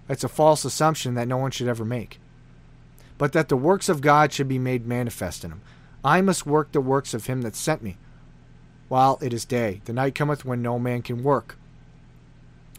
That's 0.09 0.25
a 0.25 0.29
false 0.29 0.65
assumption 0.65 1.15
that 1.15 1.29
no 1.29 1.37
one 1.37 1.51
should 1.51 1.69
ever 1.69 1.85
make. 1.85 2.19
But 3.19 3.33
that 3.33 3.49
the 3.49 3.57
works 3.57 3.89
of 3.89 4.01
God 4.01 4.33
should 4.33 4.49
be 4.49 4.59
made 4.59 4.87
manifest 4.87 5.45
in 5.45 5.53
him. 5.53 5.61
I 6.05 6.21
must 6.21 6.47
work 6.47 6.73
the 6.73 6.81
works 6.81 7.15
of 7.15 7.27
him 7.27 7.43
that 7.43 7.55
sent 7.55 7.83
me, 7.83 7.97
while 8.89 9.19
it 9.23 9.33
is 9.33 9.45
day. 9.45 9.81
The 9.85 9.93
night 9.93 10.15
cometh 10.15 10.45
when 10.45 10.63
no 10.63 10.79
man 10.79 11.03
can 11.03 11.23
work. 11.23 11.57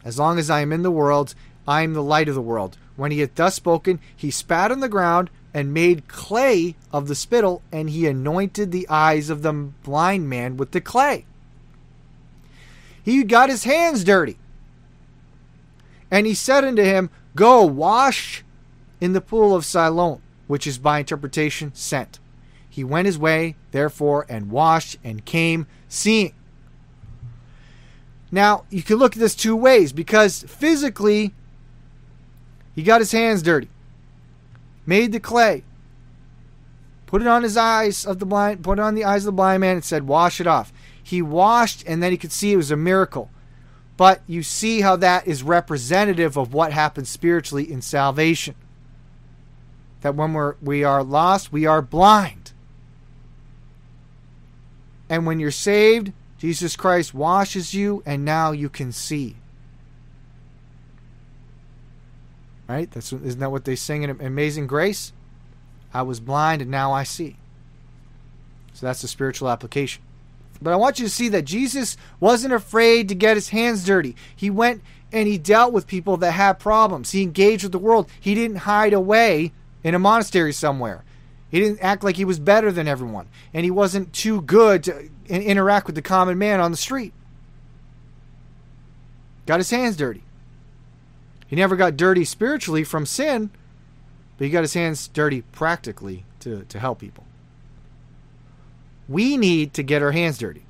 As 0.04 0.18
long 0.18 0.38
as 0.38 0.50
I 0.50 0.60
am 0.60 0.72
in 0.72 0.82
the 0.82 0.90
world, 0.90 1.34
I 1.66 1.82
am 1.82 1.94
the 1.94 2.02
light 2.02 2.28
of 2.28 2.34
the 2.34 2.42
world. 2.42 2.76
When 2.96 3.10
he 3.10 3.20
had 3.20 3.34
thus 3.36 3.54
spoken, 3.54 4.00
he 4.14 4.30
spat 4.30 4.70
on 4.70 4.80
the 4.80 4.88
ground 4.88 5.30
and 5.54 5.72
made 5.72 6.08
clay 6.08 6.74
of 6.92 7.08
the 7.08 7.14
spittle, 7.14 7.62
and 7.72 7.88
he 7.88 8.06
anointed 8.06 8.70
the 8.70 8.88
eyes 8.88 9.30
of 9.30 9.42
the 9.42 9.52
blind 9.52 10.28
man 10.28 10.56
with 10.56 10.72
the 10.72 10.80
clay. 10.80 11.24
He 13.04 13.22
got 13.22 13.50
his 13.50 13.64
hands 13.64 14.02
dirty. 14.02 14.38
And 16.10 16.26
he 16.26 16.34
said 16.34 16.64
unto 16.64 16.82
him, 16.82 17.10
Go 17.36 17.64
wash 17.64 18.42
in 19.00 19.12
the 19.12 19.20
pool 19.20 19.54
of 19.54 19.64
Siloam, 19.64 20.22
which 20.46 20.66
is 20.66 20.78
by 20.78 20.98
interpretation 21.00 21.72
sent. 21.74 22.18
He 22.68 22.82
went 22.82 23.06
his 23.06 23.18
way, 23.18 23.56
therefore, 23.70 24.26
and 24.28 24.50
washed 24.50 24.96
and 25.04 25.24
came 25.24 25.66
seeing. 25.88 26.34
Now, 28.32 28.64
you 28.70 28.82
can 28.82 28.96
look 28.96 29.12
at 29.12 29.20
this 29.20 29.36
two 29.36 29.54
ways 29.54 29.92
because 29.92 30.42
physically, 30.44 31.32
he 32.74 32.82
got 32.82 33.00
his 33.00 33.12
hands 33.12 33.42
dirty, 33.42 33.68
made 34.86 35.12
the 35.12 35.20
clay, 35.20 35.62
put 37.06 37.22
it 37.22 37.28
on 37.28 37.44
his 37.44 37.56
eyes 37.56 38.04
of 38.04 38.18
the 38.18 38.26
blind, 38.26 38.64
put 38.64 38.78
it 38.78 38.82
on 38.82 38.96
the 38.96 39.04
eyes 39.04 39.22
of 39.22 39.26
the 39.26 39.32
blind 39.32 39.60
man, 39.60 39.76
and 39.76 39.84
said, 39.84 40.08
Wash 40.08 40.40
it 40.40 40.48
off. 40.48 40.72
He 41.04 41.22
washed, 41.22 41.84
and 41.86 42.02
then 42.02 42.10
he 42.10 42.18
could 42.18 42.32
see 42.32 42.52
it 42.52 42.56
was 42.56 42.72
a 42.72 42.76
miracle. 42.76 43.30
But 43.96 44.22
you 44.26 44.42
see 44.42 44.80
how 44.80 44.96
that 44.96 45.28
is 45.28 45.44
representative 45.44 46.36
of 46.36 46.52
what 46.52 46.72
happens 46.72 47.08
spiritually 47.08 47.70
in 47.70 47.82
salvation. 47.82 48.56
That 50.00 50.16
when 50.16 50.32
we're, 50.32 50.56
we 50.60 50.82
are 50.82 51.04
lost, 51.04 51.52
we 51.52 51.66
are 51.66 51.80
blind. 51.80 52.52
And 55.08 55.26
when 55.26 55.38
you're 55.38 55.50
saved, 55.50 56.12
Jesus 56.38 56.74
Christ 56.74 57.14
washes 57.14 57.74
you, 57.74 58.02
and 58.04 58.24
now 58.24 58.50
you 58.50 58.68
can 58.68 58.90
see. 58.90 59.36
Right? 62.66 62.90
That's 62.90 63.12
isn't 63.12 63.40
that 63.40 63.50
what 63.50 63.66
they 63.66 63.76
sing 63.76 64.02
in 64.02 64.10
Amazing 64.10 64.66
Grace? 64.66 65.12
I 65.92 66.02
was 66.02 66.18
blind 66.18 66.62
and 66.62 66.70
now 66.70 66.92
I 66.92 67.04
see. 67.04 67.36
So 68.72 68.86
that's 68.86 69.02
the 69.02 69.08
spiritual 69.08 69.48
application. 69.48 70.02
But 70.64 70.72
I 70.72 70.76
want 70.76 70.98
you 70.98 71.04
to 71.04 71.10
see 71.10 71.28
that 71.28 71.44
Jesus 71.44 71.98
wasn't 72.18 72.54
afraid 72.54 73.08
to 73.08 73.14
get 73.14 73.36
his 73.36 73.50
hands 73.50 73.84
dirty. 73.84 74.16
He 74.34 74.48
went 74.48 74.82
and 75.12 75.28
he 75.28 75.36
dealt 75.36 75.74
with 75.74 75.86
people 75.86 76.16
that 76.16 76.32
had 76.32 76.58
problems. 76.58 77.12
He 77.12 77.22
engaged 77.22 77.62
with 77.62 77.72
the 77.72 77.78
world. 77.78 78.08
He 78.18 78.34
didn't 78.34 78.56
hide 78.56 78.94
away 78.94 79.52
in 79.84 79.94
a 79.94 79.98
monastery 79.98 80.52
somewhere. 80.52 81.04
He 81.50 81.60
didn't 81.60 81.80
act 81.82 82.02
like 82.02 82.16
he 82.16 82.24
was 82.24 82.40
better 82.40 82.72
than 82.72 82.88
everyone. 82.88 83.28
And 83.52 83.64
he 83.64 83.70
wasn't 83.70 84.12
too 84.14 84.40
good 84.40 84.82
to 84.84 85.10
interact 85.28 85.86
with 85.86 85.94
the 85.94 86.02
common 86.02 86.38
man 86.38 86.60
on 86.60 86.70
the 86.70 86.76
street. 86.78 87.12
Got 89.46 89.60
his 89.60 89.70
hands 89.70 89.96
dirty. 89.96 90.24
He 91.46 91.56
never 91.56 91.76
got 91.76 91.98
dirty 91.98 92.24
spiritually 92.24 92.84
from 92.84 93.04
sin, 93.04 93.50
but 94.38 94.46
he 94.46 94.50
got 94.50 94.62
his 94.62 94.74
hands 94.74 95.08
dirty 95.08 95.42
practically 95.42 96.24
to, 96.40 96.64
to 96.64 96.80
help 96.80 97.00
people. 97.00 97.26
We 99.08 99.36
need 99.36 99.74
to 99.74 99.82
get 99.82 100.02
our 100.02 100.12
hands 100.12 100.38
dirty, 100.38 100.64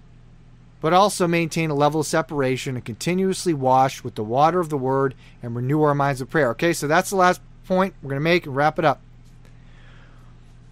but 0.80 0.92
also 0.92 1.26
maintain 1.28 1.70
a 1.70 1.74
level 1.74 2.00
of 2.00 2.06
separation 2.06 2.74
and 2.76 2.84
continuously 2.84 3.54
wash 3.54 4.02
with 4.02 4.16
the 4.16 4.24
water 4.24 4.60
of 4.60 4.68
the 4.68 4.78
word 4.78 5.14
and 5.42 5.54
renew 5.54 5.82
our 5.82 5.94
minds 5.94 6.20
with 6.20 6.30
prayer. 6.30 6.50
Okay, 6.50 6.72
so 6.72 6.88
that's 6.88 7.10
the 7.10 7.16
last 7.16 7.40
point 7.66 7.94
we're 8.02 8.10
going 8.10 8.20
to 8.20 8.24
make 8.24 8.46
and 8.46 8.56
wrap 8.56 8.78
it 8.78 8.84
up. 8.84 9.00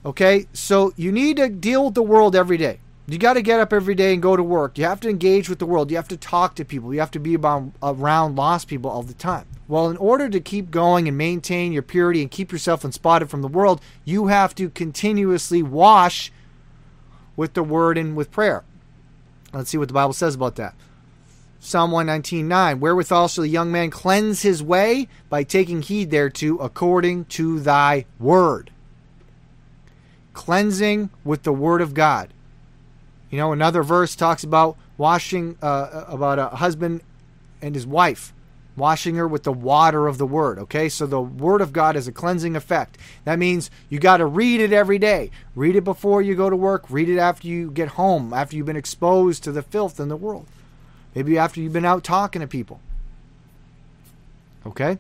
Okay, 0.05 0.47
so 0.53 0.93
you 0.97 1.13
need 1.13 1.37
to 1.37 1.49
deal 1.49 1.85
with 1.85 1.95
the 1.95 2.03
world 2.03 2.35
every 2.35 2.57
day. 2.57 2.81
You 3.07 3.19
got 3.19 3.35
to 3.35 3.43
get 3.43 3.61
up 3.61 3.73
every 3.73 3.95
day 3.95 4.13
and 4.13 4.23
go 4.23 4.37
to 4.37 4.43
work. 4.43 4.79
You 4.79 4.85
have 4.85 5.01
to 5.01 5.09
engage 5.09 5.49
with 5.49 5.59
the 5.59 5.67
world. 5.67 5.91
You 5.91 5.97
have 5.97 6.09
to 6.09 6.17
talk 6.17 6.55
to 6.57 6.65
people. 6.65 6.93
You 6.95 7.01
have 7.01 7.11
to 7.13 7.19
be 7.19 7.37
around 7.37 8.37
lost 8.37 8.69
people 8.69 8.91
all 8.91 9.03
the 9.03 9.15
time. 9.15 9.47
Well, 9.69 9.91
in 9.91 9.97
order 9.97 10.29
to 10.29 10.41
keep 10.41 10.71
going 10.71 11.09
and 11.09 11.17
maintain 11.17 11.73
your 11.73 11.83
purity 11.83 12.23
and 12.23 12.31
keep 12.31 12.53
yourself 12.53 12.85
unspotted 12.85 13.29
from 13.29 13.43
the 13.43 13.49
world, 13.49 13.81
you 14.05 14.27
have 14.27 14.55
to 14.57 14.71
continuously 14.71 15.63
wash 15.63 16.33
with 17.37 17.55
the 17.55 17.63
word 17.63 17.99
and 17.99 18.17
with 18.17 18.31
prayer. 18.31 18.65
Let's 19.53 19.71
see 19.71 19.79
what 19.79 19.89
the 19.89 19.95
Bible 19.95 20.13
says 20.13 20.35
about 20.35 20.57
that. 20.57 20.75
Psalm 21.61 21.93
119:9 21.93 22.81
Wherewithal 22.81 23.29
shall 23.29 23.43
the 23.43 23.49
young 23.49 23.71
man 23.71 23.91
cleanse 23.91 24.43
his 24.43 24.63
way 24.63 25.09
by 25.29 25.45
taking 25.45 25.81
heed 25.83 26.11
thereto 26.11 26.57
according 26.59 27.27
to 27.27 27.61
thy 27.61 28.05
word. 28.19 28.71
Cleansing 30.33 31.11
with 31.25 31.45
the 31.45 31.53
word 31.53 31.81
of 31.81 31.95
God. 31.95 32.31
You 33.31 33.39
know, 33.39 33.53
another 33.53 33.83
verse 33.83 34.17
talks 34.17 34.43
about 34.43 34.77
washing, 34.99 35.57
uh, 35.63 36.05
about 36.09 36.39
a 36.39 36.49
husband 36.49 37.03
and 37.63 37.75
his 37.75 37.87
wife, 37.87 38.35
washing 38.77 39.17
her 39.17 39.29
with 39.29 39.43
the 39.43 39.53
water 39.53 40.07
of 40.07 40.19
the 40.19 40.27
word. 40.27 40.59
Okay, 40.59 40.89
so 40.89 41.07
the 41.07 41.21
word 41.21 41.61
of 41.61 41.73
God 41.73 41.95
has 41.95 42.09
a 42.09 42.13
cleansing 42.13 42.57
effect. 42.57 42.99
That 43.25 43.39
means 43.39 43.71
you 43.89 43.99
got 43.99 44.19
to 44.19 44.27
read 44.27 44.61
it 44.61 44.73
every 44.73 44.99
day. 44.99 45.31
Read 45.55 45.77
it 45.77 45.85
before 45.85 46.23
you 46.23 46.35
go 46.35 46.51
to 46.51 46.57
work, 46.57 46.85
read 46.89 47.09
it 47.09 47.19
after 47.19 47.49
you 47.49 47.71
get 47.71 47.89
home, 47.89 48.33
after 48.33 48.57
you've 48.57 48.67
been 48.67 48.77
exposed 48.77 49.45
to 49.45 49.53
the 49.53 49.63
filth 49.63 50.01
in 50.01 50.09
the 50.09 50.17
world. 50.17 50.47
Maybe 51.15 51.37
after 51.37 51.61
you've 51.61 51.73
been 51.73 51.85
out 51.85 52.05
talking 52.05 52.41
to 52.41 52.47
people. 52.47 52.81
Okay? 54.67 54.99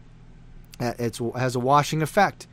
Uh, 0.80 0.92
it 0.98 1.18
has 1.36 1.54
a 1.54 1.60
washing 1.60 2.02
effect. 2.02 2.46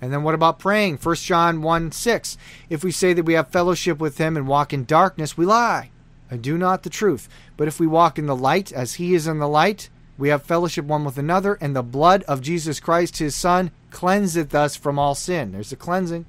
And 0.00 0.12
then 0.12 0.22
what 0.22 0.34
about 0.34 0.58
praying? 0.58 0.96
1 0.96 1.14
John 1.16 1.62
1 1.62 1.92
6. 1.92 2.38
If 2.70 2.82
we 2.82 2.90
say 2.90 3.12
that 3.12 3.24
we 3.24 3.34
have 3.34 3.48
fellowship 3.48 3.98
with 3.98 4.18
him 4.18 4.36
and 4.36 4.48
walk 4.48 4.72
in 4.72 4.84
darkness, 4.84 5.36
we 5.36 5.44
lie 5.44 5.90
and 6.30 6.40
do 6.42 6.56
not 6.56 6.84
the 6.84 6.90
truth. 6.90 7.28
But 7.56 7.68
if 7.68 7.80
we 7.80 7.86
walk 7.86 8.18
in 8.18 8.26
the 8.26 8.36
light 8.36 8.72
as 8.72 8.94
he 8.94 9.14
is 9.14 9.26
in 9.26 9.38
the 9.38 9.48
light, 9.48 9.90
we 10.20 10.28
have 10.28 10.42
fellowship 10.42 10.84
one 10.84 11.04
with 11.04 11.16
another, 11.16 11.54
and 11.62 11.74
the 11.74 11.82
blood 11.82 12.22
of 12.24 12.42
Jesus 12.42 12.78
Christ 12.78 13.18
his 13.18 13.34
Son 13.34 13.70
cleanseth 13.90 14.54
us 14.54 14.76
from 14.76 14.98
all 14.98 15.14
sin. 15.14 15.52
There's 15.52 15.72
a 15.72 15.76
cleansing. 15.76 16.26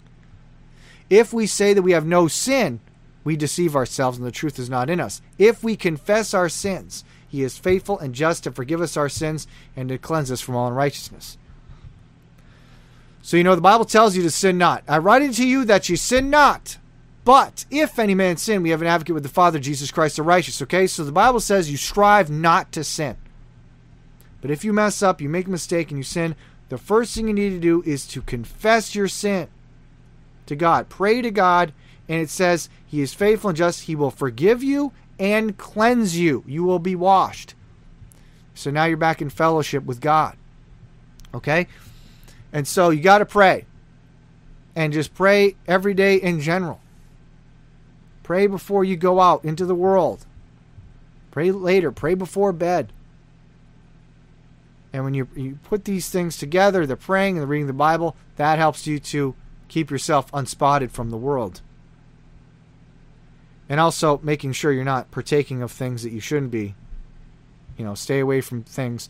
If 1.10 1.34
we 1.34 1.46
say 1.46 1.74
that 1.74 1.82
we 1.82 1.92
have 1.92 2.06
no 2.06 2.30
sin, 2.30 2.80
we 3.26 3.36
deceive 3.36 3.76
ourselves 3.76 4.18
and 4.18 4.26
the 4.26 4.32
truth 4.32 4.58
is 4.58 4.70
not 4.70 4.90
in 4.90 5.02
us. 5.02 5.22
If 5.38 5.62
we 5.62 5.76
confess 5.76 6.34
our 6.34 6.48
sins, 6.48 7.04
he 7.28 7.44
is 7.44 7.58
faithful 7.58 8.00
and 8.00 8.16
just 8.16 8.46
to 8.46 8.52
forgive 8.52 8.80
us 8.80 8.96
our 8.96 9.10
sins 9.10 9.46
and 9.76 9.90
to 9.90 9.98
cleanse 9.98 10.32
us 10.32 10.40
from 10.40 10.56
all 10.56 10.70
unrighteousness. 10.70 11.38
So, 13.22 13.36
you 13.36 13.44
know, 13.44 13.56
the 13.56 13.62
Bible 13.62 13.86
tells 13.86 14.16
you 14.16 14.24
to 14.24 14.32
sin 14.32 14.58
not. 14.58 14.84
I 14.88 15.00
write 15.00 15.22
unto 15.22 15.44
you 15.44 15.66
that 15.66 15.90
you 15.90 15.98
sin 15.98 16.30
not. 16.30 16.78
But 17.24 17.66
if 17.70 18.00
any 18.00 18.16
man 18.16 18.38
sin, 18.38 18.64
we 18.64 18.72
have 18.72 18.82
an 18.82 18.88
advocate 18.88 19.14
with 19.14 19.24
the 19.24 19.30
Father, 19.30 19.60
Jesus 19.60 19.92
Christ 19.92 20.16
the 20.16 20.24
righteous. 20.24 20.62
Okay? 20.62 20.88
So 20.88 21.04
the 21.04 21.12
Bible 21.12 21.42
says 21.42 21.70
you 21.70 21.78
strive 21.78 22.32
not 22.32 22.72
to 22.72 22.84
sin. 22.84 23.18
But 24.42 24.52
if 24.52 24.66
you 24.66 24.74
mess 24.74 25.02
up, 25.04 25.22
you 25.22 25.30
make 25.30 25.48
a 25.48 25.52
mistake, 25.52 25.90
and 25.90 25.98
you 25.98 26.04
sin, 26.04 26.36
the 26.70 26.78
first 26.78 27.16
thing 27.16 27.28
you 27.28 27.34
need 27.34 27.52
to 27.52 27.60
do 27.60 27.84
is 27.86 28.08
to 28.08 28.22
confess 28.22 28.96
your 28.96 29.08
sin 29.08 29.48
to 30.48 30.56
God. 30.56 30.90
Pray 30.90 31.22
to 31.22 31.32
God, 31.32 31.74
and 32.10 32.22
it 32.22 32.30
says 32.30 32.70
He 32.86 33.02
is 33.02 33.14
faithful 33.14 33.50
and 33.50 33.58
just. 33.58 33.84
He 33.84 33.96
will 33.96 34.12
forgive 34.12 34.64
you 34.64 34.92
and 35.20 35.58
cleanse 35.58 36.18
you. 36.18 36.44
You 36.48 36.64
will 36.64 36.80
be 36.80 36.96
washed. 36.96 37.54
So 38.54 38.72
now 38.72 38.86
you're 38.86 38.98
back 38.98 39.22
in 39.22 39.30
fellowship 39.30 39.86
with 39.86 40.02
God. 40.02 40.36
Okay? 41.34 41.68
And 42.52 42.68
so 42.68 42.90
you 42.90 43.02
got 43.02 43.20
to 43.20 43.26
pray. 43.26 43.66
And 44.76 44.94
just 44.94 45.14
pray 45.14 45.56
every 45.68 45.94
day 45.94 46.16
in 46.16 46.40
general. 46.40 46.80
Pray 48.24 48.48
before 48.48 48.84
you 48.84 48.96
go 48.96 49.20
out 49.20 49.44
into 49.44 49.66
the 49.66 49.76
world. 49.76 50.26
Pray 51.32 51.52
later. 51.52 51.92
Pray 51.92 52.14
before 52.14 52.54
bed. 52.54 52.92
And 54.94 55.04
when 55.04 55.14
you, 55.14 55.28
you 55.36 55.60
put 55.64 55.86
these 55.86 56.10
things 56.10 56.38
together, 56.38 56.86
the 56.86 56.98
praying 56.98 57.38
and 57.38 57.44
the 57.44 57.48
reading 57.48 57.68
the 57.68 57.74
Bible, 57.74 58.16
that 58.36 58.58
helps 58.58 58.86
you 58.86 59.00
to 59.00 59.36
keep 59.68 59.90
yourself 59.90 60.30
unspotted 60.34 60.92
from 60.92 61.10
the 61.10 61.18
world. 61.18 61.62
And 63.70 63.80
also 63.80 64.20
making 64.22 64.52
sure 64.52 64.72
you're 64.72 64.84
not 64.84 65.12
partaking 65.12 65.62
of 65.62 65.72
things 65.72 66.04
that 66.04 66.12
you 66.12 66.20
shouldn't 66.20 66.52
be. 66.52 66.76
You 67.78 67.86
know, 67.86 67.96
stay 67.96 68.20
away 68.20 68.42
from 68.42 68.64
things 68.64 69.08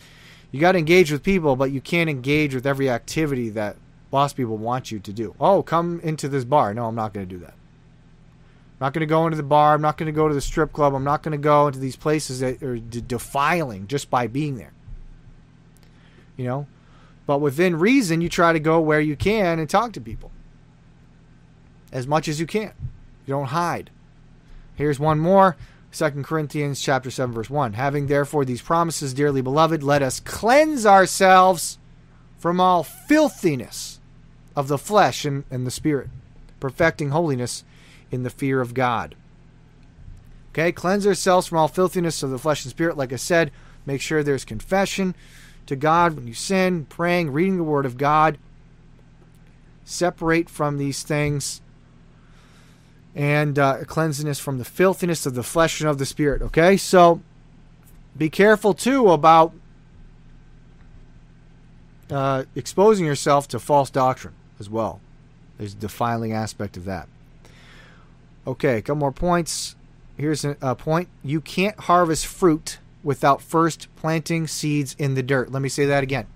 you 0.52 0.60
got 0.60 0.74
to 0.74 0.78
engage 0.78 1.12
with 1.12 1.24
people, 1.24 1.56
but 1.56 1.72
you 1.72 1.80
can't 1.80 2.10
engage 2.10 2.54
with 2.54 2.68
every 2.68 2.90
activity 2.90 3.50
that 3.52 3.78
lost 4.12 4.36
people 4.36 4.58
want 4.58 4.92
you 4.92 5.00
to 5.00 5.14
do. 5.14 5.34
Oh, 5.40 5.64
come 5.64 6.02
into 6.02 6.28
this 6.28 6.44
bar. 6.44 6.74
No, 6.74 6.86
I'm 6.88 6.96
not 6.96 7.14
going 7.14 7.28
to 7.28 7.36
do 7.36 7.40
that. 7.40 7.54
I'm 7.54 8.88
not 8.88 8.94
going 8.94 9.02
to 9.02 9.06
go 9.06 9.26
into 9.26 9.38
the 9.38 9.44
bar. 9.44 9.74
I'm 9.74 9.82
not 9.82 9.98
going 9.98 10.08
to 10.08 10.12
go 10.12 10.28
to 10.28 10.34
the 10.34 10.42
strip 10.42 10.74
club. 10.74 10.94
I'm 10.94 11.06
not 11.06 11.24
going 11.24 11.32
to 11.32 11.38
go 11.38 11.68
into 11.68 11.80
these 11.80 11.96
places 11.96 12.42
that 12.42 12.62
are 12.62 12.78
defiling 12.78 13.88
just 13.88 14.10
by 14.10 14.28
being 14.28 14.58
there. 14.58 14.74
You 16.42 16.48
know? 16.48 16.68
But 17.28 17.40
within 17.40 17.78
reason, 17.80 18.22
you 18.22 18.30
try 18.30 18.52
to 18.52 18.60
go 18.60 18.80
where 18.80 19.00
you 19.00 19.16
can 19.16 19.60
and 19.60 19.70
talk 19.70 19.94
to 19.94 20.02
people 20.02 20.32
as 21.92 22.08
much 22.08 22.28
as 22.28 22.40
you 22.40 22.48
can. 22.48 22.74
You 23.26 23.34
don't 23.34 23.48
hide. 23.48 23.92
Here's 24.76 25.00
one 25.00 25.20
more. 25.20 25.56
2 25.92 26.10
Corinthians 26.24 26.82
chapter 26.82 27.12
7 27.12 27.34
verse 27.34 27.50
1. 27.50 27.74
Having 27.74 28.08
therefore 28.08 28.46
these 28.46 28.62
promises, 28.62 29.14
dearly 29.14 29.42
beloved, 29.42 29.84
let 29.84 30.02
us 30.02 30.20
cleanse 30.20 30.86
ourselves 30.86 31.78
from 32.38 32.60
all 32.60 32.84
filthiness 32.84 34.00
of 34.56 34.68
the 34.68 34.78
flesh 34.78 35.26
and, 35.26 35.44
and 35.52 35.68
the 35.68 35.72
spirit, 35.72 36.10
perfecting 36.60 37.10
holiness 37.10 37.64
in 38.10 38.24
the 38.24 38.30
fear 38.30 38.62
of 38.62 38.74
God. 38.74 39.16
Okay, 40.52 40.72
cleanse 40.72 41.06
ourselves 41.06 41.48
from 41.48 41.60
all 41.60 41.68
filthiness 41.68 42.24
of 42.24 42.30
the 42.30 42.40
flesh 42.40 42.66
and 42.66 42.72
spirit. 42.72 42.98
Like 42.98 43.14
I 43.14 43.18
said, 43.18 43.52
make 43.86 44.02
sure 44.02 44.24
there's 44.24 44.44
confession 44.44 45.16
to 45.66 45.76
God 45.76 46.16
when 46.16 46.28
you 46.28 46.34
sin, 46.34 46.86
praying, 46.86 47.32
reading 47.32 47.58
the 47.58 47.64
Word 47.64 47.86
of 47.86 47.98
God. 47.98 48.38
Separate 49.84 50.50
from 50.50 50.78
these 50.78 51.04
things 51.04 51.62
and 53.16 53.60
uh, 53.60 53.84
cleansiness 53.86 54.40
from 54.40 54.58
the 54.58 54.66
filthiness 54.66 55.26
of 55.26 55.34
the 55.34 55.44
flesh 55.44 55.82
and 55.82 55.90
of 55.90 55.98
the 55.98 56.06
spirit. 56.06 56.42
Okay, 56.42 56.78
so 56.78 57.22
be 58.18 58.30
careful 58.30 58.74
too 58.74 59.12
about 59.12 59.54
uh, 62.10 62.44
exposing 62.56 63.06
yourself 63.06 63.48
to 63.50 63.60
false 63.60 63.90
doctrine 63.90 64.34
as 64.60 64.70
well. 64.70 65.02
There's 65.58 65.74
a 65.74 65.78
defiling 65.78 66.34
aspect 66.34 66.78
of 66.78 66.86
that. 66.86 67.08
Okay, 68.48 68.78
a 68.78 68.82
couple 68.82 68.96
more 68.96 69.12
points. 69.12 69.76
Here's 70.18 70.44
a 70.44 70.76
point: 70.76 71.10
you 71.24 71.42
can't 71.42 71.80
harvest 71.82 72.26
fruit 72.26 72.80
without 73.04 73.42
first 73.42 73.88
planting 73.96 74.48
seeds 74.48 74.96
in 74.98 75.16
the 75.16 75.24
dirt. 75.24 75.52
Let 75.52 75.62
me 75.62 75.70
say 75.70 75.86
that 75.86 76.04
again. 76.04 76.28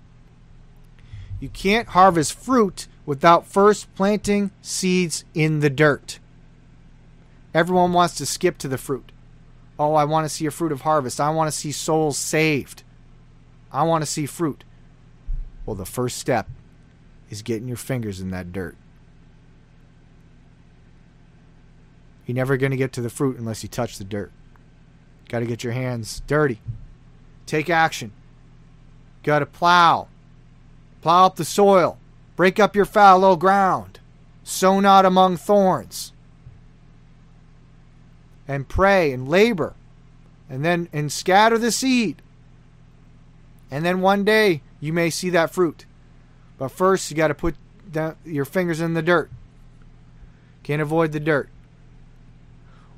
You 1.40 1.48
can't 1.48 1.88
harvest 1.88 2.32
fruit 2.32 2.88
without 3.04 3.46
first 3.46 3.94
planting 3.94 4.50
seeds 4.62 5.24
in 5.34 5.60
the 5.60 5.70
dirt. 5.70 6.18
Everyone 7.54 7.92
wants 7.92 8.16
to 8.16 8.26
skip 8.26 8.58
to 8.58 8.68
the 8.68 8.78
fruit. 8.78 9.12
Oh, 9.78 9.94
I 9.94 10.04
want 10.04 10.24
to 10.24 10.28
see 10.28 10.46
a 10.46 10.50
fruit 10.50 10.72
of 10.72 10.82
harvest. 10.82 11.20
I 11.20 11.30
want 11.30 11.50
to 11.50 11.56
see 11.56 11.72
souls 11.72 12.16
saved. 12.18 12.82
I 13.70 13.82
want 13.82 14.02
to 14.02 14.10
see 14.10 14.26
fruit. 14.26 14.64
Well, 15.64 15.76
the 15.76 15.84
first 15.84 16.18
step 16.18 16.48
is 17.28 17.42
getting 17.42 17.68
your 17.68 17.76
fingers 17.76 18.20
in 18.20 18.30
that 18.30 18.52
dirt. 18.52 18.76
You're 22.24 22.34
never 22.34 22.56
going 22.56 22.72
to 22.72 22.76
get 22.76 22.92
to 22.94 23.00
the 23.00 23.10
fruit 23.10 23.38
unless 23.38 23.62
you 23.62 23.68
touch 23.68 23.98
the 23.98 24.04
dirt. 24.04 24.32
Got 25.28 25.40
to 25.40 25.46
get 25.46 25.64
your 25.64 25.72
hands 25.72 26.22
dirty. 26.26 26.60
Take 27.46 27.68
action. 27.70 28.12
Got 29.22 29.40
to 29.40 29.46
plow. 29.46 30.08
Plow 31.02 31.26
up 31.26 31.36
the 31.36 31.44
soil. 31.44 31.98
Break 32.36 32.60
up 32.60 32.76
your 32.76 32.84
fallow 32.84 33.36
ground. 33.36 33.98
Sow 34.44 34.80
not 34.80 35.04
among 35.04 35.36
thorns. 35.36 36.12
And 38.46 38.68
pray 38.68 39.12
and 39.12 39.28
labor. 39.28 39.74
And 40.48 40.64
then 40.64 40.88
and 40.92 41.10
scatter 41.10 41.58
the 41.58 41.72
seed. 41.72 42.22
And 43.70 43.84
then 43.84 44.00
one 44.00 44.24
day 44.24 44.62
you 44.78 44.92
may 44.92 45.10
see 45.10 45.30
that 45.30 45.50
fruit. 45.50 45.86
But 46.58 46.68
first 46.68 47.10
you 47.10 47.16
got 47.16 47.28
to 47.28 47.34
put 47.34 47.56
your 48.24 48.44
fingers 48.44 48.80
in 48.80 48.94
the 48.94 49.02
dirt. 49.02 49.30
Can't 50.62 50.82
avoid 50.82 51.12
the 51.12 51.20
dirt. 51.20 51.48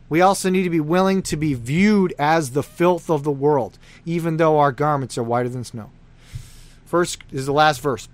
We 0.09 0.21
also 0.21 0.49
need 0.49 0.63
to 0.63 0.71
be 0.71 0.81
willing 0.81 1.23
to 1.23 1.37
be 1.37 1.55
viewed 1.55 2.15
as 2.19 2.51
the 2.51 2.63
filth 2.63 3.11
of 3.11 3.25
the 3.25 3.31
world, 3.31 3.79
even 4.07 4.39
though 4.39 4.59
our 4.59 4.73
garments 4.73 5.19
are 5.19 5.23
whiter 5.23 5.49
than 5.49 5.65
snow. 5.65 5.91
First 6.87 7.23
is 7.31 7.47
the 7.47 7.53
last 7.53 7.81
verse. 7.81 8.09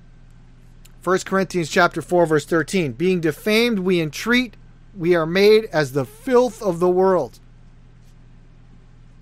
1 1.05 1.19
Corinthians 1.21 1.69
chapter 1.69 2.03
4 2.03 2.27
verse 2.27 2.47
13. 2.47 2.93
Being 2.93 3.21
defamed 3.21 3.81
we 3.81 4.01
entreat 4.01 4.57
we 4.97 5.15
are 5.15 5.27
made 5.27 5.67
as 5.67 5.93
the 5.93 6.05
filth 6.05 6.63
of 6.63 6.81
the 6.81 6.89
world 6.89 7.39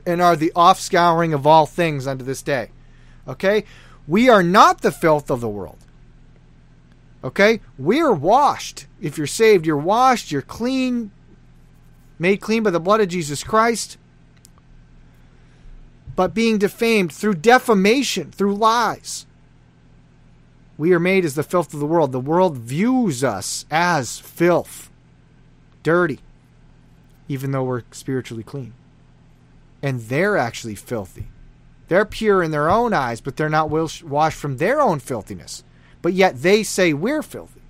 and 0.07 0.21
are 0.21 0.37
the 0.37 0.53
offscouring 0.55 1.35
of 1.35 1.47
all 1.47 1.67
things 1.67 2.07
unto 2.07 2.25
this 2.25 2.43
day. 2.43 2.71
Okay? 3.27 3.65
We 4.07 4.29
are 4.29 4.43
not 4.43 4.81
the 4.81 4.93
filth 4.93 5.31
of 5.31 5.41
the 5.41 5.49
world. 5.49 5.79
Okay? 7.25 7.61
We 7.79 8.01
are 8.01 8.13
washed. 8.13 8.87
If 9.01 9.17
you're 9.17 9.27
saved, 9.27 9.67
you're 9.67 9.77
washed, 9.77 10.33
you're 10.33 10.43
clean, 10.43 11.11
made 12.23 12.41
clean 12.41 12.63
by 12.63 12.71
the 12.71 12.81
blood 12.81 13.01
of 13.01 13.09
Jesus 13.09 13.43
Christ, 13.43 13.99
but 16.15 16.33
being 16.33 16.57
defamed 16.57 17.13
through 17.13 17.35
defamation, 17.35 18.31
through 18.31 18.55
lies. 18.55 19.27
We 20.79 20.93
are 20.93 21.01
made 21.01 21.25
as 21.25 21.35
the 21.35 21.43
filth 21.43 21.75
of 21.75 21.81
the 21.81 21.87
world. 21.87 22.13
The 22.13 22.21
world 22.21 22.57
views 22.57 23.25
us 23.25 23.67
as 23.71 24.21
filth, 24.21 24.89
dirty, 25.83 26.21
even 27.29 27.51
though 27.51 27.65
we're 27.65 27.83
spiritually 27.91 28.45
clean. 28.45 28.73
And 29.83 30.03
they're 30.03 30.37
actually 30.37 30.77
filthy. 30.77 31.27
They're 31.89 32.05
pure 32.05 32.43
in 32.43 32.53
their 32.53 32.71
own 32.71 32.95
eyes, 32.95 33.21
but 33.21 33.37
they're 33.37 33.49
not 33.49 33.69
washed 33.69 34.39
from 34.39 34.59
their 34.59 34.81
own 34.81 35.01
filthiness. 35.01 35.65
But 36.01 36.13
yet 36.13 36.43
they 36.43 36.63
say 36.63 36.93
we're 36.93 37.23
filthy. 37.23 37.63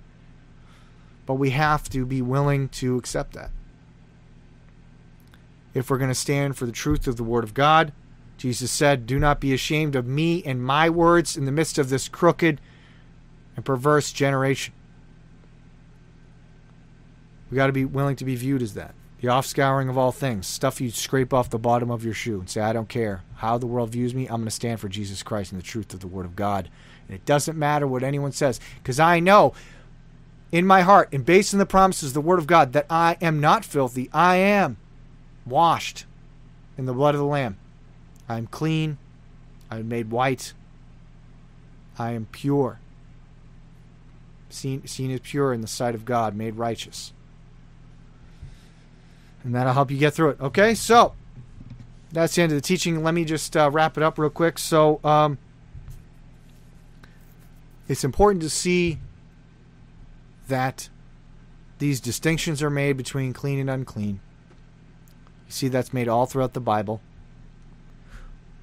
But 1.25 1.35
we 1.35 1.49
have 1.49 1.89
to 1.89 2.05
be 2.05 2.21
willing 2.21 2.69
to 2.69 2.97
accept 2.97 3.33
that 3.33 3.49
if 5.73 5.89
we're 5.89 5.97
going 5.97 6.09
to 6.09 6.15
stand 6.15 6.57
for 6.57 6.65
the 6.65 6.71
truth 6.71 7.07
of 7.07 7.17
the 7.17 7.23
Word 7.23 7.43
of 7.43 7.53
God. 7.53 7.93
Jesus 8.37 8.71
said, 8.71 9.05
Do 9.05 9.19
not 9.19 9.39
be 9.39 9.53
ashamed 9.53 9.95
of 9.95 10.07
me 10.07 10.43
and 10.43 10.63
my 10.63 10.89
words 10.89 11.37
in 11.37 11.45
the 11.45 11.51
midst 11.51 11.77
of 11.77 11.89
this 11.89 12.07
crooked 12.07 12.59
and 13.55 13.65
perverse 13.65 14.11
generation. 14.11 14.73
We 17.49 17.55
got 17.55 17.67
to 17.67 17.73
be 17.73 17.85
willing 17.85 18.15
to 18.17 18.25
be 18.25 18.35
viewed 18.35 18.61
as 18.61 18.73
that. 18.73 18.95
The 19.21 19.27
offscouring 19.29 19.89
of 19.89 19.97
all 19.97 20.11
things, 20.11 20.47
stuff 20.47 20.81
you 20.81 20.89
scrape 20.89 21.33
off 21.33 21.49
the 21.49 21.59
bottom 21.59 21.89
of 21.89 22.03
your 22.03 22.13
shoe 22.13 22.39
and 22.39 22.49
say, 22.49 22.59
I 22.59 22.73
don't 22.73 22.89
care 22.89 23.23
how 23.35 23.57
the 23.57 23.67
world 23.67 23.91
views 23.91 24.13
me, 24.13 24.25
I'm 24.25 24.37
going 24.37 24.45
to 24.45 24.51
stand 24.51 24.79
for 24.79 24.89
Jesus 24.89 25.23
Christ 25.23 25.53
and 25.53 25.61
the 25.61 25.65
truth 25.65 25.93
of 25.93 26.01
the 26.01 26.07
Word 26.07 26.25
of 26.25 26.35
God. 26.35 26.69
And 27.07 27.15
it 27.15 27.25
doesn't 27.25 27.57
matter 27.57 27.87
what 27.87 28.03
anyone 28.03 28.33
says, 28.33 28.59
because 28.79 28.99
I 28.99 29.19
know 29.19 29.53
in 30.51 30.65
my 30.65 30.81
heart 30.81 31.09
and 31.13 31.25
based 31.25 31.53
on 31.53 31.59
the 31.59 31.65
promises 31.65 32.09
of 32.09 32.13
the 32.15 32.21
Word 32.21 32.39
of 32.39 32.47
God 32.47 32.73
that 32.73 32.85
I 32.89 33.17
am 33.21 33.39
not 33.39 33.63
filthy. 33.63 34.09
I 34.11 34.37
am 34.37 34.77
washed 35.45 36.05
in 36.77 36.85
the 36.85 36.93
blood 36.93 37.15
of 37.15 37.19
the 37.19 37.25
Lamb. 37.25 37.57
I 38.27 38.37
am 38.37 38.47
clean. 38.47 38.97
I 39.69 39.79
am 39.79 39.87
made 39.87 40.11
white. 40.11 40.53
I 41.97 42.11
am 42.11 42.27
pure. 42.31 42.79
Seen, 44.49 44.85
seen 44.87 45.11
as 45.11 45.19
pure 45.21 45.53
in 45.53 45.61
the 45.61 45.67
sight 45.67 45.95
of 45.95 46.05
God, 46.05 46.35
made 46.35 46.55
righteous. 46.55 47.13
And 49.43 49.53
that'll 49.53 49.73
help 49.73 49.91
you 49.91 49.97
get 49.97 50.13
through 50.13 50.29
it. 50.29 50.41
Okay, 50.41 50.73
so 50.75 51.13
that's 52.11 52.35
the 52.35 52.43
end 52.43 52.51
of 52.51 52.57
the 52.57 52.61
teaching. 52.61 53.03
Let 53.03 53.13
me 53.13 53.25
just 53.25 53.57
uh, 53.57 53.69
wrap 53.71 53.97
it 53.97 54.03
up 54.03 54.17
real 54.17 54.29
quick. 54.29 54.57
So, 54.57 54.99
um, 55.03 55.37
it's 57.87 58.03
important 58.03 58.41
to 58.43 58.49
see 58.49 58.99
that 60.47 60.89
these 61.79 61.99
distinctions 61.99 62.63
are 62.63 62.69
made 62.69 62.95
between 62.95 63.33
clean 63.33 63.59
and 63.59 63.69
unclean 63.69 64.21
see 65.53 65.67
that's 65.67 65.93
made 65.93 66.07
all 66.07 66.25
throughout 66.25 66.53
the 66.53 66.59
Bible. 66.59 67.01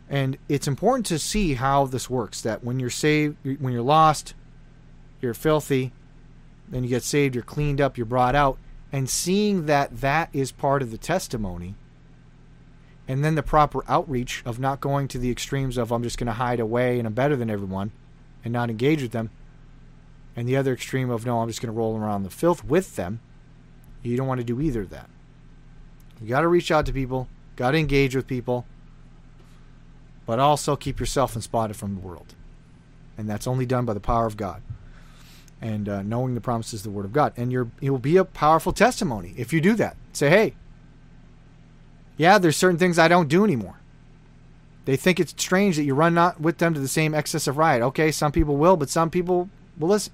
And 0.09 0.39
it's 0.49 0.67
important 0.67 1.07
to 1.07 1.19
see 1.19 1.55
how 1.55 1.87
this 1.87 2.11
works 2.11 2.41
that 2.43 2.65
when 2.65 2.81
you're 2.81 2.91
saved, 2.91 3.37
when 3.61 3.73
you're 3.73 3.83
lost, 3.83 4.35
you're 5.21 5.35
filthy, 5.35 5.93
then 6.69 6.83
you 6.83 6.89
get 6.89 7.03
saved, 7.03 7.35
you're 7.35 7.45
cleaned 7.45 7.81
up, 7.81 7.97
you're 7.97 8.07
brought 8.07 8.35
out, 8.35 8.59
and 8.93 9.09
seeing 9.09 9.67
that 9.67 10.01
that 10.01 10.29
is 10.33 10.51
part 10.51 10.83
of 10.83 10.91
the 10.91 10.99
testimony, 10.99 11.77
and 13.07 13.25
then 13.25 13.35
the 13.35 13.43
proper 13.43 13.85
outreach 13.89 14.43
of 14.45 14.59
not 14.59 14.81
going 14.81 15.09
to 15.09 15.19
the 15.19 15.31
extremes 15.31 15.77
of 15.77 15.93
I'm 15.93 16.03
just 16.03 16.19
going 16.19 16.27
to 16.27 16.33
hide 16.33 16.61
away 16.61 16.99
and 16.99 17.07
I'm 17.07 17.15
better 17.15 17.37
than 17.37 17.51
everyone 17.51 17.93
and 18.45 18.53
not 18.53 18.71
engage 18.71 19.03
with 19.03 19.13
them, 19.13 19.31
and 20.35 20.49
the 20.49 20.57
other 20.57 20.73
extreme 20.73 21.11
of 21.11 21.27
no, 21.27 21.41
I'm 21.41 21.49
just 21.49 21.61
going 21.61 21.73
to 21.73 21.79
roll 21.79 21.97
around 21.97 22.25
the 22.25 22.31
filth 22.31 22.65
with 22.65 22.97
them. 22.97 23.21
You 24.03 24.17
don't 24.17 24.27
want 24.27 24.41
to 24.41 24.45
do 24.45 24.61
either 24.61 24.81
of 24.81 24.91
that. 24.91 25.11
You 26.21 26.29
got 26.29 26.43
to 26.43 26.49
reach 26.49 26.71
out 26.71 26.87
to 26.87 26.93
people, 26.93 27.29
got 27.57 27.71
to 27.73 27.79
engage 27.79 28.15
with 28.15 28.27
people, 28.27 28.67
but 30.27 30.39
also 30.39 30.77
keep 30.77 31.01
yourself 31.01 31.35
unspotted 31.35 31.77
from 31.77 31.95
the 31.95 32.01
world. 32.01 32.35
And 33.17 33.29
that's 33.29 33.47
only 33.47 33.67
done 33.67 33.85
by 33.85 33.95
the 33.95 34.01
power 34.01 34.27
of 34.27 34.37
God 34.37 34.63
and 35.61 35.89
uh, 35.89 36.03
knowing 36.03 36.35
the 36.35 36.41
promises 36.41 36.81
of 36.81 36.85
the 36.85 36.91
Word 36.91 37.05
of 37.05 37.13
God. 37.13 37.33
And 37.37 37.53
you're, 37.53 37.69
it 37.81 37.91
will 37.91 37.99
be 37.99 38.17
a 38.17 38.25
powerful 38.25 38.73
testimony 38.73 39.35
if 39.37 39.53
you 39.53 39.61
do 39.61 39.75
that. 39.75 39.97
Say, 40.13 40.31
hey, 40.31 40.55
yeah, 42.17 42.39
there's 42.39 42.57
certain 42.57 42.79
things 42.79 42.99
I 42.99 43.09
don't 43.09 43.29
do 43.29 43.45
anymore. 43.45 43.81
They 44.87 44.97
think 44.97 45.21
it's 45.21 45.33
strange 45.33 45.77
that 45.77 45.85
you 45.85 45.95
run 45.95 46.15
not 46.15 46.41
with 46.41 46.59
them 46.59 46.75
to 46.75 46.81
the 46.81 46.89
same 46.89 47.15
excess 47.15 47.47
of 47.47 47.59
riot. 47.59 47.83
Okay, 47.83 48.11
some 48.11 48.33
people 48.33 48.57
will, 48.57 48.77
but 48.77 48.89
some 48.89 49.11
people 49.11 49.51
will 49.79 49.89
listen. 49.89 50.13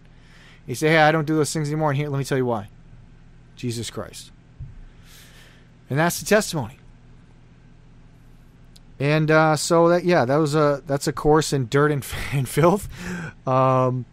You 0.66 0.74
say, 0.74 0.88
hey, 0.88 0.98
I 0.98 1.12
don't 1.12 1.26
do 1.26 1.36
those 1.36 1.52
things 1.52 1.68
anymore. 1.68 1.90
And 1.90 1.98
here, 1.98 2.08
let 2.08 2.18
me 2.18 2.24
tell 2.24 2.38
you 2.38 2.46
why. 2.46 2.68
Jesus 3.54 3.88
Christ. 3.88 4.32
And 5.88 5.98
that's 5.98 6.18
the 6.20 6.26
testimony. 6.26 6.78
And 8.98 9.30
uh, 9.30 9.56
so 9.56 9.88
that 9.88 10.04
yeah, 10.04 10.24
that 10.24 10.36
was 10.36 10.54
a 10.54 10.82
that's 10.86 11.06
a 11.06 11.12
course 11.12 11.52
in 11.52 11.68
dirt 11.68 11.92
and, 11.92 12.04
and 12.32 12.48
filth. 12.48 12.88
Um, 13.46 14.06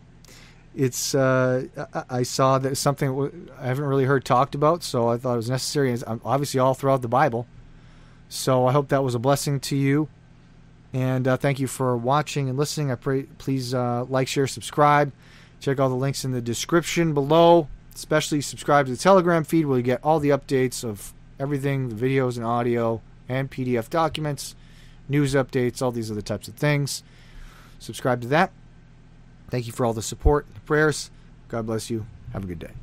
it's 0.76 1.16
uh, 1.16 1.68
I 2.10 2.24
saw 2.24 2.58
that 2.60 2.76
something 2.76 3.50
I 3.60 3.68
haven't 3.68 3.86
really 3.86 4.06
heard 4.06 4.26
talked 4.26 4.56
about, 4.56 4.84
so 4.84 5.08
I 5.08 5.18
thought 5.18 5.34
it 5.34 5.38
was 5.38 5.50
necessary. 5.50 5.92
It's 5.92 6.04
um, 6.06 6.20
obviously 6.26 6.60
all 6.60 6.74
throughout 6.74 7.02
the 7.02 7.08
Bible. 7.08 7.48
So 8.28 8.66
I 8.66 8.72
hope 8.72 8.90
that 8.90 9.04
was 9.04 9.14
a 9.14 9.20
blessing 9.20 9.60
to 9.62 9.76
you, 9.76 10.10
and 10.92 11.28
uh, 11.28 11.38
thank 11.38 11.60
you 11.60 11.68
for 11.68 11.96
watching 11.96 12.50
and 12.50 12.58
listening. 12.58 12.92
I 12.92 12.96
pray 12.96 13.24
please 13.24 13.74
uh, 13.74 14.06
like, 14.10 14.28
share, 14.28 14.48
subscribe. 14.48 15.14
Check 15.60 15.80
all 15.80 15.90
the 15.90 15.96
links 15.96 16.26
in 16.26 16.32
the 16.32 16.42
description 16.42 17.14
below. 17.14 17.70
Especially 17.96 18.42
subscribe 18.42 18.88
to 18.88 18.92
the 18.92 18.98
Telegram 18.98 19.44
feed 19.44 19.66
where 19.66 19.78
you 19.78 19.84
get 19.84 20.04
all 20.04 20.20
the 20.20 20.30
updates 20.30 20.84
of 20.84 21.14
everything 21.44 21.90
the 21.90 21.96
videos 21.96 22.38
and 22.38 22.46
audio 22.46 23.02
and 23.28 23.52
PDF 23.52 23.90
documents, 23.90 24.56
news 25.10 25.36
updates, 25.36 25.82
all 25.82 25.92
these 25.92 26.10
other 26.10 26.22
types 26.22 26.48
of 26.48 26.56
things. 26.56 27.04
Subscribe 27.80 28.22
to 28.22 28.28
that. 28.30 28.52
Thank 29.50 29.68
you 29.68 29.74
for 29.74 29.86
all 29.86 29.94
the 29.94 30.02
support, 30.02 30.48
the 30.54 30.62
prayers. 30.62 31.12
God 31.50 31.66
bless 31.66 31.90
you. 31.90 32.06
Have 32.32 32.46
a 32.46 32.48
good 32.48 32.60
day. 32.60 32.83